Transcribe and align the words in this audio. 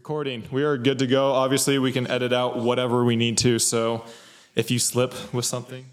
Recording. 0.00 0.42
We 0.52 0.62
are 0.62 0.76
good 0.76 0.98
to 0.98 1.06
go. 1.06 1.32
Obviously, 1.32 1.78
we 1.78 1.90
can 1.90 2.06
edit 2.06 2.30
out 2.30 2.58
whatever 2.58 3.02
we 3.02 3.16
need 3.16 3.38
to. 3.38 3.58
So 3.58 4.04
if 4.54 4.70
you 4.70 4.78
slip 4.78 5.14
with 5.32 5.46
something, 5.46 5.86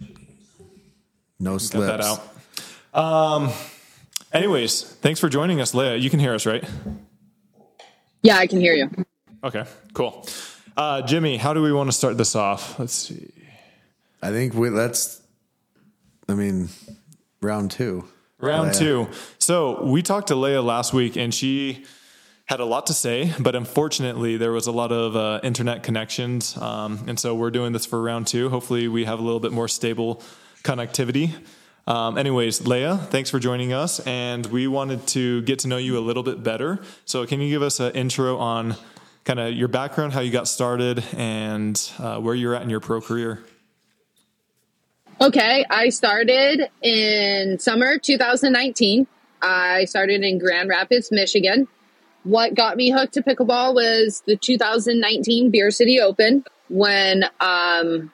No 1.39 1.53
cut 1.53 1.61
slips. 1.61 1.87
that 1.87 2.01
out. 2.01 3.01
Um, 3.01 3.49
anyways, 4.33 4.81
thanks 4.81 5.21
for 5.21 5.29
joining 5.29 5.61
us, 5.61 5.73
Lea. 5.73 5.95
You 5.95 6.09
can 6.09 6.19
hear 6.19 6.33
us, 6.33 6.45
right? 6.45 6.65
Yeah, 8.23 8.35
I 8.39 8.45
can 8.45 8.59
hear 8.59 8.73
you. 8.73 8.89
Okay, 9.41 9.63
cool. 9.93 10.27
Uh, 10.75 11.01
Jimmy, 11.03 11.37
how 11.37 11.53
do 11.53 11.61
we 11.61 11.71
want 11.71 11.87
to 11.87 11.93
start 11.95 12.17
this 12.17 12.35
off? 12.35 12.77
Let's 12.79 12.91
see. 12.91 13.31
I 14.21 14.31
think 14.31 14.53
we 14.53 14.69
let's. 14.69 15.21
I 16.27 16.33
mean, 16.33 16.67
round 17.41 17.71
two. 17.71 18.03
Round 18.39 18.73
Lea. 18.73 18.79
two. 18.79 19.07
So 19.39 19.81
we 19.85 20.01
talked 20.01 20.27
to 20.27 20.35
Lea 20.35 20.57
last 20.57 20.91
week, 20.91 21.15
and 21.15 21.33
she 21.33 21.85
had 22.45 22.59
a 22.59 22.65
lot 22.65 22.87
to 22.87 22.93
say, 22.93 23.33
but 23.39 23.55
unfortunately, 23.55 24.37
there 24.37 24.51
was 24.51 24.67
a 24.67 24.71
lot 24.71 24.91
of 24.91 25.15
uh, 25.15 25.39
internet 25.43 25.83
connections, 25.83 26.57
um, 26.57 27.05
and 27.07 27.19
so 27.19 27.33
we're 27.33 27.51
doing 27.51 27.71
this 27.71 27.85
for 27.85 28.01
round 28.01 28.27
two. 28.27 28.49
Hopefully, 28.49 28.87
we 28.87 29.05
have 29.05 29.19
a 29.19 29.21
little 29.21 29.39
bit 29.39 29.51
more 29.51 29.67
stable 29.67 30.21
connectivity. 30.63 31.33
Um, 31.87 32.17
anyways, 32.17 32.65
Lea, 32.65 32.97
thanks 32.97 33.29
for 33.29 33.39
joining 33.39 33.71
us, 33.71 33.99
and 34.01 34.45
we 34.47 34.67
wanted 34.67 35.07
to 35.07 35.41
get 35.43 35.59
to 35.59 35.67
know 35.67 35.77
you 35.77 35.97
a 35.97 36.01
little 36.01 36.23
bit 36.23 36.43
better. 36.43 36.79
So, 37.05 37.25
can 37.25 37.39
you 37.39 37.49
give 37.49 37.61
us 37.61 37.79
an 37.79 37.93
intro 37.93 38.37
on 38.37 38.75
kind 39.23 39.39
of 39.39 39.53
your 39.53 39.69
background, 39.69 40.11
how 40.11 40.19
you 40.19 40.31
got 40.31 40.47
started, 40.47 41.03
and 41.15 41.91
uh, 41.99 42.19
where 42.19 42.35
you're 42.35 42.55
at 42.55 42.61
in 42.61 42.69
your 42.69 42.81
pro 42.81 42.99
career? 42.99 43.43
Okay, 45.21 45.65
I 45.69 45.89
started 45.89 46.69
in 46.81 47.57
summer 47.59 47.97
2019. 47.97 49.07
I 49.41 49.85
started 49.85 50.23
in 50.23 50.39
Grand 50.39 50.67
Rapids, 50.69 51.09
Michigan. 51.11 51.67
What 52.23 52.55
got 52.55 52.77
me 52.77 52.89
hooked 52.89 53.13
to 53.15 53.21
pickleball 53.21 53.75
was 53.75 54.23
the 54.25 54.37
2019 54.37 55.51
Beer 55.51 55.71
City 55.71 55.99
Open 55.99 56.45
when 56.69 57.25
um, 57.39 58.11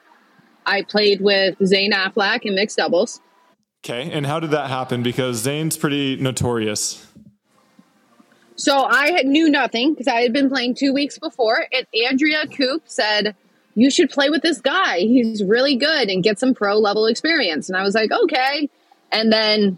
I 0.66 0.82
played 0.82 1.22
with 1.22 1.56
Zane 1.66 1.94
Affleck 1.94 2.42
in 2.44 2.56
mixed 2.56 2.78
doubles. 2.78 3.22
Okay, 3.86 4.12
and 4.12 4.26
how 4.26 4.40
did 4.40 4.52
that 4.52 4.70
happen? 4.70 5.04
Because 5.04 5.38
Zane's 5.38 5.78
pretty 5.78 6.18
notorious. 6.18 7.06
So 8.56 8.84
I 8.84 9.12
had 9.12 9.26
knew 9.26 9.50
nothing 9.50 9.94
because 9.94 10.08
I 10.08 10.22
had 10.22 10.34
been 10.34 10.50
playing 10.50 10.76
two 10.76 10.94
weeks 10.94 11.18
before, 11.18 11.66
and 11.72 11.88
Andrea 12.06 12.46
Koop 12.46 12.84
said, 12.86 13.36
"You 13.74 13.90
should 13.90 14.10
play 14.10 14.30
with 14.30 14.42
this 14.42 14.60
guy. 14.60 15.00
He's 15.00 15.42
really 15.44 15.78
good 15.78 16.10
and 16.10 16.22
get 16.22 16.40
some 16.40 16.54
pro 16.54 16.78
level 16.78 17.06
experience." 17.06 17.70
And 17.70 17.78
I 17.78 17.84
was 17.84 17.96
like, 17.96 18.12
"Okay." 18.12 18.70
And 19.14 19.32
then, 19.32 19.78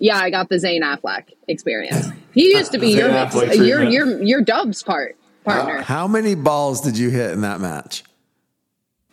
yeah, 0.00 0.18
I 0.18 0.30
got 0.30 0.48
the 0.48 0.58
Zane 0.58 0.82
Affleck 0.82 1.26
experience. 1.46 2.08
He 2.32 2.54
used 2.54 2.72
to 2.72 2.78
be 2.78 2.90
your 2.90 3.10
your 3.54 3.82
your 3.82 4.22
your 4.22 4.40
Dubs 4.42 4.82
part 4.82 5.16
partner. 5.44 5.82
How 5.82 6.06
many 6.06 6.34
balls 6.34 6.80
did 6.80 6.96
you 6.96 7.10
hit 7.10 7.32
in 7.32 7.40
that 7.42 7.60
match? 7.60 8.04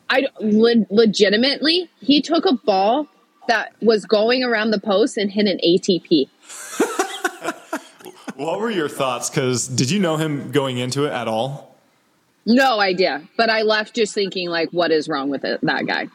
I 0.10 0.28
le- 0.40 0.86
legitimately, 0.90 1.90
he 2.00 2.22
took 2.22 2.46
a 2.46 2.54
ball 2.54 3.08
that 3.48 3.74
was 3.82 4.06
going 4.06 4.44
around 4.44 4.72
the 4.72 4.80
post 4.80 5.18
and 5.18 5.32
hit 5.32 5.48
an 5.48 5.60
ATP. 5.66 6.30
What 8.38 8.60
were 8.60 8.70
your 8.70 8.88
thoughts? 8.88 9.32
Because 9.32 9.68
did 9.68 9.90
you 9.90 10.00
know 10.00 10.16
him 10.16 10.52
going 10.52 10.78
into 10.78 11.06
it 11.06 11.12
at 11.12 11.28
all? 11.28 11.76
No 12.46 12.80
idea, 12.80 13.28
but 13.36 13.50
I 13.50 13.64
left 13.64 13.96
just 13.96 14.14
thinking 14.14 14.48
like, 14.48 14.70
what 14.70 14.92
is 14.92 15.10
wrong 15.10 15.30
with 15.30 15.44
it, 15.44 15.60
that 15.64 15.88
guy? 15.88 16.08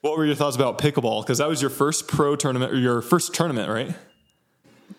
What 0.00 0.18
were 0.18 0.26
your 0.26 0.34
thoughts 0.34 0.56
about 0.56 0.78
pickleball? 0.78 1.22
Because 1.22 1.38
that 1.38 1.48
was 1.48 1.62
your 1.62 1.70
first 1.70 2.08
pro 2.08 2.34
tournament 2.34 2.72
or 2.72 2.76
your 2.76 3.00
first 3.02 3.34
tournament, 3.34 3.70
right? 3.70 3.94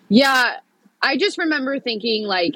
Yeah, 0.09 0.57
I 1.01 1.17
just 1.17 1.37
remember 1.37 1.79
thinking 1.79 2.25
like 2.25 2.55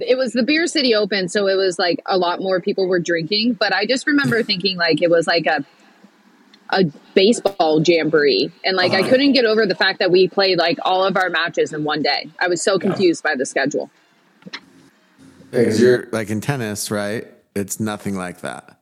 it 0.00 0.16
was 0.16 0.32
the 0.32 0.42
Beer 0.42 0.66
City 0.66 0.94
Open, 0.94 1.28
so 1.28 1.46
it 1.46 1.56
was 1.56 1.78
like 1.78 2.00
a 2.06 2.18
lot 2.18 2.40
more 2.40 2.60
people 2.60 2.86
were 2.88 3.00
drinking. 3.00 3.54
But 3.54 3.74
I 3.74 3.86
just 3.86 4.06
remember 4.06 4.42
thinking 4.42 4.76
like 4.76 5.02
it 5.02 5.10
was 5.10 5.26
like 5.26 5.46
a 5.46 5.64
a 6.70 6.84
baseball 7.14 7.82
jamboree, 7.84 8.50
and 8.64 8.76
like 8.76 8.92
I 8.92 9.00
uh-huh. 9.00 9.10
couldn't 9.10 9.32
get 9.32 9.44
over 9.44 9.66
the 9.66 9.74
fact 9.74 9.98
that 9.98 10.10
we 10.10 10.28
played 10.28 10.58
like 10.58 10.78
all 10.82 11.04
of 11.04 11.16
our 11.16 11.30
matches 11.30 11.72
in 11.72 11.84
one 11.84 12.02
day. 12.02 12.30
I 12.38 12.48
was 12.48 12.62
so 12.62 12.78
confused 12.78 13.22
by 13.22 13.34
the 13.34 13.46
schedule. 13.46 13.90
Because 15.50 15.80
you're 15.80 16.08
like 16.10 16.30
in 16.30 16.40
tennis, 16.40 16.90
right? 16.90 17.28
It's 17.54 17.78
nothing 17.78 18.16
like 18.16 18.40
that. 18.40 18.80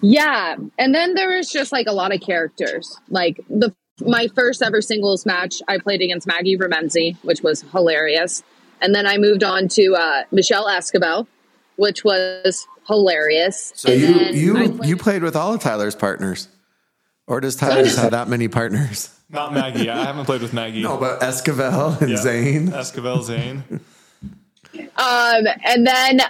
Yeah, 0.00 0.56
and 0.78 0.94
then 0.94 1.14
there 1.14 1.36
was 1.36 1.50
just 1.50 1.72
like 1.72 1.86
a 1.86 1.92
lot 1.92 2.14
of 2.14 2.20
characters. 2.20 2.98
Like 3.08 3.40
the 3.48 3.74
my 4.00 4.28
first 4.34 4.62
ever 4.62 4.80
singles 4.82 5.24
match, 5.24 5.62
I 5.68 5.78
played 5.78 6.02
against 6.02 6.26
Maggie 6.26 6.56
Remynse, 6.56 7.16
which 7.22 7.42
was 7.42 7.62
hilarious. 7.72 8.42
And 8.80 8.94
then 8.94 9.06
I 9.06 9.18
moved 9.18 9.44
on 9.44 9.68
to 9.68 9.94
uh, 9.94 10.22
Michelle 10.32 10.66
Esquivel, 10.66 11.26
which 11.76 12.04
was 12.04 12.66
hilarious. 12.86 13.72
So 13.76 13.92
And 13.92 14.00
you 14.00 14.08
you 14.34 14.54
played- 14.68 14.88
you 14.88 14.96
played 14.96 15.22
with 15.22 15.36
all 15.36 15.54
of 15.54 15.60
Tyler's 15.60 15.94
partners, 15.94 16.48
or 17.26 17.40
does 17.40 17.56
Tyler 17.56 17.86
have 17.86 18.10
that 18.10 18.28
many 18.28 18.48
partners? 18.48 19.10
Not 19.30 19.54
Maggie. 19.54 19.88
I 19.88 20.04
haven't 20.04 20.26
played 20.26 20.42
with 20.42 20.52
Maggie. 20.52 20.82
No, 20.82 20.96
but 20.98 21.20
Esquivel 21.20 22.00
and 22.00 22.10
Yeah. 22.10 22.16
Zane. 22.16 22.68
Esquivel 22.68 23.22
Zane. 23.22 23.64
Um, 24.96 25.44
and 25.64 25.86
then 25.86 26.20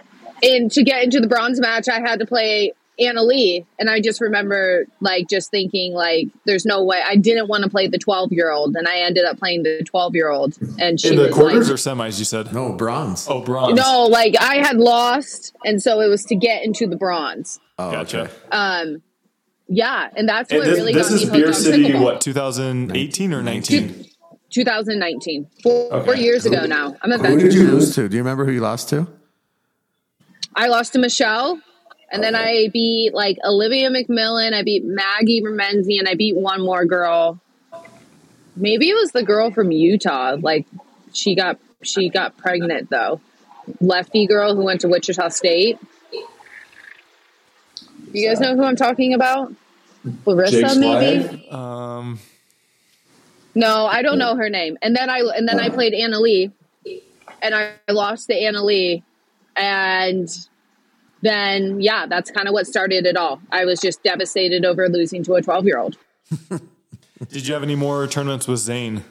in 0.42 0.68
to 0.70 0.82
get 0.84 1.02
into 1.02 1.20
the 1.20 1.26
bronze 1.26 1.60
match, 1.60 1.88
I 1.88 2.00
had 2.00 2.18
to 2.20 2.26
play 2.26 2.72
Anna 2.98 3.22
Leigh, 3.24 3.66
and 3.78 3.90
I 3.90 4.00
just 4.00 4.20
remember 4.20 4.86
like 5.00 5.28
just 5.28 5.50
thinking 5.50 5.92
like, 5.94 6.28
"There's 6.46 6.64
no 6.64 6.82
way." 6.84 7.02
I 7.04 7.16
didn't 7.16 7.48
want 7.48 7.64
to 7.64 7.70
play 7.70 7.88
the 7.88 7.98
12 7.98 8.32
year 8.32 8.50
old, 8.52 8.76
and 8.76 8.86
I 8.86 8.98
ended 8.98 9.24
up 9.24 9.38
playing 9.38 9.64
the 9.64 9.82
12 9.84 10.14
year 10.14 10.30
old, 10.30 10.56
and 10.78 11.00
she 11.00 11.08
In 11.08 11.16
the 11.16 11.22
was 11.26 11.34
quarters 11.34 11.68
like, 11.68 11.74
or 11.74 11.76
semis, 12.06 12.18
you 12.18 12.24
said? 12.24 12.52
No 12.52 12.72
bronze. 12.72 13.26
Oh, 13.28 13.40
bronze. 13.40 13.74
"No, 13.76 14.04
like 14.04 14.36
I 14.40 14.56
had 14.56 14.76
lost, 14.76 15.54
and 15.64 15.82
so 15.82 16.00
it 16.00 16.08
was 16.08 16.24
to 16.26 16.36
get 16.36 16.64
into 16.64 16.86
the 16.86 16.96
bronze." 16.96 17.58
Oh, 17.78 17.90
Gotcha. 17.90 18.30
Um, 18.52 19.02
yeah, 19.66 20.08
and 20.16 20.28
that's 20.28 20.50
And 20.50 20.60
what 20.60 20.66
this, 20.68 20.78
really 20.78 20.92
this 20.92 21.08
got 21.08 21.14
is 21.20 21.26
me 21.32 21.38
Beer 21.38 21.46
on 21.48 21.54
City, 21.54 21.84
pickleball. 21.86 22.02
what, 22.02 22.20
2018 22.20 23.32
or 23.34 23.42
19? 23.42 24.04
2019, 24.50 25.48
four, 25.64 25.88
four 25.90 26.00
Okay. 26.12 26.22
years 26.22 26.46
ago 26.46 26.64
now. 26.66 26.94
I'm 27.02 27.10
a 27.10 27.16
Who 27.16 27.22
veteran. 27.22 27.38
did 27.40 27.54
you 27.54 27.66
lose 27.72 27.92
to? 27.96 28.08
Do 28.08 28.16
you 28.16 28.22
remember 28.22 28.44
who 28.44 28.52
you 28.52 28.60
lost 28.60 28.88
to? 28.90 29.08
I 30.54 30.68
lost 30.68 30.92
to 30.92 31.00
Michelle, 31.00 31.58
and 32.10 32.22
then 32.22 32.34
I 32.34 32.68
beat 32.72 33.12
like 33.14 33.38
Olivia 33.44 33.90
McMillan. 33.90 34.52
I 34.52 34.62
beat 34.62 34.84
Maggie 34.84 35.42
Remynse, 35.42 35.98
and 35.98 36.08
I 36.08 36.14
beat 36.14 36.36
one 36.36 36.62
more 36.62 36.84
girl. 36.84 37.40
Maybe 38.56 38.88
it 38.88 38.94
was 38.94 39.12
the 39.12 39.22
girl 39.22 39.50
from 39.50 39.72
Utah. 39.72 40.36
Like 40.40 40.66
she 41.12 41.34
got 41.34 41.58
she 41.82 42.08
got 42.08 42.36
pregnant 42.36 42.90
though. 42.90 43.20
Lefty 43.80 44.26
girl 44.26 44.54
who 44.54 44.64
went 44.64 44.82
to 44.82 44.88
Wichita 44.88 45.28
State. 45.30 45.78
You 48.12 48.28
guys 48.28 48.38
know 48.38 48.54
who 48.54 48.62
I'm 48.62 48.76
talking 48.76 49.14
about? 49.14 49.52
Larissa, 50.26 50.78
maybe. 50.78 51.48
Um, 51.50 52.20
No, 53.54 53.86
I 53.86 54.02
don't 54.02 54.18
know 54.18 54.36
her 54.36 54.48
name. 54.50 54.76
And 54.82 54.94
then 54.94 55.08
I 55.10 55.20
and 55.36 55.48
then 55.48 55.58
I 55.58 55.70
played 55.70 55.94
Anna 55.94 56.20
Leigh, 56.20 56.52
and 57.42 57.54
I 57.54 57.72
lost 57.88 58.28
to 58.28 58.34
Anna 58.34 58.62
Leigh, 58.62 59.02
and 59.56 60.28
then 61.24 61.80
yeah, 61.80 62.06
that's 62.06 62.30
kind 62.30 62.46
of 62.48 62.52
what 62.54 62.66
started 62.66 63.06
it 63.06 63.16
all. 63.16 63.40
I 63.50 63.64
was 63.64 63.80
just 63.80 64.02
devastated 64.02 64.64
over 64.64 64.88
losing 64.88 65.22
to 65.24 65.34
a 65.34 65.42
twelve 65.42 65.64
year 65.66 65.78
old. 65.78 65.96
did 67.28 67.46
you 67.46 67.54
have 67.54 67.62
any 67.62 67.74
more 67.76 68.06
tournaments 68.06 68.46
with 68.46 68.60
Zane? 68.60 69.02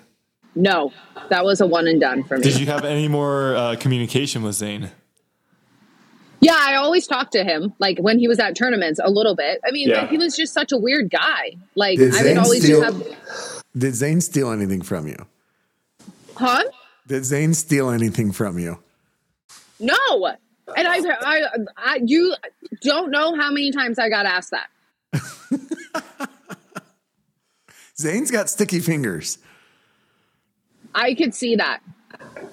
No, 0.56 0.94
that 1.30 1.44
was 1.44 1.62
a 1.62 1.66
one 1.68 1.88
and 1.88 2.00
done 2.00 2.24
for 2.24 2.38
me. 2.38 2.44
Did 2.44 2.60
you 2.60 2.68
have 2.68 2.86
any 2.86 3.08
more 3.08 3.56
uh, 3.56 3.76
communication 3.80 4.44
with 4.44 4.56
Zane? 4.56 4.92
yeah, 6.42 6.58
I 6.60 6.76
always 6.76 7.08
talked 7.08 7.32
to 7.34 7.44
him 7.44 7.74
like 7.80 7.98
when 8.00 8.20
he 8.20 8.28
was 8.28 8.38
at 8.40 8.56
tournaments 8.56 9.00
a 9.04 9.10
little 9.10 9.34
bit. 9.36 9.60
I 9.66 9.72
mean, 9.72 9.88
Yeah. 9.90 10.02
like, 10.02 10.10
he 10.10 10.18
was 10.18 10.36
just 10.36 10.54
such 10.54 10.72
a 10.74 10.78
weird 10.78 11.10
guy. 11.10 11.54
Like 11.76 11.98
Did 11.98 12.14
I 12.14 12.24
would 12.24 12.38
always 12.38 12.64
steal- 12.64 12.82
just 12.82 12.94
have, 12.98 13.64
Did 13.78 13.96
Zane 13.96 14.20
steal 14.22 14.52
anything 14.52 14.82
from 14.82 15.08
you? 15.08 15.26
huh? 16.36 16.64
Did 17.08 17.24
Zane 17.26 17.54
steal 17.54 17.90
anything 17.90 18.32
from 18.34 18.60
you? 18.60 18.78
No. 19.80 20.36
And 20.76 20.88
I, 20.88 21.00
I, 21.22 21.42
I, 21.78 22.02
you 22.06 22.36
don't 22.82 23.12
know 23.12 23.36
how 23.36 23.50
many 23.52 23.72
times 23.72 24.00
I 24.00 24.10
got 24.10 24.26
asked 24.26 24.52
that. 24.52 24.70
Zane's 27.98 28.32
got 28.32 28.50
sticky 28.50 28.80
fingers. 28.80 29.38
I 30.96 31.14
could 31.16 31.34
see 31.34 31.56
that. 31.58 31.82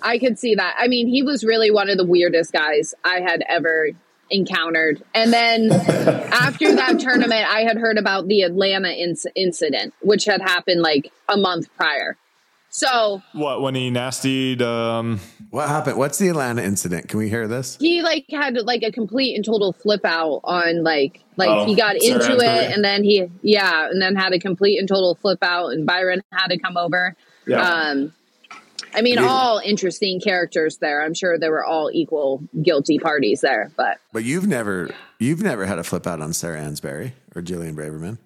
I 0.02 0.18
could 0.18 0.38
see 0.38 0.54
that. 0.54 0.76
I 0.78 0.88
mean, 0.88 1.08
he 1.08 1.22
was 1.22 1.44
really 1.44 1.70
one 1.70 1.88
of 1.88 1.96
the 1.96 2.06
weirdest 2.06 2.52
guys 2.52 2.94
I 3.04 3.20
had 3.20 3.42
ever 3.48 3.90
encountered. 4.30 5.02
And 5.14 5.32
then 5.32 5.72
after 5.72 6.74
that 6.76 7.00
tournament, 7.00 7.46
I 7.52 7.62
had 7.62 7.76
heard 7.76 7.98
about 7.98 8.28
the 8.28 8.42
Atlanta 8.42 8.88
inc- 8.88 9.26
incident, 9.34 9.94
which 10.00 10.24
had 10.24 10.40
happened 10.40 10.80
like 10.82 11.12
a 11.28 11.36
month 11.36 11.68
prior. 11.76 12.16
So 12.80 13.22
What, 13.32 13.60
when 13.60 13.74
he 13.74 13.90
nastied? 13.90 14.62
Um, 14.62 15.20
What 15.50 15.68
happened? 15.68 15.98
What's 15.98 16.16
the 16.16 16.28
Atlanta 16.28 16.62
incident? 16.62 17.08
Can 17.08 17.18
we 17.18 17.28
hear 17.28 17.46
this? 17.46 17.76
he 17.76 18.00
like 18.00 18.24
had 18.30 18.56
like 18.56 18.82
a 18.82 18.90
complete 18.90 19.34
and 19.36 19.44
total 19.44 19.74
flip 19.74 20.00
out 20.04 20.40
on 20.44 20.82
like 20.82 21.20
like 21.36 21.50
Oh, 21.50 21.66
he 21.66 21.74
got 21.74 22.00
Sarah 22.00 22.14
into 22.14 22.32
Asbury. 22.32 22.46
it 22.46 22.72
and 22.74 22.82
then 22.84 23.04
he 23.04 23.26
yeah 23.42 23.86
and 23.90 24.00
then 24.00 24.16
had 24.16 24.32
a 24.32 24.38
complete 24.38 24.78
and 24.78 24.88
total 24.88 25.14
flip 25.14 25.40
out 25.42 25.68
and 25.72 25.84
Byron 25.86 26.22
had 26.32 26.48
to 26.48 26.58
come 26.58 26.78
over. 26.78 27.14
Yeah. 27.46 27.60
Um, 27.62 28.12
I 28.94 29.02
mean, 29.02 29.16
Yeah. 29.16 29.26
all 29.28 29.58
interesting 29.62 30.18
characters 30.20 30.78
there. 30.78 31.02
I'm 31.02 31.12
sure 31.14 31.38
there 31.38 31.50
were 31.50 31.64
all 31.64 31.90
equal 31.92 32.42
guilty 32.62 32.98
parties 32.98 33.40
there, 33.42 33.70
but 33.76 33.98
But 34.12 34.24
you've 34.24 34.46
never 34.46 34.88
you've 35.18 35.42
never 35.42 35.66
had 35.66 35.78
a 35.78 35.84
flip 35.84 36.06
out 36.06 36.22
on 36.22 36.32
Sarah 36.32 36.60
Ansboury 36.62 37.12
or 37.36 37.42
Jillian 37.42 37.74
Braverman. 37.74 38.16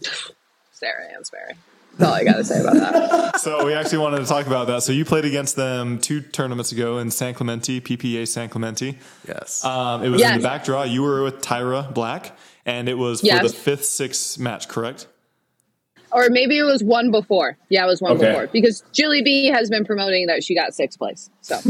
Sarah 0.72 1.08
Ansboury. 1.18 1.56
That's 2.00 2.10
all 2.10 2.14
I 2.14 2.24
got 2.24 2.36
to 2.36 2.44
say 2.44 2.60
about 2.60 2.74
that. 2.74 3.20
So 3.40 3.64
we 3.64 3.72
actually 3.72 3.98
wanted 3.98 4.18
to 4.18 4.26
talk 4.26 4.46
about 4.46 4.66
that. 4.66 4.82
So 4.82 4.92
you 4.92 5.06
played 5.06 5.24
against 5.24 5.56
them 5.56 5.98
two 5.98 6.20
tournaments 6.20 6.72
ago 6.72 6.98
in 6.98 7.10
San 7.10 7.32
Clemente, 7.32 7.80
PPA 7.80 8.28
San 8.28 8.50
Clemente. 8.50 8.98
Yes. 9.26 9.64
Um, 9.64 10.04
it 10.04 10.10
was 10.10 10.20
in 10.20 10.36
the 10.36 10.42
back 10.42 10.64
draw. 10.64 10.82
You 10.82 11.00
were 11.02 11.22
with 11.22 11.40
Tyra 11.40 11.94
Black, 11.94 12.36
and 12.66 12.86
it 12.86 12.98
was 12.98 13.20
for 13.20 13.26
Yes. 13.28 13.50
the 13.50 13.56
fifth, 13.56 13.86
sixth 13.86 14.38
match, 14.38 14.68
correct? 14.68 15.06
or 16.12 16.28
maybe 16.28 16.58
it 16.58 16.64
was 16.64 16.82
one 16.82 17.10
before. 17.12 17.56
Yeah, 17.68 17.84
it 17.84 17.86
was 17.86 18.02
one 18.02 18.12
Okay. 18.16 18.26
before 18.26 18.48
because 18.48 18.82
Jilly 18.92 19.22
B 19.22 19.46
has 19.46 19.70
been 19.70 19.84
promoting 19.84 20.26
that 20.26 20.42
she 20.42 20.54
got 20.56 20.74
sixth 20.74 20.98
place. 20.98 21.30
So 21.40 21.60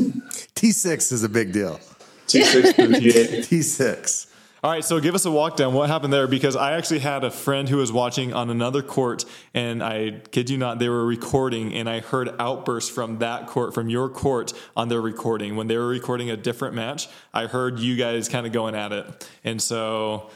T 0.54 0.72
six 0.72 1.12
is 1.12 1.22
a 1.22 1.28
big 1.28 1.52
deal. 1.52 1.78
Two, 2.26 2.42
six, 2.44 2.72
three, 2.72 3.12
eight. 3.12 3.44
T 3.44 3.60
six. 3.62 4.26
All 4.62 4.70
right, 4.70 4.84
so 4.84 5.00
give 5.00 5.14
us 5.14 5.24
a 5.24 5.30
walk 5.30 5.56
down. 5.56 5.72
What 5.72 5.88
happened 5.88 6.12
there? 6.12 6.26
Because 6.26 6.54
I 6.54 6.72
actually 6.72 6.98
had 6.98 7.24
a 7.24 7.30
friend 7.30 7.66
who 7.66 7.78
was 7.78 7.90
watching 7.90 8.34
on 8.34 8.50
another 8.50 8.82
court, 8.82 9.24
and 9.54 9.82
I 9.82 10.20
kid 10.32 10.50
you 10.50 10.58
not, 10.58 10.78
they 10.78 10.90
were 10.90 11.06
recording, 11.06 11.72
and 11.72 11.88
I 11.88 12.00
heard 12.00 12.34
outbursts 12.38 12.90
from 12.90 13.20
that 13.20 13.46
court, 13.46 13.72
from 13.72 13.88
your 13.88 14.10
court, 14.10 14.52
on 14.76 14.88
their 14.88 15.00
recording. 15.00 15.56
When 15.56 15.66
they 15.66 15.78
were 15.78 15.88
recording 15.88 16.28
a 16.28 16.36
different 16.36 16.74
match, 16.74 17.08
I 17.32 17.46
heard 17.46 17.78
you 17.78 17.96
guys 17.96 18.28
kind 18.28 18.46
of 18.46 18.52
going 18.52 18.74
at 18.74 18.92
it, 18.92 19.28
and 19.44 19.62
so 19.62 20.28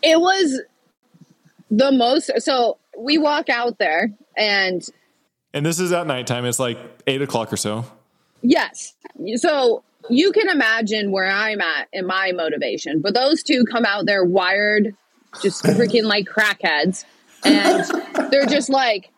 it 0.00 0.20
was 0.20 0.60
the 1.68 1.90
most. 1.90 2.30
So 2.40 2.78
we 2.96 3.18
walk 3.18 3.48
out 3.48 3.78
there, 3.78 4.12
and 4.36 4.80
and 5.52 5.66
this 5.66 5.80
is 5.80 5.90
at 5.90 6.06
nighttime. 6.06 6.44
It's 6.44 6.60
like 6.60 6.78
eight 7.08 7.20
o'clock 7.20 7.52
or 7.52 7.56
so. 7.56 7.84
yes, 8.42 8.94
so 9.36 9.82
you 10.08 10.32
can 10.32 10.48
imagine 10.48 11.10
where 11.10 11.30
I'm 11.30 11.60
at 11.60 11.88
in 11.92 12.06
my 12.06 12.32
motivation. 12.32 13.00
But 13.00 13.14
those 13.14 13.42
two 13.42 13.64
come 13.70 13.84
out 13.84 14.06
there 14.06 14.24
wired, 14.24 14.94
just 15.42 15.64
freaking 15.64 16.04
like 16.04 16.26
crackheads, 16.26 17.04
and 17.44 18.30
they're 18.30 18.46
just 18.46 18.68
like 18.68 19.10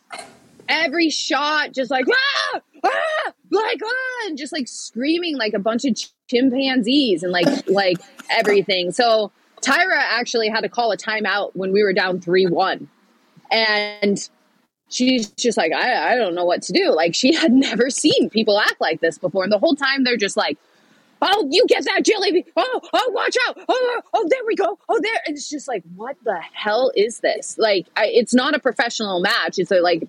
every 0.68 1.10
shot, 1.10 1.72
just 1.72 1.90
like 1.90 2.06
ah, 2.10 2.60
ah, 2.84 3.32
like 3.50 3.80
ah, 3.82 4.26
and 4.26 4.38
just 4.38 4.52
like 4.52 4.68
screaming 4.68 5.36
like 5.36 5.54
a 5.54 5.58
bunch 5.58 5.84
of 5.84 5.96
ch- 5.96 6.10
chimpanzees 6.28 7.22
and 7.22 7.32
like 7.32 7.68
like 7.68 7.98
everything. 8.30 8.92
So 8.92 9.32
Tyra 9.60 9.96
actually 9.96 10.48
had 10.48 10.60
to 10.60 10.68
call 10.68 10.92
a 10.92 10.96
timeout 10.96 11.52
when 11.54 11.72
we 11.72 11.82
were 11.82 11.92
down 11.92 12.20
three 12.20 12.46
one, 12.46 12.88
and 13.50 14.28
she's 14.88 15.30
just 15.30 15.56
like 15.56 15.72
I 15.72 16.12
I 16.12 16.16
don't 16.16 16.34
know 16.34 16.44
what 16.44 16.62
to 16.62 16.72
do. 16.72 16.90
Like 16.90 17.14
she 17.14 17.34
had 17.34 17.52
never 17.52 17.90
seen 17.90 18.30
people 18.30 18.58
act 18.58 18.80
like 18.80 19.00
this 19.00 19.18
before, 19.18 19.44
and 19.44 19.52
the 19.52 19.58
whole 19.58 19.76
time 19.76 20.04
they're 20.04 20.16
just 20.16 20.36
like. 20.36 20.58
Oh, 21.22 21.48
you 21.50 21.64
get 21.68 21.84
that 21.84 22.04
jelly? 22.04 22.46
Oh, 22.56 22.80
oh, 22.92 23.10
watch 23.14 23.36
out! 23.48 23.58
Oh, 23.68 24.00
oh, 24.12 24.26
there 24.28 24.40
we 24.46 24.56
go! 24.56 24.78
Oh, 24.88 25.00
there! 25.02 25.20
And 25.26 25.36
it's 25.36 25.48
just 25.48 25.68
like, 25.68 25.82
what 25.94 26.16
the 26.24 26.38
hell 26.52 26.92
is 26.94 27.20
this? 27.20 27.56
Like, 27.58 27.86
I, 27.96 28.06
it's 28.06 28.34
not 28.34 28.54
a 28.54 28.58
professional 28.58 29.20
match. 29.20 29.58
It's 29.58 29.70
a 29.70 29.80
like 29.80 30.06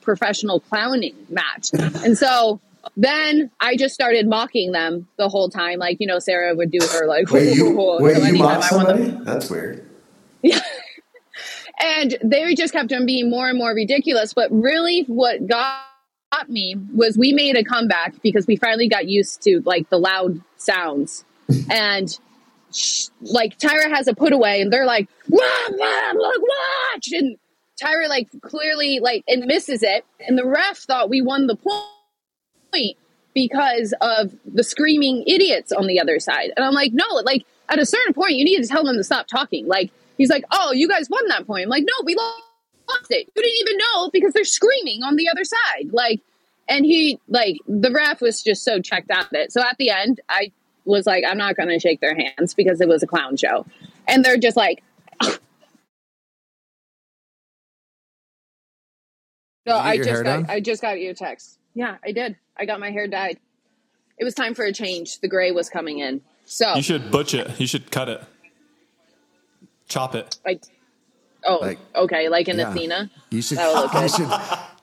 professional 0.00 0.60
clowning 0.60 1.14
match. 1.28 1.70
And 1.72 2.16
so 2.16 2.60
then 2.96 3.50
I 3.60 3.76
just 3.76 3.94
started 3.94 4.26
mocking 4.26 4.72
them 4.72 5.08
the 5.16 5.28
whole 5.28 5.48
time. 5.48 5.78
Like, 5.78 5.98
you 6.00 6.06
know, 6.06 6.18
Sarah 6.18 6.54
would 6.54 6.70
do 6.70 6.78
her 6.80 7.06
like, 7.06 7.30
Wait, 7.30 7.54
you 7.54 7.74
so 7.74 8.06
you 8.06 8.34
mock 8.34 8.72
I 8.72 8.76
won 8.76 8.86
the- 8.86 9.24
That's 9.24 9.50
weird. 9.50 9.86
Yeah. 10.42 10.60
and 11.80 12.16
they 12.22 12.54
just 12.54 12.72
kept 12.72 12.92
on 12.92 13.06
being 13.06 13.30
more 13.30 13.48
and 13.48 13.58
more 13.58 13.72
ridiculous. 13.74 14.32
But 14.34 14.50
really, 14.50 15.04
what 15.06 15.46
got 15.46 15.82
me 16.48 16.76
was 16.94 17.16
we 17.18 17.32
made 17.32 17.56
a 17.56 17.64
comeback 17.64 18.20
because 18.22 18.46
we 18.46 18.56
finally 18.56 18.88
got 18.88 19.06
used 19.06 19.42
to 19.42 19.62
like 19.64 19.88
the 19.90 19.98
loud 19.98 20.40
sounds, 20.56 21.24
and 21.70 22.18
sh- 22.72 23.08
like 23.20 23.58
Tyra 23.58 23.90
has 23.90 24.08
a 24.08 24.14
put 24.14 24.32
away, 24.32 24.60
and 24.60 24.72
they're 24.72 24.86
like, 24.86 25.08
"Wah, 25.28 25.40
wah, 25.70 26.12
look, 26.14 26.42
watch!" 26.42 27.08
and 27.12 27.36
Tyra 27.82 28.08
like 28.08 28.28
clearly 28.42 29.00
like 29.00 29.24
and 29.26 29.44
misses 29.46 29.82
it, 29.82 30.04
and 30.26 30.38
the 30.38 30.46
ref 30.46 30.78
thought 30.78 31.10
we 31.10 31.20
won 31.20 31.46
the 31.46 31.56
point 31.56 32.96
because 33.34 33.94
of 34.00 34.34
the 34.44 34.64
screaming 34.64 35.24
idiots 35.26 35.72
on 35.72 35.86
the 35.86 36.00
other 36.00 36.18
side. 36.18 36.50
And 36.56 36.64
I'm 36.64 36.74
like, 36.74 36.92
no, 36.92 37.06
like 37.24 37.44
at 37.68 37.78
a 37.78 37.86
certain 37.86 38.12
point, 38.12 38.32
you 38.32 38.44
need 38.44 38.62
to 38.62 38.68
tell 38.68 38.84
them 38.84 38.96
to 38.96 39.04
stop 39.04 39.26
talking. 39.26 39.66
Like 39.66 39.90
he's 40.18 40.30
like, 40.30 40.44
oh, 40.50 40.72
you 40.72 40.88
guys 40.88 41.08
won 41.08 41.26
that 41.28 41.46
point. 41.46 41.64
I'm 41.64 41.68
like, 41.68 41.84
no, 41.86 42.04
we 42.04 42.14
lost 42.14 42.42
it. 43.10 43.28
You 43.34 43.42
didn't 43.42 43.60
even 43.60 43.78
know 43.78 44.10
because 44.10 44.32
they're 44.32 44.44
screaming 44.44 45.02
on 45.02 45.16
the 45.16 45.28
other 45.28 45.44
side. 45.44 45.92
Like, 45.92 46.20
and 46.68 46.84
he 46.84 47.18
like 47.28 47.56
the 47.66 47.90
ref 47.90 48.20
was 48.20 48.42
just 48.42 48.64
so 48.64 48.80
checked 48.80 49.10
out 49.10 49.26
of 49.26 49.32
it. 49.32 49.52
So 49.52 49.60
at 49.60 49.76
the 49.78 49.90
end, 49.90 50.20
I 50.28 50.52
was 50.84 51.06
like, 51.06 51.24
I'm 51.28 51.38
not 51.38 51.56
going 51.56 51.68
to 51.68 51.78
shake 51.78 52.00
their 52.00 52.14
hands 52.14 52.54
because 52.54 52.80
it 52.80 52.88
was 52.88 53.02
a 53.02 53.06
clown 53.06 53.36
show, 53.36 53.66
and 54.08 54.24
they're 54.24 54.38
just 54.38 54.56
like. 54.56 54.82
So 55.22 55.30
Did 59.66 59.74
you 59.74 59.74
get 59.74 59.84
I 59.84 59.96
just 59.98 60.24
got? 60.24 60.50
I 60.50 60.60
just 60.60 60.82
got 60.82 61.00
your 61.00 61.14
text. 61.14 61.58
Yeah, 61.74 61.96
I 62.04 62.12
did. 62.12 62.36
I 62.56 62.64
got 62.64 62.80
my 62.80 62.90
hair 62.90 63.06
dyed. 63.06 63.38
It 64.18 64.24
was 64.24 64.34
time 64.34 64.54
for 64.54 64.64
a 64.64 64.72
change. 64.72 65.20
The 65.20 65.28
gray 65.28 65.50
was 65.50 65.70
coming 65.70 65.98
in. 65.98 66.20
So 66.44 66.74
You 66.74 66.82
should 66.82 67.10
butch 67.10 67.32
it. 67.32 67.60
You 67.60 67.66
should 67.66 67.90
cut 67.90 68.08
it, 68.08 68.22
chop 69.88 70.14
it. 70.14 70.38
I 70.44 70.58
oh 71.44 71.58
Like- 71.60 71.78
okay, 71.94 72.28
like 72.28 72.48
an 72.48 72.58
Yeah. 72.58 72.70
Athena. 72.70 73.10
You 73.30 73.42
should 73.42 73.58
look 73.58 73.92
you 74.02 74.08
should 74.08 74.28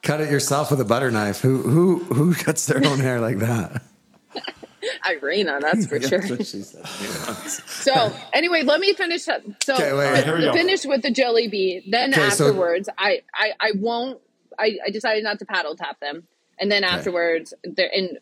cut 0.03 0.21
it 0.21 0.29
yourself 0.31 0.71
with 0.71 0.79
a 0.81 0.85
butter 0.85 1.11
knife. 1.11 1.39
Who 1.41 1.57
who 1.61 2.03
who 2.05 2.33
cuts 2.33 2.65
their 2.65 2.85
own 2.85 2.99
hair 2.99 3.19
like 3.19 3.37
that? 3.39 3.81
Irina, 5.09 5.59
that's 5.61 5.85
for 5.87 5.99
sure. 5.99 6.19
That's 6.19 6.29
what 6.31 6.45
she 6.47 6.61
said. 6.61 6.85
So 6.87 8.13
anyway, 8.33 8.63
let 8.63 8.79
me 8.79 8.93
finish 8.93 9.27
up. 9.27 9.41
So 9.63 9.73
Okay, 9.75 9.93
wait, 9.93 10.13
wait. 10.13 10.23
Here 10.23 10.35
we 10.37 10.41
go. 10.43 10.53
finish 10.53 10.85
with 10.85 11.01
the 11.01 11.11
Jilly 11.11 11.47
B. 11.47 11.83
Then 11.89 12.13
Okay, 12.13 12.29
so- 12.29 12.47
afterwards, 12.47 12.89
I, 12.97 13.21
I 13.33 13.51
I 13.59 13.71
won't. 13.75 14.19
I, 14.59 14.77
I 14.85 14.89
decided 14.89 15.23
not 15.23 15.39
to 15.39 15.45
paddle 15.45 15.75
tap 15.75 15.99
them. 15.99 16.23
And 16.59 16.71
then 16.71 16.83
afterwards, 16.83 17.53
there 17.63 17.91
and 17.93 18.17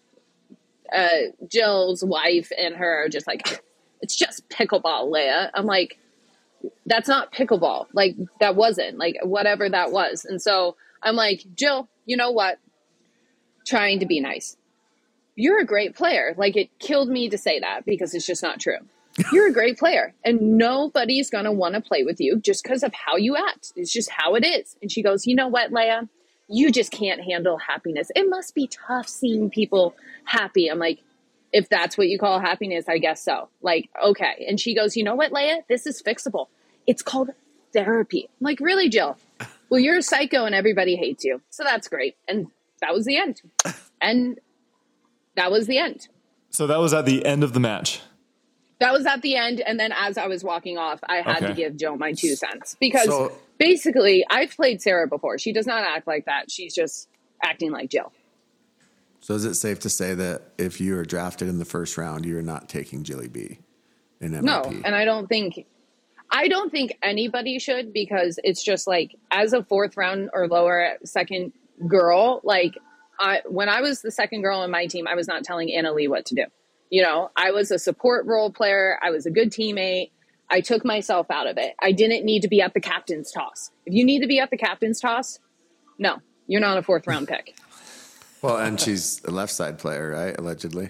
uh, 0.94 1.32
Jill's 1.48 2.04
wife 2.04 2.52
and 2.58 2.76
her 2.76 3.06
are 3.06 3.10
just 3.10 3.26
like, 3.28 3.64
it's 4.02 4.16
just 4.16 4.48
pickleball, 4.50 5.10
Lea. 5.10 5.48
I'm 5.54 5.66
like, 5.66 5.98
that's 6.86 7.08
not 7.08 7.34
pickleball. 7.34 7.88
Like 7.94 8.16
that 8.40 8.56
wasn't 8.56 8.98
like 8.98 9.18
whatever 9.24 9.70
that 9.70 9.92
was. 9.92 10.26
And 10.26 10.42
so 10.42 10.76
I'm 11.02 11.16
like, 11.16 11.44
Jill, 11.56 11.88
you 12.06 12.18
know 12.18 12.32
what? 12.32 12.60
Trying 13.66 14.00
to 14.00 14.06
be 14.06 14.20
nice. 14.20 14.58
You're 15.36 15.60
a 15.60 15.66
great 15.66 15.96
player. 15.96 16.34
Like 16.38 16.56
it 16.56 16.70
killed 16.80 17.10
me 17.10 17.30
to 17.30 17.38
say 17.38 17.60
that 17.60 17.86
because 17.86 18.14
it's 18.14 18.26
just 18.26 18.44
not 18.44 18.60
true. 18.60 18.78
You're 19.32 19.48
a 19.48 19.54
great 19.54 19.78
player, 19.80 20.14
and 20.26 20.58
nobody's 20.58 21.30
gonna 21.30 21.52
want 21.52 21.76
to 21.76 21.82
play 21.82 22.04
with 22.04 22.20
you 22.20 22.38
just 22.38 22.64
because 22.64 22.84
of 22.84 22.94
how 22.94 23.16
you 23.16 23.38
act. 23.38 23.72
It's 23.78 23.92
just 23.92 24.10
how 24.10 24.36
it 24.36 24.46
is. 24.46 24.76
And 24.82 24.92
she 24.92 25.02
goes, 25.02 25.26
you 25.26 25.36
know 25.36 25.48
what, 25.48 25.72
Lea? 25.72 26.02
You 26.50 26.70
just 26.70 26.92
can't 26.92 27.22
handle 27.22 27.58
happiness. 27.58 28.12
It 28.14 28.30
must 28.30 28.54
be 28.54 28.68
tough 28.68 29.08
seeing 29.08 29.50
people 29.50 29.96
happy. 30.26 30.68
I'm 30.68 30.80
like, 30.80 31.00
if 31.54 31.70
that's 31.70 31.98
what 31.98 32.08
you 32.08 32.20
call 32.20 32.42
happiness, 32.42 32.90
I 32.90 32.98
guess 32.98 33.24
so. 33.24 33.48
Like, 33.62 33.90
okay. 34.04 34.46
And 34.50 34.60
she 34.60 34.76
goes, 34.76 34.98
you 34.98 35.06
know 35.06 35.16
what, 35.16 35.32
Lea? 35.32 35.62
This 35.70 35.88
is 35.88 36.04
fixable. 36.04 36.48
It's 36.88 37.02
called 37.02 37.32
therapy. 37.74 38.30
I'm 38.40 38.46
like, 38.46 38.60
really, 38.60 38.90
Jill? 38.90 39.18
Well, 39.70 39.80
you're 39.80 39.98
a 39.98 40.02
psycho 40.04 40.46
and 40.46 40.54
everybody 40.56 40.96
hates 40.96 41.24
you. 41.24 41.42
So 41.50 41.64
that's 41.64 41.88
great. 41.88 42.16
And 42.28 42.48
that 42.82 42.94
was 42.94 43.06
the 43.06 43.18
end. 43.18 43.42
And 44.02 44.40
that 45.36 45.52
was 45.52 45.66
the 45.68 45.80
end. 45.80 46.10
So 46.52 46.68
that 46.68 46.78
was 46.80 46.94
at 46.94 47.06
the 47.06 47.26
end 47.26 47.44
of 47.44 47.54
the 47.54 47.60
match. 47.60 48.02
That 48.80 48.92
was 48.94 49.06
at 49.08 49.22
the 49.24 49.36
end. 49.36 49.62
And 49.62 49.80
then 49.80 49.94
as 49.98 50.18
I 50.18 50.28
was 50.28 50.44
walking 50.44 50.78
off, 50.78 51.00
I 51.08 51.22
had 51.22 51.40
to 51.40 51.54
give 51.54 51.76
Jill 51.78 51.98
my 51.98 52.12
two 52.12 52.36
cents 52.36 52.76
because 52.80 53.06
So- 53.06 53.32
basically 53.58 54.24
I've 54.30 54.52
played 54.56 54.82
Sarah 54.82 55.08
before. 55.08 55.40
She 55.40 55.54
does 55.54 55.66
not 55.66 55.84
act 55.84 56.06
like 56.06 56.26
that. 56.26 56.52
She's 56.52 56.76
just 56.76 57.08
acting 57.42 57.72
like 57.72 57.90
Jill. 57.90 58.12
So 59.22 59.34
is 59.34 59.46
it 59.46 59.56
safe 59.56 59.80
to 59.80 59.90
say 59.90 60.14
that 60.14 60.44
if 60.60 60.80
you 60.80 60.98
are 61.00 61.06
drafted 61.06 61.48
in 61.48 61.58
the 61.58 61.66
first 61.66 61.98
round, 61.98 62.26
you 62.26 62.38
are 62.38 62.44
not 62.44 62.70
taking 62.70 63.04
Jilly 63.04 63.28
B 63.30 63.60
in 64.22 64.34
MLP? 64.34 64.44
No, 64.44 64.62
and 64.84 64.94
I 64.94 65.04
don't 65.04 65.28
think 65.28 65.66
I 66.32 66.48
don't 66.48 66.72
think 66.72 66.98
anybody 67.02 67.60
should 67.60 67.94
because 67.94 68.40
it's 68.44 68.64
just 68.64 68.88
like 68.88 69.16
as 69.32 69.54
a 69.54 69.64
fourth 69.64 69.96
round 69.98 70.30
or 70.34 70.48
lower 70.48 70.98
second 71.04 71.54
girl, 71.88 72.42
like 72.44 72.76
I 73.20 73.42
when 73.48 73.70
I 73.70 73.82
was 73.82 74.02
the 74.02 74.12
second 74.12 74.42
girl 74.42 74.60
on 74.60 74.72
my 74.72 74.88
team, 74.88 75.08
I 75.08 75.16
was 75.16 75.28
not 75.28 75.44
telling 75.44 75.74
Anna 75.74 75.94
Leigh 75.94 76.08
what 76.08 76.26
to 76.28 76.36
do. 76.36 76.46
You 76.90 77.04
know, 77.04 77.32
I 77.36 77.52
was 77.52 77.72
a 77.72 77.80
support 77.80 78.26
role 78.26 78.52
player, 78.52 79.00
I 79.02 79.12
was 79.12 79.26
a 79.26 79.32
good 79.32 79.52
teammate. 79.52 80.12
I 80.50 80.62
took 80.62 80.86
myself 80.86 81.32
out 81.32 81.48
of 81.48 81.58
it. 81.58 81.74
I 81.82 81.92
didn't 81.92 82.24
need 82.24 82.42
to 82.42 82.48
be 82.48 82.62
at 82.62 82.76
the 82.76 82.80
captain's 82.80 83.32
toss. 83.32 83.72
If 83.86 83.94
you 83.96 84.06
need 84.06 84.20
to 84.20 84.28
be 84.28 84.40
at 84.40 84.52
the 84.52 84.58
captain's 84.58 85.00
toss, 85.00 85.40
no, 85.98 86.18
you're 86.46 86.62
not 86.62 86.78
a 86.78 86.84
fourth 86.84 87.08
round 87.08 87.28
pick. 87.28 87.56
well, 88.42 88.58
and 88.58 88.80
she's 88.80 89.24
a 89.26 89.32
left 89.32 89.52
side 89.52 89.80
player, 89.80 90.12
right? 90.12 90.38
Allegedly. 90.38 90.90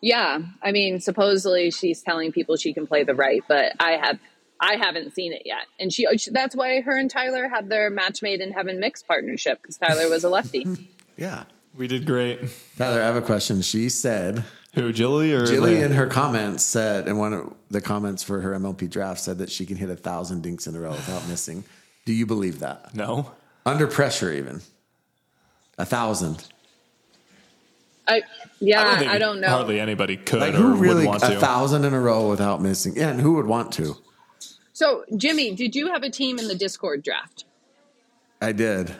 Yeah, 0.00 0.38
I 0.62 0.72
mean, 0.72 1.00
supposedly 1.00 1.70
she's 1.70 2.02
telling 2.02 2.32
people 2.32 2.56
she 2.56 2.74
can 2.74 2.86
play 2.86 3.04
the 3.04 3.14
right, 3.14 3.42
but 3.48 3.72
I 3.80 3.92
have 3.92 4.18
I 4.64 4.76
haven't 4.76 5.14
seen 5.14 5.32
it 5.32 5.42
yet. 5.44 5.66
And 5.78 5.92
oh, 6.10 6.16
she 6.16 6.30
that's 6.30 6.56
why 6.56 6.80
her 6.80 6.96
and 6.98 7.10
Tyler 7.10 7.48
had 7.48 7.68
their 7.68 7.90
match 7.90 8.22
made 8.22 8.40
in 8.40 8.50
heaven 8.50 8.80
mixed 8.80 9.06
partnership 9.06 9.60
because 9.60 9.76
Tyler 9.76 10.08
was 10.08 10.24
a 10.24 10.28
lefty. 10.28 10.66
Yeah. 11.16 11.44
We 11.76 11.86
did 11.86 12.06
great. 12.06 12.40
Tyler, 12.76 13.00
I 13.00 13.06
have 13.06 13.14
a 13.14 13.22
question. 13.22 13.62
She 13.62 13.88
said, 13.88 14.42
Who, 14.74 14.92
Jilly 14.92 15.32
or 15.32 15.46
Jilly 15.46 15.80
in 15.80 15.92
her 15.92 16.08
comments 16.08 16.64
said, 16.64 17.06
and 17.06 17.20
one 17.20 17.32
of 17.32 17.54
the 17.70 17.80
comments 17.80 18.24
for 18.24 18.40
her 18.40 18.50
MLP 18.50 18.90
draft 18.90 19.20
said 19.20 19.38
that 19.38 19.48
she 19.48 19.64
can 19.64 19.76
hit 19.76 19.90
a 19.90 19.94
thousand 19.94 20.42
dinks 20.42 20.66
in 20.66 20.74
a 20.74 20.80
row 20.80 20.90
without 20.90 21.28
missing. 21.28 21.62
Do 22.04 22.12
you 22.12 22.26
believe 22.26 22.58
that? 22.58 22.96
No. 22.96 23.30
Under 23.64 23.86
pressure, 23.86 24.32
even 24.32 24.60
a 25.78 25.84
thousand. 25.84 26.48
I 28.08 28.22
yeah, 28.60 28.98
think 28.98 29.10
I 29.10 29.18
don't, 29.18 29.40
know. 29.40 29.48
Hardly 29.48 29.78
anybody 29.78 30.16
could 30.16 30.40
Like 30.40 30.54
or 30.54 30.56
who 30.56 30.70
would 30.72 30.80
really 30.80 31.06
want 31.06 31.22
a 31.22 31.28
to. 31.28 31.40
thousand 31.40 31.84
in 31.84 31.94
a 31.94 32.00
row 32.00 32.28
without 32.28 32.60
missing? 32.60 32.96
Yeah, 32.96 33.10
and 33.10 33.20
who 33.20 33.34
would 33.34 33.46
want 33.46 33.72
to? 33.74 33.96
So, 34.74 35.04
Jimmy, 35.16 35.54
did 35.54 35.76
you 35.76 35.92
have 35.92 36.02
a 36.02 36.10
team 36.10 36.38
in 36.38 36.48
the 36.48 36.54
Discord 36.54 37.04
draft? 37.04 37.44
I 38.42 38.50
did. 38.50 38.92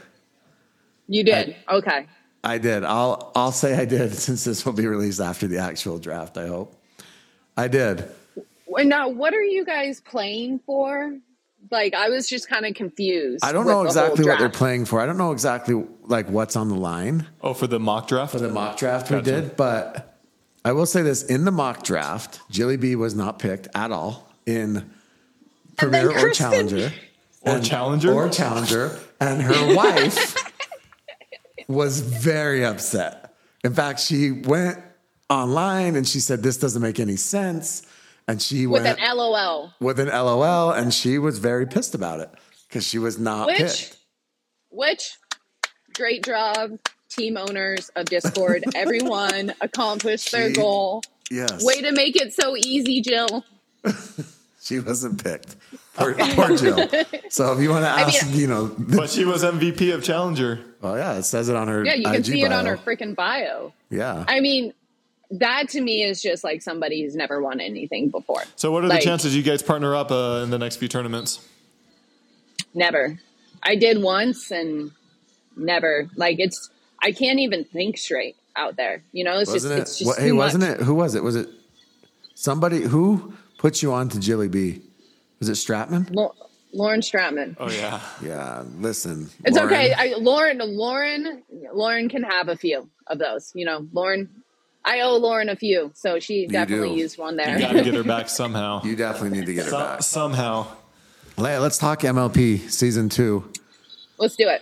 You 1.08 1.24
did. 1.24 1.56
okay. 1.68 2.06
I 2.44 2.58
did. 2.58 2.84
I'll 2.84 3.32
I'll 3.34 3.52
say 3.52 3.76
I 3.76 3.84
did 3.84 4.14
since 4.14 4.44
this 4.44 4.64
will 4.64 4.72
be 4.72 4.86
released 4.86 5.20
after 5.20 5.48
the 5.48 5.58
actual 5.58 5.98
draft. 5.98 6.38
I 6.38 6.46
hope. 6.46 6.80
I 7.56 7.68
did. 7.68 8.08
And 8.76 8.88
now, 8.88 9.08
what 9.08 9.34
are 9.34 9.42
you 9.42 9.64
guys 9.64 10.00
playing 10.00 10.60
for? 10.60 11.18
Like, 11.70 11.94
I 11.94 12.08
was 12.08 12.28
just 12.28 12.48
kind 12.48 12.66
of 12.66 12.74
confused. 12.74 13.44
I 13.44 13.52
don't 13.52 13.66
know 13.66 13.84
exactly 13.84 14.24
whole 14.24 14.32
what 14.32 14.38
they're 14.38 14.48
playing 14.48 14.84
for. 14.84 15.00
I 15.00 15.06
don't 15.06 15.18
know 15.18 15.32
exactly 15.32 15.84
like 16.02 16.28
what's 16.28 16.56
on 16.56 16.68
the 16.68 16.76
line 16.76 17.26
oh, 17.42 17.52
for 17.52 17.66
the 17.66 17.80
mock 17.80 18.06
draft? 18.06 18.32
for 18.32 18.38
the 18.38 18.48
mock 18.48 18.76
draft 18.76 19.10
we 19.10 19.20
did, 19.22 19.56
but 19.56 20.20
I 20.64 20.70
will 20.70 20.86
say 20.86 21.02
this: 21.02 21.24
in 21.24 21.44
the 21.44 21.50
mock 21.50 21.82
draft, 21.82 22.40
Jilly 22.48 22.76
B 22.76 22.94
was 22.94 23.16
not 23.16 23.40
picked 23.40 23.66
at 23.74 23.90
all 23.90 24.30
in 24.46 24.90
Premier 25.76 26.08
or 26.10 26.12
Kristen- 26.12 26.32
Challenger. 26.68 26.92
Or 27.42 27.60
Challenger? 27.60 28.12
Or 28.12 28.28
Challenger. 28.30 28.98
And 29.20 29.42
her 29.42 29.74
wife 29.76 30.34
was 31.68 32.00
very 32.00 32.64
upset. 32.64 33.34
In 33.62 33.74
fact, 33.74 34.00
she 34.00 34.30
went 34.30 34.78
online 35.30 35.96
and 35.96 36.06
she 36.06 36.20
said, 36.20 36.42
This 36.42 36.56
doesn't 36.58 36.82
make 36.82 37.00
any 37.00 37.16
sense. 37.16 37.82
And 38.26 38.40
she 38.40 38.66
was 38.66 38.80
with 38.80 38.84
went 38.86 39.00
an 39.00 39.16
LOL. 39.16 39.72
with 39.80 40.00
an 40.00 40.08
LOL 40.08 40.70
and 40.72 40.92
she 40.94 41.18
was 41.18 41.38
very 41.38 41.66
pissed 41.66 41.94
about 41.94 42.20
it 42.20 42.30
because 42.68 42.86
she 42.86 42.98
was 42.98 43.18
not 43.18 43.46
Which, 43.48 43.56
picked. 43.58 43.96
which, 44.70 45.16
great 45.94 46.24
job, 46.24 46.78
team 47.10 47.36
owners 47.36 47.90
of 47.96 48.06
Discord. 48.06 48.64
Everyone 48.74 49.52
accomplished 49.60 50.32
their 50.32 50.48
She- 50.48 50.54
goal. 50.56 51.02
Yes. 51.30 51.64
Way 51.64 51.80
to 51.82 51.92
make 51.92 52.16
it 52.16 52.32
so 52.34 52.54
easy, 52.56 53.00
Jill. 53.02 53.44
She 54.64 54.80
wasn't 54.80 55.22
picked. 55.22 55.56
Poor, 55.94 56.12
poor 56.14 56.56
Jill. 56.56 56.88
So 57.28 57.52
if 57.52 57.60
you 57.60 57.70
want 57.70 57.84
to 57.84 57.88
ask, 57.88 58.26
mean- 58.26 58.36
you 58.36 58.46
know, 58.48 58.74
But 58.76 59.10
she 59.10 59.24
was 59.24 59.44
MVP 59.44 59.94
of 59.94 60.02
Challenger. 60.02 60.58
well, 60.80 60.96
yeah, 60.96 61.14
it 61.18 61.22
says 61.22 61.48
it 61.48 61.54
on 61.54 61.68
her. 61.68 61.84
Yeah, 61.84 61.94
you 61.94 62.02
can 62.04 62.14
IG 62.16 62.24
see 62.24 62.42
it 62.42 62.50
on 62.50 62.64
bio. 62.64 62.76
her 62.76 62.82
freaking 62.82 63.14
bio. 63.14 63.72
Yeah. 63.90 64.24
I 64.26 64.40
mean, 64.40 64.72
that 65.30 65.68
to 65.68 65.80
me 65.80 66.02
is 66.02 66.20
just 66.20 66.42
like 66.42 66.62
somebody 66.62 67.02
who's 67.04 67.14
never 67.14 67.40
won 67.40 67.60
anything 67.60 68.08
before. 68.08 68.42
So, 68.56 68.72
what 68.72 68.82
are 68.82 68.88
Like- 68.88 69.00
the 69.00 69.04
chances 69.04 69.36
you 69.36 69.44
guys 69.44 69.62
partner 69.62 69.94
up 69.94 70.10
uh, 70.10 70.40
in 70.42 70.50
the 70.50 70.58
next 70.58 70.76
few 70.76 70.88
tournaments? 70.88 71.46
Never. 72.74 73.18
I 73.62 73.76
did 73.76 74.02
once 74.02 74.50
and 74.50 74.90
never. 75.56 76.08
Like 76.16 76.36
it's 76.40 76.70
I 77.00 77.12
can't 77.12 77.38
even 77.38 77.64
think 77.64 77.98
straight 77.98 78.34
out 78.56 78.76
there. 78.76 79.02
You 79.12 79.22
know, 79.24 79.38
it's 79.38 79.50
wasn't 79.52 79.74
just 79.74 79.78
it? 79.78 79.82
it's 79.82 79.98
just 79.98 80.06
what- 80.08 80.16
too 80.18 80.22
hey, 80.24 80.32
wasn't 80.32 80.64
much. 80.64 80.80
it? 80.80 80.82
Who 80.84 80.94
was 80.94 81.14
it? 81.14 81.22
Was 81.22 81.36
it 81.36 81.48
somebody 82.34 82.80
who 82.82 83.34
put 83.64 83.80
you 83.82 83.94
on 83.94 84.10
to 84.10 84.20
Jilly 84.20 84.48
B? 84.48 84.82
Was 85.40 85.48
it 85.48 85.52
Stratman? 85.52 86.14
Lau- 86.14 86.34
Lauren 86.74 87.00
Stratman. 87.00 87.56
Oh, 87.58 87.70
yeah. 87.70 87.98
Yeah. 88.22 88.62
Listen, 88.78 89.30
It's 89.42 89.56
Lauren, 89.56 89.72
okay. 89.72 89.94
I, 89.94 90.14
Lauren, 90.18 90.58
Lauren, 90.58 91.42
Lauren 91.72 92.10
can 92.10 92.22
have 92.24 92.48
a 92.50 92.56
few 92.56 92.90
of 93.06 93.18
those. 93.18 93.52
You 93.54 93.64
know, 93.64 93.88
Lauren. 93.92 94.28
I 94.84 95.00
owe 95.00 95.16
Lauren 95.16 95.48
a 95.48 95.56
few, 95.56 95.92
so 95.94 96.18
she 96.20 96.46
definitely 96.46 96.90
do. 96.90 96.96
used 97.00 97.16
one 97.16 97.38
there. 97.38 97.54
You 97.54 97.60
got 97.60 97.72
to 97.72 97.82
get 97.82 97.94
her 97.94 98.02
back 98.04 98.28
somehow. 98.28 98.82
You 98.84 98.94
definitely 98.96 99.38
need 99.38 99.46
to 99.46 99.54
get 99.54 99.64
her 99.64 99.70
So- 99.70 99.78
back. 99.78 100.02
somehow. 100.02 100.66
Lea, 101.38 101.56
let's 101.56 101.78
talk 101.78 102.00
MLP 102.00 102.68
season 102.70 103.08
two. 103.08 103.50
Let's 104.18 104.36
do 104.36 104.46
it. 104.46 104.60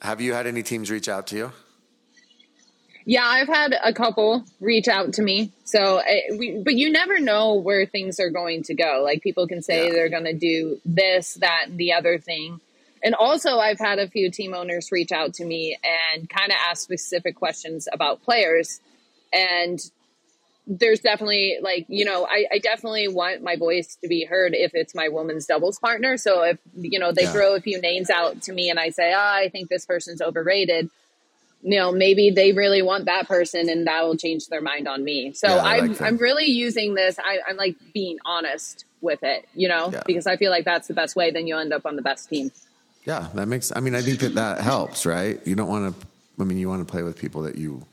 Have 0.00 0.20
you 0.20 0.32
had 0.32 0.46
any 0.46 0.62
teams 0.62 0.92
reach 0.92 1.08
out 1.08 1.26
to 1.28 1.36
you? 1.36 1.52
Yeah, 3.08 3.24
I've 3.24 3.48
had 3.48 3.74
a 3.82 3.94
couple 3.94 4.44
reach 4.60 4.86
out 4.86 5.14
to 5.14 5.22
me. 5.22 5.50
So, 5.64 5.96
uh, 5.98 6.02
we, 6.38 6.60
but 6.62 6.74
you 6.74 6.92
never 6.92 7.18
know 7.18 7.54
where 7.54 7.86
things 7.86 8.20
are 8.20 8.28
going 8.28 8.64
to 8.64 8.74
go. 8.74 9.00
Like 9.02 9.22
people 9.22 9.48
can 9.48 9.62
say 9.62 9.86
Yeah. 9.86 9.92
they're 9.94 10.10
going 10.10 10.26
to 10.26 10.34
do 10.34 10.78
this, 10.84 11.32
that, 11.40 11.68
and 11.68 11.78
the 11.78 11.94
other 11.94 12.18
thing. 12.18 12.60
And 13.02 13.14
also, 13.14 13.56
I've 13.56 13.78
had 13.78 13.98
a 13.98 14.08
few 14.08 14.30
team 14.30 14.52
owners 14.52 14.92
reach 14.92 15.10
out 15.10 15.32
to 15.34 15.46
me 15.46 15.78
and 16.14 16.28
kind 16.28 16.52
of 16.52 16.58
ask 16.68 16.82
specific 16.82 17.34
questions 17.36 17.88
about 17.90 18.22
players. 18.24 18.78
And 19.32 19.78
there's 20.66 21.00
definitely 21.00 21.56
like 21.62 21.86
you 21.88 22.04
know 22.04 22.26
I, 22.26 22.44
I 22.52 22.58
definitely 22.58 23.08
want 23.08 23.42
my 23.42 23.56
voice 23.56 23.96
to 24.02 24.08
be 24.08 24.26
heard 24.26 24.52
if 24.54 24.72
it's 24.74 24.94
my 24.94 25.08
woman's 25.08 25.46
doubles 25.46 25.78
partner 25.78 26.18
so 26.18 26.42
if 26.42 26.58
you 26.74 26.98
know 26.98 27.10
they 27.10 27.22
Yeah. 27.22 27.32
throw 27.32 27.54
a 27.56 27.60
few 27.62 27.80
names 27.80 28.10
out 28.10 28.42
to 28.42 28.52
me 28.52 28.68
and 28.68 28.78
i 28.78 28.90
say 28.90 29.14
ah, 29.16 29.36
i 29.36 29.48
think 29.48 29.70
this 29.70 29.86
person's 29.86 30.20
overrated 30.20 30.90
you 31.62 31.78
know 31.78 31.90
maybe 31.92 32.30
they 32.30 32.52
really 32.52 32.82
want 32.82 33.06
that 33.06 33.26
person 33.26 33.68
and 33.68 33.86
that 33.86 34.04
will 34.04 34.16
change 34.16 34.46
their 34.48 34.60
mind 34.60 34.86
on 34.86 35.02
me 35.02 35.32
so 35.32 35.48
Yeah, 35.48 35.62
i'm 35.62 35.88
like 35.88 36.00
i'm 36.02 36.16
really 36.18 36.46
using 36.46 36.94
this 36.94 37.18
I, 37.18 37.38
i'm 37.48 37.56
like 37.56 37.74
being 37.92 38.18
honest 38.24 38.84
with 39.00 39.22
it 39.24 39.48
you 39.54 39.66
know 39.68 39.90
Yeah. 39.92 40.02
because 40.06 40.26
i 40.28 40.36
feel 40.36 40.50
like 40.52 40.64
that's 40.64 40.86
the 40.86 40.94
best 40.94 41.16
way 41.16 41.30
then 41.32 41.46
you'll 41.48 41.58
end 41.58 41.72
up 41.72 41.84
on 41.84 41.96
the 41.96 42.02
best 42.02 42.28
team 42.28 42.50
Yeah, 43.06 43.28
that 43.34 43.46
makes. 43.48 43.72
I 43.74 43.80
mean, 43.80 43.94
I 43.94 44.02
think 44.02 44.20
that 44.20 44.34
that 44.34 44.60
helps, 44.60 45.06
right? 45.06 45.40
You 45.46 45.54
don't 45.54 45.68
want 45.68 45.98
to. 45.98 46.06
I 46.38 46.44
mean, 46.44 46.58
you 46.58 46.68
want 46.68 46.86
to 46.86 46.90
play 46.90 47.02
with 47.02 47.16
people 47.16 47.40
that 47.42 47.56
you. 47.56 47.86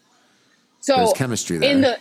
so 0.82 0.98
There's 0.98 1.14
chemistry 1.14 1.58
there. 1.58 1.72
in 1.72 1.82
the 1.82 1.98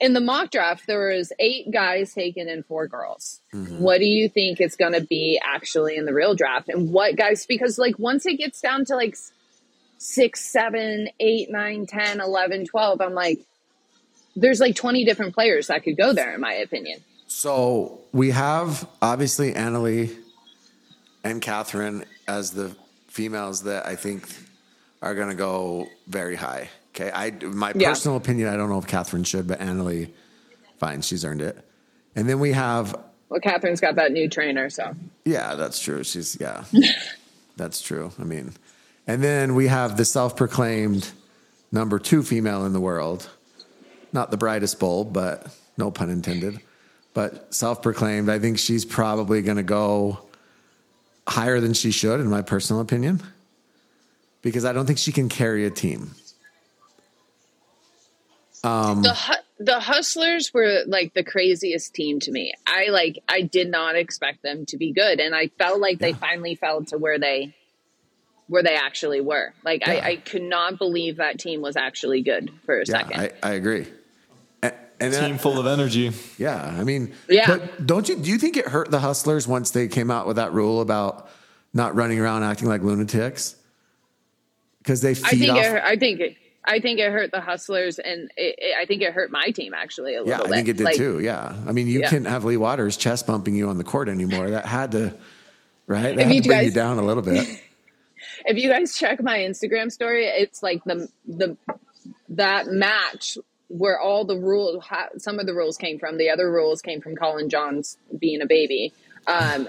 in 0.00 0.12
the 0.12 0.20
mock 0.20 0.50
draft 0.50 0.86
there 0.86 1.08
was 1.08 1.32
eight 1.38 1.70
guys 1.70 2.12
taken 2.14 2.48
and 2.48 2.64
four 2.66 2.86
girls 2.88 3.40
Mm-hmm. 3.54 3.78
what 3.80 3.98
do 3.98 4.06
you 4.06 4.28
think 4.28 4.60
it's 4.60 4.76
going 4.76 4.92
to 4.92 5.00
be 5.00 5.40
actually 5.44 5.96
in 5.96 6.04
the 6.04 6.12
real 6.12 6.34
draft 6.34 6.68
and 6.68 6.90
what 6.92 7.16
guys 7.16 7.46
because 7.46 7.78
like 7.78 7.98
once 7.98 8.26
it 8.26 8.36
gets 8.38 8.60
down 8.60 8.84
to 8.86 8.94
like 8.96 9.16
six 9.98 10.44
seven 10.44 11.08
eight 11.20 11.50
nine 11.50 11.86
ten 11.86 12.20
eleven 12.20 12.64
twelve 12.64 13.00
i'm 13.00 13.14
like 13.14 13.40
there's 14.36 14.60
like 14.60 14.76
20 14.76 15.04
different 15.04 15.34
players 15.34 15.66
that 15.66 15.82
could 15.82 15.96
go 15.96 16.12
there 16.12 16.32
in 16.34 16.40
my 16.40 16.52
opinion 16.54 17.00
So 17.26 18.00
we 18.12 18.30
have 18.30 18.88
obviously 19.02 19.52
Anna 19.54 19.80
Leigh 19.80 20.10
and 21.24 21.42
Catherine 21.42 22.04
as 22.28 22.52
the 22.52 22.74
females 23.08 23.62
that 23.64 23.86
I 23.86 23.96
think 23.96 24.28
are 25.02 25.14
going 25.14 25.28
to 25.28 25.34
go 25.34 25.88
very 26.06 26.36
high. 26.36 26.70
Okay, 26.94 27.10
I 27.12 27.30
my 27.42 27.72
Yeah. 27.74 27.90
personal 27.90 28.16
opinion. 28.16 28.48
I 28.48 28.56
don't 28.56 28.68
know 28.70 28.78
if 28.78 28.86
Catherine 28.86 29.24
should, 29.24 29.46
but 29.46 29.60
Anna 29.60 29.82
Leigh, 29.84 30.12
fine, 30.78 31.02
she's 31.02 31.24
earned 31.24 31.42
it. 31.42 31.58
And 32.16 32.28
then 32.28 32.38
we 32.40 32.52
have 32.52 32.94
well 33.28 33.40
catherine's 33.40 33.80
got 33.80 33.96
that 33.96 34.12
new 34.12 34.28
trainer 34.28 34.70
so 34.70 34.94
Yeah, 35.24 35.54
that's 35.56 35.80
true. 35.80 36.02
She's 36.04 36.36
yeah, 36.40 36.64
that's 37.56 37.80
true. 37.82 38.12
I 38.18 38.24
mean, 38.24 38.54
and 39.08 39.24
then 39.24 39.54
we 39.54 39.66
have 39.66 39.96
the 39.96 40.04
self-proclaimed 40.04 41.10
number 41.72 41.98
two 41.98 42.22
female 42.22 42.66
in 42.66 42.74
the 42.74 42.80
world, 42.80 43.28
not 44.12 44.30
the 44.30 44.36
brightest 44.36 44.78
bulb, 44.78 45.14
but 45.14 45.46
no 45.78 45.90
pun 45.90 46.10
intended. 46.10 46.60
But 47.14 47.52
self-proclaimed, 47.52 48.28
I 48.28 48.38
think 48.38 48.58
she's 48.58 48.84
probably 48.84 49.40
going 49.40 49.56
to 49.56 49.62
go 49.62 50.20
higher 51.26 51.58
than 51.58 51.72
she 51.72 51.90
should, 51.90 52.20
in 52.20 52.28
my 52.28 52.42
personal 52.42 52.82
opinion, 52.82 53.22
because 54.42 54.66
I 54.66 54.74
don't 54.74 54.84
think 54.84 54.98
she 54.98 55.10
can 55.10 55.30
carry 55.30 55.64
a 55.64 55.70
team. 55.70 56.14
Um, 58.62 59.02
the 59.02 59.14
hu- 59.14 59.64
the 59.64 59.80
hustlers 59.80 60.52
were 60.52 60.82
like 60.86 61.14
the 61.14 61.24
craziest 61.24 61.94
team 61.94 62.20
to 62.20 62.30
me 62.30 62.52
i 62.66 62.88
like 62.88 63.18
i 63.28 63.40
did 63.40 63.68
not 63.68 63.96
expect 63.96 64.42
them 64.42 64.64
to 64.66 64.76
be 64.76 64.92
good 64.92 65.20
and 65.20 65.34
i 65.34 65.48
felt 65.58 65.80
like 65.80 65.98
they 65.98 66.12
finally 66.12 66.54
fell 66.54 66.84
to 66.84 66.98
where 66.98 67.18
they 67.18 67.54
where 68.48 68.62
they 68.62 68.74
actually 68.74 69.20
were 69.20 69.52
like 69.64 69.86
Yeah. 69.86 69.92
I, 69.94 70.06
I 70.08 70.16
could 70.16 70.42
not 70.42 70.78
believe 70.78 71.16
that 71.16 71.38
team 71.38 71.60
was 71.60 71.76
actually 71.76 72.22
good 72.22 72.50
for 72.64 72.76
a 72.76 72.78
Yeah, 72.80 72.84
second 72.84 73.20
I, 73.20 73.30
I 73.42 73.52
agree. 73.52 73.86
And, 74.62 74.74
and 75.00 75.12
then 75.12 75.24
I- 75.24 75.28
Team 75.28 75.38
full 75.38 75.58
of 75.60 75.66
energy. 75.66 76.10
Yeah, 76.38 76.56
I 76.78 76.82
mean, 76.84 77.12
Yeah. 77.28 77.46
But 77.46 77.86
don't 77.86 78.08
you? 78.08 78.16
Do 78.16 78.28
you 78.30 78.38
think 78.38 78.56
it 78.56 78.66
hurt 78.66 78.90
the 78.90 78.98
hustlers 79.00 79.46
once 79.46 79.70
they 79.70 79.86
came 79.88 80.10
out 80.10 80.26
with 80.26 80.36
that 80.36 80.52
rule 80.52 80.80
about 80.80 81.28
not 81.72 81.94
running 81.94 82.18
around 82.18 82.42
acting 82.42 82.66
like 82.68 82.82
lunatics? 82.82 83.54
Because 84.78 85.00
they 85.02 85.10
I 85.10 85.14
feed 85.14 85.38
think 85.40 85.52
off. 85.52 85.58
it, 85.58 85.70
hurt- 85.72 85.82
I 85.84 85.96
think 85.96 86.20
it, 86.20 86.36
I 86.64 86.80
think 86.80 86.98
it 87.00 87.12
hurt 87.12 87.30
the 87.30 87.40
hustlers, 87.40 87.98
and 87.98 88.30
it, 88.36 88.54
it, 88.58 88.74
I 88.80 88.86
think 88.86 89.02
it 89.02 89.12
hurt 89.12 89.30
my 89.30 89.50
team 89.50 89.74
actually 89.74 90.14
a 90.14 90.22
little. 90.22 90.26
Bit. 90.26 90.30
Yeah, 90.30 90.36
little 90.38 90.52
I 90.52 90.56
think 90.56 90.68
it 90.68 90.76
did 90.78 90.84
Like, 90.84 90.96
too. 90.96 91.20
Yeah, 91.20 91.54
I 91.66 91.72
mean, 91.72 91.86
you 91.86 92.00
Yeah. 92.00 92.08
couldn't 92.08 92.24
have 92.26 92.44
Leigh 92.44 92.56
Waters 92.56 92.96
chest 92.96 93.26
bumping 93.26 93.54
you 93.54 93.68
on 93.68 93.76
the 93.78 93.84
court 93.84 94.08
anymore. 94.08 94.50
That 94.50 94.64
had 94.66 94.92
to, 94.92 95.14
right? 95.86 96.16
That 96.16 96.20
If 96.20 96.26
had 96.28 96.42
to 96.42 96.48
bring 96.48 96.64
you 96.64 96.70
down 96.70 96.98
a 96.98 97.02
little 97.02 97.22
bit. 97.22 97.46
If 98.48 98.56
you 98.56 98.70
guys 98.70 98.96
check 98.96 99.22
my 99.22 99.38
Instagram 99.38 99.92
story, 99.92 100.24
it's 100.26 100.62
like 100.62 100.82
the 100.84 101.08
the 101.26 101.56
that 102.30 102.66
match 102.68 103.38
where 103.68 104.00
all 104.00 104.24
the 104.24 104.36
rules, 104.38 104.82
some 105.18 105.38
of 105.38 105.46
the 105.46 105.52
rules 105.54 105.76
came 105.76 105.98
from. 105.98 106.16
The 106.16 106.30
other 106.30 106.50
rules 106.50 106.80
came 106.80 107.02
from 107.02 107.14
Collin 107.14 107.50
Johns 107.50 107.98
being 108.18 108.40
a 108.40 108.46
baby, 108.46 108.92
um, 109.26 109.68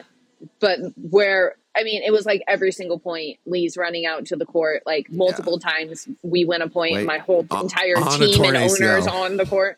but 0.59 0.79
where 0.95 1.55
I 1.77 1.83
mean, 1.83 2.01
it 2.03 2.11
was 2.11 2.25
like 2.25 2.41
every 2.47 2.71
single 2.71 2.97
point, 2.99 3.37
Leigh's 3.45 3.77
running 3.77 4.05
out 4.05 4.25
to 4.27 4.35
the 4.35 4.45
court 4.45 4.83
like 4.85 5.11
multiple 5.11 5.59
times. 5.59 6.07
We 6.23 6.45
win 6.45 6.61
a 6.61 6.69
point, 6.69 6.95
Wait, 6.95 7.05
my 7.05 7.17
whole 7.19 7.45
on- 7.51 7.63
entire 7.63 7.97
on 7.97 8.19
team 8.19 8.43
and 8.45 8.55
owners 8.57 8.79
ACL. 8.79 9.11
on 9.11 9.37
the 9.37 9.45
court. 9.45 9.77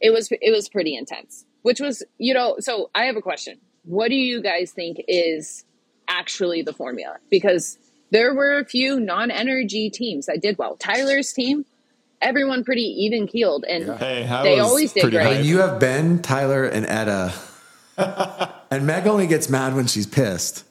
It 0.00 0.10
was 0.10 0.30
it 0.32 0.50
was 0.50 0.68
pretty 0.68 0.96
intense. 0.96 1.44
Which 1.62 1.80
was, 1.80 2.02
you 2.18 2.34
know, 2.34 2.56
so 2.58 2.90
I 2.94 3.04
have 3.04 3.16
a 3.16 3.22
question. 3.22 3.58
What 3.84 4.08
do 4.08 4.16
you 4.16 4.42
guys 4.42 4.70
think 4.72 5.02
is 5.08 5.64
actually 6.08 6.62
the 6.62 6.74
formula? 6.74 7.16
Because 7.30 7.78
there 8.14 8.32
were 8.32 8.58
a 8.58 8.64
few 8.64 9.00
non-energy 9.00 9.90
teams 9.90 10.26
that 10.26 10.40
did 10.40 10.56
well. 10.56 10.76
Tyler's 10.76 11.32
team, 11.32 11.64
everyone 12.22 12.62
pretty 12.64 12.82
even 13.04 13.26
keeled, 13.26 13.64
and 13.68 13.98
Hey, 13.98 14.24
They 14.44 14.60
always 14.60 14.92
did 14.92 15.10
great. 15.10 15.14
hyped. 15.26 15.36
And 15.38 15.44
you 15.44 15.58
have 15.58 15.80
Ben, 15.80 16.22
Tyler, 16.22 16.64
and 16.64 16.86
Etta. 16.86 17.32
and 18.70 18.86
Meg 18.86 19.06
only 19.08 19.26
gets 19.26 19.48
mad 19.50 19.74
when 19.74 19.86
she's 19.88 20.06
pissed. 20.06 20.64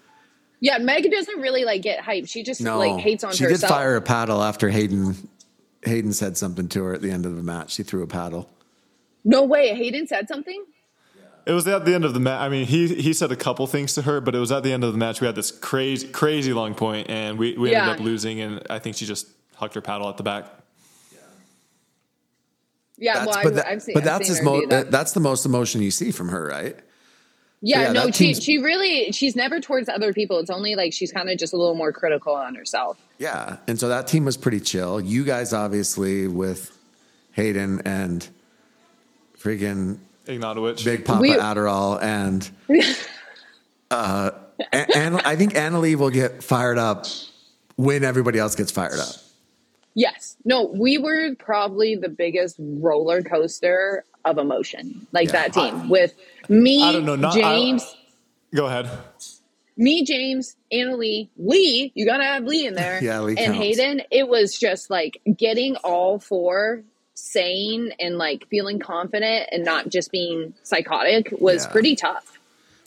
yeah, 0.62 0.78
Meg 0.78 1.10
doesn't 1.12 1.40
really 1.42 1.66
like 1.66 1.82
get 1.82 2.00
hyped. 2.00 2.30
She 2.30 2.44
just 2.44 2.62
No, 2.62 2.80
like 2.80 3.02
hates 3.02 3.24
on 3.26 3.34
she 3.34 3.44
herself. 3.44 3.60
did 3.62 3.68
fire 3.68 3.96
a 3.98 4.02
paddle 4.02 4.42
after 4.42 4.70
Hayden. 4.70 5.16
Hayden 5.84 6.14
said 6.14 6.38
something 6.38 6.70
to 6.70 6.84
her 6.86 6.94
at 6.94 7.02
the 7.02 7.12
end 7.12 7.26
of 7.26 7.36
the 7.36 7.44
match. 7.44 7.72
She 7.74 7.84
threw 7.84 8.04
a 8.04 8.08
paddle. 8.08 8.50
No 9.26 9.44
way, 9.44 9.76
Hayden 9.76 10.08
said 10.08 10.30
something. 10.30 10.64
It 11.46 11.52
was 11.52 11.68
at 11.68 11.84
the 11.86 11.94
end 11.94 12.06
of 12.06 12.14
the 12.14 12.20
match. 12.22 12.40
I 12.40 12.48
mean, 12.50 12.66
he 12.66 12.88
he 12.96 13.12
said 13.14 13.32
a 13.32 13.36
couple 13.36 13.68
things 13.68 13.94
to 13.96 14.04
her, 14.04 14.22
but 14.22 14.34
it 14.34 14.40
was 14.40 14.52
at 14.52 14.64
the 14.64 14.72
end 14.72 14.84
of 14.84 14.94
the 14.94 14.98
match. 14.98 15.20
We 15.20 15.28
had 15.28 15.36
this 15.36 15.52
crazy 15.52 16.08
crazy 16.08 16.54
long 16.54 16.74
point, 16.74 17.10
and 17.10 17.38
we, 17.38 17.58
we 17.58 17.72
Yeah. 17.72 17.82
ended 17.84 18.00
up 18.00 18.06
losing. 18.06 18.40
And 18.40 18.62
I 18.70 18.80
think 18.80 18.96
she 18.96 19.06
just 19.06 19.28
hucked 19.56 19.76
her 19.76 19.82
paddle 19.82 20.08
at 20.10 20.18
the 20.18 20.24
back. 20.24 20.46
Yeah, 22.98 23.26
That's, 23.26 23.28
well, 23.28 23.36
but 23.44 23.48
I've, 23.48 23.56
that- 23.56 23.68
I've 23.68 23.82
seen. 23.82 23.94
but 23.96 24.00
I've 24.04 24.06
that's 24.06 24.28
seen 24.28 24.36
his 24.38 24.46
mo- 24.46 24.66
that. 24.68 24.92
that's 24.92 25.12
the 25.14 25.20
most 25.20 25.46
emotion 25.46 25.82
you 25.82 25.92
see 25.92 26.12
from 26.12 26.30
her, 26.30 26.46
right? 26.48 26.78
Yeah, 27.66 27.84
yeah, 27.84 27.92
no, 27.94 28.12
she 28.12 28.34
she 28.34 28.58
really 28.58 29.12
she's 29.14 29.36
never 29.38 29.60
towards 29.62 29.88
other 29.88 30.12
people. 30.14 30.38
It's 30.40 30.50
only 30.50 30.76
like 30.76 30.92
she's 30.92 31.12
kind 31.14 31.30
of 31.30 31.38
just 31.38 31.54
a 31.54 31.58
little 31.58 31.76
more 31.76 31.94
critical 31.94 32.36
on 32.36 32.56
herself. 32.56 32.98
Yeah, 33.20 33.58
and 33.68 33.80
so 33.80 33.88
that 33.88 34.06
team 34.06 34.26
was 34.26 34.36
pretty 34.36 34.60
chill. 34.60 35.00
You 35.00 35.24
guys 35.24 35.54
obviously 35.54 36.28
with 36.28 36.78
Hayden 37.32 37.82
and 37.86 38.28
freaking 39.40 39.98
Ignatowich. 40.26 40.84
Big 40.86 41.06
Papa 41.06 41.20
We- 41.22 41.32
Adderall 41.32 42.02
and 42.02 42.50
uh, 43.92 44.32
and, 44.72 44.96
and 44.96 45.16
I 45.22 45.36
think 45.36 45.56
Anna 45.56 45.80
Leigh 45.80 45.96
will 45.96 46.10
get 46.10 46.44
fired 46.44 46.78
up 46.78 47.06
when 47.76 48.04
everybody 48.04 48.40
else 48.40 48.56
gets 48.56 48.72
fired 48.72 49.00
up. 49.00 49.10
Yes, 49.96 50.36
no, 50.44 50.66
we 50.66 50.98
were 50.98 51.36
probably 51.36 51.96
the 51.96 52.10
biggest 52.10 52.56
roller 52.60 53.22
coaster 53.22 54.04
of 54.26 54.38
emotion, 54.38 55.06
like 55.12 55.28
Yeah. 55.28 55.32
that 55.50 55.54
team 55.54 55.90
with 55.90 56.16
me, 56.50 56.82
I 56.84 56.92
don't 56.94 57.06
know, 57.06 57.16
not- 57.16 57.36
I- 57.36 57.42
James, 57.42 57.96
Go 58.56 58.66
ahead. 58.68 58.90
me, 59.78 60.04
James, 60.04 60.56
Anna 60.72 60.96
Leigh, 60.96 61.30
Leigh. 61.38 61.92
You 61.96 62.06
gotta 62.06 62.24
have 62.24 62.44
Leigh 62.44 62.66
in 62.68 62.74
there, 62.76 63.00
Yeah, 63.04 63.20
Leigh 63.22 63.36
and 63.38 63.54
counts. 63.54 63.58
Hayden. 63.60 64.02
It 64.12 64.28
was 64.28 64.58
just 64.58 64.90
like 64.90 65.20
getting 65.38 65.76
all 65.84 66.18
four 66.20 66.84
sane 67.24 67.94
and 68.00 68.18
like 68.18 68.46
feeling 68.50 68.80
confident 68.80 69.48
and 69.52 69.64
not 69.64 69.88
just 69.88 70.12
being 70.12 70.54
psychotic 70.64 71.30
was 71.40 71.64
Yeah. 71.66 71.72
pretty 71.72 71.96
tough. 71.96 72.38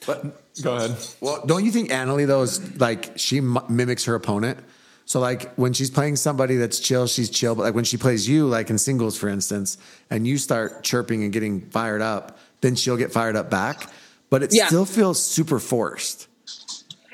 But 0.06 0.24
Go 0.62 0.76
ahead. 0.76 0.94
well, 1.20 1.42
don't 1.46 1.64
you 1.64 1.70
think 1.72 1.90
Anna 1.90 2.14
Leigh 2.14 2.26
though 2.26 2.42
is 2.42 2.78
like 2.78 3.12
she 3.16 3.38
m- 3.38 3.58
mimics 3.70 4.04
her 4.04 4.14
opponent? 4.14 4.58
So 5.06 5.20
like 5.20 5.54
when 5.54 5.72
she's 5.72 5.90
playing 5.90 6.16
somebody 6.16 6.56
that's 6.56 6.78
chill, 6.80 7.06
she's 7.06 7.30
chill. 7.30 7.54
But 7.54 7.62
like 7.62 7.74
when 7.74 7.84
she 7.84 7.96
plays 7.96 8.28
you, 8.28 8.46
like 8.46 8.68
in 8.68 8.76
singles, 8.76 9.16
for 9.16 9.28
instance, 9.28 9.78
and 10.10 10.26
you 10.26 10.36
start 10.36 10.84
chirping 10.84 11.22
and 11.24 11.32
getting 11.32 11.62
fired 11.70 12.02
up, 12.02 12.38
then 12.60 12.74
she'll 12.74 12.96
get 12.98 13.12
fired 13.12 13.36
up 13.36 13.48
back. 13.48 13.88
But 14.28 14.42
it 14.42 14.52
Yeah. 14.52 14.66
still 14.66 14.84
feels 14.84 15.22
super 15.22 15.58
forced. 15.58 16.26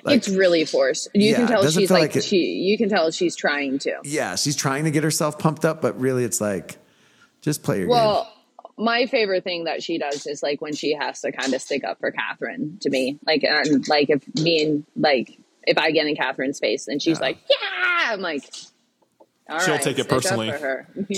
Like- 0.05 0.17
it's 0.17 0.29
really 0.29 0.65
forced. 0.65 1.09
You 1.15 1.31
Yeah, 1.31 1.37
can 1.37 1.47
tell 1.47 1.71
she's 1.71 1.89
like, 1.91 2.01
like 2.03 2.17
it- 2.17 2.25
she. 2.25 2.39
You 2.39 2.77
can 2.77 2.89
tell 2.89 3.11
she's 3.13 3.37
trying 3.37 3.79
to. 3.81 3.99
Yeah, 4.03 4.35
she's 4.35 4.57
trying 4.57 4.85
to 4.85 4.91
get 4.91 5.05
herself 5.05 5.39
pumped 5.39 5.65
up, 5.65 5.81
but 5.81 6.01
really 6.01 6.25
it's 6.25 6.41
like 6.41 6.79
just 7.43 7.63
play 7.63 7.79
your 7.81 7.87
game. 7.87 7.91
Well, 7.97 8.33
my 8.79 9.05
favorite 9.07 9.45
thing 9.45 9.65
that 9.65 9.83
she 9.83 9.99
does 9.99 10.27
is 10.27 10.43
like 10.43 10.61
when 10.63 10.75
she 10.75 10.95
has 10.95 11.21
to 11.21 11.31
kind 11.33 11.53
of 11.53 11.61
stick 11.61 11.85
up 11.85 12.01
for 12.01 12.11
Catherine 12.11 12.79
to 12.81 12.89
me. 12.91 13.19
Like, 13.27 13.45
and 13.45 13.87
like 13.89 14.09
if 14.09 14.23
me 14.37 14.63
and 14.65 14.85
like 14.97 15.39
if 15.65 15.77
I 15.79 15.91
get 15.91 16.07
in 16.07 16.17
Catherine's 16.17 16.59
face 16.59 16.89
and 16.89 17.01
she's 17.03 17.19
Yeah. 17.19 17.23
like, 17.27 17.39
"Yeah," 17.51 18.13
I'm 18.13 18.21
like, 18.21 18.51
all 19.49 19.61
She'll 19.61 19.75
right, 19.75 19.83
take 19.83 19.99
it 19.99 20.09
personally. 20.09 20.51
for 20.51 20.59
her. 20.59 20.89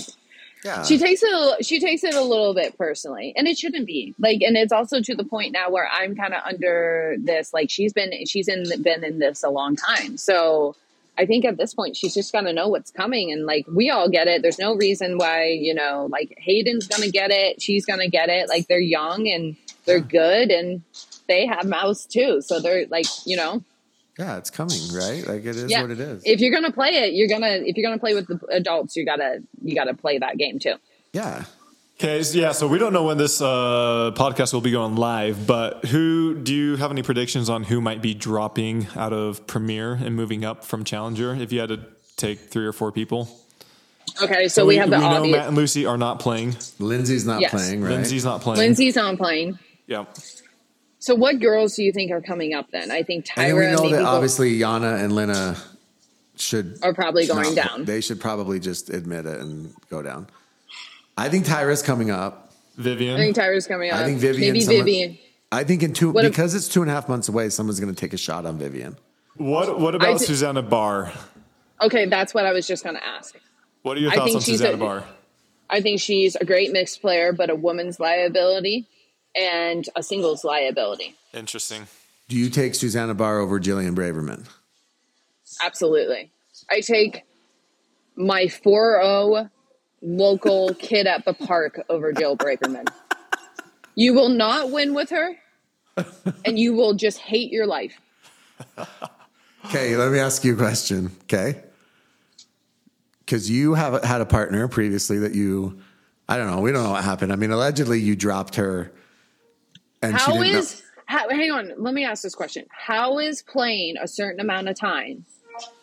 Yeah. 0.64 0.82
she 0.82 0.96
takes 0.96 1.22
it. 1.22 1.30
a- 1.30 1.62
She 1.62 1.78
takes 1.78 2.02
it 2.04 2.14
a 2.14 2.22
little 2.22 2.54
bit 2.54 2.78
personally, 2.78 3.34
and 3.37 3.46
it 3.46 3.58
shouldn't 3.58 3.84
be 3.87 4.14
like. 4.18 4.40
And 4.40 4.56
it's 4.56 4.72
also 4.72 4.98
to 5.02 5.14
the 5.14 5.22
point 5.24 5.52
now 5.52 5.68
where 5.68 5.87
I'm 5.87 6.16
kind 6.16 6.32
of 6.32 6.40
under 6.42 7.16
this. 7.18 7.52
Like 7.52 7.68
she's 7.68 7.92
been, 7.92 8.24
she's 8.24 8.48
in 8.48 8.64
been 8.82 9.04
in 9.04 9.18
this 9.18 9.42
a 9.44 9.50
long 9.50 9.76
time, 9.76 10.16
so. 10.16 10.74
I 11.16 11.27
think 11.27 11.44
at 11.44 11.57
this 11.57 11.74
point 11.74 11.96
she's 11.96 12.14
just 12.14 12.33
gonna 12.33 12.53
know 12.53 12.68
what's 12.68 12.90
coming, 12.90 13.33
and 13.33 13.46
like 13.46 13.66
we 13.68 13.90
all 13.90 14.09
get 14.09 14.27
it. 14.27 14.42
There's 14.42 14.59
no 14.59 14.74
reason 14.74 15.18
why 15.18 15.48
you 15.48 15.74
know, 15.74 16.09
like 16.11 16.35
Hayden's 16.38 16.87
gonna 16.87 17.11
get 17.11 17.31
it, 17.31 17.62
she's 17.62 17.87
gonna 17.87 18.09
get 18.09 18.29
it. 18.29 18.48
Like 18.48 18.66
they're 18.66 18.81
young 18.81 19.29
and 19.29 19.57
they're 19.85 20.00
good, 20.00 20.50
and 20.50 20.83
they 21.29 21.46
have 21.46 21.66
mouths 21.66 22.07
too, 22.07 22.40
so 22.42 22.61
they're 22.61 22.87
like 22.87 23.07
you 23.24 23.37
know, 23.37 23.62
yeah, 24.18 24.37
it's 24.37 24.50
coming, 24.50 24.81
right? 24.92 25.27
Like 25.27 25.44
it 25.44 25.57
is 25.57 25.70
yeah. 25.70 25.83
what 25.83 25.90
it 25.90 26.00
is. 26.00 26.22
If 26.24 26.40
you're 26.40 26.53
gonna 26.53 26.72
play 26.72 26.90
it, 26.90 27.14
you're 27.14 27.29
gonna 27.29 27.62
if 27.64 27.77
you're 27.77 27.88
gonna 27.88 28.00
play 28.00 28.14
with 28.14 28.27
the 28.27 28.40
adults, 28.50 28.96
you 28.96 29.05
gotta 29.05 29.42
you 29.62 29.74
gotta 29.74 29.94
play 29.94 30.18
that 30.18 30.37
game 30.37 30.59
too. 30.59 30.74
yeah. 31.12 31.44
Okay, 32.00 32.20
yeah, 32.33 32.50
so 32.52 32.66
we 32.66 32.78
don't 32.78 32.92
know 32.92 33.04
when 33.04 33.18
this 33.18 33.40
uh, 33.40 34.11
podcast 34.16 34.52
will 34.52 34.61
be 34.61 34.72
going 34.72 34.96
live, 34.96 35.46
but 35.46 35.85
who 35.87 36.35
do 36.35 36.52
you 36.52 36.76
have 36.76 36.90
any 36.90 37.02
predictions 37.02 37.48
on 37.48 37.62
who 37.62 37.80
might 37.80 38.02
be 38.02 38.14
dropping 38.14 38.88
out 38.96 39.12
of 39.12 39.46
Premier 39.46 39.92
and 39.94 40.16
moving 40.16 40.44
up 40.44 40.64
from 40.64 40.83
Challenger? 40.83 41.35
If 41.35 41.52
you 41.52 41.61
had 41.61 41.68
to 41.68 41.80
take 42.16 42.40
three 42.40 42.66
or 42.66 42.72
four 42.72 42.90
people, 42.90 43.28
Okay, 44.22 44.48
so, 44.48 44.66
we, 44.66 44.76
have 44.76 44.90
the 44.90 44.98
we 44.98 45.02
know. 45.02 45.26
Matt 45.26 45.48
and 45.48 45.57
Lucy 45.57 45.87
are 45.87 45.96
not 45.96 46.20
playing. 46.20 46.54
Lindsay's 46.78 47.24
not 47.26 47.40
Yes. 47.40 47.50
playing, 47.52 47.83
right? 47.83 47.92
Lindsay's 47.92 48.24
not 48.24 48.40
playing. 48.42 48.59
Lindsay's 48.59 48.96
not 48.96 49.16
playing. 49.16 49.59
yeah. 49.87 50.04
So 50.98 51.14
what 51.14 51.38
girls 51.40 51.74
do 51.74 51.83
you 51.83 51.92
think 51.92 52.11
are 52.12 52.20
coming 52.20 52.54
up 52.54 52.70
then? 52.70 52.90
I 52.90 53.02
think 53.02 53.26
and 53.37 53.46
then 53.50 53.57
we 53.57 53.62
Tyra 53.62 53.72
know 53.76 53.83
maybe 53.83 53.92
that 53.94 53.98
go- 54.02 54.07
obviously 54.07 54.59
Yana 54.59 55.02
and 55.02 55.14
Lena 55.14 55.57
should 56.37 56.78
are 56.83 56.94
probably 56.94 57.26
going 57.26 57.54
not- 57.54 57.68
down. 57.68 57.85
They 57.85 58.00
should 58.00 58.20
probably 58.20 58.59
just 58.61 58.88
admit 58.90 59.26
it 59.26 59.38
and 59.40 59.72
go 59.90 60.00
down. 60.02 60.28
I 61.16 61.29
think 61.29 61.46
Tyra's 61.46 61.83
coming 61.83 62.11
up. 62.11 62.53
Vivian. 62.77 63.14
I 63.14 63.18
think 63.18 63.37
Tyra's 63.37 63.66
coming 63.66 63.90
up. 63.90 63.98
I 64.00 64.05
think 64.05 64.18
Vivian. 64.18 64.53
Maybe 64.53 64.61
someone- 64.64 64.85
Vivian. 64.85 65.18
I 65.53 65.62
think 65.62 65.83
in 65.85 65.92
two 65.92 66.11
What 66.11 66.24
if- 66.24 66.33
because 66.33 66.55
it's 66.55 66.66
two 66.68 66.83
and 66.83 66.90
a 66.90 66.94
half 66.94 67.09
months 67.09 67.29
away, 67.29 67.48
someone's 67.48 67.79
going 67.79 67.94
to 67.94 67.98
take 68.00 68.12
a 68.12 68.16
shot 68.16 68.44
on 68.46 68.59
Vivian. 68.59 68.96
what 69.37 69.79
What 69.79 69.94
about 69.94 70.09
I 70.09 70.16
Susannah 70.16 70.62
Barr? 70.62 71.12
Okay, 71.81 72.07
that's 72.07 72.35
what 72.35 72.46
I 72.46 72.53
was 72.53 72.66
just 72.66 72.83
going 72.83 72.96
to 72.96 73.05
ask. 73.05 73.37
What 73.83 73.96
are 73.96 74.00
your 74.00 74.11
I 74.11 74.14
thoughts 74.16 74.27
think 74.27 74.37
on 74.37 74.42
she's 74.42 74.59
Susanna 74.59 74.74
a- 74.74 74.79
Barr? 74.79 75.05
I 75.70 75.81
think 75.81 76.00
she's 76.00 76.35
a 76.37 76.44
great 76.44 76.72
mixed 76.72 77.00
player, 77.00 77.33
but 77.33 77.50
a 77.50 77.55
woman's 77.55 77.98
liability 78.00 78.87
and 79.37 79.88
a 79.96 80.03
singles 80.03 80.44
liability. 80.44 81.14
Interesting. 81.33 81.87
Do 82.29 82.37
you 82.37 82.48
take 82.50 82.74
Susannah 82.74 83.14
Barr 83.14 83.38
over 83.38 83.61
Jillian 83.61 83.94
Braverman? 83.94 84.46
Absolutely. 85.62 86.31
I 86.70 86.81
take 86.81 87.22
my 88.16 88.44
4-0 88.46 89.50
local 90.04 90.74
kid 90.74 91.06
at 91.06 91.24
the 91.24 91.32
park 91.34 91.80
over 91.88 92.12
Jill 92.12 92.36
Braverman. 92.36 92.86
You 93.94 94.12
will 94.14 94.28
not 94.28 94.70
win 94.70 94.92
with 94.94 95.10
her, 95.10 95.36
and 96.44 96.58
you 96.58 96.74
will 96.74 96.94
just 96.94 97.18
hate 97.18 97.50
your 97.50 97.66
life. 97.66 98.00
Okay, 99.66 99.96
let 99.96 100.12
me 100.12 100.18
ask 100.18 100.44
you 100.44 100.54
a 100.54 100.56
question. 100.56 101.10
Okay, 101.22 101.62
because 103.20 103.50
you 103.50 103.74
have 103.74 104.04
had 104.04 104.20
a 104.20 104.26
partner 104.26 104.68
previously 104.68 105.18
that 105.20 105.34
you, 105.34 105.78
I 106.28 106.36
don't 106.36 106.50
know, 106.50 106.60
we 106.60 106.70
don't 106.72 106.82
know 106.84 106.90
what 106.90 107.04
happened. 107.04 107.32
I 107.32 107.36
mean, 107.36 107.50
allegedly 107.50 108.00
you 108.00 108.14
dropped 108.16 108.56
her, 108.56 108.92
and 110.02 110.18
she 110.20 110.26
How 110.26 110.32
didn't 110.42 110.52
know- 110.52 110.80
how, 111.06 111.28
hang 111.28 111.50
on, 111.50 111.70
let 111.76 111.92
me 111.92 112.04
ask 112.04 112.22
this 112.22 112.34
question. 112.34 112.64
How 112.70 113.18
is 113.18 113.42
playing 113.42 113.96
a 114.00 114.08
certain 114.08 114.40
amount 114.40 114.68
of 114.68 114.76
time 114.78 115.26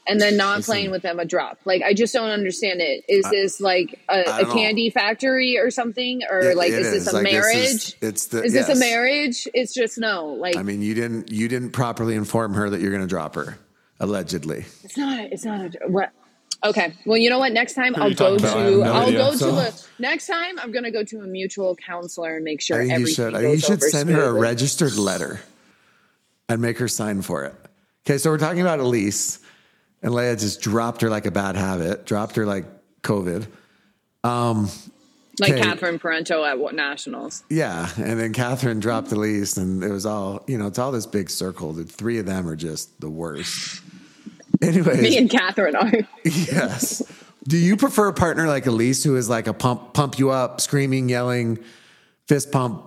and 0.08 0.20
then 0.20 0.36
not 0.36 0.58
Listen. 0.58 0.72
playing 0.72 0.92
with 0.92 1.02
them 1.04 1.20
a 1.20 1.26
drop? 1.26 1.60
Like 1.66 1.82
I 1.84 1.94
just 1.94 2.14
don't 2.14 2.30
understand 2.30 2.82
it. 2.82 3.04
Is 3.08 3.24
this 3.30 3.60
like 3.62 4.00
a, 4.10 4.24
don't 4.24 4.48
know. 4.50 4.54
candy 4.54 4.90
factory 4.90 5.58
or 5.58 5.70
something? 5.72 6.22
Or 6.30 6.40
It- 6.42 6.58
like 6.58 6.72
it 6.72 6.80
is 6.80 6.92
this 6.92 7.08
a 7.14 7.16
Like, 7.18 7.24
this 7.26 7.34
marriage? 7.34 7.58
is- 7.76 7.96
it's 8.02 8.26
the. 8.28 8.44
is 8.44 8.54
this 8.54 8.70
a 8.70 8.76
marriage? 8.76 9.48
It's 9.54 9.74
just 9.74 9.98
no. 9.98 10.28
Like 10.28 10.56
I 10.58 10.64
mean, 10.64 10.82
you 10.82 10.94
didn't 10.94 11.32
you 11.32 11.48
didn't 11.48 11.72
properly 11.72 12.16
inform 12.16 12.54
her 12.56 12.70
that 12.70 12.82
you're 12.82 12.92
going 12.92 13.02
to 13.04 13.08
drop 13.08 13.36
her, 13.36 13.58
allegedly. 14.00 14.66
it's 14.84 14.98
not 14.98 15.20
it's 15.32 15.46
not 15.46 15.76
a 15.76 15.88
what 15.88 16.12
Okay. 16.64 16.94
Well, 17.08 17.18
you 17.18 17.32
know 17.32 17.40
what? 17.40 17.54
Next 17.54 17.74
time 17.74 17.96
are 17.96 18.04
I'll 18.04 18.14
go 18.14 18.38
talking 18.38 18.40
to? 18.40 18.48
I 18.48 18.52
have 18.52 18.74
no 18.74 18.84
I'll 18.94 19.08
idea. 19.08 19.18
go 19.18 19.32
So- 19.36 19.50
to 19.50 19.56
the 19.56 19.84
next 20.00 20.28
time 20.28 20.60
I'm 20.60 20.72
going 20.72 20.84
to 20.84 20.92
go 20.92 21.04
to 21.04 21.20
a 21.22 21.28
mutual 21.28 21.76
counselor 21.76 22.36
and 22.36 22.44
make 22.44 22.62
sure 22.62 22.78
I 22.78 22.82
think 22.82 22.90
you 22.90 22.96
everything 22.98 23.16
should. 23.16 23.36
I 23.36 23.42
goes 23.42 23.42
think 23.42 23.54
you 23.56 23.60
should 23.62 23.84
over 23.84 23.90
send 23.90 24.10
her 24.12 24.24
a 24.26 24.34
registered 24.34 24.96
letter 24.96 25.40
and 26.50 26.62
make 26.62 26.78
her 26.78 26.88
sign 26.88 27.22
for 27.24 27.46
it. 27.46 27.56
Okay, 28.06 28.18
so 28.20 28.30
we're 28.30 28.38
talking 28.38 28.62
about 28.62 28.80
Elise, 28.80 29.40
and 30.02 30.14
Lea 30.14 30.36
just 30.36 30.62
dropped 30.62 31.02
her 31.02 31.10
like 31.10 31.26
a 31.26 31.32
bad 31.32 31.56
habit, 31.56 32.06
dropped 32.06 32.36
her 32.36 32.46
like 32.46 32.66
COVID. 33.04 33.48
Um, 34.24 34.70
like 35.40 35.54
Okay. 35.54 35.62
Catherine 35.62 35.98
Parenteau 35.98 36.48
at 36.48 36.60
what 36.60 36.76
nationals? 36.76 37.44
Yeah, 37.50 37.90
and 37.98 38.20
then 38.20 38.34
Catherine 38.34 38.80
dropped 38.80 39.10
the 39.10 39.18
least, 39.20 39.58
and 39.58 39.84
it 39.84 39.90
was 39.90 40.06
all 40.06 40.44
you 40.48 40.58
know. 40.58 40.68
It's 40.68 40.78
all 40.78 40.92
this 40.92 41.06
big 41.08 41.30
circle. 41.30 41.74
The 41.74 41.84
three 41.86 42.20
of 42.20 42.26
them 42.26 42.48
are 42.48 42.56
just 42.56 43.00
the 43.02 43.10
worst. 43.10 43.82
Anyways, 44.62 45.02
Me 45.02 45.18
and 45.18 45.30
Catherine 45.30 45.76
are. 45.76 45.92
yes. 46.24 47.02
Do 47.48 47.58
you 47.58 47.76
prefer 47.76 48.10
a 48.10 48.14
partner 48.14 48.48
like 48.48 48.68
Elise, 48.68 49.04
who 49.04 49.16
is 49.16 49.28
like 49.28 49.48
a 49.48 49.54
pump, 49.54 49.94
pump 49.94 50.20
you 50.20 50.30
up, 50.30 50.62
screaming, 50.62 51.10
yelling, 51.10 51.58
fist 52.28 52.52
pump, 52.52 52.84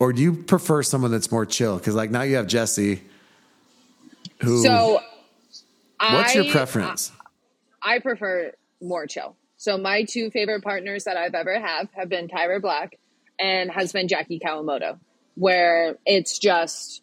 or 0.00 0.12
do 0.12 0.20
you 0.22 0.32
prefer 0.32 0.82
someone 0.82 1.12
that's 1.12 1.30
more 1.30 1.46
chill? 1.46 1.78
Because 1.78 1.94
like 1.94 2.10
now 2.10 2.22
you 2.22 2.34
have 2.36 2.48
Jesse, 2.48 3.02
who. 4.40 4.62
So, 4.64 5.00
what's 6.00 6.34
your 6.34 6.44
I- 6.44 6.50
preference? 6.50 7.12
I 7.82 8.00
prefer 8.00 8.52
more 8.80 9.06
chill. 9.06 9.36
So 9.56 9.78
my 9.78 10.04
two 10.04 10.30
favorite 10.30 10.62
partners 10.62 11.04
that 11.04 11.16
I've 11.16 11.34
ever 11.34 11.58
have 11.58 11.88
have 11.94 12.08
been 12.08 12.28
Tyra 12.28 12.60
Black 12.60 12.98
and 13.38 13.70
has 13.70 13.92
been 13.92 14.08
Jackie 14.08 14.38
Kawamoto, 14.38 14.98
where 15.34 15.96
it's 16.04 16.38
just 16.38 17.02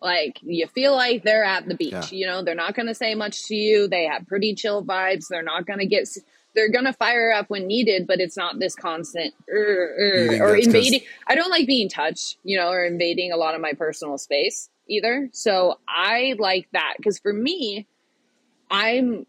like 0.00 0.38
you 0.42 0.66
feel 0.68 0.94
like 0.94 1.24
they're 1.24 1.44
at 1.44 1.68
the 1.68 1.74
beach. 1.74 1.92
Yeah. 1.92 2.06
You 2.10 2.26
know, 2.26 2.42
they're 2.42 2.54
not 2.54 2.74
going 2.74 2.86
to 2.86 2.94
say 2.94 3.14
much 3.14 3.46
to 3.48 3.54
you. 3.54 3.88
They 3.88 4.04
have 4.04 4.26
pretty 4.26 4.54
chill 4.54 4.84
vibes. 4.84 5.26
They're 5.28 5.42
not 5.42 5.66
going 5.66 5.80
to 5.80 5.86
get. 5.86 6.08
They're 6.54 6.70
going 6.70 6.86
to 6.86 6.94
fire 6.94 7.32
up 7.32 7.50
when 7.50 7.66
needed, 7.66 8.06
but 8.06 8.18
it's 8.18 8.36
not 8.36 8.58
this 8.58 8.74
constant 8.74 9.34
or 9.52 10.56
invading. 10.56 11.00
I 11.26 11.34
don't 11.34 11.50
like 11.50 11.66
being 11.66 11.90
touched, 11.90 12.38
you 12.44 12.56
know, 12.56 12.68
or 12.68 12.84
invading 12.86 13.30
a 13.32 13.36
lot 13.36 13.54
of 13.54 13.60
my 13.60 13.74
personal 13.74 14.16
space 14.16 14.70
either. 14.88 15.28
So 15.32 15.78
I 15.88 16.34
like 16.38 16.68
that 16.72 16.94
because 16.98 17.18
for 17.18 17.32
me, 17.32 17.86
I'm 18.70 19.26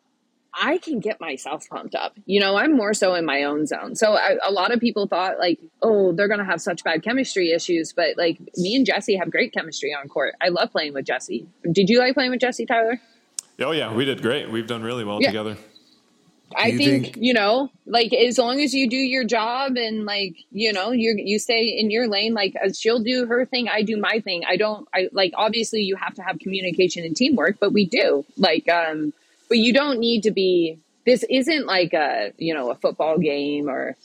I 0.60 0.80
can 0.80 1.00
get 1.00 1.22
myself 1.22 1.70
pumped 1.70 1.94
up. 1.94 2.18
You 2.26 2.40
know, 2.40 2.58
I'm 2.58 2.76
more 2.76 2.96
so 2.96 3.14
in 3.14 3.26
my 3.26 3.44
own 3.44 3.68
zone. 3.68 3.96
So 3.96 4.14
I, 4.14 4.38
a 4.44 4.52
lot 4.52 4.74
of 4.74 4.80
people 4.80 5.06
thought 5.08 5.38
like, 5.38 5.60
oh, 5.84 6.14
they're 6.14 6.28
going 6.28 6.40
to 6.40 6.46
have 6.46 6.62
such 6.62 6.84
bad 6.84 7.04
chemistry 7.04 7.52
issues, 7.52 7.94
but 7.94 8.18
like 8.18 8.40
me 8.56 8.76
and 8.76 8.84
Jesse 8.84 9.16
have 9.18 9.30
great 9.30 9.54
chemistry 9.54 9.94
on 9.94 10.08
court. 10.08 10.34
I 10.42 10.48
love 10.48 10.72
playing 10.72 10.94
with 10.94 11.06
Jesse. 11.06 11.46
Did 11.72 11.90
you 11.90 12.00
like 12.00 12.16
playing 12.16 12.32
with 12.32 12.40
Jesse, 12.40 12.66
Tyler? 12.66 13.00
Oh 13.60 13.72
yeah, 13.72 13.94
we 13.94 14.04
did 14.06 14.22
great. 14.24 14.50
We've 14.50 14.66
done 14.68 14.82
really 14.82 15.04
well 15.04 15.22
Yeah. 15.22 15.28
together. 15.30 15.58
I 16.56 16.68
you 16.68 16.78
think, 16.78 17.04
think- 17.04 17.18
you 17.20 17.34
know, 17.34 17.70
like 17.86 18.14
as 18.14 18.38
long 18.38 18.62
as 18.62 18.74
you 18.74 18.90
do 18.90 18.96
your 18.96 19.24
job 19.24 19.76
and 19.76 20.06
like 20.06 20.36
you 20.52 20.72
know 20.74 20.92
you 20.92 21.16
you 21.18 21.40
stay 21.40 21.66
in 21.66 21.92
your 21.92 22.08
lane. 22.08 22.34
Like 22.34 22.56
as 22.56 22.80
she'll 22.80 23.00
do 23.04 23.26
her 23.26 23.46
thing, 23.46 23.68
I 23.68 23.82
do 23.82 23.98
my 23.98 24.20
thing. 24.20 24.44
I 24.48 24.56
don't. 24.58 24.88
I 24.94 25.10
like 25.12 25.34
obviously 25.36 25.82
you 25.82 25.96
have 25.98 26.14
to 26.16 26.22
have 26.22 26.40
communication 26.40 27.04
and 27.04 27.16
teamwork, 27.16 27.58
but 27.60 27.74
we 27.74 27.86
do. 27.86 28.26
Like, 28.38 28.70
um, 28.70 29.14
but 29.50 29.58
you 29.58 29.74
don't 29.74 30.00
need 30.00 30.24
to 30.24 30.32
be. 30.32 30.80
This 31.06 31.24
isn't 31.30 31.66
like 31.66 31.94
a 31.94 32.34
you 32.38 32.54
know 32.54 32.72
a 32.72 32.76
football 32.76 33.18
game 33.18 33.70
or 33.70 33.96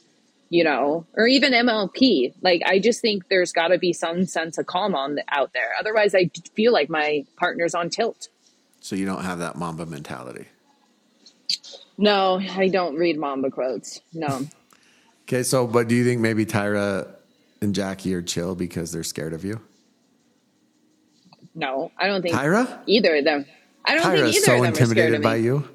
you 0.51 0.65
know 0.65 1.07
or 1.15 1.27
even 1.27 1.53
MLP. 1.53 2.35
Like 2.43 2.63
I 2.67 2.79
just 2.79 3.01
think 3.01 3.29
there's 3.29 3.53
got 3.53 3.69
to 3.69 3.79
be 3.79 3.93
some 3.93 4.25
sense 4.27 4.59
of 4.59 4.67
calm 4.67 4.95
on 4.95 5.15
the, 5.17 5.25
out 5.29 5.53
there. 5.53 5.71
Otherwise, 5.79 6.15
I 6.15 6.31
feel 6.55 6.73
like 6.73 6.89
my 6.91 7.25
partner's 7.37 7.75
on 7.75 7.89
tilt. 7.91 8.29
so 8.81 8.95
you 8.97 9.07
don't 9.07 9.23
have 9.25 9.39
that 9.39 9.57
Mamba 9.57 9.87
mentality. 9.87 10.47
No, 12.03 12.41
I 12.57 12.67
don't 12.67 12.97
read 12.97 13.17
Mamba 13.17 13.49
quotes. 13.49 14.01
No. 14.13 14.49
Okay, 15.23 15.45
so 15.45 15.69
but 15.69 15.87
do 15.87 15.95
you 15.95 16.05
think 16.05 16.21
maybe 16.21 16.45
Tyra 16.45 17.09
and 17.61 17.73
Jackie 17.73 18.13
are 18.15 18.23
chill 18.23 18.57
because 18.57 18.91
they're 18.91 19.05
scared 19.05 19.33
of 19.33 19.45
you? 19.45 19.61
No, 21.55 21.93
I 21.97 22.09
don't 22.09 22.21
think 22.21 22.35
Tyra? 22.35 22.81
either 22.87 23.15
of 23.15 23.25
them. 23.25 23.47
I 23.85 23.95
don't 23.95 24.03
think 24.03 24.15
Tyra's 24.15 24.37
either 24.37 24.45
so 24.45 24.55
of 24.57 24.63
them 24.63 24.73
are 24.73 24.75
scared 24.75 24.89
intimidated 24.89 25.15
of 25.15 25.23
by 25.23 25.37
you. 25.37 25.69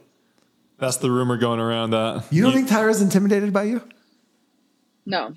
That's 0.80 0.98
the 0.98 1.10
rumor 1.10 1.38
going 1.38 1.62
around 1.62 1.92
that 1.92 2.26
You 2.30 2.44
don't 2.44 2.52
think 2.52 2.68
Tyra's 2.68 3.02
intimidated 3.02 3.54
by 3.54 3.64
you? 3.64 3.82
No, 5.06 5.34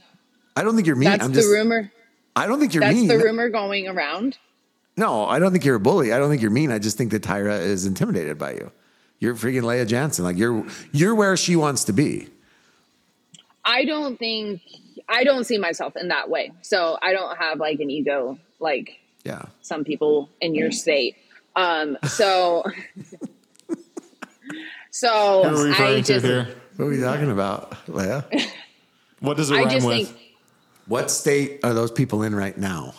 I 0.56 0.64
don't 0.64 0.74
think 0.74 0.88
you're 0.88 0.96
mean. 0.96 1.10
that's 1.10 1.24
I'm 1.24 1.30
the 1.30 1.40
just. 1.40 1.52
rumor. 1.52 1.92
I 2.34 2.48
don't 2.48 2.58
think 2.58 2.74
you're 2.74 2.80
That's 2.80 2.96
mean. 2.96 3.06
That's 3.06 3.20
the 3.20 3.26
rumor 3.26 3.48
going 3.48 3.86
around. 3.86 4.38
No, 4.96 5.24
I 5.24 5.38
don't 5.38 5.52
think 5.52 5.64
you're 5.64 5.76
a 5.76 5.80
bully. 5.80 6.12
I 6.12 6.18
don't 6.18 6.30
think 6.30 6.42
you're 6.42 6.50
mean. 6.50 6.72
I 6.72 6.80
just 6.80 6.98
think 6.98 7.12
that 7.12 7.22
Tyra 7.22 7.60
is 7.60 7.86
intimidated 7.86 8.38
by 8.38 8.54
you. 8.54 8.72
You're 9.20 9.34
freaking 9.36 9.62
Lea 9.62 9.84
Jansen. 9.84 10.24
Like 10.24 10.36
you're 10.36 10.66
you're 10.92 11.14
where 11.14 11.36
she 11.36 11.54
wants 11.54 11.84
to 11.84 11.92
be. 11.92 12.28
I 13.64 13.84
don't 13.84 14.18
think 14.18 14.62
I 15.08 15.22
don't 15.24 15.44
see 15.44 15.58
myself 15.58 15.94
in 15.96 16.08
that 16.08 16.28
way. 16.28 16.50
So 16.62 16.98
I 17.02 17.12
don't 17.12 17.36
have 17.36 17.58
like 17.60 17.80
an 17.80 17.90
ego 17.90 18.38
like 18.58 18.98
Yeah. 19.24 19.42
some 19.62 19.84
people 19.84 20.28
in 20.40 20.54
your 20.54 20.70
state. 20.72 21.16
Um, 21.54 21.98
so 22.04 22.64
so 24.90 25.42
Who 25.44 25.48
are 25.48 25.64
we 25.64 25.68
I 25.68 25.68
referring 25.70 26.02
to 26.04 26.12
just 26.14 26.24
here? 26.26 26.48
What 26.76 26.86
are 26.86 26.88
we 26.88 27.00
talking 27.00 27.30
about, 27.30 27.76
Lea? 27.88 28.22
What 29.20 29.36
does 29.36 29.50
it 29.50 29.56
I 29.56 29.64
rhyme 29.64 29.70
just 29.70 29.86
with? 29.86 30.08
think 30.08 30.18
what 30.86 31.10
state 31.10 31.60
are 31.62 31.74
those 31.74 31.90
people 31.90 32.22
in 32.22 32.34
right 32.34 32.56
now? 32.56 32.94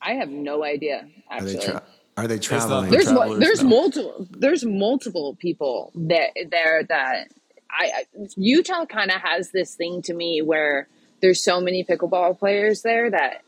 I 0.00 0.14
have 0.14 0.30
no 0.30 0.64
idea 0.64 1.06
Are 1.30 1.42
they 1.42 1.56
actually. 1.56 1.66
tra- 1.72 1.82
are 2.20 2.28
they 2.28 2.38
traveling? 2.38 2.90
there's 2.90 3.12
mo- 3.12 3.36
there's 3.36 3.62
now. 3.62 3.68
multiple 3.68 4.26
there's 4.30 4.64
multiple 4.64 5.36
people 5.38 5.92
that 5.94 6.30
there 6.50 6.82
that 6.84 7.28
I 7.70 7.92
I- 8.00 8.26
Utah 8.36 8.86
kind 8.86 9.10
of 9.10 9.20
has 9.20 9.50
this 9.50 9.74
thing 9.74 10.02
to 10.02 10.14
me 10.14 10.40
where 10.42 10.88
there's 11.20 11.42
so 11.42 11.60
many 11.60 11.84
pickleball 11.84 12.38
players 12.38 12.82
there 12.82 13.10
that 13.10 13.42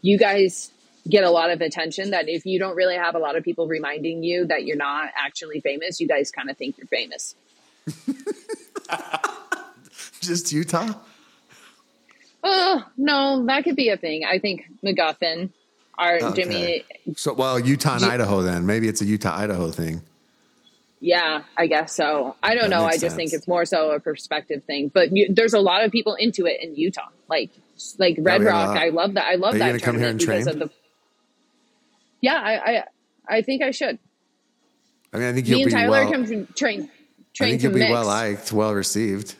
you 0.00 0.18
guys 0.18 0.70
get 1.08 1.24
a 1.24 1.30
lot 1.30 1.50
of 1.50 1.60
attention 1.60 2.10
that 2.10 2.28
if 2.28 2.46
you 2.46 2.58
don't 2.58 2.76
really 2.76 2.94
have 2.94 3.14
a 3.16 3.18
lot 3.18 3.36
of 3.36 3.42
people 3.42 3.66
reminding 3.66 4.22
you 4.22 4.46
that 4.46 4.64
you're 4.64 4.76
not 4.76 5.10
actually 5.16 5.60
famous 5.60 6.00
you 6.00 6.06
guys 6.06 6.30
kind 6.30 6.48
of 6.48 6.56
think 6.56 6.78
you're 6.78 6.86
famous 6.86 7.34
Just 10.20 10.52
Utah? 10.52 10.88
oh 12.44 12.84
no 12.96 13.44
that 13.46 13.64
could 13.64 13.76
be 13.76 13.88
a 13.88 13.96
thing 13.96 14.24
i 14.24 14.38
think 14.38 14.62
mcguffin 14.84 15.50
our 15.98 16.16
Okay. 16.16 16.42
jimmy 16.42 16.84
So 17.16 17.32
well, 17.34 17.58
Utah 17.58 17.96
and 17.96 18.04
Idaho 18.04 18.42
then. 18.42 18.66
Maybe 18.66 18.88
it's 18.88 19.00
a 19.00 19.04
Utah 19.04 19.36
Idaho 19.36 19.70
thing. 19.70 20.02
Yeah, 21.00 21.42
I 21.56 21.66
guess 21.66 21.94
so. 21.96 22.36
I 22.44 22.54
don't 22.54 22.70
That 22.70 22.76
know. 22.78 22.84
I 22.84 22.96
just 22.96 23.16
think 23.16 23.32
it's 23.32 23.48
more 23.48 23.64
so 23.64 23.90
a 23.90 23.98
perspective 23.98 24.62
thing. 24.64 24.86
But 24.88 25.14
you, 25.14 25.34
there's 25.34 25.52
a 25.52 25.58
lot 25.58 25.84
of 25.84 25.90
people 25.90 26.14
into 26.14 26.46
it 26.46 26.62
in 26.62 26.76
Utah, 26.76 27.08
like 27.28 27.50
like 27.98 28.16
oh, 28.20 28.22
Red 28.22 28.40
we 28.40 28.46
Rock. 28.46 28.76
I 28.76 28.90
love 28.90 29.14
that. 29.14 29.26
I 29.26 29.34
love 29.34 29.56
Are 29.56 29.58
that 29.58 29.82
come 29.82 29.98
here 29.98 30.08
and 30.08 30.20
train? 30.20 30.44
the. 30.44 30.70
Yeah, 32.20 32.34
I, 32.36 32.54
I 32.54 32.84
I 33.28 33.42
think 33.42 33.62
I 33.62 33.72
should. 33.72 33.98
I 35.12 35.18
mean, 35.18 35.26
I 35.28 35.32
think 35.32 35.48
you'll 35.48 35.62
and 35.62 35.66
be 35.66 35.72
Tyler 35.72 35.90
well. 36.04 36.12
can 36.12 36.46
train 36.54 36.82
I 36.82 36.88
train 37.34 37.50
think 37.50 37.62
you'll 37.64 37.72
be 37.72 37.80
mix. 37.80 37.90
well 37.90 38.06
liked, 38.06 38.52
well 38.52 38.72
received, 38.72 39.34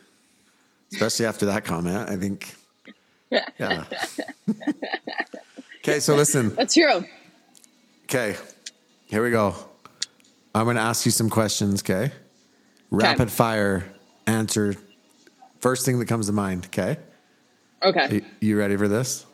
especially 0.92 1.26
after 1.26 1.46
that 1.46 1.64
comment. 1.64 2.10
I 2.10 2.16
think. 2.16 2.54
Yeah. 3.58 3.84
okay, 5.82 6.00
so 6.00 6.14
listen. 6.14 6.54
That's 6.54 6.74
true. 6.74 7.04
Okay, 8.04 8.36
here 9.06 9.22
we 9.22 9.30
go. 9.30 9.54
I'm 10.54 10.64
going 10.64 10.76
to 10.76 10.82
ask 10.82 11.04
you 11.06 11.12
some 11.12 11.30
questions. 11.30 11.82
Okay, 11.82 12.12
rapid 12.90 13.30
fire 13.30 13.84
answer. 14.26 14.74
First 15.60 15.84
thing 15.86 15.98
that 16.00 16.06
comes 16.08 16.26
to 16.26 16.32
mind. 16.32 16.66
Okay, 16.66 16.96
Okay. 17.82 18.14
you, 18.16 18.24
you 18.48 18.58
ready 18.58 18.76
for 18.76 18.88
this? 18.88 19.26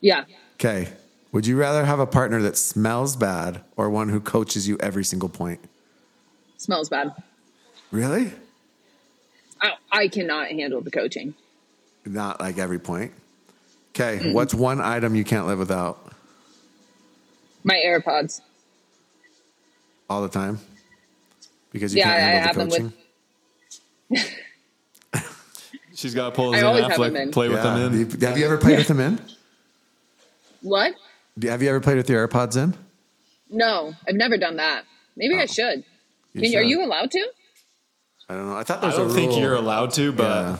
Yeah. 0.00 0.24
Okay. 0.54 0.88
Would 1.32 1.46
you 1.46 1.58
rather 1.58 1.84
have 1.84 1.98
a 1.98 2.06
partner 2.06 2.40
that 2.42 2.56
smells 2.56 3.14
bad 3.14 3.60
or 3.76 3.90
one 3.90 4.08
who 4.08 4.20
coaches 4.20 4.66
you 4.66 4.78
every 4.80 5.04
single 5.04 5.28
point? 5.28 5.60
Smells 6.56 6.88
bad. 6.88 7.12
Really? 7.90 8.32
I, 9.60 9.72
I 9.92 10.08
cannot 10.08 10.48
handle 10.48 10.80
the 10.80 10.90
coaching. 10.90 11.34
Not 12.06 12.40
like 12.40 12.56
every 12.58 12.78
point. 12.78 13.12
Okay. 13.98 14.30
What's 14.32 14.52
one 14.52 14.80
item 14.82 15.14
you 15.14 15.24
can't 15.24 15.46
live 15.46 15.58
without 15.58 15.98
My 17.64 17.80
AirPods. 17.84 18.42
all 20.10 20.20
the 20.22 20.28
time? 20.28 20.58
Because 21.72 21.94
you 21.94 22.00
Yeah, 22.00 22.04
can't 22.04 22.14
I- 22.14 22.26
I 22.26 22.28
handle 22.28 22.46
have 22.46 22.70
the 22.70 22.78
them 22.78 22.92
with- 24.10 24.32
She's 25.94 26.14
got 26.14 26.28
to 26.30 26.34
pull 26.36 26.50
I 26.50 26.56
his 26.56 26.60
in 26.62 26.66
always 26.68 26.84
have 26.84 26.98
them 26.98 27.14
Affleck, 27.14 27.22
in. 27.22 27.30
play 27.32 27.48
with 27.48 27.62
them 27.62 27.80
in. 27.80 27.92
Do 27.92 28.16
you- 28.18 28.26
Have 28.26 28.36
you 28.38 28.44
ever 28.44 28.58
played 28.58 28.76
with 28.78 28.88
them 28.88 29.00
in? 29.00 29.18
What? 30.60 30.94
Have 31.42 31.62
you 31.62 31.68
ever 31.70 31.80
played 31.80 31.96
with 31.96 32.10
your 32.10 32.26
AirPods 32.28 32.56
in? 32.62 32.74
No, 33.48 33.94
I've 34.06 34.14
never 34.14 34.36
done 34.36 34.56
that. 34.56 34.84
Maybe 35.16 35.36
I 35.38 35.44
oh. 35.44 35.46
should. 35.46 35.84
You 36.34 36.42
Can, 36.50 36.58
are 36.58 36.62
you 36.62 36.84
allowed 36.84 37.10
to? 37.12 37.26
I 38.28 38.34
don't 38.34 38.46
know. 38.46 38.56
I 38.56 38.62
thought 38.62 38.78
I 38.78 38.80
there 38.80 38.88
was 38.90 38.98
don't 38.98 39.10
a 39.10 39.14
think 39.14 39.40
you're 39.40 39.54
allowed 39.54 39.92
to, 39.94 40.12
but 40.12 40.22
Yeah. 40.24 40.58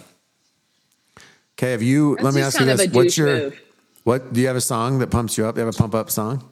Okay. 1.58 1.70
Have 1.72 1.82
you? 1.82 2.16
That's 2.16 2.24
let 2.24 2.34
me 2.34 2.40
ask 2.42 2.60
you 2.60 2.66
this: 2.66 2.88
What's 2.92 3.16
your? 3.16 3.26
move. 3.28 3.60
What 4.04 4.32
do 4.32 4.40
you 4.40 4.46
have 4.46 4.56
a 4.56 4.60
song 4.60 4.98
that 5.00 5.08
pumps 5.10 5.36
you 5.38 5.46
up? 5.46 5.54
Do 5.54 5.60
you 5.60 5.66
have 5.66 5.74
a 5.74 5.78
pump 5.78 5.94
up 5.94 6.10
song? 6.10 6.44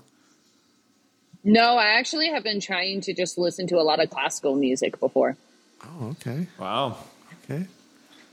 No, 1.44 1.76
I 1.76 1.98
actually 1.98 2.28
have 2.30 2.42
been 2.42 2.58
trying 2.60 3.00
to 3.02 3.12
just 3.12 3.36
listen 3.36 3.66
to 3.68 3.76
a 3.76 3.82
lot 3.82 4.00
of 4.02 4.08
classical 4.10 4.54
music 4.56 4.98
before. 4.98 5.36
Oh, 5.84 6.08
okay. 6.12 6.46
wow, 6.58 6.96
Okay. 7.44 7.66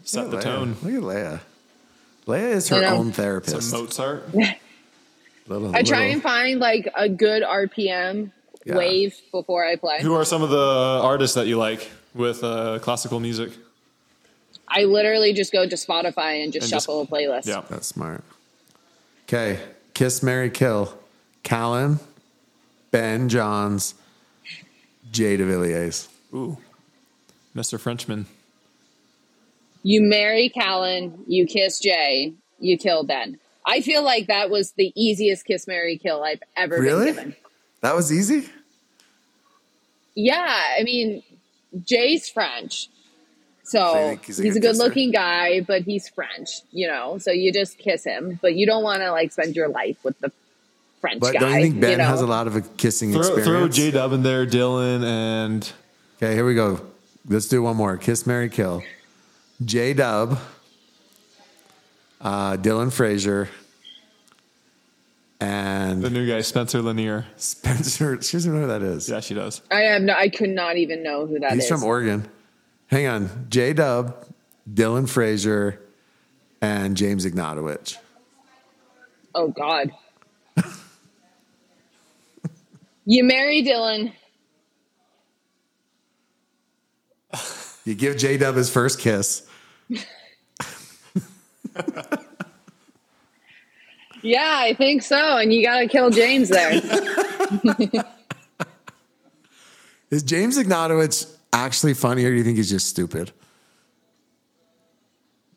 set 0.06 0.32
the 0.32 0.38
Lea. 0.38 0.42
tone. 0.44 0.78
Look 0.82 0.94
at 0.94 1.04
Lea. 1.04 1.40
Lea 2.26 2.52
is 2.54 2.70
her 2.70 2.78
I 2.78 2.82
know. 2.82 2.88
own 2.96 2.98
Some 3.08 3.12
therapist. 3.12 3.74
Mozart. 3.74 4.34
Little- 5.48 5.76
I 5.76 5.84
try 5.84 5.98
little- 6.00 6.14
and 6.14 6.22
find 6.24 6.60
like 6.62 6.90
a 6.96 7.10
good 7.10 7.44
RPM 7.44 8.32
Yeah. 8.66 8.78
wave 8.78 9.14
before 9.34 9.66
I 9.66 9.76
play. 9.76 10.02
Who 10.02 10.14
are 10.14 10.24
some 10.24 10.42
of 10.42 10.50
the 10.50 10.58
artists 11.04 11.36
that 11.36 11.48
you 11.48 11.58
like 11.58 11.90
with 12.16 12.42
uh, 12.46 12.80
classical 12.80 13.20
music? 13.20 13.52
I 14.74 14.86
literally 14.86 15.34
just 15.34 15.52
go 15.52 15.68
to 15.68 15.76
Spotify 15.76 16.44
and 16.44 16.54
just 16.54 16.64
And 16.66 16.72
just- 16.72 16.86
shuffle 16.86 17.02
a 17.02 17.06
playlist. 17.06 17.46
Yeah. 17.46 17.64
That's 17.70 17.88
smart. 17.88 18.24
Okay. 19.28 19.60
Kiss 19.94 20.24
Mary 20.24 20.50
Kill. 20.50 20.98
Callan, 21.44 22.00
Ben 22.92 23.28
Johns, 23.28 23.96
Jay 25.12 25.36
DeVilliers. 25.38 26.08
Ooh. 26.34 26.58
Mr. 27.56 27.80
Frenchman. 27.80 28.28
You 29.84 30.04
marry 30.04 30.50
Callan, 30.50 31.24
you 31.28 31.48
kiss 31.48 31.80
Jay, 31.80 32.34
you 32.60 32.78
kill 32.78 33.04
Ben. 33.04 33.40
I 33.66 33.82
feel 33.82 34.04
like 34.04 34.28
that 34.28 34.52
was 34.52 34.74
the 34.74 34.94
easiest 34.96 35.46
kiss, 35.46 35.68
marry, 35.68 35.98
kill 35.98 36.24
I've 36.24 36.44
ever 36.56 36.80
Really? 36.80 37.06
been 37.08 37.16
given. 37.16 37.36
That 37.82 37.96
was 37.96 38.14
easy? 38.14 38.48
Yeah, 40.16 40.62
I 40.78 40.84
mean, 40.84 41.24
Jay's 41.84 42.30
French. 42.30 42.88
So 43.72 43.94
So 43.94 44.00
you 44.00 44.08
think 44.10 44.26
he's, 44.26 44.38
he's 44.38 44.56
a 44.56 44.60
a 44.60 44.62
good 44.62 44.62
good 44.62 44.72
kisser? 44.74 44.84
looking 44.84 45.12
guy, 45.12 45.62
but 45.62 45.84
he's 45.84 46.08
French, 46.10 46.50
you 46.72 46.88
know. 46.88 47.18
So 47.18 47.32
you 47.32 47.52
just 47.54 47.78
kiss 47.78 48.04
him, 48.04 48.38
but 48.42 48.56
you 48.56 48.66
don't 48.66 48.84
want 48.84 49.02
to 49.02 49.12
like 49.12 49.32
spend 49.32 49.56
your 49.56 49.68
life 49.70 49.98
with 50.04 50.20
the 50.20 50.32
French 51.00 51.20
But 51.22 51.34
guy. 51.34 51.40
don't 51.40 51.56
you 51.56 51.62
think 51.64 51.82
Ben 51.82 51.98
know? 51.98 52.04
has 52.06 52.22
a 52.22 52.28
lot 52.28 52.48
of 52.48 52.56
a 52.56 52.62
kissing 52.62 53.12
Throw, 53.12 53.22
experience? 53.22 53.46
throw 53.48 53.68
J 53.70 53.92
Dub 53.92 54.14
in 54.14 54.24
there, 54.24 54.46
Dylan, 54.46 55.04
and 55.04 55.72
Okay, 56.18 56.34
here 56.36 56.46
we 56.46 56.54
go. 56.54 56.80
Let's 57.28 57.48
do 57.48 57.62
one 57.64 57.76
more. 57.76 57.98
Kiss 57.98 58.28
Mary 58.28 58.50
Kill. 58.50 58.84
J 59.64 59.94
Dub, 59.94 60.38
uh, 62.20 62.58
Dylan 62.58 62.92
Frazier, 62.92 63.50
and 65.40 66.02
the 66.04 66.10
new 66.10 66.28
guy, 66.28 66.42
Spencer 66.42 66.82
Lanier. 66.82 67.26
Spencer. 67.38 68.22
She 68.22 68.38
doesn't 68.38 68.54
know 68.54 68.62
who 68.62 68.68
that 68.68 68.82
is. 68.84 69.10
Yeah, 69.10 69.20
she 69.22 69.34
does. 69.34 69.62
I 69.72 69.82
have 69.82 70.02
no. 70.02 70.14
I 70.14 70.30
could 70.30 70.50
not 70.50 70.78
even 70.78 71.02
know 71.04 71.26
who 71.26 71.40
that 71.40 71.54
is. 71.54 71.60
He's 71.64 71.70
from 71.70 71.84
Oregon. 71.84 72.28
Hang 72.92 73.08
on. 73.08 73.48
J 73.50 73.74
Dub, 73.74 74.26
Dylan 74.72 75.10
Frazier, 75.10 75.82
and 76.62 76.98
James 76.98 77.26
Ignatowich. 77.26 77.98
Oh 79.34 79.48
God. 79.48 79.92
you 83.06 83.24
marry 83.24 83.64
Dylan. 83.64 84.14
You 87.86 87.96
give 87.96 88.18
J 88.18 88.38
Dub 88.38 88.56
his 88.56 88.70
first 88.70 89.00
kiss. 89.00 89.48
Yeah, 94.22 94.60
I 94.60 94.74
think 94.76 95.02
so. 95.02 95.38
And 95.38 95.52
you 95.54 95.66
got 95.66 95.80
to 95.80 95.88
kill 95.88 96.12
James 96.12 96.50
there. 96.50 96.74
Is 100.12 100.22
James 100.24 100.58
Ignatowich 100.60 101.34
actually 101.54 101.94
funny, 101.94 102.26
or 102.26 102.32
do 102.32 102.38
you 102.38 102.44
think 102.44 102.58
he's 102.58 102.70
just 102.70 102.88
stupid? 102.88 103.32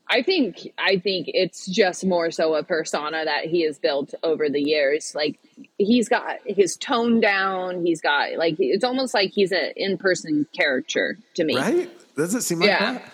I 0.08 0.22
think 0.22 0.68
I 0.78 0.98
think 0.98 1.28
it's 1.28 1.66
just 1.66 2.04
more 2.04 2.30
so 2.30 2.54
a 2.54 2.62
persona 2.62 3.24
that 3.24 3.46
he 3.46 3.62
has 3.64 3.78
built 3.78 4.14
over 4.22 4.48
the 4.48 4.60
years. 4.60 5.14
Like 5.14 5.40
he's 5.78 6.08
got 6.08 6.38
his 6.46 6.76
tone 6.76 7.20
down. 7.20 7.84
He's 7.84 8.00
got 8.00 8.36
like 8.36 8.56
it's 8.58 8.84
almost 8.84 9.14
like 9.14 9.32
he's 9.32 9.50
an 9.50 9.72
in 9.76 9.98
person 9.98 10.46
character 10.56 11.18
to 11.34 11.44
me. 11.44 11.56
Right? 11.56 11.90
Does 12.16 12.34
it 12.34 12.42
seem 12.42 12.60
like 12.60 12.68
Yeah. 12.68 12.92
that? 12.92 13.12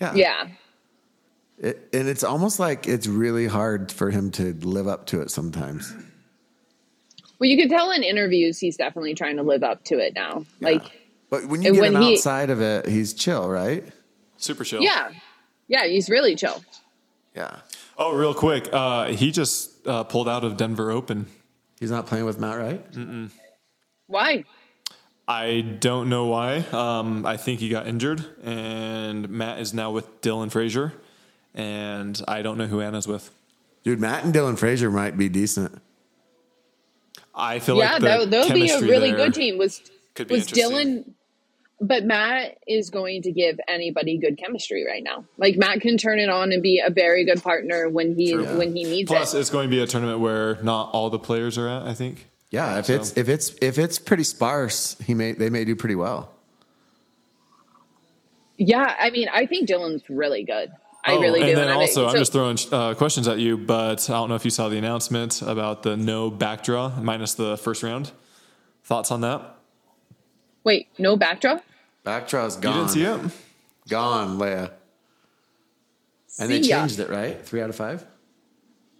Yeah. 0.00 0.14
Yeah. 0.14 0.48
It, 1.60 1.88
and 1.92 2.08
it's 2.08 2.22
almost 2.22 2.60
like 2.60 2.86
it's 2.86 3.08
really 3.08 3.46
hard 3.48 3.90
for 3.90 4.10
him 4.10 4.30
to 4.32 4.54
live 4.54 4.86
up 4.86 5.06
to 5.06 5.20
it 5.20 5.30
sometimes. 5.30 5.92
Well, 7.38 7.50
you 7.50 7.56
can 7.56 7.68
tell 7.68 7.90
in 7.90 8.02
interviews 8.02 8.58
he's 8.58 8.76
definitely 8.76 9.14
trying 9.14 9.36
to 9.36 9.42
live 9.42 9.62
up 9.62 9.84
to 9.84 9.98
it 9.98 10.14
now. 10.14 10.44
Like, 10.60 10.82
But 11.30 11.46
when 11.46 11.62
you 11.62 11.68
And 11.68 11.74
get 11.76 11.80
when 11.82 11.96
him 11.96 12.02
he- 12.02 12.14
outside 12.14 12.50
of 12.50 12.60
it, 12.60 12.86
he's 12.86 13.12
chill, 13.14 13.48
right? 13.48 13.84
Super 14.38 14.64
chill. 14.64 14.80
yeah, 14.82 15.10
yeah, 15.66 15.86
he's 15.86 16.08
really 16.08 16.34
chill. 16.36 16.62
Yeah. 17.34 17.56
Oh, 17.98 18.14
real 18.14 18.34
quick. 18.34 18.68
Uh, 18.72 19.06
he 19.06 19.30
just 19.32 19.86
uh, 19.86 20.04
pulled 20.04 20.28
out 20.28 20.44
of 20.44 20.56
Denver 20.56 20.90
Open. 20.90 21.26
He's 21.80 21.90
not 21.90 22.06
playing 22.06 22.24
with 22.24 22.38
Matt 22.38 22.56
Wright? 22.58 23.30
Why? 24.06 24.44
I 25.26 25.60
don't 25.60 26.08
know 26.08 26.26
why. 26.26 26.58
Um, 26.72 27.26
I 27.26 27.36
think 27.36 27.60
he 27.60 27.68
got 27.68 27.86
injured, 27.86 28.24
and 28.42 29.28
Matt 29.28 29.60
is 29.60 29.74
now 29.74 29.90
with 29.90 30.20
Dylan 30.22 30.50
Frazier, 30.50 30.94
and 31.54 32.20
I 32.26 32.40
don't 32.42 32.56
know 32.58 32.66
who 32.66 32.80
Anna's 32.80 33.06
with. 33.06 33.30
Dude, 33.84 34.00
Matt 34.00 34.24
and 34.24 34.32
Dylan 34.34 34.58
Frazier 34.58 34.90
might 34.90 35.16
be 35.18 35.28
decent. 35.28 35.80
I 37.34 37.58
feel 37.58 37.76
yeah, 37.76 37.92
like 37.92 38.00
the 38.00 38.06
that, 38.06 38.30
that 38.30 38.44
would 38.46 38.54
be 38.54 38.70
a 38.70 38.80
really 38.80 39.10
there 39.12 39.26
good 39.26 39.34
team. 39.34 39.58
Was 39.58 39.82
Could 40.14 40.28
be 40.28 40.36
was. 40.36 40.46
Dylan? 40.48 41.12
But 41.80 42.04
Matt 42.04 42.58
is 42.66 42.90
going 42.90 43.22
to 43.22 43.30
give 43.32 43.60
anybody 43.68 44.18
good 44.18 44.36
chemistry 44.36 44.84
right 44.84 45.02
now. 45.02 45.24
Like 45.36 45.56
Matt 45.56 45.80
can 45.80 45.96
turn 45.96 46.18
it 46.18 46.28
on 46.28 46.50
and 46.50 46.60
be 46.62 46.82
a 46.84 46.90
very 46.90 47.24
good 47.24 47.40
partner 47.42 47.88
when 47.88 48.16
he 48.16 48.32
True. 48.32 48.58
when 48.58 48.74
he 48.74 48.82
needs 48.82 49.06
Plus, 49.08 49.30
it. 49.30 49.30
Plus, 49.30 49.34
it's 49.42 49.50
going 49.50 49.68
to 49.68 49.76
be 49.76 49.80
a 49.80 49.86
tournament 49.86 50.18
where 50.18 50.56
not 50.62 50.90
all 50.92 51.08
the 51.08 51.20
players 51.20 51.56
are 51.56 51.68
at. 51.68 51.82
I 51.82 51.94
think. 51.94 52.26
Yeah, 52.50 52.78
if 52.78 52.86
So- 52.86 52.94
it's 52.94 53.16
if 53.16 53.28
it's 53.28 53.54
if 53.62 53.78
it's 53.78 53.98
pretty 54.00 54.24
sparse, 54.24 54.96
he 55.06 55.14
may 55.14 55.32
they 55.32 55.50
may 55.50 55.64
do 55.64 55.76
pretty 55.76 55.94
well. 55.94 56.32
Yeah, 58.56 58.96
I 58.98 59.10
mean, 59.10 59.28
I 59.32 59.46
think 59.46 59.68
Dylan's 59.68 60.02
really 60.10 60.42
good. 60.42 60.70
I 61.04 61.12
Oh, 61.12 61.20
really 61.20 61.40
do. 61.40 61.46
and 61.46 61.56
then 61.56 61.68
I 61.68 61.74
also, 61.74 62.06
I'm 62.06 62.12
so- 62.12 62.18
just 62.18 62.32
throwing 62.32 62.58
uh, 62.72 62.94
questions 62.94 63.28
at 63.28 63.38
you, 63.38 63.56
but 63.56 64.10
I 64.10 64.14
don't 64.14 64.28
know 64.28 64.34
if 64.34 64.44
you 64.44 64.50
saw 64.50 64.68
the 64.68 64.78
announcement 64.78 65.42
about 65.42 65.84
the 65.84 65.96
no 65.96 66.28
back 66.28 66.64
draw 66.64 66.88
minus 67.00 67.34
the 67.34 67.56
first 67.56 67.82
round. 67.84 68.10
Thoughts 68.84 69.10
on 69.12 69.20
that? 69.20 69.54
wait, 70.64 70.88
no 70.98 71.16
backdraw. 71.16 71.62
Backdraw's 72.08 72.56
You 72.56 72.62
gone. 72.62 72.74
You 72.74 72.80
didn't 72.80 72.90
see 72.90 73.02
it? 73.04 73.32
Gone, 73.90 74.38
Lea. 74.38 74.68
And 76.40 76.50
they 76.50 76.62
See 76.62 76.70
ya. 76.70 76.80
changed 76.80 77.00
it, 77.00 77.10
right? 77.10 77.44
Three 77.44 77.60
out 77.60 77.68
of 77.68 77.76
five? 77.76 78.04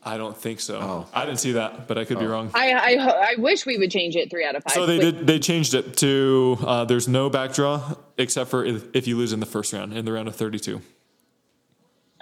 I 0.03 0.17
don't 0.19 0.37
think 0.37 0.61
so. 0.61 0.79
Oh. 0.79 1.07
I 1.15 1.25
didn't 1.25 1.41
see 1.41 1.53
that, 1.53 1.89
but 1.89 1.97
I 1.97 2.05
could 2.05 2.19
be 2.19 2.27
wrong. 2.27 2.51
I, 2.55 2.73
I 2.73 2.97
ho- 2.97 3.11
I 3.21 3.35
wish 3.39 3.65
we 3.65 3.79
would 3.79 3.91
change 3.91 4.15
it 4.15 4.31
three 4.31 4.45
out 4.45 4.57
of 4.57 4.63
five. 4.63 4.73
So 4.75 4.87
they 4.87 4.99
Wait, 4.99 5.17
did. 5.17 5.27
They 5.27 5.39
changed 5.39 5.73
it 5.75 5.97
to 5.99 6.59
uh, 6.61 6.85
there's 6.85 7.09
no 7.09 7.31
back 7.31 7.53
draw 7.55 7.95
except 8.17 8.51
for 8.51 8.65
if, 8.65 8.85
if 8.95 9.07
you 9.07 9.17
lose 9.17 9.33
in 9.33 9.41
the 9.41 9.47
first 9.47 9.73
round 9.73 9.93
in 9.95 10.05
the 10.05 10.13
round 10.13 10.29
of 10.29 10.37
32. 10.37 10.81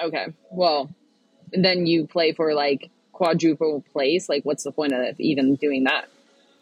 Okay, 0.01 0.27
well, 0.51 0.91
then 1.53 1.87
you 1.87 2.07
play 2.07 2.33
for 2.33 2.55
like 2.55 2.91
quadruple 3.13 3.83
place. 3.93 4.29
Like, 4.29 4.45
what's 4.45 4.63
the 4.65 4.73
point 4.73 4.93
of 4.93 5.19
even 5.19 5.57
doing 5.57 5.85
that? 5.85 6.09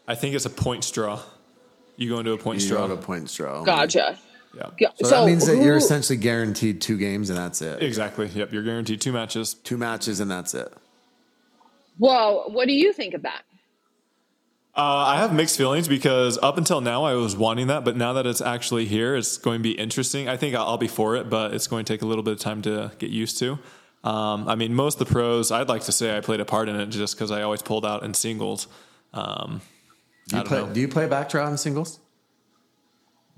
I 0.07 0.15
think 0.15 0.35
it's 0.35 0.45
a 0.45 0.49
points 0.49 0.89
draw. 0.91 1.21
You 1.97 2.09
go 2.09 2.19
into 2.19 2.31
a 2.33 2.37
points 2.37 2.63
You 2.65 2.71
draw. 2.71 2.87
got 2.87 2.93
a 2.93 3.01
points 3.01 3.33
draw. 3.35 3.63
Gotcha. 3.63 4.17
Yeah. 4.55 4.69
Go- 4.79 4.87
So, 5.03 5.09
that 5.09 5.25
means 5.25 5.45
that 5.47 5.57
you're 5.57 5.75
essentially 5.77 6.17
guaranteed 6.17 6.81
two 6.81 6.97
games 6.97 7.29
and 7.29 7.37
that's 7.37 7.61
it. 7.61 7.81
Exactly. 7.83 8.27
Yep. 8.27 8.53
You're 8.53 8.63
guaranteed 8.63 9.01
two 9.01 9.11
matches. 9.11 9.53
Two 9.53 9.77
matches 9.77 10.19
and 10.19 10.29
that's 10.31 10.53
it. 10.53 10.71
Well, 11.97 12.45
what 12.49 12.67
do 12.67 12.73
you 12.73 12.93
think 12.93 13.13
of 13.13 13.21
that? 13.23 13.43
Uh, 14.77 14.81
I 15.07 15.17
have 15.19 15.33
mixed 15.33 15.57
feelings 15.57 15.87
because 15.87 16.37
up 16.43 16.57
until 16.57 16.81
now 16.81 17.05
I 17.05 17.13
was 17.13 17.35
wanting 17.37 17.67
that, 17.67 17.85
but 17.85 17.95
now 17.95 18.11
that 18.13 18.25
it's 18.25 18.41
actually 18.41 18.85
here, 18.85 19.15
it's 19.15 19.37
going 19.37 19.59
to 19.59 19.63
be 19.63 19.71
interesting. 19.71 20.27
I 20.27 20.35
think 20.35 20.53
I'll, 20.53 20.65
I'll 20.67 20.77
be 20.77 20.89
for 20.89 21.15
it, 21.15 21.29
but 21.29 21.53
it's 21.53 21.67
going 21.67 21.85
to 21.85 21.93
take 21.93 22.01
a 22.01 22.05
little 22.05 22.23
bit 22.23 22.33
of 22.33 22.39
time 22.39 22.61
to 22.63 22.91
get 22.99 23.09
used 23.09 23.39
to. 23.39 23.57
Um, 24.03 24.47
I 24.49 24.55
mean, 24.55 24.73
most 24.75 24.99
of 24.99 25.07
the 25.07 25.13
pros, 25.13 25.49
I'd 25.49 25.69
like 25.69 25.83
to 25.83 25.93
say 25.93 26.15
I 26.17 26.19
played 26.19 26.41
a 26.41 26.45
part 26.45 26.67
in 26.67 26.75
it 26.75 26.87
just 26.87 27.15
because 27.15 27.31
I 27.31 27.41
always 27.43 27.61
pulled 27.61 27.85
out 27.85 28.03
in 28.03 28.13
singles. 28.13 28.67
Um, 29.13 29.61
Do 30.27 30.37
you 30.37 30.43
play 30.43 30.59
know. 30.59 30.73
do 30.73 30.79
you 30.79 30.87
play 30.87 31.07
backdraw 31.07 31.49
in 31.51 31.57
singles? 31.57 31.99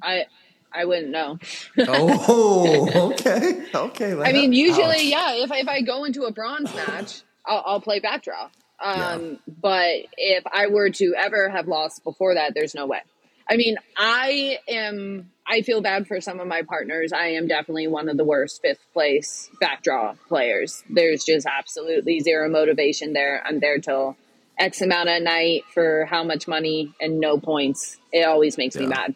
I 0.01 0.25
I 0.71 0.85
wouldn't 0.85 1.09
know. 1.09 1.39
oh, 1.79 3.11
okay. 3.13 3.63
Okay. 3.73 4.13
I 4.21 4.31
mean, 4.31 4.53
usually, 4.53 4.85
Ouch. 4.85 5.03
yeah. 5.03 5.43
If 5.43 5.51
if 5.51 5.67
I 5.67 5.81
go 5.81 6.03
into 6.03 6.23
a 6.23 6.31
bronze 6.31 6.73
match, 6.75 7.21
I'll, 7.45 7.63
I'll 7.65 7.81
play 7.81 7.99
backdraw. 7.99 8.49
Um, 8.79 9.39
But 9.61 10.05
if 10.17 10.43
I 10.51 10.67
were 10.67 10.89
to 10.91 11.15
ever 11.17 11.49
have 11.49 11.67
lost 11.67 12.03
before 12.03 12.35
that, 12.35 12.53
there's 12.53 12.75
no 12.75 12.85
way. 12.85 13.01
I 13.49 13.55
mean, 13.57 13.77
I 13.97 14.59
am. 14.67 15.31
I 15.49 15.61
feel 15.61 15.81
bad 15.81 16.07
for 16.07 16.19
some 16.19 16.39
of 16.41 16.47
my 16.47 16.61
partners. 16.63 17.13
I 17.13 17.27
am 17.29 17.47
definitely 17.47 17.87
one 17.87 18.09
of 18.09 18.17
the 18.17 18.25
worst 18.25 18.61
fifth 18.61 18.85
place 18.93 19.49
backdraw 19.61 20.17
players. 20.27 20.83
There's 20.89 21.23
just 21.23 21.47
absolutely 21.47 22.19
zero 22.19 22.49
motivation 22.49 23.13
there. 23.13 23.41
I'm 23.45 23.59
there 23.61 23.79
till 23.79 24.17
X 24.59 24.81
amount 24.81 25.09
a 25.09 25.19
night 25.19 25.63
for 25.73 26.05
how 26.05 26.23
much 26.23 26.47
money 26.47 26.93
and 26.99 27.19
no 27.19 27.37
points. 27.37 27.97
It 28.11 28.23
always 28.23 28.57
makes 28.57 28.75
me 28.75 28.87
mad. 28.87 29.15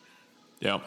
yeah. 0.59 0.79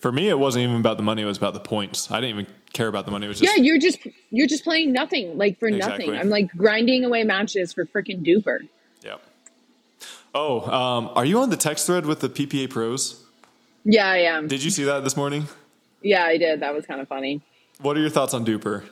For 0.00 0.12
me, 0.12 0.28
it 0.28 0.38
wasn't 0.38 0.64
even 0.64 0.76
about 0.76 0.98
the 0.98 1.02
money; 1.02 1.22
it 1.22 1.24
was 1.24 1.38
about 1.38 1.54
the 1.54 1.60
points. 1.60 2.10
I 2.10 2.20
didn't 2.20 2.38
even 2.38 2.52
care 2.74 2.88
about 2.88 3.06
the 3.06 3.10
money. 3.10 3.24
It 3.24 3.28
was 3.30 3.38
just 3.40 3.56
yeah, 3.56 3.62
you're 3.62 3.78
just 3.78 3.98
you're 4.30 4.46
just 4.46 4.62
playing 4.62 4.92
nothing, 4.92 5.38
like 5.38 5.58
for 5.58 5.66
Exactly. 5.66 6.06
nothing. 6.06 6.20
I'm 6.20 6.28
like 6.28 6.50
grinding 6.54 7.06
away 7.06 7.24
matches 7.24 7.72
for 7.72 7.86
freaking 7.86 8.22
DUPR. 8.22 8.68
yeah. 9.02 9.16
Oh, 10.34 10.60
um, 10.70 11.10
are 11.14 11.24
you 11.24 11.38
on 11.40 11.48
the 11.48 11.56
text 11.56 11.86
thread 11.86 12.04
with 12.04 12.20
the 12.20 12.28
PPA 12.28 12.68
pros? 12.68 13.24
Yeah, 13.84 14.06
I 14.06 14.18
am. 14.18 14.46
Did 14.46 14.62
you 14.62 14.70
see 14.70 14.84
that 14.84 15.04
this 15.04 15.16
morning? 15.16 15.46
Yeah, 16.02 16.24
I 16.24 16.36
did. 16.36 16.60
That 16.60 16.74
was 16.74 16.84
kind 16.84 17.00
of 17.00 17.08
funny. 17.08 17.40
What 17.80 17.96
are 17.96 18.00
your 18.00 18.10
thoughts 18.10 18.34
on 18.34 18.44
DUPR? 18.44 18.84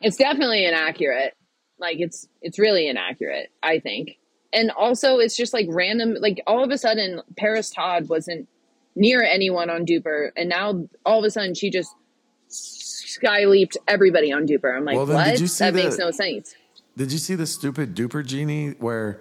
It's 0.00 0.16
definitely 0.16 0.64
inaccurate. 0.66 1.36
Like 1.80 1.98
it's 2.00 2.28
it's 2.42 2.58
really 2.58 2.88
inaccurate, 2.88 3.50
I 3.62 3.78
think. 3.78 4.18
And 4.52 4.70
also 4.72 5.18
it's 5.18 5.36
just 5.36 5.52
like 5.52 5.66
random 5.70 6.16
like 6.20 6.42
all 6.46 6.62
of 6.62 6.70
a 6.70 6.78
sudden 6.78 7.22
Parris 7.36 7.70
Todd 7.70 8.08
wasn't 8.08 8.48
near 8.96 9.22
anyone 9.22 9.70
on 9.70 9.86
DUPR 9.86 10.30
and 10.36 10.48
now 10.48 10.84
all 11.06 11.20
of 11.20 11.24
a 11.24 11.30
sudden 11.30 11.54
she 11.54 11.70
just 11.70 11.94
sky 12.48 13.44
leaped 13.44 13.76
everybody 13.88 14.32
on 14.32 14.46
DUPR. 14.46 14.76
I'm 14.76 14.84
like, 14.84 14.96
Well, 14.96 15.06
what? 15.06 15.24
did 15.26 15.40
you 15.40 15.46
see 15.46 15.64
that 15.64 15.74
the- 15.74 15.82
makes 15.84 15.98
no 15.98 16.10
sense. 16.10 16.54
Did 16.96 17.12
you 17.12 17.18
see 17.18 17.34
the 17.36 17.46
stupid 17.46 17.94
DUPR 17.94 18.26
genie 18.26 18.70
where 18.78 19.20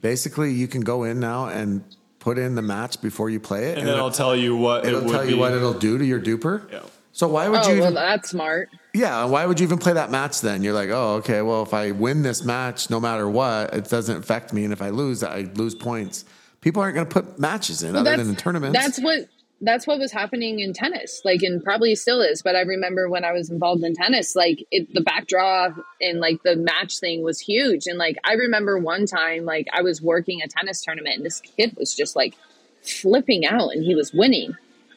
basically 0.00 0.52
you 0.52 0.66
can 0.68 0.82
go 0.82 1.04
in 1.04 1.20
now 1.20 1.46
and 1.46 1.82
put 2.18 2.36
in 2.38 2.56
the 2.56 2.62
match 2.62 3.00
before 3.00 3.30
you 3.30 3.38
play 3.38 3.66
it, 3.70 3.78
And 3.78 3.86
then 3.86 3.96
I'll 3.96 4.10
tell 4.10 4.34
you 4.34 4.56
what 4.56 4.84
it 4.84 4.88
it'll 4.88 5.02
would 5.02 5.12
tell 5.12 5.24
be. 5.24 5.30
you 5.32 5.36
what 5.38 5.52
it'll 5.52 5.72
do 5.72 5.96
to 5.96 6.04
your 6.04 6.20
DUPR. 6.20 6.70
Yeah. 6.72 6.80
So 7.12 7.28
why 7.28 7.48
would 7.48 7.60
Oh, 7.64 7.68
you? 7.70 7.76
well, 7.80 7.92
Even, 7.92 7.94
that's 7.94 8.30
smart. 8.30 8.68
Yeah, 8.96 9.24
why 9.24 9.46
would 9.46 9.60
you 9.60 9.66
even 9.66 9.78
play 9.78 9.92
that 9.92 10.10
match 10.10 10.40
then? 10.40 10.62
You're 10.62 10.72
like, 10.72 10.90
oh, 10.90 11.16
okay. 11.16 11.42
Well, 11.42 11.62
if 11.62 11.74
I 11.74 11.90
win 11.90 12.22
this 12.22 12.44
match, 12.44 12.90
no 12.90 12.98
matter 12.98 13.28
what, 13.28 13.74
it 13.74 13.88
doesn't 13.88 14.18
affect 14.18 14.52
me, 14.52 14.64
and 14.64 14.72
if 14.72 14.80
I 14.80 14.90
lose, 14.90 15.22
I 15.22 15.42
lose 15.54 15.74
points. 15.74 16.24
People 16.60 16.82
aren't 16.82 16.94
going 16.94 17.06
to 17.06 17.12
put 17.12 17.38
matches 17.38 17.82
in 17.82 17.94
other 17.94 18.16
than 18.16 18.28
in 18.28 18.36
tournaments. 18.36 18.78
That's 18.78 18.98
what 19.00 19.28
that's 19.60 19.86
what 19.86 19.98
was 19.98 20.12
happening 20.12 20.60
in 20.60 20.72
tennis, 20.72 21.22
like, 21.24 21.42
and 21.42 21.62
probably 21.64 21.94
still 21.94 22.20
is. 22.20 22.42
But 22.42 22.56
I 22.56 22.60
remember 22.60 23.08
when 23.08 23.24
I 23.24 23.32
was 23.32 23.50
involved 23.50 23.82
in 23.84 23.94
tennis, 23.94 24.36
like, 24.36 24.66
it, 24.70 24.92
the 24.92 25.00
backdraw 25.00 25.74
and 26.00 26.20
like 26.20 26.42
the 26.42 26.56
match 26.56 26.98
thing 26.98 27.22
was 27.22 27.40
huge. 27.40 27.86
And 27.86 27.98
like, 27.98 28.16
I 28.24 28.34
remember 28.34 28.78
one 28.78 29.06
time, 29.06 29.44
like, 29.44 29.66
I 29.72 29.82
was 29.82 30.02
working 30.02 30.42
a 30.42 30.48
tennis 30.48 30.82
tournament, 30.82 31.16
and 31.16 31.24
this 31.24 31.40
kid 31.40 31.74
was 31.76 31.94
just 31.94 32.16
like 32.16 32.34
flipping 32.82 33.46
out, 33.46 33.70
and 33.72 33.84
he 33.84 33.94
was 33.94 34.12
winning. 34.12 34.56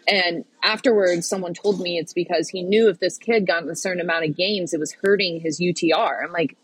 And 0.09 0.43
afterwards, 0.63 1.27
someone 1.27 1.53
told 1.53 1.79
me 1.79 1.97
it's 1.97 2.13
because 2.13 2.49
he 2.49 2.63
knew 2.63 2.89
if 2.89 2.99
this 2.99 3.17
kid 3.17 3.45
got 3.45 3.67
a 3.67 3.75
certain 3.75 4.01
amount 4.01 4.25
of 4.25 4.35
games, 4.35 4.73
it 4.73 4.79
was 4.79 4.93
hurting 4.93 5.39
his 5.39 5.59
UTR. 5.61 6.23
I'm 6.23 6.31
like, 6.31 6.57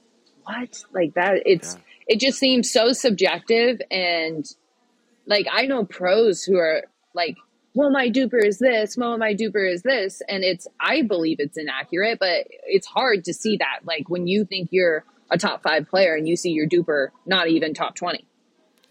what? 0.45 0.83
Like 0.91 1.13
that? 1.13 1.43
It's 1.45 1.77
it 2.07 2.19
just 2.19 2.39
seems 2.39 2.71
so 2.71 2.93
subjective 2.93 3.81
and 3.89 4.45
like 5.27 5.47
I 5.51 5.65
know 5.65 5.85
pros 5.85 6.43
who 6.43 6.57
are 6.57 6.83
like, 7.13 7.35
well, 7.73 7.91
my 7.91 8.09
DUPR 8.09 8.45
is 8.45 8.59
this, 8.59 8.95
well, 8.95 9.17
my 9.17 9.33
DUPR 9.33 9.71
is 9.71 9.81
this, 9.81 10.21
and 10.29 10.43
it's 10.43 10.67
I 10.79 11.01
believe 11.01 11.37
it's 11.39 11.57
inaccurate, 11.57 12.19
but 12.19 12.47
it's 12.65 12.87
hard 12.87 13.25
to 13.25 13.33
see 13.33 13.57
that 13.57 13.79
like 13.83 14.09
when 14.09 14.27
you 14.27 14.45
think 14.45 14.69
you're 14.71 15.03
a 15.31 15.37
top 15.37 15.63
five 15.63 15.87
player 15.89 16.15
and 16.15 16.27
you 16.27 16.35
see 16.35 16.51
your 16.51 16.67
DUPR 16.67 17.09
not 17.25 17.47
even 17.47 17.73
top 17.73 17.95
twenty. 17.95 18.25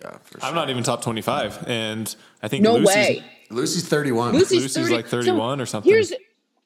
Yeah, 0.01 0.19
for 0.25 0.43
I'm 0.45 0.55
not 0.55 0.71
even 0.71 0.83
top 0.83 1.03
25, 1.03 1.65
and 1.67 2.15
I 2.43 2.49
think 2.49 2.63
No 2.63 2.75
Lucy's, 2.77 2.95
way. 2.95 3.25
Lucy's 3.51 3.89
31. 3.89 4.33
Lucy's, 4.33 4.63
Lucy's 4.63 4.75
30 4.77 4.95
like 4.95 5.07
31 5.07 5.61
or 5.61 5.67
something. 5.67 5.91
Here's 5.91 6.13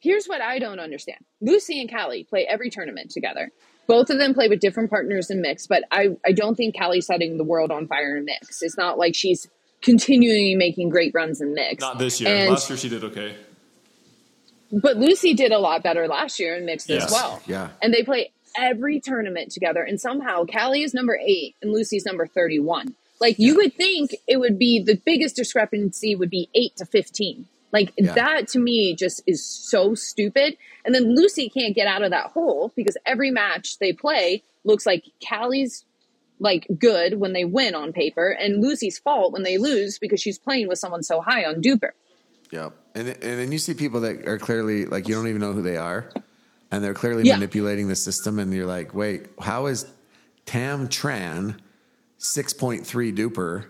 here's 0.01 0.27
what 0.27 0.41
I 0.41 0.59
don't 0.59 0.79
understand. 0.81 1.19
Lucy 1.41 1.81
and 1.81 1.91
Callie 1.91 2.25
play 2.25 2.47
every 2.47 2.71
tournament 2.71 3.11
together. 3.11 3.51
Both 3.87 4.11
of 4.11 4.19
them 4.19 4.35
play 4.35 4.49
with 4.49 4.61
different 4.61 4.91
partners 4.91 5.31
in 5.31 5.41
mix, 5.41 5.67
but 5.67 5.83
I, 5.91 6.17
I 6.25 6.33
don't 6.33 6.55
think 6.57 6.77
Callie's 6.77 7.07
setting 7.07 7.39
the 7.39 7.45
world 7.45 7.71
on 7.71 7.87
fire 7.89 8.17
in 8.17 8.27
mix. 8.27 8.61
It's 8.63 8.77
not 8.77 8.99
like 8.99 9.15
she's 9.15 9.49
continually 9.81 10.55
making 10.57 10.91
great 10.91 11.13
runs 11.15 11.41
in 11.41 11.55
mix. 11.55 11.81
Not 11.81 11.99
this 11.99 12.21
year. 12.21 12.35
And- 12.35 12.51
Last 12.51 12.69
year 12.69 12.77
she 12.77 12.89
did 12.91 13.03
okay. 13.05 13.35
But 14.71 14.99
Lucy 14.99 15.33
did 15.33 15.53
a 15.53 15.59
lot 15.59 15.83
better 15.83 16.07
last 16.07 16.39
year 16.39 16.55
in 16.55 16.67
mixed 16.67 16.91
Yes. 16.91 17.07
as 17.07 17.11
well. 17.13 17.41
Yeah. 17.47 17.71
And 17.81 17.93
they 17.95 18.03
play 18.03 18.31
every 18.57 19.01
tournament 19.01 19.51
together. 19.51 19.83
And 19.83 19.99
somehow 19.99 20.45
Callie 20.45 20.83
is 20.83 20.93
number 20.93 21.19
eight 21.25 21.55
and 21.63 21.73
Lucy's 21.73 22.05
number 22.05 22.27
31. 22.27 22.95
Like 23.21 23.39
you 23.39 23.57
would 23.57 23.75
think 23.75 24.15
it 24.27 24.39
would 24.39 24.59
be 24.59 24.81
the 24.83 24.95
biggest 24.97 25.37
discrepancy 25.37 26.15
would 26.15 26.31
be 26.31 26.49
eight 26.55 26.77
to 26.77 26.87
15. 26.87 27.47
Like 27.73 27.93
Yeah. 27.99 28.15
that 28.15 28.49
to 28.49 28.59
me 28.59 28.95
just 28.95 29.23
is 29.27 29.45
so 29.45 29.95
stupid. 29.95 30.57
And 30.85 30.95
then 30.95 31.15
Lucy 31.15 31.49
can't 31.49 31.75
get 31.75 31.87
out 31.87 32.03
of 32.03 32.11
that 32.11 32.27
hole 32.31 32.73
because 32.77 32.97
every 33.05 33.31
match 33.31 33.79
they 33.79 33.93
play 33.93 34.43
looks 34.65 34.87
like 34.87 35.05
Callie's 35.27 35.85
like 36.41 36.67
good 36.79 37.19
when 37.19 37.33
they 37.33 37.45
win 37.45 37.75
on 37.75 37.93
paper 37.93 38.31
and 38.31 38.63
Lucy's 38.63 38.99
fault 38.99 39.33
when 39.33 39.43
they 39.43 39.59
lose 39.59 39.99
because 39.99 40.21
she's 40.21 40.39
playing 40.39 40.69
with 40.69 40.79
someone 40.79 41.03
so 41.03 41.21
high 41.21 41.45
on 41.45 41.61
DUPR. 41.61 41.91
Yep. 42.53 42.73
And 42.95 43.09
and 43.09 43.21
then 43.21 43.53
you 43.53 43.59
see 43.59 43.75
people 43.75 44.01
that 44.03 44.27
are 44.27 44.39
clearly 44.39 44.87
like 44.87 45.09
you 45.09 45.15
don't 45.15 45.27
even 45.29 45.41
know 45.41 45.53
who 45.53 45.63
they 45.63 45.77
are, 45.77 46.11
and 46.71 46.83
they're 46.83 46.95
clearly 46.95 47.25
Yeah. 47.25 47.35
manipulating 47.35 47.89
the 47.89 47.97
system, 47.97 48.39
and 48.39 48.53
you're 48.55 48.67
like, 48.67 48.95
wait, 48.95 49.27
how 49.41 49.67
is 49.67 49.85
Tam 50.47 50.89
Tran 50.89 51.59
six 52.19 52.53
point 52.53 52.87
three 52.87 53.13
DUPR, 53.13 53.67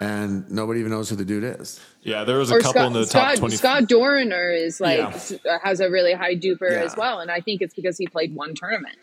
and 0.00 0.50
nobody 0.50 0.80
even 0.80 0.90
knows 0.92 1.10
who 1.10 1.16
the 1.16 1.24
dude 1.24 1.44
is? 1.44 1.78
Yeah, 2.02 2.24
there 2.24 2.38
was 2.38 2.50
a 2.50 2.54
or 2.56 2.60
couple 2.60 2.72
Scott, 2.80 2.86
in 2.86 2.92
the 2.94 3.06
Scott, 3.06 3.28
top 3.32 3.38
20. 3.38 3.56
Scott 3.56 3.86
Dorner 3.88 4.50
is 4.50 4.80
like 4.80 4.98
Yeah. 4.98 5.52
Uh, 5.52 5.58
has 5.62 5.80
a 5.80 5.90
really 5.90 6.14
high 6.14 6.34
DUPR 6.34 6.70
Yeah. 6.72 6.84
as 6.84 6.96
well, 6.96 7.20
and 7.20 7.30
I 7.30 7.40
think 7.40 7.60
it's 7.62 7.74
because 7.74 7.98
he 7.98 8.06
played 8.06 8.34
one 8.34 8.54
tournament. 8.54 8.96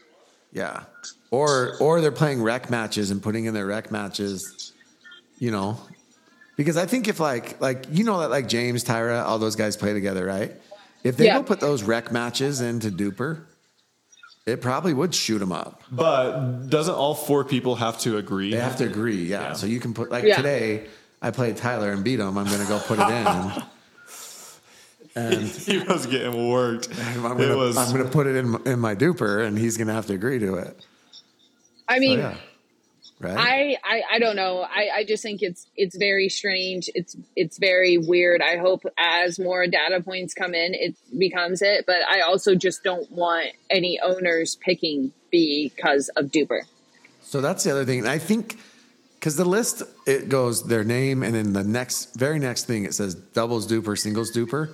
Yeah. 0.52 0.84
Or 1.30 1.76
or 1.80 2.02
they're 2.02 2.12
playing 2.12 2.42
rec 2.42 2.70
matches 2.70 3.12
and 3.12 3.22
putting 3.22 3.46
in 3.46 3.54
their 3.54 3.66
rec 3.68 3.92
matches, 3.92 4.72
you 5.40 5.52
know. 5.52 5.80
Because 6.56 6.78
I 6.78 6.88
think 6.88 7.08
if 7.08 7.20
like 7.20 7.60
like 7.62 7.86
you 7.92 8.04
know 8.04 8.20
that 8.22 8.32
like 8.32 8.48
James, 8.48 8.84
Tyra, 8.84 9.24
all 9.24 9.38
those 9.38 9.56
guys 9.56 9.78
play 9.78 9.94
together, 9.94 10.26
right? 10.26 10.56
If 11.04 11.16
they 11.18 11.26
Yeah. 11.26 11.38
go 11.38 11.44
put 11.44 11.60
those 11.60 11.84
rec 11.84 12.12
matches 12.12 12.60
into 12.62 12.90
DUPR, 12.90 13.42
it 14.48 14.62
probably 14.62 14.94
would 14.94 15.14
shoot 15.14 15.40
them 15.40 15.52
up. 15.52 15.84
But 15.92 16.68
doesn't 16.70 16.96
all 16.96 17.14
four 17.14 17.44
people 17.44 17.76
have 17.76 18.00
to 18.00 18.18
agree? 18.18 18.52
They 18.52 18.58
have 18.60 18.78
to 18.78 18.86
agree, 18.86 19.26
yeah. 19.26 19.42
Yeah. 19.50 19.54
So 19.54 19.68
you 19.68 19.80
can 19.80 19.94
put 19.94 20.10
like 20.10 20.24
Yeah. 20.24 20.38
today, 20.38 20.88
I 21.22 21.32
played 21.32 21.58
Tyler 21.58 21.92
and 21.92 22.04
beat 22.04 22.20
him. 22.20 22.38
I'm 22.38 22.46
going 22.46 22.62
to 22.62 22.68
go 22.68 22.80
put 22.80 22.98
it 23.00 23.10
in, 23.10 23.52
and 25.16 25.42
he 25.48 25.80
was 25.80 26.06
getting 26.06 26.50
worked. 26.50 26.90
I'm 26.98 27.26
it 27.26 27.38
going 27.38 27.58
was. 27.58 27.76
to 27.76 27.82
I'm 27.82 27.92
going 27.92 28.06
to 28.06 28.10
put 28.12 28.26
it 28.28 28.36
in 28.38 28.56
in 28.66 28.80
my 28.80 28.96
DUPR, 28.96 29.46
and 29.46 29.58
he's 29.58 29.76
going 29.78 29.88
to 29.88 29.94
have 29.94 30.06
to 30.08 30.14
agree 30.14 30.40
to 30.40 30.56
it. 30.56 30.80
I 31.90 31.96
So, 31.96 32.00
mean, 32.02 32.20
yeah, 32.20 32.38
right. 33.20 33.38
I, 33.38 33.78
I 33.84 34.02
I 34.14 34.20
don't 34.20 34.36
know. 34.36 34.62
I, 34.62 34.90
I 34.98 35.04
just 35.06 35.24
think 35.24 35.42
it's 35.42 35.68
it's 35.76 35.98
very 35.98 36.30
strange. 36.30 36.90
It's 36.96 37.16
it's 37.36 37.58
very 37.58 37.98
weird. 37.98 38.42
I 38.42 38.58
hope 38.58 38.84
as 38.98 39.40
more 39.40 39.66
data 39.68 40.02
points 40.02 40.34
come 40.34 40.54
in, 40.54 40.74
it 40.74 40.96
becomes 41.18 41.62
it. 41.62 41.86
But 41.86 42.04
I 42.10 42.22
also 42.22 42.56
just 42.56 42.84
don't 42.84 43.10
want 43.12 43.52
any 43.70 44.00
owners 44.00 44.56
picking 44.56 45.12
because 45.32 46.10
of 46.10 46.26
DUPR. 46.26 46.62
So 47.22 47.42
that's 47.42 47.64
the 47.64 47.72
other 47.72 47.86
thing. 47.86 48.00
And 48.00 48.08
I 48.08 48.20
think 48.20 48.58
because 49.20 49.36
the 49.36 49.46
list 49.46 49.84
it 50.06 50.30
goes 50.30 50.64
their 50.64 50.84
name 50.84 51.24
and 51.24 51.36
then 51.36 51.54
the 51.54 51.64
next 51.64 52.16
very 52.16 52.40
next 52.40 52.66
thing 52.66 52.86
it 52.86 52.94
says 52.94 53.16
doubles 53.16 53.68
DUPR, 53.68 53.98
singles 53.98 54.32
DUPR. 54.32 54.72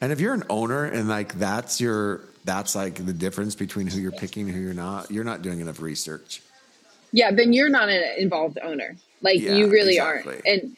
And 0.00 0.12
if 0.12 0.20
you're 0.20 0.34
an 0.34 0.44
owner 0.48 0.84
and 0.84 1.08
like 1.08 1.38
that's 1.38 1.80
your 1.80 2.22
that's 2.44 2.74
like 2.74 3.04
the 3.04 3.12
difference 3.12 3.54
between 3.54 3.86
who 3.86 4.00
you're 4.00 4.10
picking 4.10 4.48
and 4.48 4.56
who 4.56 4.62
you're 4.62 4.74
not, 4.74 5.10
you're 5.10 5.24
not 5.24 5.42
doing 5.42 5.60
enough 5.60 5.80
research. 5.80 6.42
Yeah, 7.12 7.30
then 7.30 7.52
you're 7.52 7.68
not 7.68 7.88
an 7.88 8.02
involved 8.18 8.58
owner. 8.62 8.96
Like 9.20 9.40
Yeah, 9.40 9.54
you 9.56 9.70
really 9.70 9.96
exactly. 9.96 10.34
aren't. 10.34 10.46
And 10.46 10.76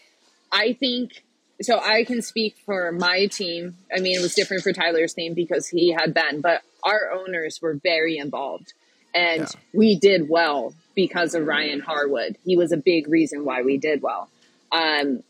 I 0.52 0.72
think 0.74 1.22
so. 1.62 1.78
I 1.80 2.04
can 2.04 2.22
speak 2.22 2.56
for 2.66 2.92
my 2.92 3.26
team. 3.26 3.76
I 3.96 4.00
mean, 4.00 4.18
it 4.18 4.22
was 4.22 4.34
different 4.34 4.62
for 4.62 4.72
Tyler's 4.72 5.14
team 5.14 5.34
because 5.34 5.68
he 5.68 5.92
had 5.92 6.12
Ben, 6.14 6.40
but 6.40 6.62
our 6.82 7.12
owners 7.12 7.60
were 7.62 7.74
very 7.82 8.18
involved, 8.18 8.72
and 9.14 9.42
Yeah. 9.42 9.60
we 9.72 9.96
did 9.98 10.28
well 10.28 10.74
because 10.94 11.34
of 11.34 11.46
Ryan 11.46 11.80
Harwood. 11.80 12.36
He 12.44 12.56
was 12.56 12.72
a 12.72 12.76
big 12.76 13.08
reason 13.08 13.44
why 13.44 13.62
we 13.62 13.78
did 13.78 14.02
well. 14.02 14.28
Um, 14.70 15.22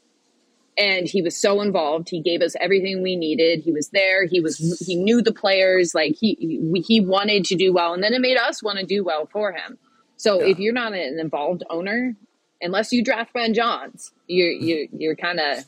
and 0.76 1.07
he 1.09 1.22
was 1.22 1.37
so 1.37 1.61
involved. 1.61 2.09
He 2.11 2.20
gave 2.20 2.43
us 2.43 2.57
everything 2.61 3.01
we 3.03 3.14
needed. 3.14 3.61
He 3.61 3.70
was 3.70 3.91
there. 3.91 4.26
He 4.26 4.41
was 4.41 4.59
he 4.85 4.97
knew 4.97 5.22
the 5.22 5.33
players. 5.33 5.95
Like 5.95 6.16
he 6.16 6.35
he, 6.41 6.81
he 6.87 7.01
wanted 7.01 7.45
to 7.47 7.55
do 7.55 7.72
well, 7.72 7.95
and 7.95 8.03
then 8.03 8.12
it 8.14 8.20
made 8.20 8.37
us 8.37 8.62
want 8.62 8.79
to 8.81 8.85
do 8.87 9.05
well 9.05 9.26
for 9.26 9.53
him. 9.53 9.79
So 10.17 10.41
Yeah. 10.41 10.47
if 10.53 10.59
you're 10.59 10.73
not 10.73 10.93
an 10.93 11.19
involved 11.19 11.62
owner, 11.71 12.15
unless 12.61 12.93
you 12.93 13.03
draft 13.05 13.33
Ben 13.35 13.55
Johns, 13.55 14.12
you're 14.27 14.51
you 14.51 14.89
you're 14.97 15.17
kind 15.17 15.41
of 15.41 15.65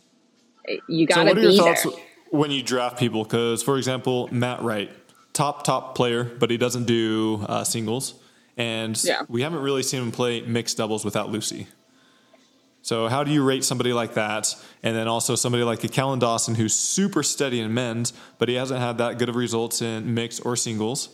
you 0.88 1.06
got 1.06 1.22
to 1.24 1.28
what 1.28 1.38
are 1.38 1.40
your 1.42 1.50
be 1.52 1.58
thoughts 1.58 1.82
there. 1.84 1.92
when 2.30 2.50
you 2.50 2.62
draft 2.62 2.98
people? 2.98 3.22
Because, 3.24 3.62
for 3.62 3.76
example, 3.76 4.28
Matt 4.32 4.62
Wright, 4.62 4.90
top 5.32 5.64
top 5.64 5.94
player, 5.94 6.24
but 6.24 6.50
he 6.50 6.56
doesn't 6.56 6.84
do 6.84 7.44
uh, 7.48 7.64
singles, 7.64 8.14
and 8.56 9.00
Yeah. 9.04 9.22
we 9.28 9.42
haven't 9.42 9.60
really 9.60 9.82
seen 9.82 10.02
him 10.02 10.12
play 10.12 10.40
mixed 10.40 10.76
doubles 10.76 11.04
without 11.04 11.30
Lucy. 11.30 11.66
So, 12.82 13.08
how 13.08 13.24
do 13.24 13.32
you 13.32 13.42
rate 13.42 13.64
somebody 13.64 13.92
like 13.92 14.14
that? 14.14 14.54
And 14.82 14.94
then 14.96 15.08
also 15.08 15.34
somebody 15.34 15.64
like 15.64 15.82
a 15.82 15.88
Callan 15.88 16.20
Dawson, 16.20 16.54
who's 16.54 16.72
super 16.72 17.24
steady 17.24 17.58
in 17.60 17.74
men's, 17.74 18.12
but 18.38 18.48
he 18.48 18.54
hasn't 18.54 18.78
had 18.80 18.98
that 18.98 19.18
good 19.18 19.28
of 19.28 19.34
results 19.34 19.82
in 19.82 20.14
mixed 20.14 20.46
or 20.46 20.54
singles. 20.54 21.08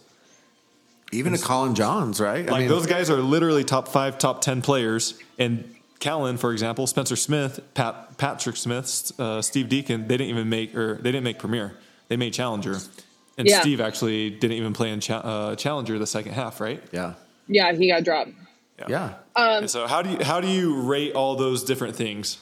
Even 1.12 1.34
a 1.34 1.38
Collin 1.38 1.74
Johns, 1.74 2.20
right? 2.20 2.46
Like 2.48 2.68
those 2.68 2.86
guys 2.86 3.10
are 3.10 3.18
literally 3.20 3.64
top 3.64 3.88
five, 3.88 4.18
top 4.18 4.40
ten 4.40 4.62
players. 4.62 5.18
And 5.38 5.74
Callan, 6.00 6.38
for 6.38 6.52
example, 6.52 6.86
Spencer 6.86 7.16
Smith, 7.16 7.60
Pat, 7.74 8.16
Patrick 8.18 8.56
Smith, 8.56 9.12
uh, 9.20 9.42
Steve 9.42 9.68
Deakin, 9.68 10.08
they 10.08 10.16
didn't 10.16 10.30
even 10.30 10.48
make 10.48 10.74
or 10.74 10.94
they 10.96 11.12
didn't 11.12 11.24
make 11.24 11.38
Premier. 11.38 11.76
They 12.08 12.16
made 12.16 12.32
Challenger. 12.32 12.78
And 13.38 13.46
Yeah. 13.48 13.60
Steve 13.60 13.80
actually 13.80 14.30
didn't 14.30 14.56
even 14.56 14.72
play 14.72 14.90
in 14.90 15.00
cha- 15.00 15.18
uh, 15.20 15.56
Challenger 15.56 15.98
the 15.98 16.06
second 16.06 16.32
half, 16.32 16.60
right? 16.60 16.82
yeah, 16.92 17.14
Yeah, 17.46 17.72
he 17.72 17.88
got 17.90 18.04
dropped. 18.04 18.30
yeah. 18.88 19.14
and 19.36 19.70
so 19.70 19.86
how 19.86 20.02
do 20.02 20.10
you 20.10 20.18
how 20.24 20.40
do 20.40 20.48
you 20.48 20.80
rate 20.82 21.12
all 21.14 21.36
those 21.36 21.62
different 21.64 21.94
things? 21.96 22.38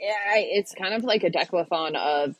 Yeah, 0.00 0.12
it's 0.36 0.72
kind 0.74 0.94
of 0.94 1.02
like 1.04 1.24
a 1.24 1.30
decathlon 1.30 1.94
of 1.96 2.36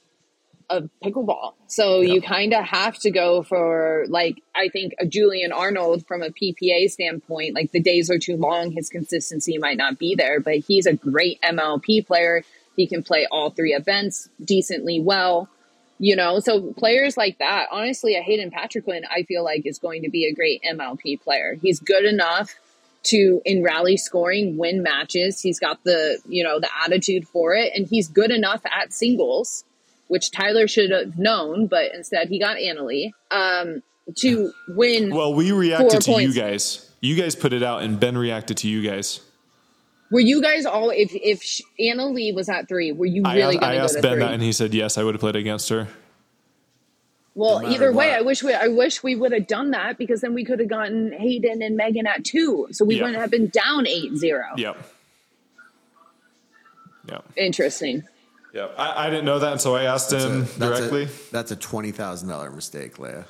of 0.70 0.90
pickleball. 1.02 1.54
So 1.66 2.00
Yeah. 2.00 2.14
you 2.14 2.22
kind 2.22 2.52
of 2.52 2.64
have 2.64 2.98
to 2.98 3.10
go 3.10 3.42
for 3.42 4.04
like 4.08 4.42
I 4.54 4.68
think 4.68 4.94
a 4.98 5.06
Julian 5.06 5.52
Arnold 5.52 6.06
from 6.06 6.22
a 6.22 6.30
PPA 6.30 6.88
standpoint. 6.90 7.54
Like 7.54 7.72
the 7.72 7.80
days 7.80 8.10
are 8.10 8.18
too 8.18 8.36
long, 8.36 8.70
his 8.72 8.88
consistency 8.88 9.58
might 9.58 9.76
not 9.78 9.98
be 9.98 10.14
there, 10.14 10.40
but 10.40 10.56
he's 10.56 10.86
a 10.86 10.92
great 10.94 11.40
MLP 11.42 12.06
player. 12.06 12.42
He 12.76 12.86
can 12.86 13.02
play 13.02 13.26
all 13.30 13.50
three 13.50 13.74
events 13.74 14.28
decently 14.44 15.00
well. 15.00 15.48
You 16.00 16.14
know, 16.14 16.38
so 16.38 16.72
players 16.74 17.16
like 17.16 17.38
that, 17.38 17.66
honestly, 17.72 18.14
a 18.14 18.20
Hayden 18.22 18.52
Patriquin, 18.52 19.02
I 19.10 19.24
feel 19.24 19.42
like 19.42 19.62
is 19.66 19.80
going 19.80 20.02
to 20.02 20.08
be 20.10 20.26
a 20.26 20.32
great 20.32 20.62
MLP 20.62 21.20
player. 21.20 21.56
He's 21.60 21.80
good 21.80 22.04
enough 22.04 22.54
to 23.04 23.40
in 23.44 23.62
rally 23.64 23.96
scoring 23.96 24.56
win 24.58 24.82
matches. 24.82 25.40
He's 25.40 25.58
got 25.58 25.82
the, 25.84 26.18
you 26.28 26.44
know, 26.44 26.60
the 26.60 26.68
attitude 26.84 27.26
for 27.26 27.54
it 27.54 27.72
and 27.74 27.86
he's 27.86 28.06
good 28.08 28.30
enough 28.30 28.60
at 28.66 28.92
singles, 28.92 29.64
which 30.08 30.30
Tyler 30.30 30.66
should 30.68 30.90
have 30.90 31.18
known, 31.18 31.66
but 31.66 31.94
instead 31.94 32.28
he 32.28 32.38
got 32.38 32.58
Anna 32.58 32.84
Leigh, 32.84 33.12
um, 33.30 33.82
to 34.16 34.52
win. 34.68 35.14
Well, 35.14 35.34
we 35.34 35.52
reacted 35.52 36.00
to 36.00 36.10
points. 36.12 36.34
you 36.34 36.40
guys. 36.42 36.90
You 37.00 37.14
guys 37.14 37.36
put 37.36 37.52
it 37.52 37.62
out, 37.62 37.82
and 37.82 38.00
Ben 38.00 38.18
reacted 38.18 38.56
to 38.58 38.68
you 38.68 38.82
guys. 38.82 39.20
Were 40.10 40.20
you 40.20 40.40
guys 40.42 40.64
all 40.66 40.90
if 40.90 41.10
if 41.14 41.60
Anna 41.78 42.06
Leigh 42.08 42.32
was 42.32 42.48
at 42.48 42.66
three, 42.68 42.92
were 42.92 43.04
you 43.06 43.22
I 43.26 43.36
really 43.36 43.58
I 43.58 43.72
to 43.72 43.78
go 43.78 43.84
asked 43.84 43.96
to 43.96 44.02
Ben 44.02 44.12
three? 44.12 44.20
that, 44.20 44.32
and 44.32 44.42
he 44.42 44.52
said 44.52 44.72
yes. 44.74 44.96
I 44.98 45.04
would 45.04 45.14
have 45.14 45.20
played 45.20 45.36
against 45.36 45.68
her. 45.68 45.86
well, 47.34 47.60
No 47.60 47.68
either 47.70 47.92
way, 47.92 48.08
what. 48.10 48.18
I 48.18 48.22
wish 48.22 48.42
we 48.42 48.54
I 48.54 48.68
wish 48.68 49.02
we 49.02 49.14
would 49.14 49.32
have 49.32 49.46
done 49.46 49.72
that 49.72 49.98
because 49.98 50.22
then 50.22 50.32
we 50.32 50.44
could 50.46 50.58
have 50.60 50.68
gotten 50.70 51.12
Hayden 51.12 51.60
and 51.62 51.76
Megan 51.76 52.06
at 52.06 52.24
two, 52.24 52.68
so 52.72 52.86
we 52.86 52.96
Yeah. 52.96 53.02
wouldn't 53.02 53.20
have 53.20 53.30
been 53.30 53.48
down 53.48 53.84
8-0. 53.84 54.56
Yep. 54.56 54.76
Yep. 57.10 57.24
Interesting. 57.36 58.02
Yep. 58.58 58.74
I, 58.76 59.06
I 59.06 59.10
didn't 59.10 59.24
know 59.24 59.38
that, 59.38 59.52
and 59.52 59.60
so 59.60 59.76
I 59.76 59.84
asked 59.84 60.12
him 60.12 60.40
That's 60.40 60.56
a- 60.56 60.58
directly. 60.58 61.08
That's 61.30 61.52
a 61.52 61.56
twenty 61.56 61.92
thousand 61.92 62.28
dollar 62.28 62.50
mistake, 62.50 62.98
Lea. 62.98 63.22